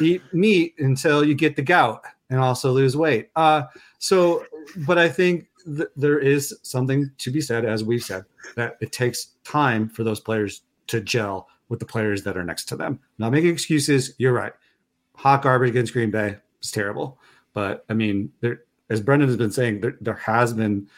eat 0.00 0.22
meat 0.32 0.74
until 0.78 1.24
you 1.24 1.34
get 1.34 1.54
the 1.54 1.62
gout 1.62 2.02
and 2.30 2.40
also 2.40 2.72
lose 2.72 2.96
weight. 2.96 3.30
Uh, 3.36 3.62
so, 4.00 4.44
but 4.86 4.98
I 4.98 5.08
think 5.08 5.46
th- 5.64 5.88
there 5.96 6.18
is 6.18 6.58
something 6.62 7.08
to 7.18 7.30
be 7.30 7.40
said, 7.40 7.64
as 7.64 7.84
we've 7.84 8.02
said, 8.02 8.24
that 8.56 8.78
it 8.80 8.90
takes 8.90 9.28
time 9.44 9.88
for 9.88 10.02
those 10.02 10.18
players 10.18 10.62
to 10.88 11.00
gel 11.00 11.48
with 11.68 11.78
the 11.78 11.86
players 11.86 12.24
that 12.24 12.36
are 12.36 12.44
next 12.44 12.64
to 12.66 12.76
them. 12.76 12.98
Not 13.18 13.30
making 13.30 13.50
excuses. 13.50 14.14
You're 14.18 14.32
right. 14.32 14.52
Hot 15.14 15.42
garbage 15.42 15.70
against 15.70 15.92
Green 15.92 16.10
Bay 16.10 16.36
is 16.60 16.72
terrible. 16.72 17.20
But 17.52 17.84
I 17.88 17.94
mean, 17.94 18.32
there, 18.40 18.62
as 18.90 19.00
Brendan 19.00 19.28
has 19.28 19.36
been 19.36 19.52
saying, 19.52 19.80
there, 19.80 19.96
there 20.00 20.14
has 20.14 20.52
been 20.52 20.88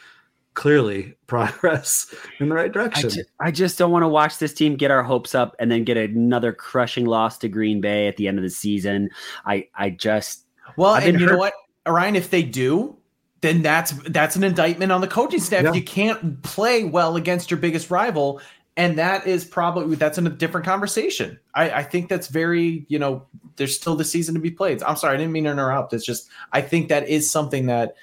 clearly 0.56 1.14
progress 1.28 2.12
in 2.40 2.48
the 2.48 2.54
right 2.56 2.64
I, 2.70 2.72
direction. 2.72 3.10
ju- 3.10 3.22
I 3.38 3.52
just 3.52 3.78
don't 3.78 3.92
want 3.92 4.02
to 4.02 4.08
watch 4.08 4.38
this 4.38 4.52
team 4.52 4.74
get 4.74 4.90
our 4.90 5.04
hopes 5.04 5.36
up 5.36 5.54
and 5.60 5.70
then 5.70 5.84
get 5.84 5.96
another 5.96 6.52
crushing 6.52 7.06
loss 7.06 7.38
to 7.38 7.48
Green 7.48 7.80
Bay 7.80 8.08
at 8.08 8.16
the 8.16 8.26
end 8.26 8.38
of 8.38 8.42
the 8.42 8.50
season. 8.50 9.10
I 9.44 9.68
I 9.76 9.90
just 9.90 10.46
Well, 10.76 10.94
I've 10.94 11.04
and 11.04 11.12
been 11.12 11.20
you 11.20 11.26
know 11.26 11.38
what, 11.38 11.54
Ryan? 11.86 12.16
If 12.16 12.30
they 12.30 12.42
do, 12.42 12.96
then 13.42 13.62
that's 13.62 13.92
that's 14.08 14.34
an 14.34 14.42
indictment 14.42 14.90
on 14.90 15.00
the 15.00 15.06
coaching 15.08 15.40
staff. 15.40 15.62
Yeah. 15.62 15.72
You 15.72 15.82
can't 15.84 16.42
play 16.42 16.82
well 16.84 17.14
against 17.16 17.50
your 17.50 17.60
biggest 17.60 17.90
rival, 17.90 18.40
and 18.76 18.98
that 18.98 19.26
is 19.26 19.44
probably 19.44 19.94
that's 19.96 20.18
in 20.18 20.26
a 20.26 20.30
different 20.30 20.66
conversation. 20.66 21.38
I, 21.54 21.70
I 21.70 21.82
think 21.82 22.08
that's 22.08 22.28
very 22.28 22.86
you 22.88 22.98
know 22.98 23.26
there's 23.56 23.76
still 23.76 23.94
the 23.94 24.04
season 24.04 24.34
to 24.34 24.40
be 24.40 24.50
played. 24.50 24.82
I'm 24.82 24.96
sorry, 24.96 25.14
I 25.14 25.16
didn't 25.18 25.32
mean 25.32 25.44
to 25.44 25.50
interrupt. 25.50 25.92
It's 25.92 26.04
just 26.04 26.28
I 26.52 26.62
think 26.62 26.88
that 26.88 27.08
is 27.08 27.30
something 27.30 27.66
that 27.66 27.94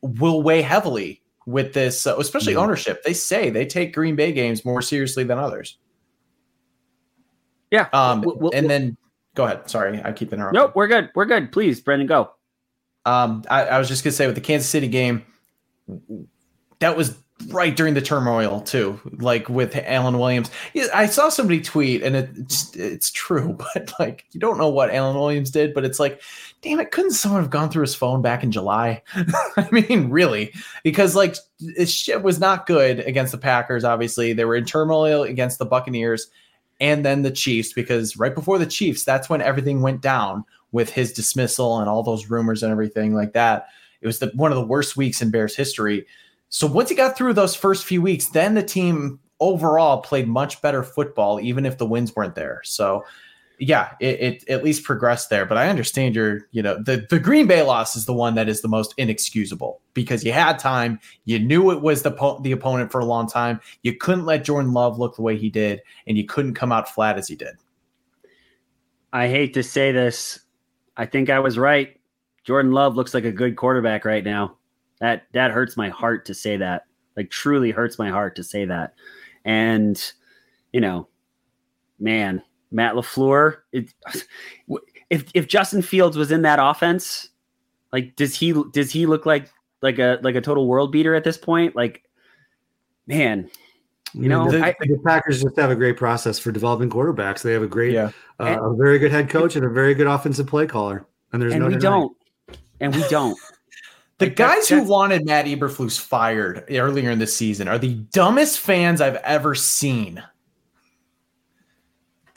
will 0.00 0.42
weigh 0.42 0.62
heavily 0.62 1.21
with 1.46 1.72
this, 1.74 2.06
uh, 2.06 2.16
especially 2.18 2.56
ownership. 2.56 3.02
They 3.02 3.12
say 3.12 3.50
they 3.50 3.66
take 3.66 3.94
Green 3.94 4.16
Bay 4.16 4.32
games 4.32 4.64
more 4.64 4.82
seriously 4.82 5.24
than 5.24 5.38
others. 5.38 5.78
Yeah. 7.70 7.88
Um, 7.92 8.22
Well- 8.22 8.36
well- 8.36 8.50
and 8.54 8.68
then 8.68 8.96
go 9.34 9.44
ahead. 9.44 9.68
Sorry, 9.70 10.00
I 10.04 10.12
keep 10.12 10.32
interrupting. 10.32 10.60
Nope, 10.60 10.72
we're 10.74 10.88
good. 10.88 11.10
We're 11.14 11.24
good. 11.24 11.52
Please, 11.52 11.80
Brendan, 11.80 12.06
go. 12.06 12.30
Um, 13.04 13.42
I, 13.50 13.64
I 13.64 13.78
was 13.78 13.88
just 13.88 14.04
gonna 14.04 14.12
say 14.12 14.26
with 14.26 14.34
the 14.36 14.40
Kansas 14.40 14.68
City 14.68 14.88
game, 14.88 15.24
that 16.78 16.96
was 16.96 17.16
right 17.48 17.74
during 17.74 17.94
the 17.94 18.00
turmoil 18.00 18.60
too, 18.60 19.00
like 19.18 19.48
with 19.48 19.74
Alan 19.74 20.18
Williams. 20.18 20.50
I 20.94 21.06
saw 21.06 21.28
somebody 21.28 21.60
tweet, 21.60 22.02
and 22.02 22.14
it, 22.14 22.30
it's 22.36 22.76
it's 22.76 23.10
true, 23.10 23.56
but 23.74 23.92
like 23.98 24.26
you 24.30 24.38
don't 24.38 24.58
know 24.58 24.68
what 24.68 24.90
Alan 24.94 25.16
Williams 25.16 25.50
did, 25.50 25.74
but 25.74 25.84
it's 25.84 25.98
like, 25.98 26.20
damn 26.62 26.80
it, 26.80 26.92
couldn't 26.92 27.10
someone 27.10 27.42
have 27.42 27.50
gone 27.50 27.68
through 27.68 27.82
his 27.82 27.94
phone 27.94 28.22
back 28.22 28.42
in 28.42 28.52
July? 28.52 29.02
I 29.14 29.68
mean, 29.70 30.10
really, 30.10 30.54
because 30.84 31.14
like 31.16 31.36
his 31.76 31.92
shit 31.92 32.22
was 32.22 32.38
not 32.38 32.66
good 32.66 33.00
against 33.00 33.32
the 33.32 33.38
Packers. 33.38 33.84
Obviously, 33.84 34.32
they 34.32 34.44
were 34.44 34.56
in 34.56 34.64
turmoil 34.64 35.24
against 35.24 35.58
the 35.58 35.66
Buccaneers. 35.66 36.28
And 36.80 37.04
then 37.04 37.22
the 37.22 37.30
Chiefs, 37.30 37.72
because 37.72 38.16
right 38.16 38.34
before 38.34 38.58
the 38.58 38.66
Chiefs, 38.66 39.04
that's 39.04 39.28
when 39.28 39.40
everything 39.42 39.82
went 39.82 40.00
down 40.00 40.44
with 40.72 40.90
his 40.90 41.12
dismissal 41.12 41.78
and 41.78 41.88
all 41.88 42.02
those 42.02 42.30
rumors 42.30 42.62
and 42.62 42.72
everything 42.72 43.14
like 43.14 43.34
that. 43.34 43.66
It 44.00 44.06
was 44.06 44.18
the, 44.18 44.32
one 44.34 44.50
of 44.50 44.56
the 44.56 44.64
worst 44.64 44.96
weeks 44.96 45.22
in 45.22 45.30
Bears 45.30 45.54
history. 45.54 46.06
So 46.48 46.66
once 46.66 46.88
he 46.88 46.96
got 46.96 47.16
through 47.16 47.34
those 47.34 47.54
first 47.54 47.84
few 47.84 48.02
weeks, 48.02 48.28
then 48.28 48.54
the 48.54 48.62
team 48.62 49.20
overall 49.38 50.00
played 50.00 50.26
much 50.26 50.60
better 50.60 50.82
football, 50.82 51.40
even 51.40 51.66
if 51.66 51.78
the 51.78 51.86
wins 51.86 52.16
weren't 52.16 52.34
there. 52.34 52.60
So 52.64 53.04
yeah, 53.62 53.92
it, 54.00 54.20
it 54.20 54.48
at 54.48 54.64
least 54.64 54.82
progressed 54.82 55.30
there. 55.30 55.46
But 55.46 55.56
I 55.56 55.68
understand 55.68 56.16
your, 56.16 56.48
you 56.50 56.62
know, 56.62 56.82
the, 56.82 57.06
the 57.08 57.20
Green 57.20 57.46
Bay 57.46 57.62
loss 57.62 57.94
is 57.94 58.06
the 58.06 58.12
one 58.12 58.34
that 58.34 58.48
is 58.48 58.60
the 58.60 58.66
most 58.66 58.92
inexcusable 58.96 59.80
because 59.94 60.24
you 60.24 60.32
had 60.32 60.58
time, 60.58 60.98
you 61.26 61.38
knew 61.38 61.70
it 61.70 61.80
was 61.80 62.02
the 62.02 62.10
po- 62.10 62.40
the 62.40 62.50
opponent 62.50 62.90
for 62.90 63.00
a 63.00 63.04
long 63.04 63.28
time. 63.28 63.60
You 63.82 63.96
couldn't 63.96 64.26
let 64.26 64.44
Jordan 64.44 64.72
Love 64.72 64.98
look 64.98 65.14
the 65.14 65.22
way 65.22 65.36
he 65.36 65.48
did, 65.48 65.80
and 66.08 66.18
you 66.18 66.26
couldn't 66.26 66.54
come 66.54 66.72
out 66.72 66.92
flat 66.92 67.16
as 67.18 67.28
he 67.28 67.36
did. 67.36 67.54
I 69.12 69.28
hate 69.28 69.54
to 69.54 69.62
say 69.62 69.92
this. 69.92 70.40
I 70.96 71.06
think 71.06 71.30
I 71.30 71.38
was 71.38 71.56
right. 71.56 72.00
Jordan 72.42 72.72
Love 72.72 72.96
looks 72.96 73.14
like 73.14 73.24
a 73.24 73.30
good 73.30 73.54
quarterback 73.54 74.04
right 74.04 74.24
now. 74.24 74.56
That 74.98 75.28
that 75.34 75.52
hurts 75.52 75.76
my 75.76 75.88
heart 75.88 76.26
to 76.26 76.34
say 76.34 76.56
that. 76.56 76.86
Like 77.16 77.30
truly 77.30 77.70
hurts 77.70 77.96
my 77.96 78.10
heart 78.10 78.34
to 78.36 78.42
say 78.42 78.64
that. 78.64 78.94
And 79.44 80.02
you 80.72 80.80
know, 80.80 81.06
man, 82.00 82.42
Matt 82.72 82.94
LaFleur, 82.94 83.56
it, 83.72 83.92
if 85.10 85.24
if 85.34 85.46
Justin 85.48 85.82
Fields 85.82 86.16
was 86.16 86.30
in 86.32 86.42
that 86.42 86.58
offense, 86.60 87.28
like 87.92 88.16
does 88.16 88.34
he 88.34 88.54
does 88.72 88.90
he 88.90 89.06
look 89.06 89.26
like 89.26 89.50
like 89.82 89.98
a 89.98 90.18
like 90.22 90.34
a 90.34 90.40
total 90.40 90.66
world 90.66 90.90
beater 90.92 91.14
at 91.14 91.24
this 91.24 91.36
point? 91.36 91.76
Like 91.76 92.02
man, 93.06 93.50
you 94.14 94.28
know, 94.28 94.50
the, 94.50 94.64
I- 94.64 94.74
the 94.80 94.98
Packers 95.04 95.42
just 95.42 95.58
have 95.58 95.70
a 95.70 95.76
great 95.76 95.96
process 95.96 96.38
for 96.38 96.52
developing 96.52 96.88
quarterbacks. 96.90 97.42
They 97.42 97.52
have 97.52 97.62
a 97.62 97.66
great, 97.68 97.92
Yeah. 97.92 98.10
uh, 98.38 98.58
a 98.62 98.74
very 98.76 98.98
good 98.98 99.10
head 99.10 99.28
coach 99.28 99.56
and 99.56 99.64
a 99.64 99.68
very 99.68 99.94
good 99.94 100.06
offensive 100.06 100.46
play 100.46 100.66
caller. 100.66 101.06
And 101.32 101.40
there's 101.42 101.52
and 101.52 101.62
no 101.62 101.68
we 101.68 101.74
denying. 101.74 102.00
don't. 102.00 102.16
And 102.80 102.94
we 102.94 103.02
don't. 103.08 103.38
The 104.18 104.26
Like, 104.26 104.36
that- 104.36 104.54
guys 104.56 104.68
who 104.68 104.84
wanted 104.84 105.24
Matt 105.26 105.46
Eberflus 105.46 105.98
fired 105.98 106.64
earlier 106.70 107.10
in 107.10 107.18
the 107.18 107.26
season 107.26 107.66
are 107.66 107.78
the 107.78 107.94
dumbest 108.12 108.60
fans 108.60 109.00
I've 109.00 109.16
ever 109.16 109.54
seen. 109.56 110.22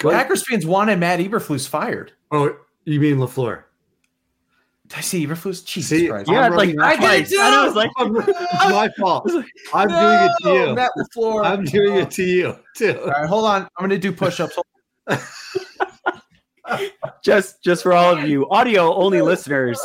What? 0.02 0.14
Packers 0.14 0.48
fans 0.48 0.66
wanted 0.66 1.00
Matt 1.00 1.20
Eberflus 1.20 1.68
fired. 1.68 2.12
Oh, 2.32 2.56
you 2.84 3.00
mean 3.00 3.18
Lafleur? 3.18 3.64
Did 4.88 4.98
I 5.00 5.02
see 5.02 5.26
Eberflus? 5.26 5.66
Jesus 5.66 6.00
See, 6.00 6.08
Christ. 6.08 6.30
Yeah, 6.30 6.42
I'm 6.42 6.56
like 6.56 6.78
I 6.80 6.94
out. 6.94 7.00
did 7.00 7.28
too. 7.28 7.38
I 7.40 7.66
was 7.66 7.76
like, 7.76 7.90
it's 7.98 8.72
my 8.72 8.90
fault. 9.00 9.30
I'm 9.74 9.88
doing 9.88 10.30
it 10.30 10.32
to 10.44 10.54
you. 10.54 10.76
Matt 10.76 10.92
LaFleur. 10.98 11.46
I'm 11.46 11.64
doing 11.64 11.96
it 11.96 12.12
to 12.12 12.24
you 12.24 12.56
too. 12.76 13.00
All 13.02 13.08
right, 13.08 13.28
hold 13.28 13.46
on. 13.46 13.64
I'm 13.64 13.70
going 13.80 13.90
to 13.90 13.98
do 13.98 14.12
push-ups. 14.12 14.58
just 17.24 17.64
just 17.64 17.84
for 17.84 17.94
all 17.94 18.18
of 18.18 18.28
you 18.28 18.50
audio 18.50 18.94
only 18.96 19.22
listeners, 19.22 19.80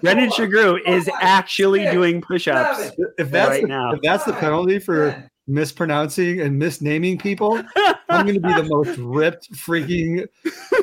Brendan 0.00 0.28
oh 0.32 0.36
Sugrue 0.36 0.78
is 0.86 1.08
actually 1.20 1.84
doing 1.90 2.20
push-ups. 2.20 2.92
If 3.18 3.30
that's 3.30 3.48
Right 3.50 3.62
the, 3.62 3.68
now. 3.68 3.92
if 3.92 4.02
that's 4.02 4.24
the 4.24 4.32
penalty 4.32 4.78
for 4.78 5.28
mispronouncing 5.46 6.40
and 6.40 6.60
misnaming 6.60 7.20
people, 7.20 7.62
I'm 8.08 8.26
going 8.26 8.40
to 8.40 8.40
be 8.40 8.52
the 8.54 8.62
most 8.68 8.98
ripped 8.98 9.52
freaking 9.52 10.26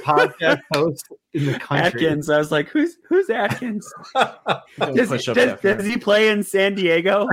podcast 0.04 0.62
host 0.74 1.06
in 1.34 1.46
the 1.46 1.60
country. 1.60 2.06
Atkins. 2.08 2.30
I 2.30 2.38
was 2.38 2.52
like, 2.52 2.68
who's 2.70 2.98
who's 3.08 3.30
Atkins? 3.30 3.92
Doing 4.16 4.96
Does, 4.96 5.10
does, 5.10 5.38
after. 5.38 5.76
does 5.78 5.86
he 5.86 5.98
play 5.98 6.30
in 6.30 6.44
San 6.44 6.76
Diego? 6.76 7.28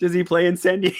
Does 0.00 0.12
he 0.12 0.24
play 0.24 0.46
in 0.46 0.56
San 0.56 0.80
Diego? 0.80 0.96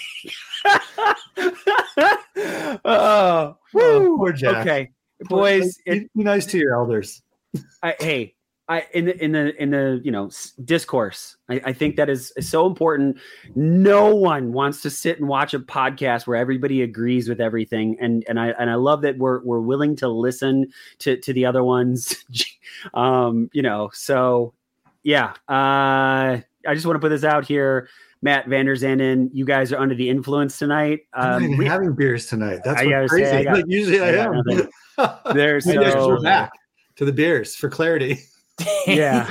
oh, 1.45 2.75
Oh, 2.85 3.57
woo. 3.73 4.17
poor 4.17 4.31
Jack. 4.31 4.57
okay, 4.67 4.91
boys. 5.21 5.77
be, 5.85 5.91
It, 5.91 6.13
be 6.15 6.23
nice 6.23 6.45
to 6.47 6.57
your 6.57 6.73
elders. 6.75 7.21
I, 7.83 7.95
hey, 7.99 8.34
I 8.67 8.85
in 8.93 9.05
the 9.05 9.23
in 9.23 9.31
the 9.31 9.61
in 9.61 9.69
the 9.69 10.01
you 10.03 10.11
know 10.11 10.31
discourse. 10.63 11.37
I, 11.49 11.61
I 11.65 11.73
think 11.73 11.97
that 11.97 12.09
is, 12.09 12.33
is 12.35 12.49
so 12.49 12.65
important. 12.65 13.17
No 13.53 14.15
one 14.15 14.53
wants 14.53 14.81
to 14.81 14.89
sit 14.89 15.19
and 15.19 15.27
watch 15.27 15.53
a 15.53 15.59
podcast 15.59 16.25
where 16.25 16.37
everybody 16.37 16.81
agrees 16.81 17.29
with 17.29 17.39
everything, 17.39 17.95
and 18.01 18.25
and 18.27 18.39
I 18.39 18.49
and 18.59 18.69
I 18.71 18.75
love 18.75 19.03
that 19.03 19.17
we're 19.19 19.43
we're 19.43 19.59
willing 19.59 19.95
to 19.97 20.07
listen 20.07 20.67
to 20.99 21.17
to 21.17 21.33
the 21.33 21.45
other 21.45 21.63
ones. 21.63 22.25
um, 22.95 23.49
you 23.53 23.61
know, 23.61 23.91
so 23.93 24.53
yeah. 25.03 25.33
Uh, 25.47 26.41
I 26.67 26.73
just 26.73 26.87
want 26.87 26.95
to 26.95 26.99
put 26.99 27.09
this 27.09 27.23
out 27.23 27.45
here. 27.45 27.87
Matt 28.23 28.47
Vander 28.47 28.75
Zanden, 28.75 29.29
you 29.33 29.45
guys 29.45 29.71
are 29.71 29.77
under 29.77 29.93
the 29.93 30.09
influence 30.09 30.57
tonight. 30.57 31.01
Um, 31.13 31.57
we, 31.57 31.65
having 31.67 31.93
beers 31.93 32.25
tonight. 32.25 32.61
That's 32.65 32.81
I 32.81 32.89
gotta 32.89 33.07
say, 33.07 33.15
crazy. 33.15 33.31
I 33.31 33.43
got- 33.43 33.53
like 33.57 33.65
usually 33.69 34.01
I, 34.01 34.07
I 34.07 34.25
am. 34.25 34.43
There's 35.35 35.67
Maybe 35.67 35.85
I 35.85 35.91
should 35.91 35.99
so- 35.99 36.23
back 36.23 36.51
to 36.95 37.05
the 37.05 37.13
beers 37.13 37.55
for 37.55 37.69
clarity. 37.69 38.17
Yeah. 38.87 39.29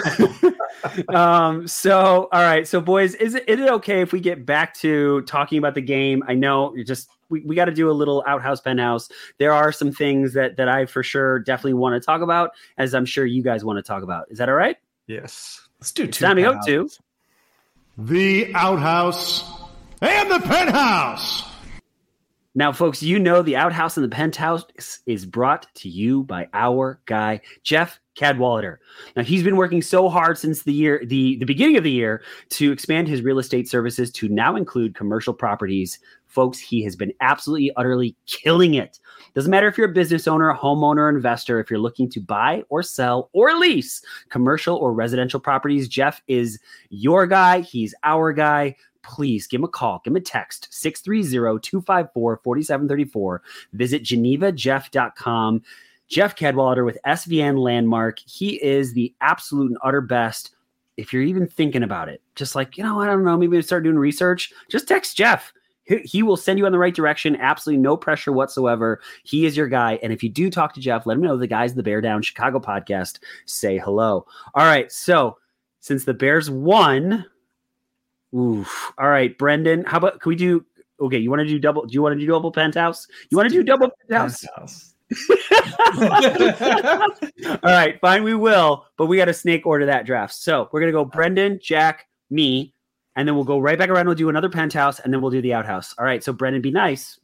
um, 1.08 1.66
so 1.66 2.28
all 2.30 2.40
right. 2.42 2.66
So 2.66 2.80
boys, 2.80 3.14
is 3.14 3.34
it 3.34 3.48
is 3.48 3.60
it 3.60 3.68
okay 3.68 4.00
if 4.00 4.12
we 4.12 4.20
get 4.20 4.44
back 4.44 4.74
to 4.78 5.22
talking 5.22 5.58
about 5.58 5.74
the 5.74 5.80
game? 5.80 6.22
I 6.26 6.34
know 6.34 6.74
you 6.74 6.84
just 6.84 7.08
we, 7.30 7.40
we 7.40 7.56
got 7.56 7.66
to 7.66 7.72
do 7.72 7.90
a 7.90 7.92
little 7.92 8.22
outhouse 8.26 8.60
penthouse. 8.60 9.08
There 9.38 9.52
are 9.52 9.72
some 9.72 9.92
things 9.92 10.34
that 10.34 10.56
that 10.56 10.68
I 10.68 10.86
for 10.86 11.02
sure 11.02 11.38
definitely 11.38 11.74
want 11.74 12.00
to 12.00 12.04
talk 12.04 12.20
about, 12.20 12.50
as 12.76 12.94
I'm 12.94 13.06
sure 13.06 13.24
you 13.24 13.42
guys 13.42 13.64
want 13.64 13.78
to 13.78 13.82
talk 13.82 14.02
about. 14.02 14.26
Is 14.30 14.38
that 14.38 14.48
all 14.48 14.54
right? 14.54 14.76
Yes. 15.06 15.66
Let's 15.80 15.92
do 15.92 16.04
It's 16.04 16.18
two. 16.18 16.24
time 16.24 16.36
to 16.36 16.42
go 16.42 16.58
to 16.66 16.88
The 17.98 18.54
outhouse 18.54 19.44
and 20.00 20.30
the 20.30 20.40
penthouse. 20.40 21.44
Now, 22.54 22.72
folks, 22.72 23.02
you 23.02 23.18
know 23.18 23.42
the 23.42 23.56
outhouse 23.56 23.96
and 23.96 24.04
the 24.04 24.14
penthouse 24.14 24.64
is 25.06 25.26
brought 25.26 25.66
to 25.76 25.88
you 25.88 26.22
by 26.22 26.48
our 26.52 27.00
guy, 27.04 27.40
Jeff 27.64 27.98
Cadwallader. 28.14 28.80
Now, 29.16 29.22
he's 29.22 29.42
been 29.42 29.56
working 29.56 29.82
so 29.82 30.08
hard 30.08 30.38
since 30.38 30.62
the 30.62 30.72
year, 30.72 31.02
the, 31.04 31.36
the 31.36 31.44
beginning 31.44 31.76
of 31.76 31.84
the 31.84 31.90
year, 31.90 32.22
to 32.50 32.72
expand 32.72 33.08
his 33.08 33.22
real 33.22 33.38
estate 33.38 33.68
services 33.68 34.10
to 34.12 34.28
now 34.28 34.56
include 34.56 34.94
commercial 34.94 35.34
properties. 35.34 35.98
Folks, 36.26 36.58
he 36.58 36.82
has 36.82 36.96
been 36.96 37.12
absolutely, 37.20 37.70
utterly 37.76 38.16
killing 38.26 38.74
it. 38.74 38.98
Doesn't 39.34 39.50
matter 39.50 39.68
if 39.68 39.78
you're 39.78 39.90
a 39.90 39.92
business 39.92 40.26
owner, 40.26 40.50
a 40.50 40.58
homeowner, 40.58 41.08
investor, 41.08 41.60
if 41.60 41.70
you're 41.70 41.78
looking 41.78 42.10
to 42.10 42.20
buy 42.20 42.62
or 42.68 42.82
sell 42.82 43.30
or 43.32 43.54
lease 43.54 44.02
commercial 44.30 44.76
or 44.76 44.92
residential 44.92 45.40
properties, 45.40 45.88
Jeff 45.88 46.22
is 46.26 46.58
your 46.90 47.26
guy. 47.26 47.60
He's 47.60 47.94
our 48.02 48.32
guy 48.32 48.76
please 49.04 49.46
give 49.46 49.60
him 49.60 49.64
a 49.64 49.68
call, 49.68 50.00
give 50.02 50.12
him 50.12 50.16
a 50.16 50.20
text 50.20 50.68
630-254-4734. 50.72 53.38
Visit 53.74 54.02
genevajeff.com. 54.02 55.62
Jeff 56.14 56.36
Cadwallader 56.36 56.84
with 56.84 56.96
SVN 57.04 57.58
Landmark. 57.58 58.20
He 58.20 58.62
is 58.62 58.92
the 58.92 59.12
absolute 59.20 59.70
and 59.72 59.78
utter 59.82 60.00
best. 60.00 60.54
If 60.96 61.12
you're 61.12 61.24
even 61.24 61.48
thinking 61.48 61.82
about 61.82 62.08
it, 62.08 62.22
just 62.36 62.54
like, 62.54 62.78
you 62.78 62.84
know, 62.84 63.00
I 63.00 63.06
don't 63.06 63.24
know, 63.24 63.36
maybe 63.36 63.60
start 63.62 63.82
doing 63.82 63.98
research, 63.98 64.52
just 64.70 64.86
text 64.86 65.16
Jeff. 65.16 65.52
He, 65.82 65.98
he 66.04 66.22
will 66.22 66.36
send 66.36 66.60
you 66.60 66.66
on 66.66 66.72
the 66.72 66.78
right 66.78 66.94
direction. 66.94 67.34
Absolutely 67.34 67.82
no 67.82 67.96
pressure 67.96 68.30
whatsoever. 68.30 69.00
He 69.24 69.44
is 69.44 69.56
your 69.56 69.66
guy. 69.66 69.98
And 70.04 70.12
if 70.12 70.22
you 70.22 70.28
do 70.28 70.50
talk 70.50 70.72
to 70.74 70.80
Jeff, 70.80 71.04
let 71.04 71.16
him 71.16 71.22
know 71.22 71.36
the 71.36 71.48
guys 71.48 71.72
in 71.72 71.76
the 71.76 71.82
Bear 71.82 72.00
Down 72.00 72.22
Chicago 72.22 72.60
podcast 72.60 73.18
say 73.46 73.76
hello. 73.76 74.24
All 74.54 74.64
right. 74.64 74.92
So 74.92 75.38
since 75.80 76.04
the 76.04 76.14
Bears 76.14 76.48
won, 76.48 77.26
Oof. 78.36 78.92
All 78.98 79.08
right, 79.08 79.36
Brendan. 79.36 79.84
How 79.84 79.98
about 79.98 80.20
can 80.20 80.30
we 80.30 80.36
do? 80.36 80.64
Okay, 81.00 81.18
you 81.18 81.30
want 81.30 81.40
to 81.40 81.46
do 81.46 81.58
double? 81.58 81.86
Do 81.86 81.92
you 81.92 82.02
want 82.02 82.14
to 82.14 82.20
do 82.20 82.26
double 82.26 82.50
penthouse? 82.50 83.06
You 83.30 83.36
want 83.36 83.48
to 83.48 83.54
do 83.54 83.62
double 83.62 83.90
penthouse? 84.08 84.44
Penthouse. 84.44 84.93
All 86.32 87.58
right, 87.62 87.98
fine, 88.00 88.24
we 88.24 88.34
will. 88.34 88.86
But 88.96 89.06
we 89.06 89.16
got 89.16 89.26
to 89.26 89.34
snake 89.34 89.66
order 89.66 89.86
that 89.86 90.06
draft. 90.06 90.34
So 90.34 90.68
we're 90.72 90.80
gonna 90.80 90.92
go 90.92 91.04
Brendan, 91.04 91.58
Jack, 91.62 92.06
me, 92.30 92.74
and 93.16 93.26
then 93.28 93.34
we'll 93.34 93.44
go 93.44 93.58
right 93.58 93.78
back 93.78 93.90
around. 93.90 94.06
We'll 94.06 94.14
do 94.14 94.28
another 94.28 94.48
penthouse, 94.48 95.00
and 95.00 95.12
then 95.12 95.20
we'll 95.20 95.30
do 95.30 95.42
the 95.42 95.54
outhouse. 95.54 95.94
All 95.98 96.04
right. 96.04 96.22
So 96.22 96.32
Brendan, 96.32 96.62
be 96.62 96.70
nice. 96.70 97.18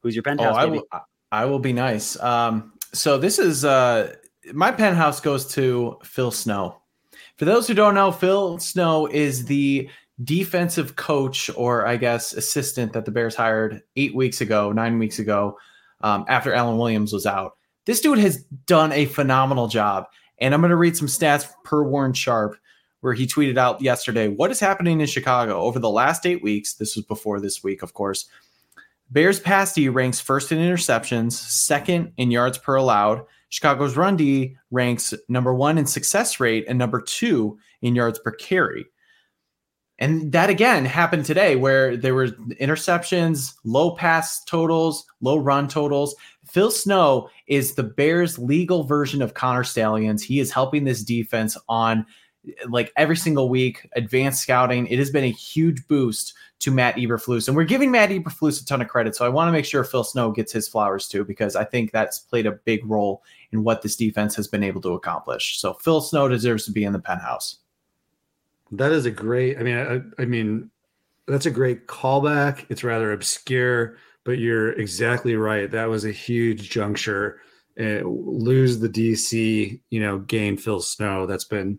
Who's 0.00 0.14
your 0.14 0.22
Oh, 0.22 0.30
penthouse? 0.30 0.56
I 0.56 0.64
baby? 0.66 0.78
will. 0.78 1.00
I 1.30 1.44
will 1.46 1.58
be 1.58 1.72
nice. 1.72 2.20
Um, 2.20 2.72
so 2.92 3.16
this 3.18 3.38
is 3.38 3.64
uh, 3.64 4.14
my 4.52 4.70
penthouse 4.70 5.20
goes 5.20 5.46
to 5.54 5.98
Phil 6.04 6.30
Snow. 6.30 6.78
For 7.38 7.44
those 7.46 7.66
who 7.66 7.74
don't 7.74 7.94
know, 7.94 8.12
Phil 8.12 8.58
Snow 8.58 9.06
is 9.06 9.46
the 9.46 9.88
defensive 10.24 10.96
coach, 10.96 11.50
or 11.56 11.86
I 11.86 11.96
guess 11.96 12.34
assistant 12.34 12.92
that 12.92 13.04
the 13.06 13.10
Bears 13.10 13.34
hired 13.34 13.82
eight 13.96 14.14
weeks 14.14 14.40
ago, 14.42 14.70
nine 14.72 14.98
weeks 14.98 15.18
ago, 15.18 15.56
um, 16.02 16.24
after 16.28 16.52
Alan 16.52 16.78
Williams 16.78 17.12
was 17.12 17.26
out. 17.26 17.56
this 17.86 18.00
dude 18.00 18.18
has 18.18 18.42
done 18.66 18.92
a 18.92 19.06
phenomenal 19.06 19.68
job. 19.68 20.06
And 20.38 20.54
I'm 20.54 20.60
going 20.60 20.70
to 20.70 20.76
read 20.76 20.96
some 20.96 21.08
stats 21.08 21.52
per 21.64 21.82
Warren 21.82 22.12
Sharp, 22.12 22.56
where 23.00 23.14
he 23.14 23.26
tweeted 23.26 23.58
out 23.58 23.80
yesterday 23.80 24.28
what 24.28 24.50
is 24.50 24.60
happening 24.60 25.00
in 25.00 25.06
Chicago 25.06 25.60
over 25.60 25.78
the 25.78 25.90
last 25.90 26.26
eight 26.26 26.42
weeks. 26.42 26.74
This 26.74 26.96
was 26.96 27.04
before 27.04 27.40
this 27.40 27.62
week, 27.62 27.82
of 27.82 27.94
course. 27.94 28.26
Bears 29.10 29.38
pass 29.38 29.74
D 29.74 29.88
ranks 29.88 30.20
first 30.20 30.52
in 30.52 30.58
interceptions, 30.58 31.32
second 31.32 32.12
in 32.16 32.30
yards 32.30 32.58
per 32.58 32.76
allowed. 32.76 33.24
Chicago's 33.50 33.96
run 33.96 34.16
D 34.16 34.56
ranks 34.70 35.12
number 35.28 35.52
one 35.52 35.76
in 35.76 35.86
success 35.86 36.40
rate 36.40 36.64
and 36.66 36.78
number 36.78 37.00
two 37.00 37.58
in 37.82 37.94
yards 37.94 38.18
per 38.18 38.30
carry. 38.30 38.86
And 39.98 40.32
that 40.32 40.50
again 40.50 40.84
happened 40.84 41.24
today 41.24 41.54
where 41.54 41.96
there 41.96 42.14
were 42.14 42.28
interceptions, 42.60 43.54
low 43.64 43.94
pass 43.94 44.42
totals, 44.44 45.06
low 45.20 45.36
run 45.36 45.68
totals. 45.68 46.16
Phil 46.44 46.70
Snow 46.70 47.28
is 47.46 47.74
the 47.74 47.84
Bears' 47.84 48.38
legal 48.38 48.82
version 48.84 49.22
of 49.22 49.34
Connor 49.34 49.64
Stalions. 49.64 50.22
He 50.22 50.40
is 50.40 50.50
helping 50.50 50.84
this 50.84 51.04
defense 51.04 51.56
on 51.68 52.04
like 52.68 52.92
every 52.96 53.16
single 53.16 53.48
week, 53.48 53.88
advanced 53.94 54.42
scouting. 54.42 54.88
It 54.88 54.98
has 54.98 55.10
been 55.10 55.24
a 55.24 55.30
huge 55.30 55.86
boost 55.86 56.34
to 56.60 56.70
Matt 56.70 56.96
Eberflus. 56.96 57.46
And 57.46 57.56
we're 57.56 57.64
giving 57.64 57.90
Matt 57.90 58.10
Eberflus 58.10 58.60
a 58.60 58.64
ton 58.64 58.82
of 58.82 58.88
credit. 58.88 59.14
So 59.14 59.24
I 59.24 59.28
want 59.28 59.48
to 59.48 59.52
make 59.52 59.64
sure 59.64 59.84
Phil 59.84 60.04
Snow 60.04 60.32
gets 60.32 60.52
his 60.52 60.68
flowers 60.68 61.06
too, 61.06 61.24
because 61.24 61.54
I 61.54 61.64
think 61.64 61.92
that's 61.92 62.18
played 62.18 62.46
a 62.46 62.52
big 62.52 62.84
role 62.84 63.22
in 63.52 63.62
what 63.62 63.82
this 63.82 63.96
defense 63.96 64.34
has 64.36 64.48
been 64.48 64.64
able 64.64 64.80
to 64.82 64.94
accomplish. 64.94 65.58
So 65.58 65.74
Phil 65.74 66.00
Snow 66.00 66.28
deserves 66.28 66.64
to 66.64 66.72
be 66.72 66.84
in 66.84 66.92
the 66.92 66.98
penthouse. 66.98 67.58
That 68.72 68.92
is 68.92 69.06
a 69.06 69.10
great. 69.10 69.58
I 69.58 69.62
mean, 69.62 69.76
I, 69.76 70.22
I 70.22 70.24
mean, 70.24 70.70
that's 71.28 71.46
a 71.46 71.50
great 71.50 71.86
callback. 71.86 72.66
It's 72.70 72.82
rather 72.82 73.12
obscure, 73.12 73.98
but 74.24 74.38
you're 74.38 74.72
exactly 74.72 75.36
right. 75.36 75.70
That 75.70 75.88
was 75.88 76.04
a 76.04 76.12
huge 76.12 76.70
juncture. 76.70 77.40
Uh, 77.78 78.00
lose 78.04 78.78
the 78.78 78.88
DC, 78.88 79.80
you 79.90 80.00
know, 80.00 80.18
gain 80.18 80.56
Phil 80.56 80.80
Snow. 80.80 81.26
That's 81.26 81.44
been 81.44 81.78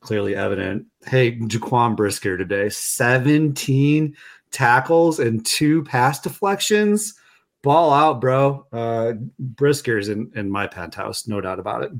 clearly 0.00 0.36
evident. 0.36 0.86
Hey, 1.06 1.38
Jaquan 1.38 1.96
Brisker 1.96 2.36
today, 2.36 2.68
17 2.68 4.14
tackles 4.50 5.18
and 5.18 5.44
two 5.44 5.82
pass 5.84 6.20
deflections. 6.20 7.14
Ball 7.62 7.92
out, 7.92 8.20
bro. 8.20 8.66
Uh, 8.70 9.14
Brisker's 9.38 10.10
in, 10.10 10.30
in 10.34 10.50
my 10.50 10.66
penthouse, 10.66 11.26
no 11.26 11.40
doubt 11.40 11.58
about 11.58 11.84
it. 11.84 11.92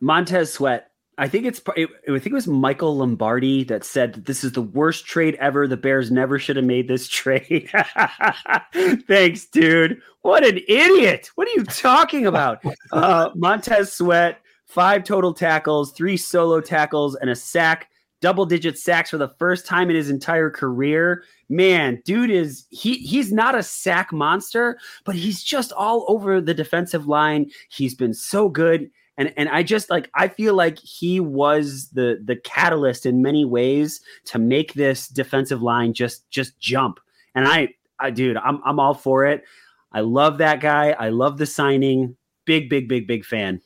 Montez 0.00 0.50
Sweat 0.50 0.89
I 1.20 1.28
think 1.28 1.44
it's 1.44 1.60
I 1.68 1.84
think 2.06 2.26
it 2.26 2.32
was 2.32 2.46
Michael 2.46 2.96
Lombardi 2.96 3.62
that 3.64 3.84
said 3.84 4.14
that 4.14 4.24
this 4.24 4.42
is 4.42 4.52
the 4.52 4.62
worst 4.62 5.04
trade 5.04 5.34
ever. 5.34 5.68
The 5.68 5.76
Bears 5.76 6.10
never 6.10 6.38
should 6.38 6.56
have 6.56 6.64
made 6.64 6.88
this 6.88 7.06
trade. 7.08 7.70
Thanks, 9.06 9.44
dude. 9.44 10.00
What 10.22 10.46
an 10.46 10.60
idiot! 10.66 11.30
What 11.34 11.46
are 11.46 11.52
you 11.54 11.64
talking 11.64 12.26
about? 12.26 12.64
Uh, 12.92 13.30
Montez 13.36 13.92
Sweat, 13.92 14.40
five 14.64 15.04
total 15.04 15.32
tackles, 15.32 15.92
three 15.92 16.16
solo 16.16 16.60
tackles, 16.60 17.14
and 17.16 17.30
a 17.30 17.36
sack. 17.36 17.88
Double 18.20 18.44
digit 18.44 18.78
sacks 18.78 19.10
for 19.10 19.18
the 19.18 19.32
first 19.38 19.64
time 19.64 19.88
in 19.90 19.96
his 19.96 20.10
entire 20.10 20.50
career. 20.50 21.22
Man, 21.48 22.02
dude 22.04 22.30
is 22.30 22.66
he 22.70 22.96
he's 22.96 23.32
not 23.32 23.54
a 23.54 23.62
sack 23.62 24.12
monster, 24.12 24.78
but 25.04 25.14
he's 25.14 25.42
just 25.42 25.72
all 25.72 26.04
over 26.08 26.40
the 26.40 26.54
defensive 26.54 27.06
line. 27.06 27.50
He's 27.68 27.94
been 27.94 28.14
so 28.14 28.48
good 28.48 28.90
and 29.20 29.34
and 29.36 29.50
I 29.50 29.62
just 29.62 29.90
like 29.90 30.10
I 30.14 30.28
feel 30.28 30.54
like 30.54 30.78
he 30.78 31.20
was 31.20 31.90
the 31.90 32.22
the 32.24 32.36
catalyst 32.36 33.04
in 33.04 33.20
many 33.20 33.44
ways 33.44 34.00
to 34.24 34.38
make 34.38 34.72
this 34.72 35.08
defensive 35.08 35.60
line 35.60 35.92
just 35.92 36.28
just 36.30 36.58
jump. 36.58 36.98
And 37.34 37.46
I 37.46 37.68
I 38.00 38.10
dude, 38.10 38.38
I'm 38.38 38.62
I'm 38.64 38.80
all 38.80 38.94
for 38.94 39.26
it. 39.26 39.44
I 39.92 40.00
love 40.00 40.38
that 40.38 40.60
guy. 40.60 40.92
I 40.92 41.10
love 41.10 41.36
the 41.36 41.44
signing. 41.44 42.16
Big 42.46 42.70
big 42.70 42.88
big 42.88 43.06
big 43.06 43.26
fan. 43.26 43.60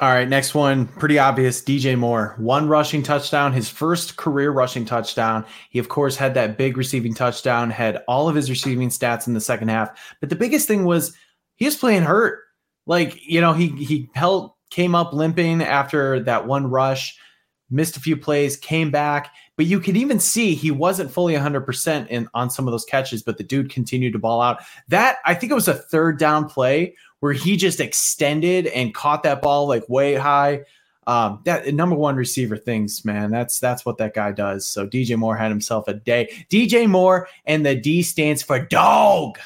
All 0.00 0.08
right, 0.08 0.28
next 0.28 0.54
one, 0.54 0.86
pretty 0.86 1.18
obvious. 1.18 1.62
DJ 1.62 1.96
Moore, 1.96 2.34
one 2.38 2.68
rushing 2.68 3.02
touchdown, 3.02 3.52
his 3.52 3.68
first 3.68 4.16
career 4.16 4.50
rushing 4.50 4.84
touchdown. 4.84 5.44
He, 5.70 5.78
of 5.78 5.88
course, 5.88 6.16
had 6.16 6.34
that 6.34 6.58
big 6.58 6.76
receiving 6.76 7.14
touchdown, 7.14 7.70
had 7.70 8.02
all 8.08 8.28
of 8.28 8.34
his 8.34 8.50
receiving 8.50 8.88
stats 8.88 9.28
in 9.28 9.34
the 9.34 9.40
second 9.40 9.68
half. 9.68 10.16
But 10.20 10.30
the 10.30 10.36
biggest 10.36 10.66
thing 10.66 10.84
was 10.84 11.16
he 11.54 11.64
was 11.64 11.76
playing 11.76 12.02
hurt. 12.02 12.43
Like, 12.86 13.26
you 13.26 13.40
know, 13.40 13.52
he 13.52 13.68
he 13.68 14.10
held 14.14 14.52
came 14.70 14.94
up 14.94 15.12
limping 15.12 15.62
after 15.62 16.20
that 16.20 16.46
one 16.46 16.68
rush, 16.68 17.16
missed 17.70 17.96
a 17.96 18.00
few 18.00 18.16
plays, 18.16 18.56
came 18.56 18.90
back, 18.90 19.32
but 19.56 19.66
you 19.66 19.78
could 19.78 19.96
even 19.96 20.18
see 20.18 20.54
he 20.54 20.70
wasn't 20.70 21.10
fully 21.10 21.34
100% 21.34 22.08
in 22.08 22.28
on 22.34 22.50
some 22.50 22.66
of 22.66 22.72
those 22.72 22.84
catches, 22.84 23.22
but 23.22 23.38
the 23.38 23.44
dude 23.44 23.70
continued 23.70 24.12
to 24.12 24.18
ball 24.18 24.42
out. 24.42 24.62
That 24.88 25.18
I 25.24 25.34
think 25.34 25.52
it 25.52 25.54
was 25.54 25.68
a 25.68 25.74
third 25.74 26.18
down 26.18 26.48
play 26.48 26.96
where 27.20 27.32
he 27.32 27.56
just 27.56 27.80
extended 27.80 28.66
and 28.66 28.94
caught 28.94 29.22
that 29.22 29.40
ball 29.40 29.68
like 29.68 29.88
way 29.88 30.14
high. 30.14 30.62
Um, 31.06 31.40
that 31.44 31.72
number 31.74 31.94
one 31.94 32.16
receiver 32.16 32.56
things, 32.56 33.04
man. 33.04 33.30
That's 33.30 33.60
that's 33.60 33.84
what 33.84 33.98
that 33.98 34.14
guy 34.14 34.32
does. 34.32 34.66
So 34.66 34.86
DJ 34.86 35.16
Moore 35.16 35.36
had 35.36 35.50
himself 35.50 35.86
a 35.86 35.94
day. 35.94 36.30
DJ 36.50 36.88
Moore 36.88 37.28
and 37.44 37.64
the 37.64 37.74
D 37.74 38.02
stands 38.02 38.42
for 38.42 38.58
dog. 38.58 39.38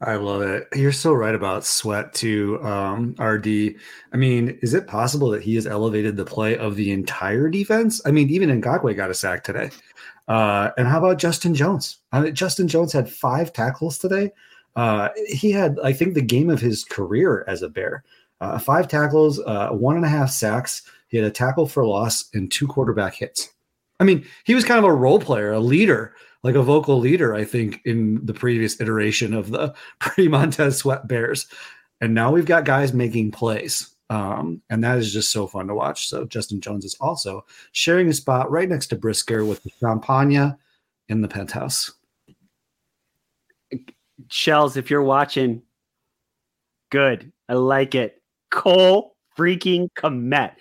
I 0.00 0.16
love 0.16 0.42
it. 0.42 0.68
You're 0.74 0.92
so 0.92 1.14
right 1.14 1.34
about 1.34 1.64
Sweat 1.64 2.12
to 2.14 2.62
um, 2.62 3.14
RD. 3.18 3.76
I 4.12 4.16
mean, 4.16 4.58
is 4.60 4.74
it 4.74 4.86
possible 4.86 5.30
that 5.30 5.42
he 5.42 5.54
has 5.54 5.66
elevated 5.66 6.16
the 6.16 6.24
play 6.24 6.58
of 6.58 6.76
the 6.76 6.92
entire 6.92 7.48
defense? 7.48 8.02
I 8.04 8.10
mean, 8.10 8.28
even 8.28 8.50
Ngakoue 8.60 8.94
got 8.94 9.10
a 9.10 9.14
sack 9.14 9.42
today. 9.42 9.70
Uh, 10.28 10.70
and 10.76 10.86
how 10.86 10.98
about 10.98 11.18
Justin 11.18 11.54
Jones? 11.54 11.98
I 12.12 12.20
mean, 12.20 12.34
Justin 12.34 12.68
Jones 12.68 12.92
had 12.92 13.08
five 13.08 13.54
tackles 13.54 13.96
today. 13.96 14.32
Uh, 14.74 15.08
he 15.28 15.50
had, 15.50 15.78
I 15.82 15.94
think, 15.94 16.12
the 16.12 16.20
game 16.20 16.50
of 16.50 16.60
his 16.60 16.84
career 16.84 17.44
as 17.48 17.62
a 17.62 17.68
Bear. 17.68 18.04
Uh, 18.42 18.58
five 18.58 18.88
tackles, 18.88 19.40
uh, 19.40 19.70
one 19.70 19.96
and 19.96 20.04
a 20.04 20.10
half 20.10 20.30
sacks. 20.30 20.82
He 21.08 21.16
had 21.16 21.26
a 21.26 21.30
tackle 21.30 21.66
for 21.66 21.86
loss 21.86 22.28
and 22.34 22.52
two 22.52 22.66
quarterback 22.66 23.14
hits. 23.14 23.50
I 23.98 24.04
mean, 24.04 24.26
he 24.44 24.54
was 24.54 24.64
kind 24.64 24.78
of 24.78 24.84
a 24.84 24.92
role 24.92 25.18
player, 25.18 25.52
a 25.52 25.60
leader 25.60 26.14
like 26.46 26.54
a 26.54 26.62
vocal 26.62 27.00
leader, 27.00 27.34
I 27.34 27.44
think, 27.44 27.80
in 27.84 28.24
the 28.24 28.32
previous 28.32 28.80
iteration 28.80 29.34
of 29.34 29.50
the 29.50 29.74
pre 29.98 30.28
Montez 30.28 30.78
Sweat 30.78 31.08
Bears. 31.08 31.48
And 32.00 32.14
now 32.14 32.30
we've 32.30 32.46
got 32.46 32.64
guys 32.64 32.92
making 32.92 33.32
plays. 33.32 33.90
Um, 34.10 34.62
and 34.70 34.84
that 34.84 34.98
is 34.98 35.12
just 35.12 35.32
so 35.32 35.48
fun 35.48 35.66
to 35.66 35.74
watch. 35.74 36.08
So 36.08 36.24
Justin 36.24 36.60
Jones 36.60 36.84
is 36.84 36.96
also 37.00 37.44
sharing 37.72 38.08
a 38.08 38.12
spot 38.12 38.48
right 38.48 38.68
next 38.68 38.86
to 38.88 38.96
Brisker 38.96 39.44
with 39.44 39.60
the 39.64 39.72
Champagne 39.80 40.56
in 41.08 41.20
the 41.20 41.26
penthouse. 41.26 41.90
Shells, 44.28 44.76
if 44.76 44.88
you're 44.88 45.02
watching, 45.02 45.62
good. 46.90 47.32
I 47.48 47.54
like 47.54 47.96
it. 47.96 48.22
Cole 48.52 49.16
freaking 49.36 49.88
Kmet. 49.98 50.52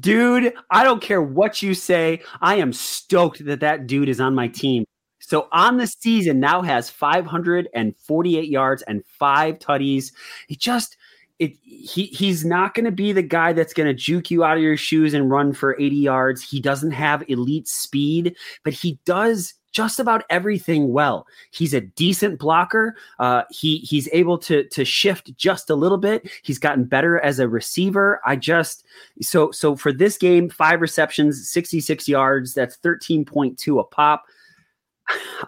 Dude, 0.00 0.54
I 0.70 0.84
don't 0.84 1.02
care 1.02 1.20
what 1.20 1.60
you 1.60 1.74
say. 1.74 2.22
I 2.40 2.56
am 2.56 2.72
stoked 2.72 3.44
that 3.44 3.60
that 3.60 3.86
dude 3.86 4.08
is 4.08 4.20
on 4.20 4.34
my 4.34 4.48
team. 4.48 4.86
So 5.26 5.48
on 5.52 5.78
the 5.78 5.86
season 5.86 6.38
now 6.38 6.60
has 6.62 6.90
548 6.90 8.48
yards 8.48 8.82
and 8.82 9.04
five 9.06 9.58
tutties. 9.58 10.12
He 10.48 10.56
just 10.56 10.96
it 11.38 11.56
he 11.62 12.06
he's 12.06 12.44
not 12.44 12.74
going 12.74 12.84
to 12.84 12.92
be 12.92 13.12
the 13.12 13.22
guy 13.22 13.52
that's 13.52 13.72
going 13.72 13.88
to 13.88 13.94
juke 13.94 14.30
you 14.30 14.44
out 14.44 14.56
of 14.56 14.62
your 14.62 14.76
shoes 14.76 15.14
and 15.14 15.30
run 15.30 15.52
for 15.52 15.80
80 15.80 15.96
yards. 15.96 16.42
He 16.42 16.60
doesn't 16.60 16.92
have 16.92 17.28
elite 17.28 17.68
speed, 17.68 18.36
but 18.64 18.72
he 18.74 18.98
does 19.04 19.54
just 19.72 19.98
about 19.98 20.24
everything 20.30 20.92
well. 20.92 21.26
He's 21.50 21.74
a 21.74 21.80
decent 21.80 22.38
blocker. 22.38 22.94
Uh, 23.18 23.42
he 23.50 23.78
he's 23.78 24.08
able 24.12 24.38
to 24.38 24.68
to 24.68 24.84
shift 24.84 25.36
just 25.36 25.70
a 25.70 25.74
little 25.74 25.98
bit. 25.98 26.30
He's 26.42 26.58
gotten 26.58 26.84
better 26.84 27.18
as 27.18 27.40
a 27.40 27.48
receiver. 27.48 28.20
I 28.26 28.36
just 28.36 28.84
so 29.22 29.50
so 29.50 29.74
for 29.74 29.92
this 29.92 30.18
game, 30.18 30.50
five 30.50 30.80
receptions, 30.82 31.50
66 31.50 32.08
yards. 32.08 32.54
That's 32.54 32.76
13.2 32.76 33.80
a 33.80 33.84
pop. 33.84 34.24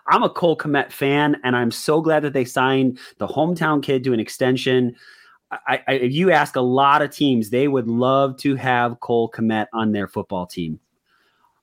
I'm 0.06 0.22
a 0.22 0.30
Cole 0.30 0.56
Kmet 0.56 0.92
fan, 0.92 1.36
and 1.42 1.56
I'm 1.56 1.70
so 1.70 2.00
glad 2.00 2.22
that 2.24 2.32
they 2.32 2.44
signed 2.44 2.98
the 3.18 3.26
hometown 3.26 3.82
kid 3.82 4.04
to 4.04 4.12
an 4.12 4.20
extension. 4.20 4.94
I, 5.50 5.80
I, 5.86 5.92
if 5.94 6.12
you 6.12 6.30
ask 6.30 6.56
a 6.56 6.60
lot 6.60 7.02
of 7.02 7.10
teams, 7.10 7.50
they 7.50 7.68
would 7.68 7.88
love 7.88 8.36
to 8.38 8.56
have 8.56 9.00
Cole 9.00 9.30
Kmet 9.30 9.66
on 9.72 9.92
their 9.92 10.08
football 10.08 10.46
team. 10.46 10.80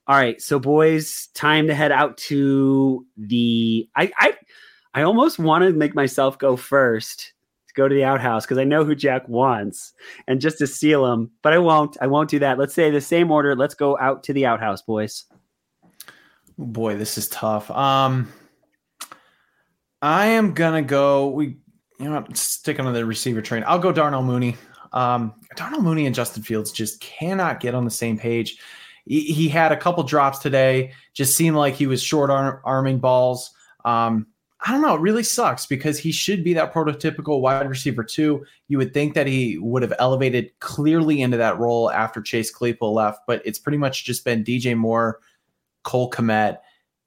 All 0.06 0.16
right, 0.16 0.40
so 0.40 0.58
boys, 0.58 1.28
time 1.34 1.66
to 1.68 1.74
head 1.74 1.92
out 1.92 2.16
to 2.18 3.06
the. 3.16 3.88
I 3.96 4.12
I, 4.18 4.34
I 4.92 5.02
almost 5.02 5.38
want 5.38 5.64
to 5.64 5.72
make 5.72 5.94
myself 5.94 6.38
go 6.38 6.56
first 6.56 7.32
to 7.68 7.74
go 7.74 7.88
to 7.88 7.94
the 7.94 8.04
outhouse 8.04 8.44
because 8.44 8.58
I 8.58 8.64
know 8.64 8.84
who 8.84 8.94
Jack 8.94 9.28
wants, 9.28 9.94
and 10.26 10.40
just 10.40 10.58
to 10.58 10.66
seal 10.66 11.10
him, 11.10 11.30
but 11.42 11.52
I 11.52 11.58
won't. 11.58 11.96
I 12.02 12.06
won't 12.06 12.28
do 12.28 12.38
that. 12.40 12.58
Let's 12.58 12.74
say 12.74 12.90
the 12.90 13.00
same 13.00 13.30
order. 13.30 13.56
Let's 13.56 13.74
go 13.74 13.98
out 13.98 14.22
to 14.24 14.32
the 14.34 14.44
outhouse, 14.44 14.82
boys. 14.82 15.24
Boy, 16.56 16.96
this 16.96 17.18
is 17.18 17.28
tough. 17.28 17.70
Um, 17.70 18.32
I 20.00 20.26
am 20.26 20.54
gonna 20.54 20.82
go. 20.82 21.28
We, 21.28 21.56
you 21.98 22.08
know, 22.08 22.24
stick 22.34 22.78
on 22.78 22.92
the 22.92 23.04
receiver 23.04 23.42
train. 23.42 23.64
I'll 23.66 23.78
go 23.78 23.92
Darnell 23.92 24.22
Mooney. 24.22 24.56
Um, 24.92 25.34
Darnell 25.56 25.82
Mooney 25.82 26.06
and 26.06 26.14
Justin 26.14 26.42
Fields 26.42 26.70
just 26.70 27.00
cannot 27.00 27.60
get 27.60 27.74
on 27.74 27.84
the 27.84 27.90
same 27.90 28.18
page. 28.18 28.58
He, 29.06 29.20
he 29.22 29.48
had 29.48 29.72
a 29.72 29.76
couple 29.76 30.02
drops 30.04 30.38
today. 30.38 30.92
Just 31.12 31.36
seemed 31.36 31.56
like 31.56 31.74
he 31.74 31.86
was 31.86 32.02
short 32.02 32.30
arm, 32.30 32.60
arming 32.64 32.98
balls. 32.98 33.52
Um, 33.84 34.26
I 34.66 34.72
don't 34.72 34.80
know. 34.80 34.94
It 34.94 35.00
really 35.00 35.22
sucks 35.22 35.66
because 35.66 35.98
he 35.98 36.10
should 36.10 36.42
be 36.42 36.54
that 36.54 36.72
prototypical 36.72 37.40
wide 37.40 37.68
receiver 37.68 38.02
too. 38.02 38.46
You 38.68 38.78
would 38.78 38.94
think 38.94 39.14
that 39.14 39.26
he 39.26 39.58
would 39.58 39.82
have 39.82 39.92
elevated 39.98 40.58
clearly 40.60 41.20
into 41.20 41.36
that 41.36 41.58
role 41.58 41.90
after 41.90 42.22
Chase 42.22 42.50
Claypool 42.50 42.94
left, 42.94 43.20
but 43.26 43.42
it's 43.44 43.58
pretty 43.58 43.76
much 43.76 44.04
just 44.04 44.24
been 44.24 44.42
DJ 44.42 44.74
Moore, 44.74 45.20
Cole 45.84 46.10
Kmet, 46.10 46.58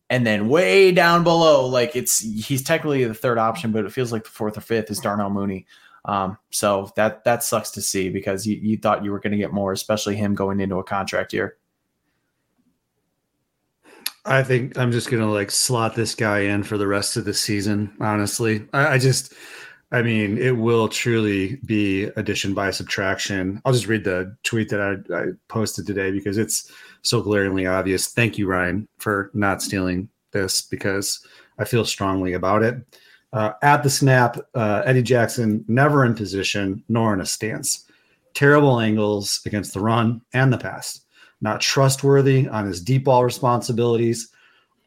and 0.09 0.25
then 0.25 0.47
way 0.47 0.91
down 0.91 1.23
below, 1.23 1.65
like 1.65 1.95
it's 1.95 2.19
he's 2.19 2.63
technically 2.63 3.03
the 3.03 3.13
third 3.13 3.37
option, 3.37 3.71
but 3.71 3.85
it 3.85 3.91
feels 3.91 4.11
like 4.11 4.23
the 4.23 4.29
fourth 4.29 4.57
or 4.57 4.61
fifth 4.61 4.89
is 4.89 4.99
Darnell 4.99 5.29
Mooney. 5.29 5.65
Um, 6.05 6.37
so 6.51 6.89
that 6.95 7.25
that 7.25 7.43
sucks 7.43 7.71
to 7.71 7.81
see 7.81 8.09
because 8.09 8.47
you, 8.47 8.55
you 8.55 8.77
thought 8.77 9.03
you 9.03 9.11
were 9.11 9.19
going 9.19 9.33
to 9.33 9.37
get 9.37 9.51
more, 9.51 9.73
especially 9.73 10.15
him 10.15 10.35
going 10.35 10.61
into 10.61 10.77
a 10.77 10.83
contract 10.83 11.33
year. 11.33 11.57
I 14.27 14.43
think 14.43 14.77
I'm 14.77 14.91
just 14.91 15.09
gonna 15.09 15.31
like 15.31 15.51
slot 15.51 15.95
this 15.95 16.13
guy 16.13 16.39
in 16.39 16.63
for 16.63 16.77
the 16.77 16.87
rest 16.87 17.15
of 17.15 17.25
the 17.25 17.33
season. 17.33 17.95
Honestly, 18.01 18.67
I, 18.73 18.87
I, 18.95 18.97
just, 18.97 19.33
I 19.91 20.01
mean, 20.01 20.37
it 20.37 20.57
will 20.57 20.89
truly 20.89 21.55
be 21.65 22.03
addition 22.17 22.53
by 22.53 22.71
subtraction. 22.71 23.61
I'll 23.63 23.71
just 23.71 23.87
read 23.87 24.03
the 24.03 24.35
tweet 24.43 24.69
that 24.69 24.81
I, 24.81 25.15
I 25.15 25.25
posted 25.47 25.87
today 25.87 26.11
because 26.11 26.37
it's 26.37 26.69
so 27.07 27.21
glaringly 27.21 27.65
obvious. 27.65 28.09
Thank 28.09 28.37
you, 28.37 28.47
Ryan, 28.47 28.87
for 28.97 29.31
not 29.33 29.61
stealing 29.61 30.09
this 30.31 30.61
because 30.61 31.25
I 31.57 31.65
feel 31.65 31.85
strongly 31.85 32.33
about 32.33 32.63
it. 32.63 32.75
Uh, 33.33 33.53
at 33.61 33.83
the 33.83 33.89
snap, 33.89 34.37
uh, 34.55 34.83
Eddie 34.85 35.03
Jackson 35.03 35.63
never 35.67 36.05
in 36.05 36.15
position 36.15 36.83
nor 36.87 37.13
in 37.13 37.21
a 37.21 37.25
stance. 37.25 37.85
Terrible 38.33 38.79
angles 38.79 39.41
against 39.45 39.73
the 39.73 39.79
run 39.79 40.21
and 40.33 40.51
the 40.51 40.57
pass 40.57 41.01
not 41.41 41.61
trustworthy 41.61 42.47
on 42.47 42.65
his 42.65 42.81
deep 42.81 43.05
ball 43.05 43.23
responsibilities, 43.23 44.29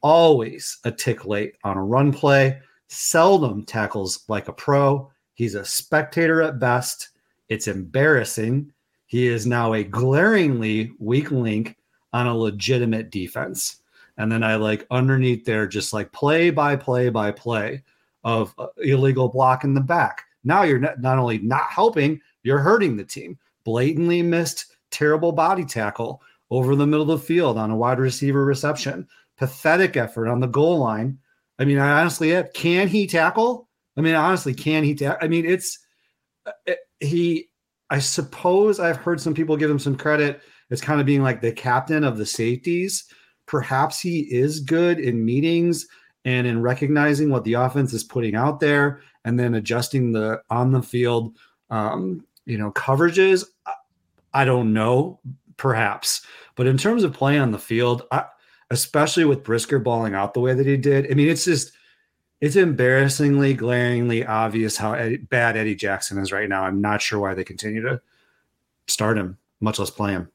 always 0.03 0.79
a 0.85 0.91
tick 0.91 1.25
late 1.27 1.55
on 1.65 1.77
a 1.77 1.85
run 1.85 2.13
play, 2.13 2.61
seldom 2.89 3.65
tackles 3.65 4.25
like 4.29 4.49
a 4.49 4.53
pro. 4.53 5.11
He's 5.35 5.55
a 5.55 5.65
spectator 5.65 6.43
at 6.43 6.59
best. 6.59 7.11
It's 7.49 7.69
embarrassing. 7.69 8.73
He 9.07 9.27
is 9.27 9.47
now 9.47 9.75
a 9.75 9.85
glaringly 9.85 10.93
weak 10.99 11.31
link 11.31 11.77
on 12.13 12.27
a 12.27 12.37
legitimate 12.37 13.11
defense. 13.11 13.77
And 14.17 14.31
then 14.31 14.43
I 14.43 14.57
like 14.57 14.87
underneath 14.91 15.45
there, 15.45 15.67
just 15.67 15.93
like 15.93 16.13
play 16.13 16.51
by 16.51 16.77
play 16.77 17.09
by 17.09 17.31
play 17.31 17.83
of 18.25 18.55
uh, 18.59 18.67
illegal 18.83 19.29
block 19.29 19.65
in 19.65 19.75
the 19.75 19.81
back. 19.81 20.25
Now 20.45 20.63
you're 20.63 20.79
not, 20.79 21.05
only 21.05 21.39
not 21.39 21.71
helping, 21.71 22.21
you're 22.43 22.59
hurting 22.59 22.97
the 22.97 23.05
team. 23.05 23.39
Blatantly 23.65 24.23
missed 24.23 24.67
terrible 24.91 25.33
body 25.33 25.65
tackle 25.65 26.23
over 26.51 26.75
the 26.75 26.87
middle 26.87 27.11
of 27.11 27.21
the 27.21 27.27
field 27.27 27.57
on 27.57 27.71
a 27.71 27.77
wide 27.77 27.99
receiver 27.99 28.45
reception. 28.45 29.07
Pathetic 29.37 29.97
effort 29.97 30.29
on 30.29 30.41
the 30.41 30.47
goal 30.47 30.79
line. 30.79 31.19
I 31.59 31.65
mean, 31.65 31.79
I 31.79 32.01
honestly, 32.01 32.43
can 32.55 32.89
he 32.89 33.07
tackle? 33.07 33.69
I 33.97 34.01
mean, 34.01 34.15
honestly, 34.15 34.55
can 34.55 34.83
he? 34.85 34.95
Ta- 34.95 35.19
I 35.21 35.29
mean, 35.29 35.45
it's 35.45 35.79
it, 36.67 36.79
uh, 36.79 37.05
he. 37.05 37.49
I 37.91 37.99
suppose 37.99 38.79
I've 38.79 38.97
heard 38.97 39.21
some 39.21 39.35
people 39.35 39.57
give 39.57 39.71
him 39.71 39.79
some 39.79 39.97
credit 39.97 40.41
as 40.71 40.81
kind 40.81 41.01
of 41.01 41.07
being 41.07 41.23
like 41.23 41.41
the 41.41 41.53
captain 41.53 42.05
of 42.05 42.19
the 42.19 42.27
safeties. 42.27 43.05
Perhaps 43.47 44.01
he 44.01 44.21
is 44.21 44.61
good 44.61 45.01
in 45.01 45.25
meetings 45.25 45.87
and 46.25 46.47
in 46.47 46.63
recognizing 46.63 47.31
what 47.31 47.45
the 47.45 47.55
offense 47.55 47.93
is 47.93 48.05
putting 48.05 48.35
out 48.35 48.61
there, 48.61 49.01
and 49.25 49.39
then 49.39 49.55
adjusting 49.55 50.13
the 50.13 50.41
on 50.51 50.71
the 50.73 50.83
field, 50.83 51.37
um, 51.71 52.25
you 52.45 52.59
know, 52.59 52.71
coverages. 52.73 53.45
I 54.33 54.45
don't 54.45 54.73
know, 54.73 55.19
perhaps. 55.57 56.25
But 56.55 56.67
in 56.67 56.79
terms 56.79 57.05
of 57.05 57.13
playing 57.13 57.41
on 57.41 57.51
the 57.53 57.59
field, 57.59 58.03
I, 58.13 58.25
especially 58.71 59.25
with 59.25 59.43
Brisker 59.43 59.79
balling 59.79 60.15
out 60.15 60.35
the 60.35 60.41
way 60.41 60.55
that 60.55 60.67
he 60.67 60.77
did, 60.77 61.11
I 61.11 61.15
mean, 61.15 61.29
it's 61.29 61.45
just 61.45 61.73
it's 62.41 62.57
embarrassingly, 62.57 63.55
glaringly 63.55 64.25
obvious 64.25 64.77
how 64.77 64.93
bad 65.29 65.57
Eddie 65.57 65.75
Jackson 65.75 66.19
is 66.19 66.33
right 66.33 66.49
now. 66.49 66.65
I'm 66.65 66.81
not 66.81 67.03
sure 67.03 67.19
why 67.19 67.35
they 67.35 67.45
continue 67.45 67.83
to 67.83 68.01
start 68.87 69.19
him, 69.19 69.39
much 69.61 69.79
less 69.79 69.91
play 69.91 70.13
him. 70.13 70.31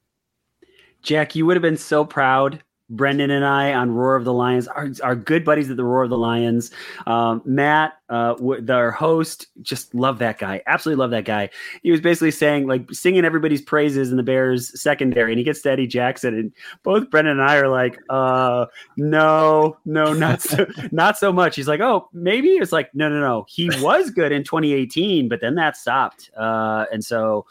Jack, 1.06 1.36
you 1.36 1.46
would 1.46 1.56
have 1.56 1.62
been 1.62 1.78
so 1.78 2.04
proud 2.04 2.62
Brendan 2.90 3.32
and 3.32 3.44
I 3.44 3.74
on 3.74 3.92
Roar 3.92 4.16
of 4.16 4.26
the 4.26 4.34
Lions 4.34 4.68
are, 4.68 5.16
good 5.16 5.44
buddies 5.44 5.72
at 5.72 5.78
the 5.78 5.84
Roar 5.84 6.04
of 6.04 6.12
the 6.12 6.18
Lions. 6.18 6.70
Um, 7.08 7.42
Matt, 7.44 7.94
uh, 8.10 8.36
their 8.60 8.92
host, 8.92 9.48
just 9.64 9.96
love 9.96 10.20
that 10.20 10.38
guy. 10.38 10.62
Absolutely 10.68 11.02
love 11.02 11.10
that 11.12 11.26
guy. 11.26 11.50
He 11.82 11.90
was 11.90 12.00
basically 12.00 12.30
saying, 12.30 12.68
like, 12.68 12.94
singing 12.94 13.26
everybody's 13.26 13.62
praises 13.62 14.12
in 14.12 14.18
the 14.18 14.24
Bears 14.24 14.80
secondary, 14.80 15.32
and 15.32 15.40
he 15.40 15.44
gets 15.44 15.62
to 15.64 15.72
Eddie 15.72 15.88
Jackson, 15.88 16.36
and 16.36 16.52
both 16.84 17.10
Brendan 17.10 17.40
and 17.40 17.50
I 17.50 17.56
are 17.56 17.70
like, 17.70 18.00
uh, 18.10 18.68
no, 18.98 19.78
no, 19.86 20.14
not 20.14 20.42
so, 20.42 20.68
not 20.92 21.18
so 21.18 21.34
much. 21.34 21.56
He's 21.56 21.68
like, 21.68 21.82
oh, 21.82 22.08
maybe 22.14 22.50
it's 22.50 22.72
like, 22.72 22.94
no, 22.94 23.10
no, 23.10 23.20
no. 23.20 23.46
He 23.50 23.70
was 23.80 24.12
good 24.12 24.32
in 24.32 24.44
2018, 24.44 25.28
but 25.28 25.42
then 25.42 25.56
that 25.56 25.76
stopped. 25.76 26.30
Uh, 26.38 26.86
and 26.92 27.04
so, 27.04 27.48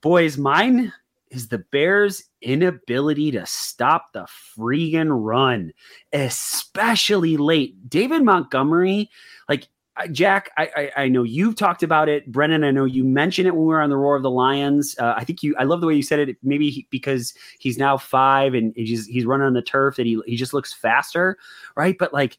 boys, 0.00 0.36
mine 0.36 0.92
is 1.30 1.48
the 1.48 1.58
Bears' 1.58 2.24
inability 2.44 3.30
to 3.32 3.44
stop 3.46 4.12
the 4.12 4.26
freaking 4.56 5.08
run, 5.10 5.72
especially 6.12 7.36
late. 7.36 7.88
David 7.88 8.22
Montgomery, 8.22 9.10
like 9.48 9.68
Jack, 10.10 10.50
I, 10.56 10.70
I, 10.76 11.02
I 11.04 11.08
know 11.08 11.22
you've 11.22 11.54
talked 11.54 11.84
about 11.84 12.08
it, 12.08 12.30
Brennan. 12.30 12.64
I 12.64 12.72
know 12.72 12.84
you 12.84 13.04
mentioned 13.04 13.46
it 13.46 13.52
when 13.52 13.62
we 13.62 13.68
were 13.68 13.80
on 13.80 13.90
the 13.90 13.96
Roar 13.96 14.16
of 14.16 14.22
the 14.24 14.30
Lions. 14.30 14.96
Uh, 14.98 15.14
I 15.16 15.24
think 15.24 15.42
you. 15.42 15.54
I 15.56 15.64
love 15.64 15.80
the 15.80 15.86
way 15.86 15.94
you 15.94 16.02
said 16.02 16.18
it. 16.18 16.36
Maybe 16.42 16.68
he, 16.70 16.88
because 16.90 17.32
he's 17.60 17.78
now 17.78 17.96
five 17.96 18.54
and 18.54 18.72
he's 18.74 19.06
he's 19.06 19.24
running 19.24 19.46
on 19.46 19.52
the 19.52 19.62
turf 19.62 19.96
that 19.96 20.06
he 20.06 20.20
he 20.26 20.34
just 20.34 20.52
looks 20.52 20.72
faster, 20.72 21.38
right? 21.76 21.96
But 21.96 22.12
like 22.12 22.38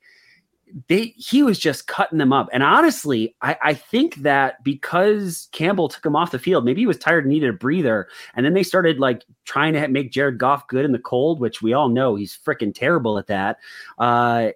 they 0.87 1.13
he 1.17 1.41
was 1.41 1.57
just 1.57 1.87
cutting 1.87 2.17
them 2.17 2.33
up. 2.33 2.49
And 2.51 2.61
honestly, 2.61 3.35
I, 3.41 3.57
I 3.63 3.73
think 3.73 4.15
that 4.17 4.63
because 4.63 5.47
Campbell 5.51 5.87
took 5.87 6.05
him 6.05 6.15
off 6.15 6.31
the 6.31 6.39
field, 6.39 6.65
maybe 6.65 6.81
he 6.81 6.87
was 6.87 6.97
tired 6.97 7.23
and 7.23 7.33
needed 7.33 7.49
a 7.49 7.53
breather. 7.53 8.09
And 8.35 8.45
then 8.45 8.53
they 8.53 8.63
started 8.63 8.99
like 8.99 9.23
trying 9.45 9.73
to 9.73 9.87
make 9.87 10.11
Jared 10.11 10.37
Goff 10.37 10.67
good 10.67 10.83
in 10.83 10.91
the 10.91 10.99
cold, 10.99 11.39
which 11.39 11.61
we 11.61 11.73
all 11.73 11.87
know 11.87 12.15
he's 12.15 12.37
freaking 12.37 12.73
terrible 12.75 13.17
at 13.17 13.27
that. 13.27 13.57
Uh, 13.97 14.49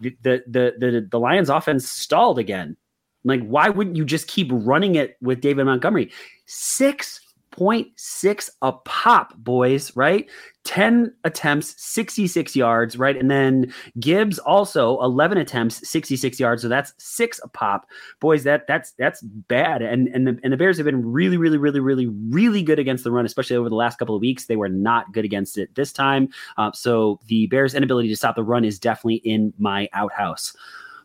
the, 0.00 0.16
the 0.22 0.74
the 0.78 1.08
the 1.10 1.18
Lions 1.18 1.48
offense 1.48 1.88
stalled 1.88 2.38
again. 2.38 2.76
Like, 3.24 3.42
why 3.44 3.70
wouldn't 3.70 3.96
you 3.96 4.04
just 4.04 4.28
keep 4.28 4.48
running 4.52 4.96
it 4.96 5.16
with 5.22 5.40
David 5.40 5.64
Montgomery? 5.64 6.12
Six 6.46 7.20
0.6 7.56 8.50
a 8.62 8.72
pop, 8.72 9.36
boys, 9.36 9.94
right? 9.96 10.28
10 10.64 11.14
attempts, 11.24 11.80
66 11.82 12.56
yards, 12.56 12.98
right? 12.98 13.16
And 13.16 13.30
then 13.30 13.72
Gibbs 14.00 14.38
also 14.38 15.00
11 15.02 15.38
attempts, 15.38 15.86
66 15.88 16.40
yards. 16.40 16.62
So 16.62 16.68
that's 16.68 16.94
six 16.98 17.38
a 17.44 17.48
pop. 17.48 17.86
Boys, 18.20 18.44
that 18.44 18.66
that's 18.66 18.92
that's 18.92 19.20
bad. 19.22 19.82
And 19.82 20.08
and 20.08 20.26
the 20.26 20.38
and 20.42 20.52
the 20.52 20.56
Bears 20.56 20.78
have 20.78 20.86
been 20.86 21.12
really, 21.12 21.36
really, 21.36 21.58
really, 21.58 21.80
really, 21.80 22.06
really 22.06 22.62
good 22.62 22.78
against 22.78 23.04
the 23.04 23.12
run, 23.12 23.26
especially 23.26 23.56
over 23.56 23.68
the 23.68 23.74
last 23.74 23.98
couple 23.98 24.16
of 24.16 24.20
weeks. 24.20 24.46
They 24.46 24.56
were 24.56 24.68
not 24.68 25.12
good 25.12 25.24
against 25.24 25.58
it 25.58 25.74
this 25.74 25.92
time. 25.92 26.28
Uh, 26.56 26.72
so 26.72 27.20
the 27.26 27.46
Bears' 27.48 27.74
inability 27.74 28.08
to 28.08 28.16
stop 28.16 28.36
the 28.36 28.42
run 28.42 28.64
is 28.64 28.78
definitely 28.78 29.16
in 29.16 29.52
my 29.58 29.88
outhouse. 29.92 30.56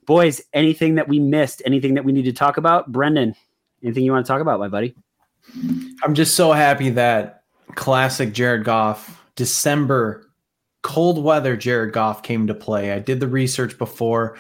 Boys, 0.06 0.42
anything 0.54 0.96
that 0.96 1.08
we 1.08 1.20
missed, 1.20 1.62
anything 1.66 1.94
that 1.94 2.06
we 2.06 2.12
need 2.12 2.26
to 2.26 2.34
talk 2.34 2.58
about? 2.58 2.92
Brendan, 2.92 3.36
anything 3.84 4.04
you 4.04 4.12
want 4.12 4.26
to 4.26 4.32
talk 4.32 4.42
about, 4.42 4.60
my 4.60 4.70
buddy? 4.70 4.96
I'm 6.04 6.16
just 6.16 6.36
so 6.36 6.52
happy 6.52 6.90
that 6.92 7.44
classic 7.76 8.34
Jared 8.34 8.64
Goff, 8.64 9.24
December, 9.36 10.30
cold 10.82 11.24
weather 11.24 11.58
Jared 11.58 11.94
Goff 11.94 12.24
came 12.24 12.48
to 12.48 12.54
play. 12.54 12.92
I 12.92 13.00
did 13.00 13.20
the 13.20 13.28
research 13.28 13.78
before 13.78 14.38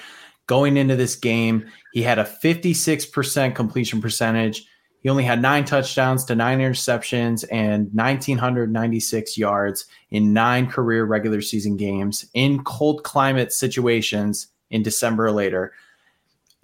going 0.47 0.77
into 0.77 0.95
this 0.95 1.15
game. 1.15 1.69
He 1.93 2.01
had 2.01 2.19
a 2.19 2.23
56% 2.23 3.55
completion 3.55 4.01
percentage. 4.01 4.65
He 5.01 5.09
only 5.09 5.23
had 5.23 5.41
nine 5.41 5.63
touchdowns 5.63 6.25
to 6.25 6.35
nine 6.35 6.59
interceptions 6.59 7.45
and 7.51 7.85
1,996 7.93 9.37
yards 9.37 9.85
in 10.11 10.33
nine 10.33 10.67
career 10.67 11.05
regular 11.05 11.41
season 11.41 11.77
games 11.77 12.25
in 12.33 12.63
cold 12.63 13.03
climate 13.03 13.53
situations 13.53 14.47
in 14.71 14.83
December 14.83 15.31
later 15.31 15.73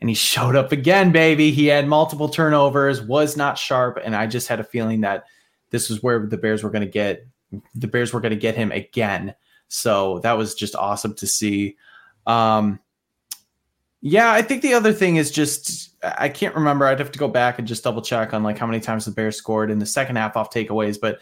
and 0.06 0.10
he 0.12 0.14
showed 0.14 0.56
up 0.56 0.72
again, 0.72 1.12
baby. 1.12 1.50
He 1.50 1.66
had 1.66 1.88
multiple 1.88 2.30
turnovers, 2.30 3.02
was 3.02 3.36
not 3.36 3.58
sharp, 3.58 3.98
and 4.06 4.16
I 4.16 4.28
just 4.28 4.48
had 4.48 4.60
a 4.60 4.64
feeling 4.64 5.02
that 5.02 5.26
this 5.72 5.90
was 5.90 6.04
where 6.04 6.28
the 6.28 6.38
Bears 6.38 6.62
were 6.62 6.70
going 6.70 6.86
to 6.86 6.88
get 6.88 7.26
the 7.74 7.88
Bears 7.88 8.14
were 8.14 8.22
going 8.22 8.30
to 8.30 8.38
get 8.38 8.56
him 8.56 8.72
again. 8.72 9.34
So 9.68 10.20
that 10.20 10.34
was 10.34 10.54
just 10.54 10.76
awesome 10.76 11.16
to 11.16 11.26
see. 11.26 11.78
Um, 12.28 12.80
yeah, 14.00 14.32
I 14.32 14.44
think 14.44 14.62
the 14.62 14.76
other 14.76 14.94
thing 14.94 15.16
is 15.16 15.32
just 15.32 15.96
I 16.04 16.30
can't 16.30 16.54
remember. 16.54 16.86
I'd 16.86 17.00
have 17.00 17.12
to 17.12 17.18
go 17.18 17.28
back 17.28 17.58
and 17.58 17.68
just 17.68 17.84
double 17.84 18.04
check 18.04 18.32
on 18.32 18.44
like 18.44 18.60
how 18.60 18.68
many 18.68 18.82
times 18.82 19.06
the 19.06 19.12
Bears 19.12 19.38
scored 19.38 19.72
in 19.72 19.80
the 19.80 19.88
second 19.88 20.18
half 20.18 20.38
off 20.38 20.52
takeaways, 20.52 21.02
but 21.02 21.20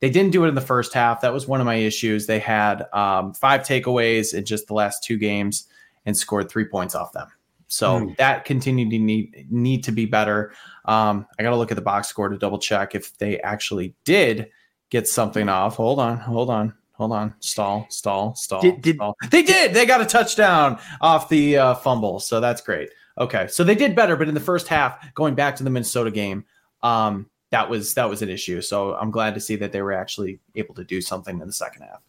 they 0.00 0.10
didn't 0.10 0.32
do 0.32 0.44
it 0.44 0.48
in 0.48 0.54
the 0.54 0.60
first 0.60 0.92
half. 0.92 1.22
That 1.22 1.32
was 1.32 1.48
one 1.48 1.60
of 1.60 1.64
my 1.64 1.76
issues. 1.76 2.26
They 2.26 2.38
had 2.38 2.84
um, 2.92 3.32
five 3.32 3.62
takeaways 3.62 4.34
in 4.34 4.44
just 4.44 4.66
the 4.66 4.74
last 4.74 5.02
two 5.02 5.16
games 5.16 5.68
and 6.04 6.14
scored 6.14 6.50
three 6.50 6.66
points 6.66 6.94
off 6.94 7.14
them. 7.14 7.28
So 7.68 8.00
mm. 8.00 8.16
that 8.16 8.44
continued 8.44 8.90
to 8.90 8.98
need 8.98 9.46
need 9.50 9.84
to 9.84 9.92
be 9.92 10.06
better. 10.06 10.52
Um, 10.84 11.26
I 11.38 11.42
got 11.42 11.50
to 11.50 11.56
look 11.56 11.72
at 11.72 11.76
the 11.76 11.82
box 11.82 12.08
score 12.08 12.28
to 12.28 12.38
double 12.38 12.58
check 12.58 12.94
if 12.94 13.16
they 13.18 13.40
actually 13.40 13.94
did 14.04 14.50
get 14.90 15.08
something 15.08 15.48
off. 15.48 15.76
Hold 15.76 15.98
on, 15.98 16.18
hold 16.18 16.48
on, 16.48 16.72
Hold 16.96 17.12
on. 17.12 17.34
Stall, 17.40 17.86
stall, 17.90 18.34
stall. 18.34 18.60
Did- 18.60 18.80
did- 18.80 18.96
stall. 18.96 19.16
They 19.30 19.42
did. 19.42 19.74
They 19.74 19.84
got 19.84 20.00
a 20.00 20.06
touchdown 20.06 20.78
off 21.00 21.28
the 21.28 21.58
uh, 21.58 21.74
fumble. 21.74 22.20
So 22.20 22.40
that's 22.40 22.62
great. 22.62 22.90
Okay. 23.18 23.48
So 23.48 23.64
they 23.64 23.74
did 23.74 23.94
better, 23.94 24.16
but 24.16 24.28
in 24.28 24.34
the 24.34 24.40
first 24.40 24.66
half, 24.66 25.14
going 25.14 25.34
back 25.34 25.56
to 25.56 25.64
the 25.64 25.70
Minnesota 25.70 26.10
game, 26.10 26.44
um, 26.82 27.28
that 27.50 27.68
was 27.68 27.94
that 27.94 28.08
was 28.08 28.22
an 28.22 28.30
issue. 28.30 28.60
So 28.62 28.94
I'm 28.94 29.10
glad 29.10 29.34
to 29.34 29.40
see 29.40 29.56
that 29.56 29.72
they 29.72 29.82
were 29.82 29.92
actually 29.92 30.40
able 30.54 30.74
to 30.74 30.84
do 30.84 31.00
something 31.00 31.40
in 31.40 31.46
the 31.46 31.52
second 31.52 31.82
half. 31.82 32.02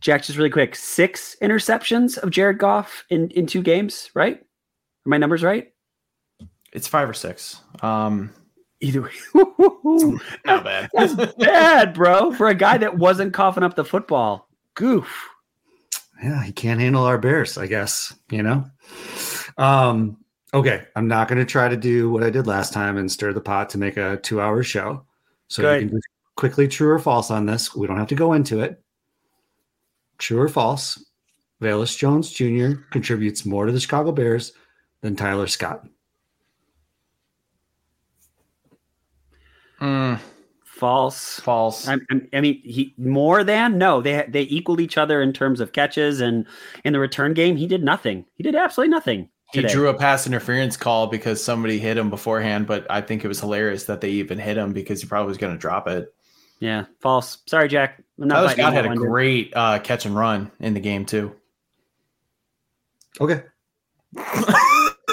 Jack, 0.00 0.22
just 0.22 0.38
really 0.38 0.50
quick, 0.50 0.76
six 0.76 1.34
interceptions 1.42 2.18
of 2.18 2.30
Jared 2.30 2.58
Goff 2.58 3.04
in 3.08 3.30
in 3.30 3.46
two 3.46 3.62
games, 3.62 4.10
right? 4.14 4.42
Are 5.06 5.10
my 5.10 5.18
numbers 5.18 5.42
right? 5.42 5.72
It's 6.72 6.86
five 6.86 7.08
or 7.08 7.14
six. 7.14 7.60
Um, 7.80 8.32
Either 8.80 9.02
way, 9.02 9.10
not 10.46 10.62
bad. 10.64 10.88
that's 10.94 11.14
bad, 11.34 11.94
bro. 11.94 12.32
For 12.32 12.48
a 12.48 12.54
guy 12.54 12.78
that 12.78 12.96
wasn't 12.96 13.34
coughing 13.34 13.64
up 13.64 13.74
the 13.74 13.84
football, 13.84 14.48
goof. 14.74 15.28
Yeah, 16.22 16.42
he 16.44 16.52
can't 16.52 16.80
handle 16.80 17.04
our 17.04 17.18
Bears, 17.18 17.58
I 17.58 17.66
guess, 17.66 18.14
you 18.30 18.42
know? 18.42 18.64
Um, 19.56 20.18
okay, 20.54 20.84
I'm 20.94 21.08
not 21.08 21.26
going 21.26 21.38
to 21.38 21.44
try 21.44 21.68
to 21.68 21.76
do 21.76 22.10
what 22.10 22.22
I 22.22 22.30
did 22.30 22.46
last 22.46 22.72
time 22.72 22.96
and 22.96 23.10
stir 23.10 23.32
the 23.32 23.40
pot 23.40 23.70
to 23.70 23.78
make 23.78 23.96
a 23.96 24.18
two 24.18 24.40
hour 24.40 24.62
show. 24.62 25.04
So 25.48 25.62
Good. 25.62 25.82
you 25.82 25.88
can 25.88 25.96
just 25.96 26.08
quickly 26.36 26.68
true 26.68 26.90
or 26.90 26.98
false 27.00 27.32
on 27.32 27.46
this. 27.46 27.74
We 27.74 27.88
don't 27.88 27.98
have 27.98 28.08
to 28.08 28.14
go 28.14 28.32
into 28.32 28.60
it. 28.60 28.80
True 30.18 30.40
or 30.40 30.48
false, 30.48 31.04
Velus 31.60 31.96
Jones 31.96 32.30
Jr. 32.30 32.80
contributes 32.90 33.44
more 33.44 33.66
to 33.66 33.72
the 33.72 33.80
Chicago 33.80 34.12
Bears 34.12 34.52
than 35.00 35.16
Tyler 35.16 35.46
Scott. 35.46 35.86
Mm, 39.80 40.18
False. 40.64 41.40
false. 41.40 41.88
I, 41.88 41.94
I- 42.10 42.28
I 42.32 42.40
mean, 42.40 42.60
he 42.62 42.94
more 42.98 43.42
than 43.44 43.78
no. 43.78 44.00
They 44.00 44.24
they 44.28 44.42
equaled 44.42 44.80
each 44.80 44.96
other 44.98 45.22
in 45.22 45.32
terms 45.32 45.60
of 45.60 45.72
catches, 45.72 46.20
and 46.20 46.46
in 46.84 46.92
the 46.92 46.98
return 47.00 47.34
game, 47.34 47.56
he 47.56 47.66
did 47.66 47.82
nothing. 47.82 48.24
He 48.34 48.42
did 48.42 48.54
absolutely 48.54 48.90
nothing. 48.90 49.28
He 49.52 49.62
drew 49.62 49.88
a 49.88 49.94
pass 49.94 50.26
interference 50.26 50.76
call 50.76 51.06
because 51.06 51.42
somebody 51.42 51.78
hit 51.78 51.96
him 51.96 52.10
beforehand, 52.10 52.66
but 52.66 52.86
I 52.90 53.00
think 53.00 53.24
it 53.24 53.28
was 53.28 53.40
hilarious 53.40 53.84
that 53.84 54.02
they 54.02 54.10
even 54.10 54.38
hit 54.38 54.58
him 54.58 54.74
because 54.74 55.00
he 55.00 55.08
probably 55.08 55.28
was 55.28 55.38
going 55.38 55.54
to 55.54 55.58
drop 55.58 55.88
it. 55.88 56.12
Yeah, 56.60 56.84
false. 57.00 57.38
Sorry, 57.46 57.66
Jack. 57.68 58.02
I'm 58.20 58.28
not 58.28 58.34
Tyler 58.34 58.48
Scott 58.50 58.72
had 58.74 58.84
a 58.84 58.88
one, 58.88 58.96
dude. 58.98 59.06
great 59.06 59.52
uh, 59.56 59.78
catch 59.78 60.04
and 60.04 60.14
run 60.14 60.50
in 60.60 60.74
the 60.74 60.80
game 60.80 61.06
too. 61.06 61.34
Okay. 63.20 63.42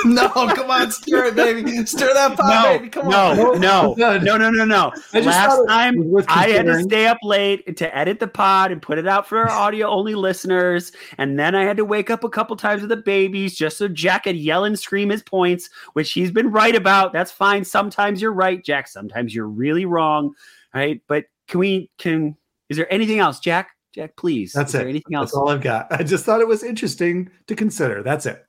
no, 0.14 0.30
come 0.30 0.70
on, 0.70 0.92
stir 0.92 1.26
it, 1.26 1.36
baby, 1.36 1.86
stir 1.86 2.14
that 2.14 2.38
pot, 2.38 2.64
No, 2.64 2.78
baby. 2.78 2.90
Come 2.90 3.10
no, 3.10 3.54
on. 3.54 3.60
no, 3.60 3.96
Good. 3.96 4.24
no, 4.24 4.38
no, 4.38 4.50
no, 4.50 4.66
no. 4.66 4.92
I 5.14 5.22
just 5.22 5.28
Last 5.28 5.66
time 5.68 5.96
I 6.28 6.50
had 6.50 6.66
to 6.68 6.84
stay 6.84 7.08
up 7.08 7.18
late 7.24 7.76
to 7.78 7.98
edit 7.98 8.20
the 8.20 8.28
pod 8.28 8.72
and 8.72 8.82
put 8.82 8.98
it 8.98 9.08
out 9.08 9.28
for 9.28 9.40
our 9.40 9.50
audio 9.50 9.88
only 9.88 10.16
listeners. 10.16 10.92
And 11.18 11.40
then 11.40 11.56
I 11.56 11.64
had 11.64 11.78
to 11.78 11.86
wake 11.86 12.10
up 12.10 12.24
a 12.24 12.30
couple 12.30 12.56
times 12.56 12.82
with 12.82 12.90
the 12.90 12.98
babies 12.98 13.56
just 13.56 13.78
so 13.78 13.88
Jack 13.88 14.24
could 14.26 14.36
yell 14.38 14.64
and 14.64 14.78
scream 14.78 15.10
his 15.10 15.24
points, 15.24 15.70
which 15.94 16.12
he's 16.12 16.32
been 16.32 16.52
right 16.52 16.76
about. 16.76 17.12
That's 17.12 17.32
fine. 17.32 17.64
Sometimes 17.66 18.22
you're 18.22 18.34
right, 18.34 18.64
Jack. 18.64 18.88
Sometimes 18.88 19.34
you're 19.34 19.48
really 19.48 19.86
wrong. 19.86 20.34
Right. 20.74 21.02
But 21.08 21.26
can 21.48 21.60
we, 21.60 21.90
can, 21.98 22.38
is 22.70 22.78
there 22.78 22.92
anything 22.94 23.20
else, 23.20 23.40
Jack? 23.40 23.70
Jack, 23.94 24.18
please. 24.18 24.52
That's 24.52 24.70
is 24.70 24.74
there 24.74 24.88
it. 24.88 24.90
anything 24.90 25.16
else? 25.16 25.32
That's 25.32 25.38
all 25.38 25.50
I've 25.50 25.62
got. 25.62 25.88
I 25.90 26.04
just 26.04 26.26
thought 26.26 26.42
it 26.42 26.48
was 26.48 26.64
interesting 26.64 27.30
to 27.48 27.56
consider. 27.56 28.04
That's 28.04 28.26
it. 28.26 28.45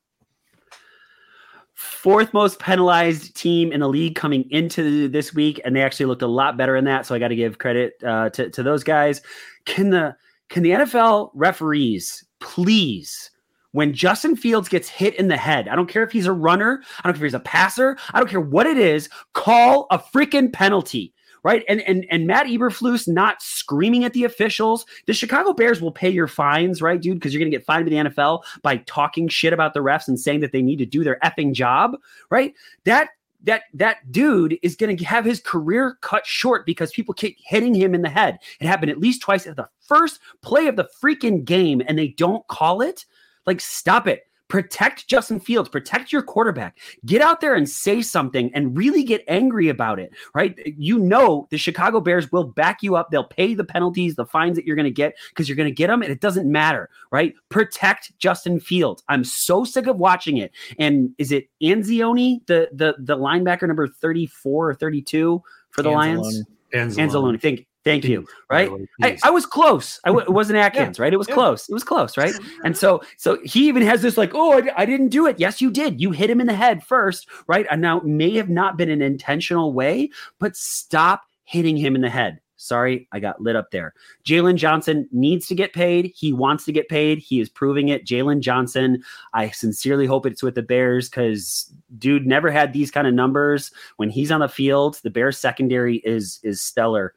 Fourth 1.77 2.33
most 2.33 2.59
penalized 2.59 3.37
team 3.37 3.71
in 3.71 3.81
the 3.81 3.89
league 3.89 4.17
coming 4.17 4.51
into 4.51 5.09
this 5.09 5.35
week, 5.35 5.61
and 5.65 5.77
they 5.77 5.83
actually 5.83 6.07
looked 6.07 6.23
a 6.23 6.27
lot 6.27 6.57
better 6.57 6.75
in 6.75 6.85
that. 6.87 7.07
So 7.07 7.15
I 7.15 7.19
got 7.19 7.29
to 7.29 7.37
give 7.37 7.59
credit 7.59 7.95
uh, 8.05 8.31
to 8.31 8.51
to 8.51 8.63
those 8.63 8.83
guys. 8.83 9.21
Can 9.67 9.91
the 9.91 10.17
can 10.49 10.63
the 10.63 10.71
NFL 10.71 11.31
referees 11.35 12.25
please? 12.41 13.31
When 13.73 13.93
Justin 13.93 14.37
Fields 14.37 14.71
gets 14.71 14.89
hit 14.89 15.15
in 15.17 15.29
the 15.29 15.37
head, 15.37 15.69
I 15.69 15.77
don't 15.77 15.89
care 15.89 16.03
if 16.03 16.11
he's 16.11 16.25
a 16.25 16.33
runner, 16.33 16.83
I 16.99 17.03
don't 17.03 17.13
care 17.13 17.27
if 17.27 17.33
he's 17.33 17.35
a 17.35 17.41
passer, 17.41 17.99
I 18.15 18.19
don't 18.19 18.31
care 18.31 18.41
what 18.41 18.67
it 18.67 18.79
is, 18.79 19.11
call 19.35 19.87
a 19.91 19.99
freaking 19.99 20.51
penalty 20.51 21.13
right? 21.47 21.63
And 21.69 21.81
and 21.83 22.05
and 22.11 22.27
Matt 22.27 22.47
Eberflus 22.47 23.07
not 23.07 23.41
screaming 23.41 24.03
at 24.03 24.15
the 24.15 24.25
officials. 24.25 24.85
The 25.07 25.15
Chicago 25.15 25.53
Bears 25.53 25.81
will 25.81 25.93
pay 25.93 26.11
your 26.11 26.27
fines, 26.27 26.83
right, 26.83 27.01
dude? 27.01 27.21
Because 27.21 27.33
you're 27.33 27.39
gonna 27.39 27.53
get 27.53 27.65
fined 27.65 27.85
by 27.85 27.91
the 27.91 28.11
NFL 28.11 28.43
by 28.63 28.79
talking 28.79 29.29
shit 29.29 29.53
about 29.53 29.73
the 29.73 29.79
refs 29.79 30.09
and 30.09 30.19
saying 30.19 30.41
that 30.41 30.51
they 30.51 30.61
need 30.61 30.81
to 30.81 30.87
do 30.87 31.05
their 31.05 31.21
effing 31.23 31.53
job, 31.53 31.97
right? 32.31 32.53
That 32.83 33.11
that 33.45 33.63
that 33.75 34.11
dude 34.11 34.59
is 34.63 34.75
going 34.75 34.97
to 34.97 35.05
have 35.05 35.25
his 35.25 35.41
career 35.41 35.99
cut 36.01 36.27
short 36.27 36.67
because 36.67 36.91
people 36.91 37.15
keep 37.15 37.37
hitting 37.39 37.75
him 37.75 37.95
in 37.95 38.03
the 38.03 38.09
head. 38.09 38.39
It 38.59 38.67
happened 38.67 38.91
at 38.91 38.99
least 38.99 39.23
twice 39.23 39.47
at 39.47 39.55
the 39.55 39.69
first 39.79 40.19
play 40.43 40.67
of 40.67 40.75
the 40.75 40.89
freaking 41.01 41.45
game, 41.45 41.81
and 41.87 41.97
they 41.97 42.09
don't 42.09 42.45
call 42.49 42.81
it. 42.81 43.07
Like, 43.47 43.61
stop 43.61 44.09
it. 44.09 44.27
Protect 44.49 45.09
Justin 45.09 45.41
Fields, 45.41 45.69
protect 45.69 46.13
your 46.13 46.23
quarterback. 46.23 46.79
Get 47.05 47.21
out 47.21 47.41
there 47.41 47.55
and 47.55 47.69
say 47.69 48.01
something 48.03 48.51
and 48.55 48.77
really 48.77 49.03
get 49.03 49.25
angry 49.27 49.69
about 49.69 49.99
it, 49.99 50.13
right? 50.35 50.57
You 50.77 50.99
know, 50.99 51.49
the 51.51 51.59
Chicago 51.59 52.01
Bears 52.01 52.31
will 52.31 52.45
back 52.45 52.83
you 52.83 52.97
up. 52.97 53.11
They'll 53.11 53.25
pay 53.25 53.55
the 53.55 53.65
penalties, 53.65 54.15
the 54.15 54.27
fines 54.27 54.57
that 54.57 54.65
you're 54.65 54.77
going 54.77 54.85
to 54.85 54.91
get 54.91 55.17
because 55.31 55.49
you're 55.49 55.57
going 55.57 55.69
to 55.69 55.75
get 55.75 55.89
them, 55.89 56.03
and 56.03 56.13
it 56.13 56.21
doesn't 56.21 56.51
matter, 56.51 56.91
right? 57.11 57.35
Protect 57.49 58.17
Justin 58.19 58.61
Fields. 58.61 59.03
I'm 59.09 59.25
so 59.25 59.65
sick 59.65 59.87
of 59.87 59.99
watching 59.99 60.37
it. 60.37 60.53
And 60.79 61.11
is 61.19 61.33
it 61.33 61.49
Anzioni, 61.63 62.47
the 62.47 62.69
the 62.73 62.95
the 62.99 63.17
linebacker 63.17 63.67
number 63.67 63.89
34 63.89 64.71
or 64.71 64.75
32 64.75 65.43
for 65.71 65.83
the 65.83 65.91
Lions? 65.91 66.45
Anzalone. 66.73 66.97
Anzalone. 66.97 67.43
Thank, 67.43 67.67
thank 67.87 68.05
you. 68.05 68.27
Right? 68.51 68.71
way, 68.71 68.87
I. 69.03 69.19
I 69.25 69.31
was 69.31 69.47
close. 69.47 70.01
I 70.05 70.09
w- 70.09 70.27
it 70.27 70.33
wasn't 70.33 70.59
Atkins, 70.59 70.99
right? 70.99 71.13
It 71.13 71.17
was 71.17 71.29
yeah. 71.29 71.35
close. 71.35 71.69
It 71.69 71.73
was 71.73 71.85
close, 71.85 72.17
right? 72.17 72.35
And 72.65 72.77
so, 72.77 73.03
so 73.17 73.39
he 73.45 73.69
even 73.69 73.83
has 73.83 74.03
this 74.03 74.17
like, 74.17 74.33
oh, 74.35 74.59
I, 74.59 74.83
I 74.83 74.87
didn't 74.87 75.09
do 75.09 75.27
it. 75.27 75.39
Yes, 75.39 75.61
you 75.61 75.71
did. 75.71 76.01
You 76.01 76.11
hit 76.11 76.29
him 76.29 76.41
in 76.41 76.47
the 76.47 76.55
head 76.55 76.83
first, 76.83 77.29
right? 77.47 77.67
And 77.71 77.81
now 77.81 77.99
it 77.99 78.05
may 78.05 78.35
have 78.37 78.49
not 78.49 78.77
been 78.77 78.91
an 78.91 79.03
intentional 79.03 79.73
way, 79.73 80.11
but 80.41 80.57
stop 80.57 81.23
hitting 81.45 81.77
him 81.77 81.95
in 81.95 82.01
the 82.03 82.11
head. 82.11 82.41
Sorry, 82.57 83.07
I 83.13 83.21
got 83.21 83.41
lit 83.41 83.55
up 83.55 83.71
there. 83.71 83.93
Jaylon 84.25 84.57
Johnson 84.57 85.09
needs 85.13 85.47
to 85.49 85.55
get 85.55 85.75
paid. 85.75 86.13
He 86.17 86.33
wants 86.33 86.65
to 86.65 86.73
get 86.73 86.89
paid. 86.89 87.19
He 87.19 87.39
is 87.39 87.51
proving 87.51 87.89
it. 87.89 88.07
Jaylon 88.07 88.41
Johnson, 88.41 89.03
I 89.35 89.51
sincerely 89.51 90.07
hope 90.07 90.25
it's 90.25 90.43
with 90.43 90.55
the 90.55 90.63
Bears 90.63 91.09
because 91.09 91.71
dude 91.99 92.27
never 92.27 92.51
had 92.51 92.73
these 92.73 92.91
kind 92.91 93.07
of 93.07 93.15
numbers. 93.15 93.71
When 93.97 94.09
he's 94.09 94.33
on 94.33 94.41
the 94.41 94.49
field, 94.49 94.99
the 95.03 95.11
Bears 95.11 95.39
secondary 95.39 95.99
is 95.99 96.41
is 96.43 96.63
stellar. 96.63 97.15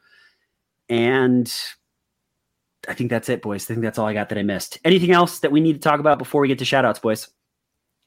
And 0.90 1.52
I 2.88 2.94
think 2.94 3.10
that's 3.10 3.30
it, 3.30 3.41
boys. 3.41 3.66
I 3.66 3.74
think 3.74 3.82
that's 3.82 3.99
all 3.99 4.07
I 4.07 4.14
got 4.14 4.30
that 4.30 4.38
I 4.38 4.44
missed. 4.44 4.80
Anything 4.84 5.11
else 5.11 5.40
that 5.40 5.52
we 5.52 5.60
need 5.61 5.74
to 5.74 5.80
talk 5.80 5.99
about 5.99 6.18
before 6.18 6.41
we 6.41 6.48
get 6.48 6.60
to 6.60 6.66
shout 6.66 6.86
outs, 6.86 6.99
boys? 6.99 7.28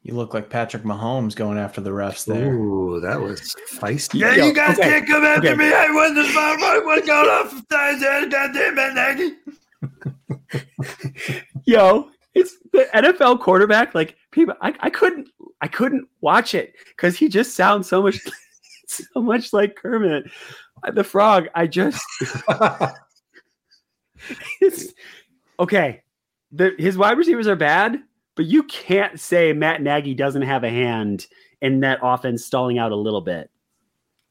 You 0.03 0.15
look 0.15 0.35
like 0.35 0.51
Patrick 0.51 0.83
Mahomes 0.83 1.37
going 1.37 1.59
after 1.59 1.81
the 1.81 1.91
refs 1.91 2.25
there. 2.25 2.53
Ooh, 2.53 2.99
that 3.01 3.21
was 3.21 3.55
feisty. 3.73 4.19
Yeah, 4.19 4.35
you 4.35 4.53
guys 4.53 4.77
okay. 4.77 4.91
can't 4.91 5.07
come 5.07 5.25
after 5.25 5.49
Okay. 5.51 5.57
me. 5.57 5.73
I 5.73 5.91
won 5.93 6.15
this 6.17 6.33
fight. 6.35 6.85
What's 6.85 7.07
going 7.07 7.29
on? 7.29 7.49
For 7.49 7.65
Tyson. 7.71 8.29
Goddamn 8.29 8.79
it, 8.79 8.95
Nagy. 8.95 9.37
Yo, 11.67 12.11
it's 12.35 12.57
the 12.73 12.89
NFL 12.93 13.41
quarterback. 13.41 13.95
Like 13.95 14.17
people, 14.33 14.55
I, 14.61 14.75
I 14.81 14.91
couldn't, 14.91 15.29
I 15.61 15.69
couldn't 15.69 16.09
watch 16.21 16.55
it 16.55 16.75
because 16.89 17.17
he 17.17 17.29
just 17.29 17.55
sounds 17.55 17.89
so 17.89 18.03
much, 18.03 18.19
so 18.89 19.21
much 19.21 19.53
like 19.53 19.77
Kermit 19.77 20.25
the 20.91 21.05
Frog. 21.05 21.49
I 21.55 21.67
just, 21.67 22.05
it's 24.61 24.93
okay. 25.61 26.03
The 26.51 26.75
his 26.79 26.99
wide 26.99 27.19
receivers 27.19 27.47
are 27.47 27.57
bad, 27.57 27.99
but 28.35 28.47
you 28.47 28.65
can't 28.65 29.19
say 29.21 29.53
Matt 29.53 29.83
Nagy 29.83 30.15
doesn't 30.15 30.43
have 30.43 30.65
a 30.65 30.71
hand 30.71 31.27
in 31.61 31.81
that 31.81 32.01
offense 32.03 32.45
stalling 32.45 32.79
out 32.79 32.93
a 32.93 32.97
little 32.97 33.21
bit. 33.21 33.51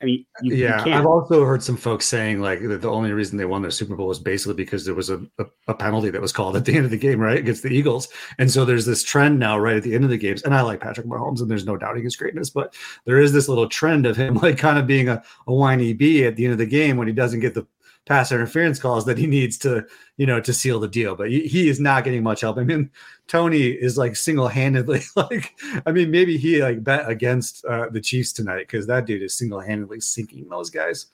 I 0.02 0.06
mean, 0.06 0.26
you, 0.42 0.56
you 0.56 0.64
yeah, 0.64 0.84
can't. 0.84 0.96
I've 0.96 1.06
also 1.06 1.46
heard 1.46 1.62
some 1.62 1.78
folks 1.78 2.06
saying 2.06 2.42
like 2.42 2.62
that 2.62 2.82
the 2.82 2.90
only 2.90 3.12
reason 3.12 3.38
they 3.38 3.46
won 3.46 3.62
their 3.62 3.72
Super 3.72 3.96
Bowl 3.96 4.08
was 4.08 4.20
basically 4.20 4.56
because 4.56 4.84
there 4.84 4.96
was 4.96 5.10
a, 5.10 5.18
a, 5.38 5.46
a 5.68 5.74
penalty 5.74 6.10
that 6.10 6.22
was 6.22 6.32
called 6.32 6.56
at 6.56 6.66
the 6.66 6.76
end 6.76 6.86
of 6.86 6.92
the 6.92 6.98
game, 6.98 7.20
right, 7.20 7.38
against 7.38 7.62
the 7.62 7.70
Eagles. 7.70 8.08
And 8.40 8.50
so 8.50 8.66
there's 8.66 8.86
this 8.86 9.04
trend 9.04 9.38
now, 9.40 9.60
right 9.60 9.76
at 9.76 9.84
the 9.84 9.94
end 9.94 10.04
of 10.04 10.10
the 10.10 10.18
games. 10.18 10.42
And 10.42 10.56
I 10.56 10.62
like 10.62 10.80
Patrick 10.80 11.06
Mahomes, 11.06 11.42
and 11.42 11.52
there's 11.52 11.66
no 11.66 11.78
doubting 11.78 12.04
his 12.04 12.16
greatness, 12.16 12.50
but 12.50 12.76
there 13.06 13.20
is 13.20 13.32
this 13.32 13.48
little 13.48 13.70
trend 13.70 14.06
of 14.06 14.18
him 14.18 14.36
like 14.42 14.58
kind 14.58 14.80
of 14.80 14.88
being 14.88 15.10
a, 15.10 15.22
a 15.48 15.54
whiny 15.54 15.94
bee 15.94 16.26
at 16.26 16.36
the 16.36 16.46
end 16.46 16.54
of 16.54 16.60
the 16.60 16.66
game 16.66 16.98
when 16.98 17.08
he 17.08 17.14
doesn't 17.14 17.40
get 17.40 17.54
the 17.54 17.68
pass 18.06 18.32
interference 18.32 18.80
calls 18.80 19.06
that 19.06 19.18
he 19.18 19.28
needs 19.28 19.58
to, 19.60 19.86
you 20.18 20.26
know, 20.26 20.40
to 20.42 20.54
seal 20.54 20.80
the 20.80 20.88
deal. 20.88 21.16
But 21.16 21.30
he, 21.30 21.48
he 21.48 21.70
is 21.70 21.80
not 21.80 22.04
getting 22.04 22.24
much 22.24 22.42
help. 22.42 22.58
I 22.58 22.64
mean, 22.64 22.90
Toney 23.28 23.68
is 23.68 23.98
like 23.98 24.16
single 24.16 24.48
handedly 24.48 25.02
like, 25.16 25.54
I 25.86 25.92
mean, 25.92 26.12
maybe 26.12 26.38
he 26.38 26.62
like 26.62 26.84
bet 26.84 27.10
against 27.10 27.64
uh, 27.66 27.90
the 27.90 28.02
Chiefs 28.02 28.34
tonight 28.34 28.68
because 28.68 28.88
that 28.88 29.06
dude 29.06 29.22
is 29.22 29.38
single 29.38 29.60
handedly 29.60 30.00
sinking 30.00 30.50
those 30.50 30.70
guys. 30.70 31.08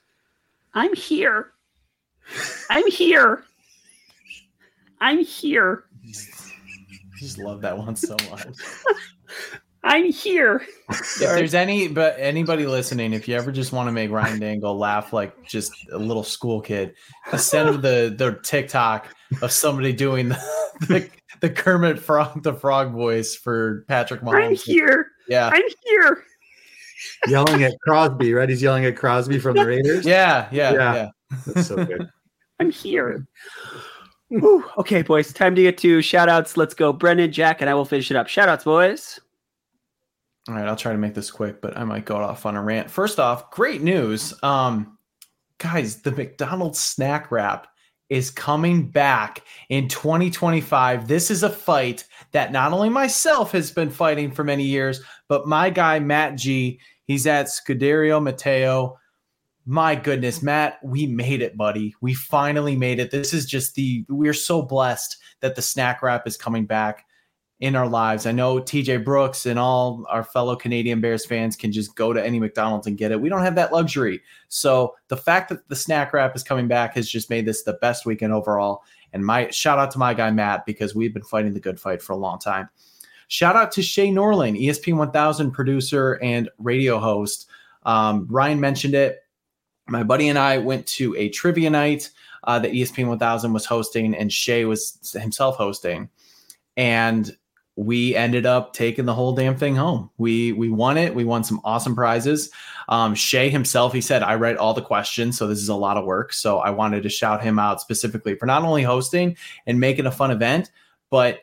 I'm 0.74 0.94
here. 0.94 1.52
I'm 2.70 2.86
here. 2.90 3.44
I'm 5.00 5.24
here. 5.24 5.84
I 6.08 7.20
just 7.20 7.38
love 7.38 7.60
that 7.62 7.76
one 7.76 7.96
so 7.96 8.16
much. 8.30 8.46
I'm 9.88 10.12
here. 10.12 10.62
If 10.90 11.16
there's 11.18 11.54
any, 11.54 11.88
but 11.88 12.14
anybody 12.18 12.66
listening, 12.66 13.14
if 13.14 13.26
you 13.26 13.34
ever 13.36 13.50
just 13.50 13.72
want 13.72 13.88
to 13.88 13.92
make 13.92 14.10
Ryan 14.10 14.38
Dengel 14.38 14.78
laugh 14.78 15.14
like 15.14 15.46
just 15.46 15.72
a 15.92 15.98
little 15.98 16.22
school 16.22 16.60
kid, 16.60 16.94
send 17.38 17.70
him 17.70 17.80
the 17.80 18.14
the 18.16 18.38
TikTok 18.42 19.08
of 19.40 19.50
somebody 19.50 19.94
doing 19.94 20.28
the 20.28 20.38
the, 20.88 21.10
the 21.40 21.48
Kermit 21.48 21.98
Frog 21.98 22.42
the 22.42 22.52
Frog 22.52 22.92
voice 22.92 23.34
for 23.34 23.84
Patrick 23.88 24.20
Mahomes. 24.20 24.44
I'm 24.48 24.54
here. 24.54 25.06
Yeah, 25.26 25.48
I'm 25.52 25.62
here. 25.86 26.22
yelling 27.26 27.62
at 27.62 27.72
Crosby, 27.80 28.34
right? 28.34 28.48
He's 28.48 28.60
yelling 28.62 28.84
at 28.84 28.94
Crosby 28.96 29.38
from 29.38 29.56
the 29.56 29.64
Raiders. 29.66 30.04
yeah, 30.04 30.48
yeah, 30.52 30.72
Yeah. 30.72 30.94
yeah. 30.94 31.08
That's 31.46 31.66
so 31.66 31.82
good. 31.82 32.10
I'm 32.60 32.70
here. 32.70 33.26
Whew. 34.28 34.64
Okay, 34.76 35.00
boys, 35.00 35.32
time 35.32 35.54
to 35.54 35.62
get 35.62 35.78
to 35.78 36.02
shout 36.02 36.28
outs. 36.28 36.58
Let's 36.58 36.74
go. 36.74 36.92
Brendan, 36.92 37.32
Jack, 37.32 37.62
and 37.62 37.70
I 37.70 37.74
will 37.74 37.86
finish 37.86 38.10
it 38.10 38.16
up. 38.18 38.28
Shout 38.28 38.50
outs, 38.50 38.64
boys. 38.64 39.18
All 40.48 40.54
right, 40.54 40.66
I'll 40.66 40.76
try 40.76 40.92
to 40.92 40.98
make 40.98 41.12
this 41.12 41.30
quick, 41.30 41.60
but 41.60 41.76
I 41.76 41.84
might 41.84 42.06
go 42.06 42.16
off 42.16 42.46
on 42.46 42.56
a 42.56 42.62
rant. 42.62 42.90
First 42.90 43.20
off, 43.20 43.50
great 43.50 43.82
news. 43.82 44.32
Um, 44.42 44.96
guys, 45.58 46.00
the 46.00 46.10
McDonald's 46.10 46.78
snack 46.78 47.30
wrap 47.30 47.66
is 48.08 48.30
coming 48.30 48.88
back 48.88 49.42
in 49.68 49.88
2025. 49.88 51.06
This 51.06 51.30
is 51.30 51.42
a 51.42 51.50
fight 51.50 52.04
that 52.32 52.50
not 52.50 52.72
only 52.72 52.88
myself 52.88 53.52
has 53.52 53.70
been 53.70 53.90
fighting 53.90 54.30
for 54.30 54.42
many 54.42 54.64
years, 54.64 55.02
but 55.28 55.46
my 55.46 55.68
guy 55.68 55.98
Matt 55.98 56.36
G. 56.36 56.80
He's 57.04 57.26
at 57.26 57.46
Scuderio 57.46 58.22
Mateo. 58.22 58.98
My 59.66 59.94
goodness, 59.94 60.42
Matt, 60.42 60.78
we 60.82 61.06
made 61.06 61.42
it, 61.42 61.58
buddy. 61.58 61.94
We 62.00 62.14
finally 62.14 62.74
made 62.74 63.00
it. 63.00 63.10
This 63.10 63.34
is 63.34 63.44
just 63.44 63.74
the 63.74 64.06
we're 64.08 64.32
so 64.32 64.62
blessed 64.62 65.18
that 65.40 65.56
the 65.56 65.62
snack 65.62 66.02
wrap 66.02 66.26
is 66.26 66.38
coming 66.38 66.64
back 66.64 67.04
in 67.60 67.74
our 67.74 67.88
lives. 67.88 68.24
I 68.24 68.32
know 68.32 68.56
TJ 68.56 69.04
Brooks 69.04 69.44
and 69.44 69.58
all 69.58 70.06
our 70.08 70.22
fellow 70.22 70.54
Canadian 70.54 71.00
Bears 71.00 71.26
fans 71.26 71.56
can 71.56 71.72
just 71.72 71.96
go 71.96 72.12
to 72.12 72.24
any 72.24 72.38
McDonald's 72.38 72.86
and 72.86 72.96
get 72.96 73.10
it. 73.10 73.20
We 73.20 73.28
don't 73.28 73.42
have 73.42 73.56
that 73.56 73.72
luxury. 73.72 74.22
So 74.48 74.94
the 75.08 75.16
fact 75.16 75.48
that 75.48 75.68
the 75.68 75.74
snack 75.74 76.12
wrap 76.12 76.36
is 76.36 76.44
coming 76.44 76.68
back 76.68 76.94
has 76.94 77.10
just 77.10 77.30
made 77.30 77.46
this 77.46 77.64
the 77.64 77.72
best 77.74 78.06
weekend 78.06 78.32
overall. 78.32 78.82
And 79.12 79.24
my 79.24 79.50
shout 79.50 79.78
out 79.78 79.90
to 79.92 79.98
my 79.98 80.14
guy 80.14 80.30
Matt 80.30 80.66
because 80.66 80.94
we've 80.94 81.12
been 81.12 81.24
fighting 81.24 81.52
the 81.52 81.60
good 81.60 81.80
fight 81.80 82.00
for 82.00 82.12
a 82.12 82.16
long 82.16 82.38
time. 82.38 82.68
Shout 83.26 83.56
out 83.56 83.72
to 83.72 83.82
Shay 83.82 84.08
Norling, 84.08 84.56
E 84.56 84.68
ESPN 84.68 84.96
1000 84.96 85.50
producer 85.50 86.18
and 86.22 86.48
radio 86.58 86.98
host. 86.98 87.48
Um, 87.84 88.26
Ryan 88.30 88.60
mentioned 88.60 88.94
it. 88.94 89.24
My 89.88 90.02
buddy 90.02 90.28
and 90.28 90.38
I 90.38 90.58
went 90.58 90.86
to 90.88 91.14
a 91.16 91.28
trivia 91.30 91.70
night 91.70 92.10
uh, 92.44 92.58
that 92.58 92.72
ESPN 92.72 93.08
1000 93.08 93.52
was 93.52 93.66
hosting, 93.66 94.14
and 94.14 94.32
Shay 94.32 94.64
was 94.64 95.16
himself 95.18 95.56
hosting. 95.56 96.08
And 96.76 97.36
we 97.78 98.16
ended 98.16 98.44
up 98.44 98.72
taking 98.72 99.04
the 99.04 99.14
whole 99.14 99.32
damn 99.32 99.56
thing 99.56 99.76
home. 99.76 100.10
We 100.18 100.50
we 100.50 100.68
won 100.68 100.98
it. 100.98 101.14
We 101.14 101.24
won 101.24 101.44
some 101.44 101.60
awesome 101.62 101.94
prizes. 101.94 102.50
Um, 102.88 103.14
Shay 103.14 103.50
himself, 103.50 103.92
he 103.92 104.00
said, 104.00 104.24
I 104.24 104.34
write 104.34 104.56
all 104.56 104.74
the 104.74 104.82
questions, 104.82 105.38
so 105.38 105.46
this 105.46 105.60
is 105.60 105.68
a 105.68 105.76
lot 105.76 105.96
of 105.96 106.04
work. 106.04 106.32
So 106.32 106.58
I 106.58 106.70
wanted 106.70 107.04
to 107.04 107.08
shout 107.08 107.40
him 107.40 107.56
out 107.56 107.80
specifically 107.80 108.34
for 108.34 108.46
not 108.46 108.64
only 108.64 108.82
hosting 108.82 109.36
and 109.66 109.78
making 109.78 110.06
a 110.06 110.10
fun 110.10 110.32
event, 110.32 110.72
but 111.08 111.42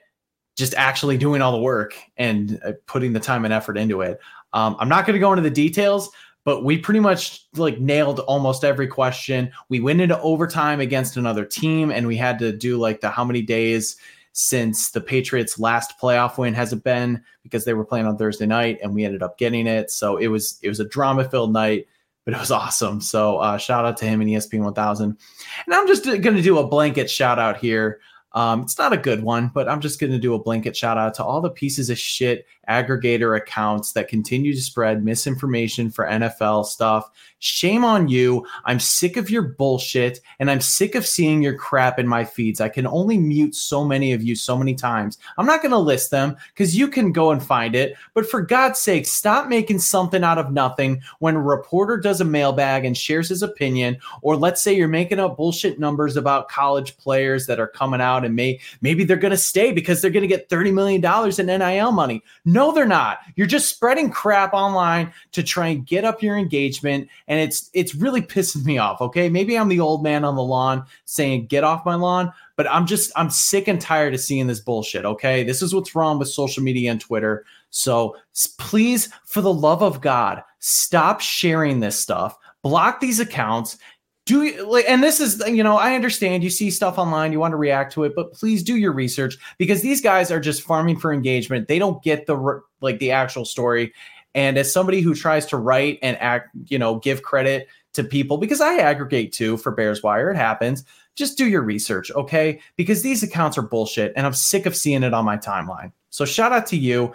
just 0.57 0.74
actually 0.74 1.18
doing 1.18 1.41
all 1.41 1.53
the 1.53 1.57
work 1.57 1.98
and 2.18 2.60
uh, 2.66 2.74
putting 2.86 3.14
the 3.14 3.20
time 3.22 3.45
and 3.45 3.53
effort 3.53 3.78
into 3.78 4.02
it. 4.02 4.20
Um, 4.52 4.76
I'm 4.78 4.90
not 4.90 5.06
going 5.06 5.14
to 5.14 5.20
go 5.20 5.32
into 5.32 5.41
the 5.41 5.49
details, 5.49 6.10
but 6.44 6.66
we 6.66 6.78
pretty 6.78 6.99
much 6.99 7.45
like 7.56 7.80
nailed 7.80 8.20
almost 8.22 8.66
every 8.66 8.88
question. 8.88 9.53
We 9.70 9.80
went 9.80 10.02
into 10.02 10.20
overtime 10.20 10.82
against 10.82 11.16
another 11.16 11.45
team, 11.45 11.91
and 11.91 12.07
we 12.07 12.18
had 12.18 12.40
to 12.40 12.52
do 12.52 12.78
like 12.78 12.99
the 12.99 13.10
how 13.10 13.24
many 13.24 13.41
days 13.41 13.95
since 14.38 14.91
the 14.91 14.99
Patriots' 14.99 15.57
last 15.57 15.98
playoff 15.98 16.38
win 16.38 16.53
has 16.53 16.74
it 16.74 16.84
been 16.84 17.24
because 17.41 17.64
they 17.64 17.74
were 17.74 17.86
playing 17.86 18.06
on 18.06 18.18
Thursday 18.18 18.45
night, 18.45 18.78
and 18.84 18.94
we 18.94 19.06
ended 19.06 19.24
up 19.24 19.38
getting 19.38 19.66
it. 19.66 19.90
So 19.90 20.18
it 20.18 20.28
was 20.28 20.60
it 20.62 20.68
was 20.68 20.82
a 20.82 20.86
drama 20.90 21.24
filled 21.24 21.53
night, 21.53 21.88
but 22.26 22.34
it 22.34 22.40
was 22.40 22.52
awesome. 22.52 22.99
So 22.99 23.38
uh, 23.38 23.57
shout 23.57 23.86
out 23.86 23.95
to 23.98 24.06
him 24.06 24.20
and 24.20 24.30
ESPN 24.30 24.60
1000. 24.60 25.18
And 25.66 25.74
I'm 25.74 25.88
just 25.88 26.03
going 26.03 26.36
to 26.36 26.41
do 26.41 26.57
a 26.57 26.68
blanket 26.68 27.10
shout 27.10 27.40
out 27.40 27.57
here. 27.57 28.02
Um, 28.34 28.64
it's 28.64 28.78
not 28.78 28.91
a 28.91 28.98
good 28.98 29.24
one, 29.24 29.52
but 29.53 29.70
I'm 29.70 29.80
just 29.80 30.02
going 30.02 30.12
to 30.12 30.20
do 30.20 30.34
a 30.34 30.44
blanket 30.44 30.76
shout 30.76 30.98
out 30.98 31.14
to 31.14 31.24
all 31.24 31.40
the 31.40 31.49
pieces 31.49 31.90
of 31.90 31.98
shit 31.98 32.45
aggregator 32.69 33.37
accounts 33.37 33.93
that 33.93 34.07
continue 34.07 34.53
to 34.53 34.61
spread 34.61 35.03
misinformation 35.03 35.89
for 35.89 36.05
NFL 36.05 36.65
stuff. 36.65 37.09
Shame 37.39 37.85
on 37.85 38.07
you. 38.07 38.45
I'm 38.65 38.79
sick 38.79 39.17
of 39.17 39.29
your 39.29 39.43
bullshit 39.43 40.19
and 40.39 40.49
I'm 40.49 40.61
sick 40.61 40.95
of 40.95 41.05
seeing 41.05 41.43
your 41.43 41.55
crap 41.55 41.99
in 41.99 42.07
my 42.07 42.25
feeds. 42.25 42.59
I 42.59 42.69
can 42.69 42.87
only 42.87 43.17
mute 43.17 43.55
so 43.55 43.85
many 43.85 44.13
of 44.13 44.23
you 44.23 44.35
so 44.35 44.57
many 44.57 44.73
times. 44.73 45.17
I'm 45.37 45.45
not 45.45 45.61
going 45.61 45.71
to 45.71 45.77
list 45.77 46.11
them 46.11 46.37
because 46.53 46.75
you 46.75 46.87
can 46.87 47.11
go 47.11 47.31
and 47.31 47.43
find 47.43 47.75
it. 47.75 47.95
But 48.13 48.27
for 48.27 48.41
God's 48.41 48.79
sake, 48.79 49.05
stop 49.05 49.47
making 49.47 49.79
something 49.79 50.23
out 50.23 50.37
of 50.37 50.51
nothing 50.51 51.01
when 51.19 51.35
a 51.35 51.41
reporter 51.41 51.97
does 51.97 52.21
a 52.21 52.25
mailbag 52.25 52.85
and 52.85 52.97
shares 52.97 53.29
his 53.29 53.43
opinion. 53.43 53.97
Or 54.21 54.35
let's 54.35 54.63
say 54.63 54.73
you're 54.73 54.87
making 54.87 55.19
up 55.19 55.37
bullshit 55.37 55.79
numbers 55.79 56.17
about 56.17 56.49
college 56.49 56.97
players 56.97 57.45
that 57.45 57.59
are 57.59 57.67
coming 57.67 58.01
out 58.01 58.25
and 58.25 58.35
may 58.35 58.59
maybe 58.81 59.03
they're 59.03 59.17
going 59.17 59.31
to 59.31 59.37
stay 59.37 59.71
because 59.71 60.01
they're 60.01 60.11
going 60.11 60.21
to 60.21 60.27
get 60.27 60.49
$30 60.49 60.73
million 60.73 61.03
in 61.39 61.59
NIL 61.59 61.91
money. 61.91 62.23
They're 62.72 62.86
not. 62.86 63.19
You're 63.36 63.48
just 63.48 63.69
spreading 63.69 64.10
crap 64.10 64.53
online 64.53 65.11
to 65.34 65.44
try 65.44 65.68
and 65.68 65.86
get 65.86 66.06
up 66.06 66.23
your 66.23 66.38
engagement. 66.38 67.10
And 67.27 67.40
it's 67.40 67.69
it's 67.73 67.95
really 67.95 68.22
pissing 68.22 68.65
me 68.65 68.77
off. 68.77 69.02
Okay. 69.02 69.30
Maybe 69.30 69.57
I'm 69.57 69.68
the 69.68 69.80
old 69.80 70.03
man 70.03 70.23
on 70.23 70.36
the 70.36 70.44
lawn 70.44 70.86
saying, 71.06 71.48
get 71.48 71.64
off 71.64 71.86
my 71.86 71.95
lawn. 71.95 72.32
But 72.56 72.72
I'm 72.72 72.86
just 72.86 73.11
I'm 73.15 73.30
sick 73.30 73.68
and 73.68 73.82
tired 73.82 74.14
of 74.14 74.22
seeing 74.22 74.48
this 74.48 74.60
bullshit. 74.61 75.06
Okay. 75.06 75.44
This 75.44 75.61
is 75.61 75.76
what's 75.76 75.95
wrong 75.95 76.18
with 76.18 76.30
social 76.30 76.64
media 76.64 76.91
and 76.91 77.02
Twitter. 77.02 77.45
So 77.72 78.15
please, 78.57 79.10
for 79.26 79.41
the 79.41 79.53
love 79.53 79.84
of 79.84 79.99
God, 79.99 80.41
stop 80.60 81.19
sharing 81.19 81.80
this 81.82 81.99
stuff. 81.99 82.38
Block 82.61 82.99
these 82.99 83.19
accounts 83.19 83.77
do 84.26 84.43
you 84.43 84.68
like 84.69 84.85
and 84.88 85.03
this 85.03 85.19
is 85.19 85.41
you 85.47 85.64
know 85.64 85.77
i 85.77 85.95
understand 85.95 86.43
you 86.43 86.49
see 86.49 86.69
stuff 86.69 86.97
online 86.97 87.31
you 87.31 87.39
want 87.39 87.52
to 87.52 87.57
react 87.57 87.93
to 87.93 88.03
it 88.03 88.14
but 88.15 88.34
please 88.34 88.64
do 88.64 88.76
your 88.77 88.91
research 88.91 89.38
because 89.57 89.81
these 89.81 90.02
guys 90.02 90.31
are 90.31 90.39
just 90.39 90.64
farming 90.64 90.99
for 90.99 91.14
engagement. 91.14 91.68
They 91.68 91.80
don't 91.80 92.03
get 92.03 92.26
the 92.26 92.61
like 92.81 92.99
the 92.99 93.11
actual 93.11 93.45
story. 93.45 93.93
And 94.34 94.57
as 94.57 94.73
somebody 94.73 94.99
who 95.02 95.15
tries 95.15 95.45
to 95.47 95.57
write 95.57 95.99
and 96.02 96.18
act 96.18 96.49
you 96.68 96.77
know 96.77 96.99
give 96.99 97.22
credit 97.22 97.68
to 97.93 98.03
people 98.03 98.38
because 98.38 98.60
i 98.60 98.76
aggregate 98.76 99.31
too 99.31 99.56
for 99.56 99.72
bears 99.72 100.03
wire 100.03 100.30
it 100.30 100.35
happens 100.35 100.84
just 101.15 101.38
do 101.38 101.47
your 101.47 101.61
research 101.61 102.11
okay? 102.11 102.60
Because 102.76 103.02
these 103.02 103.23
accounts 103.23 103.57
are 103.57 103.61
bullshit 103.61 104.14
and 104.15 104.26
i'm 104.26 104.34
sick 104.34 104.65
of 104.65 104.76
seeing 104.76 105.03
it 105.03 105.14
on 105.14 105.26
my 105.26 105.38
timeline. 105.38 105.91
So 106.10 106.26
shout 106.26 106.52
out 106.52 106.68
to 106.68 106.77
you. 106.77 107.14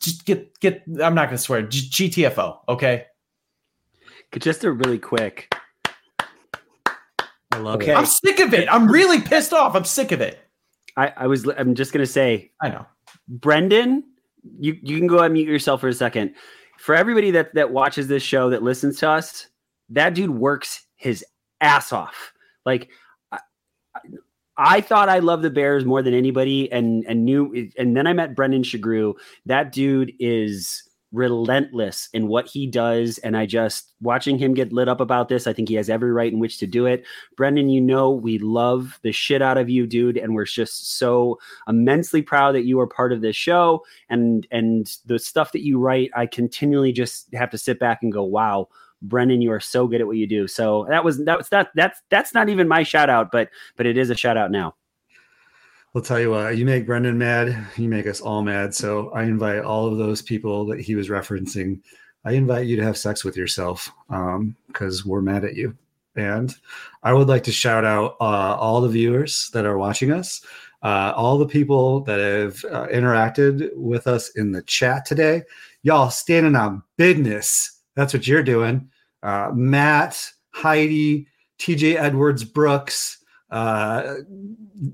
Just 0.00 0.24
get 0.24 0.58
get 0.60 0.82
i'm 1.02 1.14
not 1.14 1.26
going 1.26 1.36
to 1.36 1.38
swear 1.38 1.62
G- 1.62 2.10
gtfo 2.10 2.58
okay? 2.68 3.06
Just 4.38 4.64
a 4.64 4.72
really 4.72 4.98
quick. 4.98 5.52
I 7.52 7.58
love 7.58 7.76
Okay. 7.80 7.94
i'm 7.94 8.06
sick 8.06 8.40
of 8.40 8.52
it 8.54 8.70
i'm 8.72 8.90
really 8.90 9.20
pissed 9.20 9.52
off 9.52 9.74
i'm 9.74 9.84
sick 9.84 10.12
of 10.12 10.20
it 10.20 10.38
I, 10.96 11.12
I 11.16 11.26
was. 11.28 11.46
I'm 11.56 11.76
just 11.76 11.92
gonna 11.92 12.06
say, 12.06 12.50
i 12.60 12.68
know 12.68 12.84
Brendan, 13.28 14.02
you 14.58 14.76
you 14.82 14.98
can 14.98 15.06
go 15.06 15.20
and 15.20 15.32
mute 15.32 15.46
yourself 15.46 15.80
for 15.80 15.86
a 15.88 15.92
second. 15.94 16.34
For 16.76 16.94
everybody 16.96 17.30
that 17.30 17.54
that 17.54 17.70
watches 17.72 18.08
this 18.08 18.24
show 18.24 18.50
that 18.50 18.64
listens 18.64 18.98
to 18.98 19.08
us, 19.08 19.46
that 19.90 20.14
dude 20.14 20.30
works 20.30 20.84
his 20.96 21.24
ass 21.60 21.92
off. 21.92 22.32
Like 22.66 22.88
I, 23.30 23.38
I- 23.94 24.00
I 24.60 24.80
thought 24.80 25.08
I 25.08 25.20
loved 25.20 25.44
the 25.44 25.50
Bears 25.50 25.84
more 25.84 26.02
than 26.02 26.14
anybody, 26.14 26.70
and 26.72 27.04
and 27.06 27.24
knew. 27.24 27.68
And 27.78 27.96
then 27.96 28.08
I 28.08 28.12
met 28.12 28.34
Brendan 28.34 28.62
Sugrue. 28.64 29.14
That 29.46 29.70
dude 29.70 30.12
is 30.18 30.82
relentless 31.12 32.08
in 32.12 32.28
what 32.28 32.46
he 32.46 32.66
does 32.66 33.16
and 33.18 33.34
i 33.36 33.46
just 33.46 33.94
watching 34.02 34.36
him 34.36 34.52
get 34.52 34.72
lit 34.72 34.88
up 34.88 35.00
about 35.00 35.28
this 35.28 35.46
i 35.46 35.52
think 35.52 35.68
he 35.68 35.74
has 35.74 35.88
every 35.88 36.12
right 36.12 36.32
in 36.32 36.38
which 36.38 36.58
to 36.58 36.66
do 36.66 36.84
it. 36.84 37.04
Brendan 37.36 37.70
you 37.70 37.80
know 37.80 38.10
we 38.10 38.38
love 38.38 38.98
the 39.02 39.12
shit 39.12 39.40
out 39.40 39.56
of 39.56 39.70
you 39.70 39.86
dude 39.86 40.18
and 40.18 40.34
we're 40.34 40.44
just 40.44 40.98
so 40.98 41.38
immensely 41.66 42.20
proud 42.20 42.54
that 42.54 42.66
you 42.66 42.78
are 42.78 42.86
part 42.86 43.12
of 43.12 43.22
this 43.22 43.36
show 43.36 43.82
and 44.10 44.46
and 44.50 44.98
the 45.06 45.18
stuff 45.18 45.52
that 45.52 45.64
you 45.64 45.78
write 45.78 46.10
i 46.14 46.26
continually 46.26 46.92
just 46.92 47.32
have 47.32 47.50
to 47.50 47.58
sit 47.58 47.78
back 47.78 48.02
and 48.02 48.12
go 48.12 48.22
wow 48.22 48.68
brendan 49.02 49.40
you 49.40 49.52
are 49.52 49.60
so 49.60 49.86
good 49.86 50.00
at 50.00 50.06
what 50.06 50.16
you 50.16 50.26
do. 50.26 50.48
So 50.48 50.86
that 50.88 51.04
was 51.04 51.24
that 51.24 51.38
was 51.38 51.48
that 51.50 51.70
that's 51.74 52.00
that's 52.10 52.34
not 52.34 52.48
even 52.48 52.68
my 52.68 52.82
shout 52.82 53.10
out 53.10 53.30
but 53.30 53.48
but 53.76 53.86
it 53.86 53.96
is 53.96 54.10
a 54.10 54.16
shout 54.16 54.36
out 54.36 54.50
now 54.50 54.74
I'll 55.98 56.04
tell 56.04 56.20
you 56.20 56.30
what, 56.30 56.56
you 56.56 56.64
make 56.64 56.86
Brendan 56.86 57.18
mad, 57.18 57.66
you 57.76 57.88
make 57.88 58.06
us 58.06 58.20
all 58.20 58.40
mad. 58.40 58.72
So 58.72 59.10
I 59.10 59.24
invite 59.24 59.64
all 59.64 59.88
of 59.88 59.98
those 59.98 60.22
people 60.22 60.64
that 60.66 60.80
he 60.80 60.94
was 60.94 61.08
referencing. 61.08 61.80
I 62.24 62.34
invite 62.34 62.68
you 62.68 62.76
to 62.76 62.84
have 62.84 62.96
sex 62.96 63.24
with 63.24 63.36
yourself 63.36 63.90
because 64.68 65.04
we're 65.04 65.22
mad 65.22 65.44
at 65.44 65.56
you. 65.56 65.76
And 66.14 66.54
I 67.02 67.12
would 67.12 67.26
like 67.26 67.42
to 67.42 67.52
shout 67.52 67.84
out 67.84 68.14
uh, 68.20 68.54
all 68.54 68.80
the 68.80 68.88
viewers 68.88 69.50
that 69.54 69.66
are 69.66 69.76
watching 69.76 70.12
us, 70.12 70.40
uh, 70.84 71.14
all 71.16 71.36
the 71.36 71.48
people 71.48 72.02
that 72.02 72.20
have 72.20 72.64
uh, 72.72 72.86
interacted 72.92 73.68
with 73.74 74.06
us 74.06 74.28
in 74.36 74.52
the 74.52 74.62
chat 74.62 75.04
today. 75.04 75.42
Y'all 75.82 76.10
standing 76.10 76.54
on 76.54 76.84
business. 76.96 77.80
That's 77.96 78.14
what 78.14 78.28
you're 78.28 78.44
doing. 78.44 78.88
Uh, 79.24 79.50
Matt, 79.52 80.30
Heidi, 80.50 81.26
TJ 81.58 81.96
Edwards 81.96 82.44
Brooks, 82.44 83.18
uh, 83.50 84.14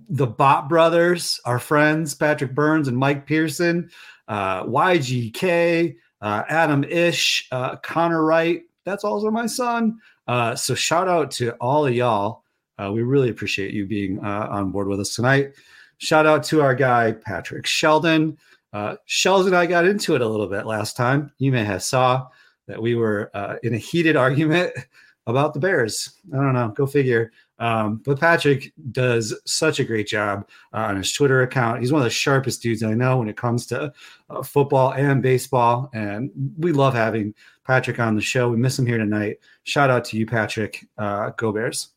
the 0.09 0.27
Bot 0.27 0.69
Brothers, 0.69 1.41
our 1.45 1.59
friends 1.59 2.15
Patrick 2.15 2.55
Burns 2.55 2.89
and 2.89 2.97
Mike 2.97 3.27
Pearson, 3.27 3.91
uh, 4.29 4.65
YGK, 4.65 5.97
uh, 6.21 6.43
Adam 6.49 6.85
Ish, 6.85 7.49
uh, 7.53 7.77
Connor 7.77 8.25
Wright. 8.25 8.63
That's 8.85 9.05
also 9.05 9.31
my 9.31 9.47
son. 9.47 9.99
Uh, 10.27 10.55
so 10.55 10.75
shout 10.75 11.09
out 11.09 11.31
to 11.33 11.53
all 11.61 11.87
of 11.87 11.95
y'all. 11.95 12.45
Uh, 12.79 12.91
we 12.93 13.03
really 13.03 13.31
appreciate 13.31 13.73
you 13.73 13.87
being 13.87 14.19
uh, 14.25 14.49
on 14.51 14.71
board 14.71 14.89
with 14.89 15.01
us 15.01 15.15
tonight. 15.15 15.53
Shout 15.99 16.27
out 16.27 16.43
to 16.45 16.61
our 16.61 16.75
guy 16.75 17.13
Patrick 17.13 17.67
Sheldon. 17.67 18.37
Uh, 18.73 18.97
Shells 19.05 19.47
and 19.47 19.55
I 19.55 19.67
got 19.67 19.87
into 19.87 20.15
it 20.15 20.21
a 20.21 20.29
little 20.29 20.49
bit 20.49 20.67
last 20.67 20.97
time. 20.97 21.33
You 21.39 21.53
may 21.53 21.65
have 21.65 21.83
saw 21.83 22.27
that 22.67 22.81
we 22.81 22.95
were 22.95 23.31
uh, 23.35 23.57
in 23.63 23.75
a 23.75 23.79
heated 23.79 24.17
argument 24.17 24.73
about 25.27 25.55
the 25.55 25.61
Bears. 25.61 26.21
I 26.33 26.37
don't 26.37 26.55
know. 26.55 26.69
Go 26.69 26.87
figure. 26.87 27.33
Um, 27.59 28.03
but 28.05 28.19
Patrick 28.19 28.73
does 28.91 29.39
such 29.47 29.79
a 29.79 29.85
great 29.85 30.07
job 30.07 30.49
uh, 30.73 30.79
on 30.79 30.97
his 30.97 31.13
Twitter 31.13 31.43
account. 31.43 31.81
He's 31.81 31.93
one 31.93 32.01
of 32.01 32.05
the 32.05 32.11
sharpest 32.11 32.63
dudes 32.63 32.83
I 32.83 32.95
know 32.95 33.19
when 33.19 33.29
it 33.29 33.37
comes 33.37 33.67
to 33.67 33.93
uh, 34.31 34.43
football 34.43 34.93
and 34.93 35.23
baseball. 35.23 35.91
And 35.95 36.31
we 36.59 36.73
love 36.73 36.95
having 36.95 37.35
Patrick 37.65 38.01
on 38.01 38.17
the 38.17 38.23
show. 38.23 38.49
We 38.49 38.57
miss 38.57 38.79
him 38.79 38.87
here 38.87 38.99
tonight. 38.99 39.39
Shout 39.63 39.91
out 39.91 40.05
to 40.07 40.17
you, 40.17 40.27
Patrick. 40.27 40.87
Uh, 40.99 41.31
go 41.37 41.53
Bears. 41.53 41.91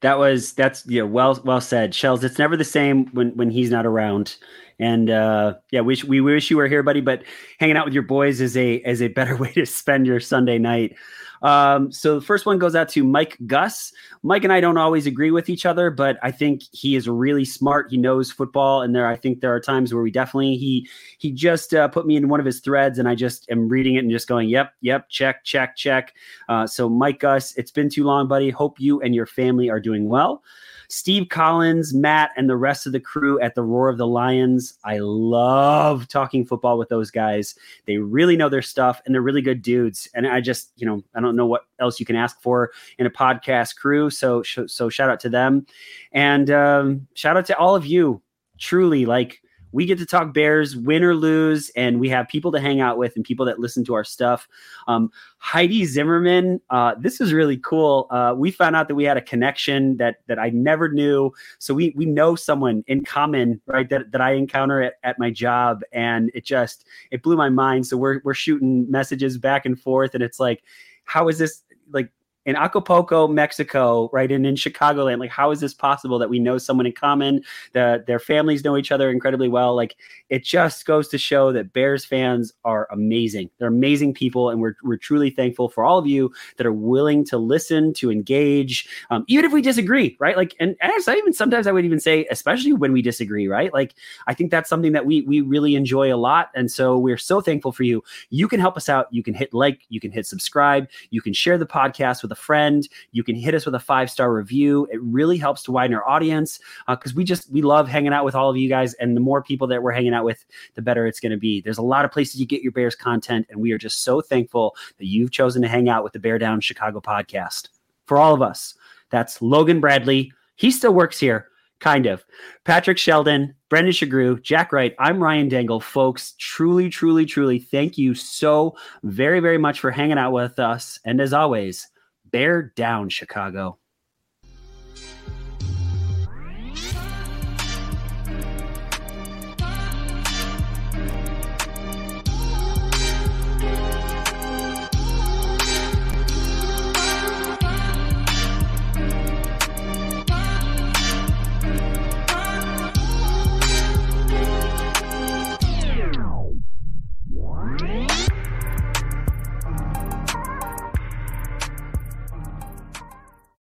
That 0.00 0.18
was 0.18 0.54
that's 0.54 0.86
yeah 0.86 1.02
well 1.02 1.38
well 1.44 1.60
said, 1.60 1.94
Shells. 1.94 2.24
It's 2.24 2.38
never 2.38 2.56
the 2.56 2.64
same 2.64 3.06
when 3.08 3.36
when 3.36 3.50
he's 3.50 3.70
not 3.70 3.84
around. 3.84 4.36
And 4.78 5.10
uh, 5.10 5.54
yeah, 5.70 5.82
we, 5.82 6.02
we 6.08 6.22
wish 6.22 6.50
you 6.50 6.56
were 6.56 6.66
here, 6.66 6.82
buddy. 6.82 7.02
But 7.02 7.24
hanging 7.58 7.76
out 7.76 7.84
with 7.84 7.92
your 7.92 8.02
boys 8.02 8.40
is 8.40 8.56
a 8.56 8.76
is 8.76 9.02
a 9.02 9.08
better 9.08 9.36
way 9.38 9.52
to 9.52 9.66
spend 9.66 10.06
your 10.06 10.20
Sunday 10.20 10.58
night. 10.58 10.96
Um, 11.42 11.90
so 11.90 12.16
the 12.16 12.24
first 12.24 12.46
one 12.46 12.58
goes 12.58 12.74
out 12.74 12.88
to 12.90 13.04
Mike 13.04 13.38
Gus. 13.46 13.92
Mike 14.22 14.44
and 14.44 14.52
I 14.52 14.60
don't 14.60 14.76
always 14.76 15.06
agree 15.06 15.30
with 15.30 15.48
each 15.48 15.64
other, 15.64 15.90
but 15.90 16.18
I 16.22 16.30
think 16.30 16.62
he 16.72 16.96
is 16.96 17.08
really 17.08 17.44
smart. 17.44 17.90
He 17.90 17.96
knows 17.96 18.30
football, 18.30 18.82
and 18.82 18.94
there 18.94 19.06
I 19.06 19.16
think 19.16 19.40
there 19.40 19.54
are 19.54 19.60
times 19.60 19.92
where 19.94 20.02
we 20.02 20.10
definitely 20.10 20.56
he 20.56 20.88
he 21.18 21.32
just 21.32 21.74
uh, 21.74 21.88
put 21.88 22.06
me 22.06 22.16
in 22.16 22.28
one 22.28 22.40
of 22.40 22.46
his 22.46 22.60
threads, 22.60 22.98
and 22.98 23.08
I 23.08 23.14
just 23.14 23.50
am 23.50 23.68
reading 23.68 23.94
it 23.94 24.00
and 24.00 24.10
just 24.10 24.28
going, 24.28 24.48
yep, 24.48 24.74
yep, 24.80 25.08
check, 25.08 25.44
check, 25.44 25.76
check. 25.76 26.14
Uh, 26.48 26.66
so 26.66 26.88
Mike 26.88 27.20
Gus, 27.20 27.56
it's 27.56 27.70
been 27.70 27.88
too 27.88 28.04
long, 28.04 28.28
buddy. 28.28 28.50
Hope 28.50 28.78
you 28.78 29.00
and 29.00 29.14
your 29.14 29.26
family 29.26 29.70
are 29.70 29.80
doing 29.80 30.08
well. 30.08 30.42
Steve 30.90 31.28
Collins, 31.28 31.94
Matt, 31.94 32.32
and 32.36 32.50
the 32.50 32.56
rest 32.56 32.84
of 32.84 32.92
the 32.92 32.98
crew 32.98 33.40
at 33.40 33.54
the 33.54 33.62
Roar 33.62 33.88
of 33.88 33.96
the 33.96 34.08
Lions. 34.08 34.74
I 34.84 34.98
love 34.98 36.08
talking 36.08 36.44
football 36.44 36.78
with 36.78 36.88
those 36.88 37.12
guys. 37.12 37.54
They 37.86 37.98
really 37.98 38.36
know 38.36 38.48
their 38.48 38.60
stuff 38.60 39.00
and 39.06 39.14
they're 39.14 39.22
really 39.22 39.40
good 39.40 39.62
dudes. 39.62 40.08
And 40.14 40.26
I 40.26 40.40
just, 40.40 40.72
you 40.74 40.86
know, 40.86 41.04
I 41.14 41.20
don't 41.20 41.36
know 41.36 41.46
what 41.46 41.62
else 41.78 42.00
you 42.00 42.06
can 42.06 42.16
ask 42.16 42.42
for 42.42 42.72
in 42.98 43.06
a 43.06 43.10
podcast 43.10 43.76
crew. 43.76 44.10
So, 44.10 44.42
so 44.42 44.88
shout 44.88 45.10
out 45.10 45.20
to 45.20 45.28
them. 45.28 45.64
And 46.10 46.50
um, 46.50 47.06
shout 47.14 47.36
out 47.36 47.46
to 47.46 47.56
all 47.56 47.76
of 47.76 47.86
you. 47.86 48.20
Truly, 48.58 49.06
like, 49.06 49.40
we 49.72 49.86
get 49.86 49.98
to 49.98 50.06
talk 50.06 50.34
Bears, 50.34 50.76
win 50.76 51.04
or 51.04 51.14
lose, 51.14 51.70
and 51.76 52.00
we 52.00 52.08
have 52.08 52.28
people 52.28 52.52
to 52.52 52.60
hang 52.60 52.80
out 52.80 52.98
with 52.98 53.16
and 53.16 53.24
people 53.24 53.46
that 53.46 53.58
listen 53.58 53.84
to 53.84 53.94
our 53.94 54.04
stuff. 54.04 54.48
Um, 54.88 55.10
Heidi 55.38 55.84
Zimmerman, 55.84 56.60
uh, 56.70 56.94
this 56.98 57.20
is 57.20 57.32
really 57.32 57.56
cool. 57.58 58.06
Uh, 58.10 58.34
we 58.36 58.50
found 58.50 58.76
out 58.76 58.88
that 58.88 58.94
we 58.94 59.04
had 59.04 59.16
a 59.16 59.22
connection 59.22 59.96
that 59.98 60.16
that 60.26 60.38
I 60.38 60.50
never 60.50 60.88
knew. 60.88 61.32
So 61.58 61.74
we 61.74 61.92
we 61.96 62.06
know 62.06 62.34
someone 62.34 62.84
in 62.86 63.04
common, 63.04 63.60
right? 63.66 63.88
That 63.88 64.12
that 64.12 64.20
I 64.20 64.32
encounter 64.32 64.82
at, 64.82 64.94
at 65.02 65.18
my 65.18 65.30
job, 65.30 65.82
and 65.92 66.30
it 66.34 66.44
just 66.44 66.86
it 67.10 67.22
blew 67.22 67.36
my 67.36 67.48
mind. 67.48 67.86
So 67.86 67.96
we're 67.96 68.20
we're 68.24 68.34
shooting 68.34 68.90
messages 68.90 69.38
back 69.38 69.66
and 69.66 69.80
forth, 69.80 70.14
and 70.14 70.22
it's 70.22 70.40
like, 70.40 70.62
how 71.04 71.28
is 71.28 71.38
this 71.38 71.62
like 71.92 72.10
in 72.46 72.56
Acapulco, 72.56 73.28
Mexico, 73.28 74.08
right? 74.12 74.32
And 74.32 74.46
in 74.46 74.54
Chicagoland, 74.54 75.18
like, 75.18 75.30
how 75.30 75.50
is 75.50 75.60
this 75.60 75.74
possible 75.74 76.18
that 76.18 76.30
we 76.30 76.38
know 76.38 76.56
someone 76.56 76.86
in 76.86 76.92
common, 76.92 77.42
that 77.72 78.06
their 78.06 78.18
families 78.18 78.64
know 78.64 78.76
each 78.76 78.90
other 78.90 79.10
incredibly 79.10 79.48
well? 79.48 79.76
Like, 79.76 79.96
it 80.30 80.42
just 80.42 80.86
goes 80.86 81.08
to 81.08 81.18
show 81.18 81.52
that 81.52 81.72
Bears 81.72 82.04
fans 82.04 82.52
are 82.64 82.88
amazing. 82.90 83.50
They're 83.58 83.68
amazing 83.68 84.14
people. 84.14 84.48
And 84.48 84.60
we're, 84.60 84.74
we're 84.82 84.96
truly 84.96 85.30
thankful 85.30 85.68
for 85.68 85.84
all 85.84 85.98
of 85.98 86.06
you 86.06 86.32
that 86.56 86.66
are 86.66 86.72
willing 86.72 87.24
to 87.26 87.36
listen, 87.36 87.92
to 87.94 88.10
engage, 88.10 88.88
um, 89.10 89.24
even 89.28 89.44
if 89.44 89.52
we 89.52 89.60
disagree, 89.60 90.16
right? 90.18 90.36
Like, 90.36 90.54
and, 90.58 90.76
and 90.80 90.92
I 90.92 91.16
even 91.16 91.32
sometimes 91.34 91.66
I 91.66 91.72
would 91.72 91.84
even 91.84 92.00
say, 92.00 92.26
especially 92.30 92.72
when 92.72 92.92
we 92.92 93.02
disagree, 93.02 93.48
right? 93.48 93.72
Like, 93.72 93.94
I 94.26 94.34
think 94.34 94.50
that's 94.50 94.70
something 94.70 94.92
that 94.92 95.04
we, 95.04 95.22
we 95.22 95.42
really 95.42 95.74
enjoy 95.74 96.12
a 96.12 96.16
lot. 96.16 96.50
And 96.54 96.70
so 96.70 96.96
we're 96.96 97.18
so 97.18 97.40
thankful 97.40 97.72
for 97.72 97.82
you. 97.82 98.02
You 98.30 98.48
can 98.48 98.60
help 98.60 98.76
us 98.76 98.88
out. 98.88 99.08
You 99.10 99.22
can 99.22 99.34
hit 99.34 99.52
like, 99.52 99.82
you 99.88 100.00
can 100.00 100.10
hit 100.10 100.26
subscribe, 100.26 100.88
you 101.10 101.20
can 101.20 101.34
share 101.34 101.58
the 101.58 101.66
podcast 101.66 102.22
with 102.22 102.29
with 102.30 102.38
a 102.38 102.40
friend. 102.40 102.88
You 103.12 103.22
can 103.22 103.34
hit 103.34 103.54
us 103.54 103.66
with 103.66 103.74
a 103.74 103.80
five 103.80 104.10
star 104.10 104.32
review. 104.32 104.86
It 104.90 105.00
really 105.02 105.36
helps 105.36 105.62
to 105.64 105.72
widen 105.72 105.94
our 105.94 106.08
audience 106.08 106.60
because 106.88 107.12
uh, 107.12 107.16
we 107.16 107.24
just 107.24 107.50
we 107.50 107.62
love 107.62 107.88
hanging 107.88 108.12
out 108.12 108.24
with 108.24 108.34
all 108.34 108.48
of 108.48 108.56
you 108.56 108.68
guys, 108.68 108.94
and 108.94 109.16
the 109.16 109.20
more 109.20 109.42
people 109.42 109.66
that 109.68 109.82
we're 109.82 109.92
hanging 109.92 110.14
out 110.14 110.24
with, 110.24 110.44
the 110.74 110.82
better 110.82 111.06
it's 111.06 111.20
going 111.20 111.32
to 111.32 111.38
be. 111.38 111.60
There's 111.60 111.78
a 111.78 111.82
lot 111.82 112.04
of 112.04 112.12
places 112.12 112.40
you 112.40 112.46
get 112.46 112.62
your 112.62 112.72
Bears 112.72 112.94
content, 112.94 113.46
and 113.50 113.60
we 113.60 113.72
are 113.72 113.78
just 113.78 114.02
so 114.02 114.20
thankful 114.20 114.76
that 114.98 115.06
you've 115.06 115.30
chosen 115.30 115.62
to 115.62 115.68
hang 115.68 115.88
out 115.88 116.04
with 116.04 116.12
the 116.12 116.18
Bear 116.18 116.38
Down 116.38 116.60
Chicago 116.60 117.00
podcast. 117.00 117.68
For 118.06 118.16
all 118.16 118.34
of 118.34 118.42
us, 118.42 118.74
that's 119.10 119.42
Logan 119.42 119.80
Bradley. 119.80 120.32
He 120.56 120.70
still 120.70 120.94
works 120.94 121.18
here 121.18 121.50
kind 121.80 122.06
of. 122.06 122.24
Patrick 122.64 122.98
Sheldon, 122.98 123.54
Brendan 123.68 123.92
Sugrue, 123.92 124.40
Jack 124.42 124.72
Wright. 124.72 124.94
I'm 124.98 125.22
Ryan 125.22 125.50
Dengel. 125.50 125.82
Folks, 125.82 126.34
truly, 126.38 126.88
truly, 126.88 127.24
truly, 127.24 127.58
thank 127.58 127.98
you 127.98 128.14
so 128.14 128.76
very, 129.02 129.40
very 129.40 129.58
much 129.58 129.80
for 129.80 129.90
hanging 129.90 130.18
out 130.18 130.32
with 130.32 130.58
us. 130.58 131.00
And 131.04 131.20
as 131.20 131.32
always, 131.32 131.88
Bear 132.30 132.62
down, 132.62 133.08
Chicago. 133.08 133.78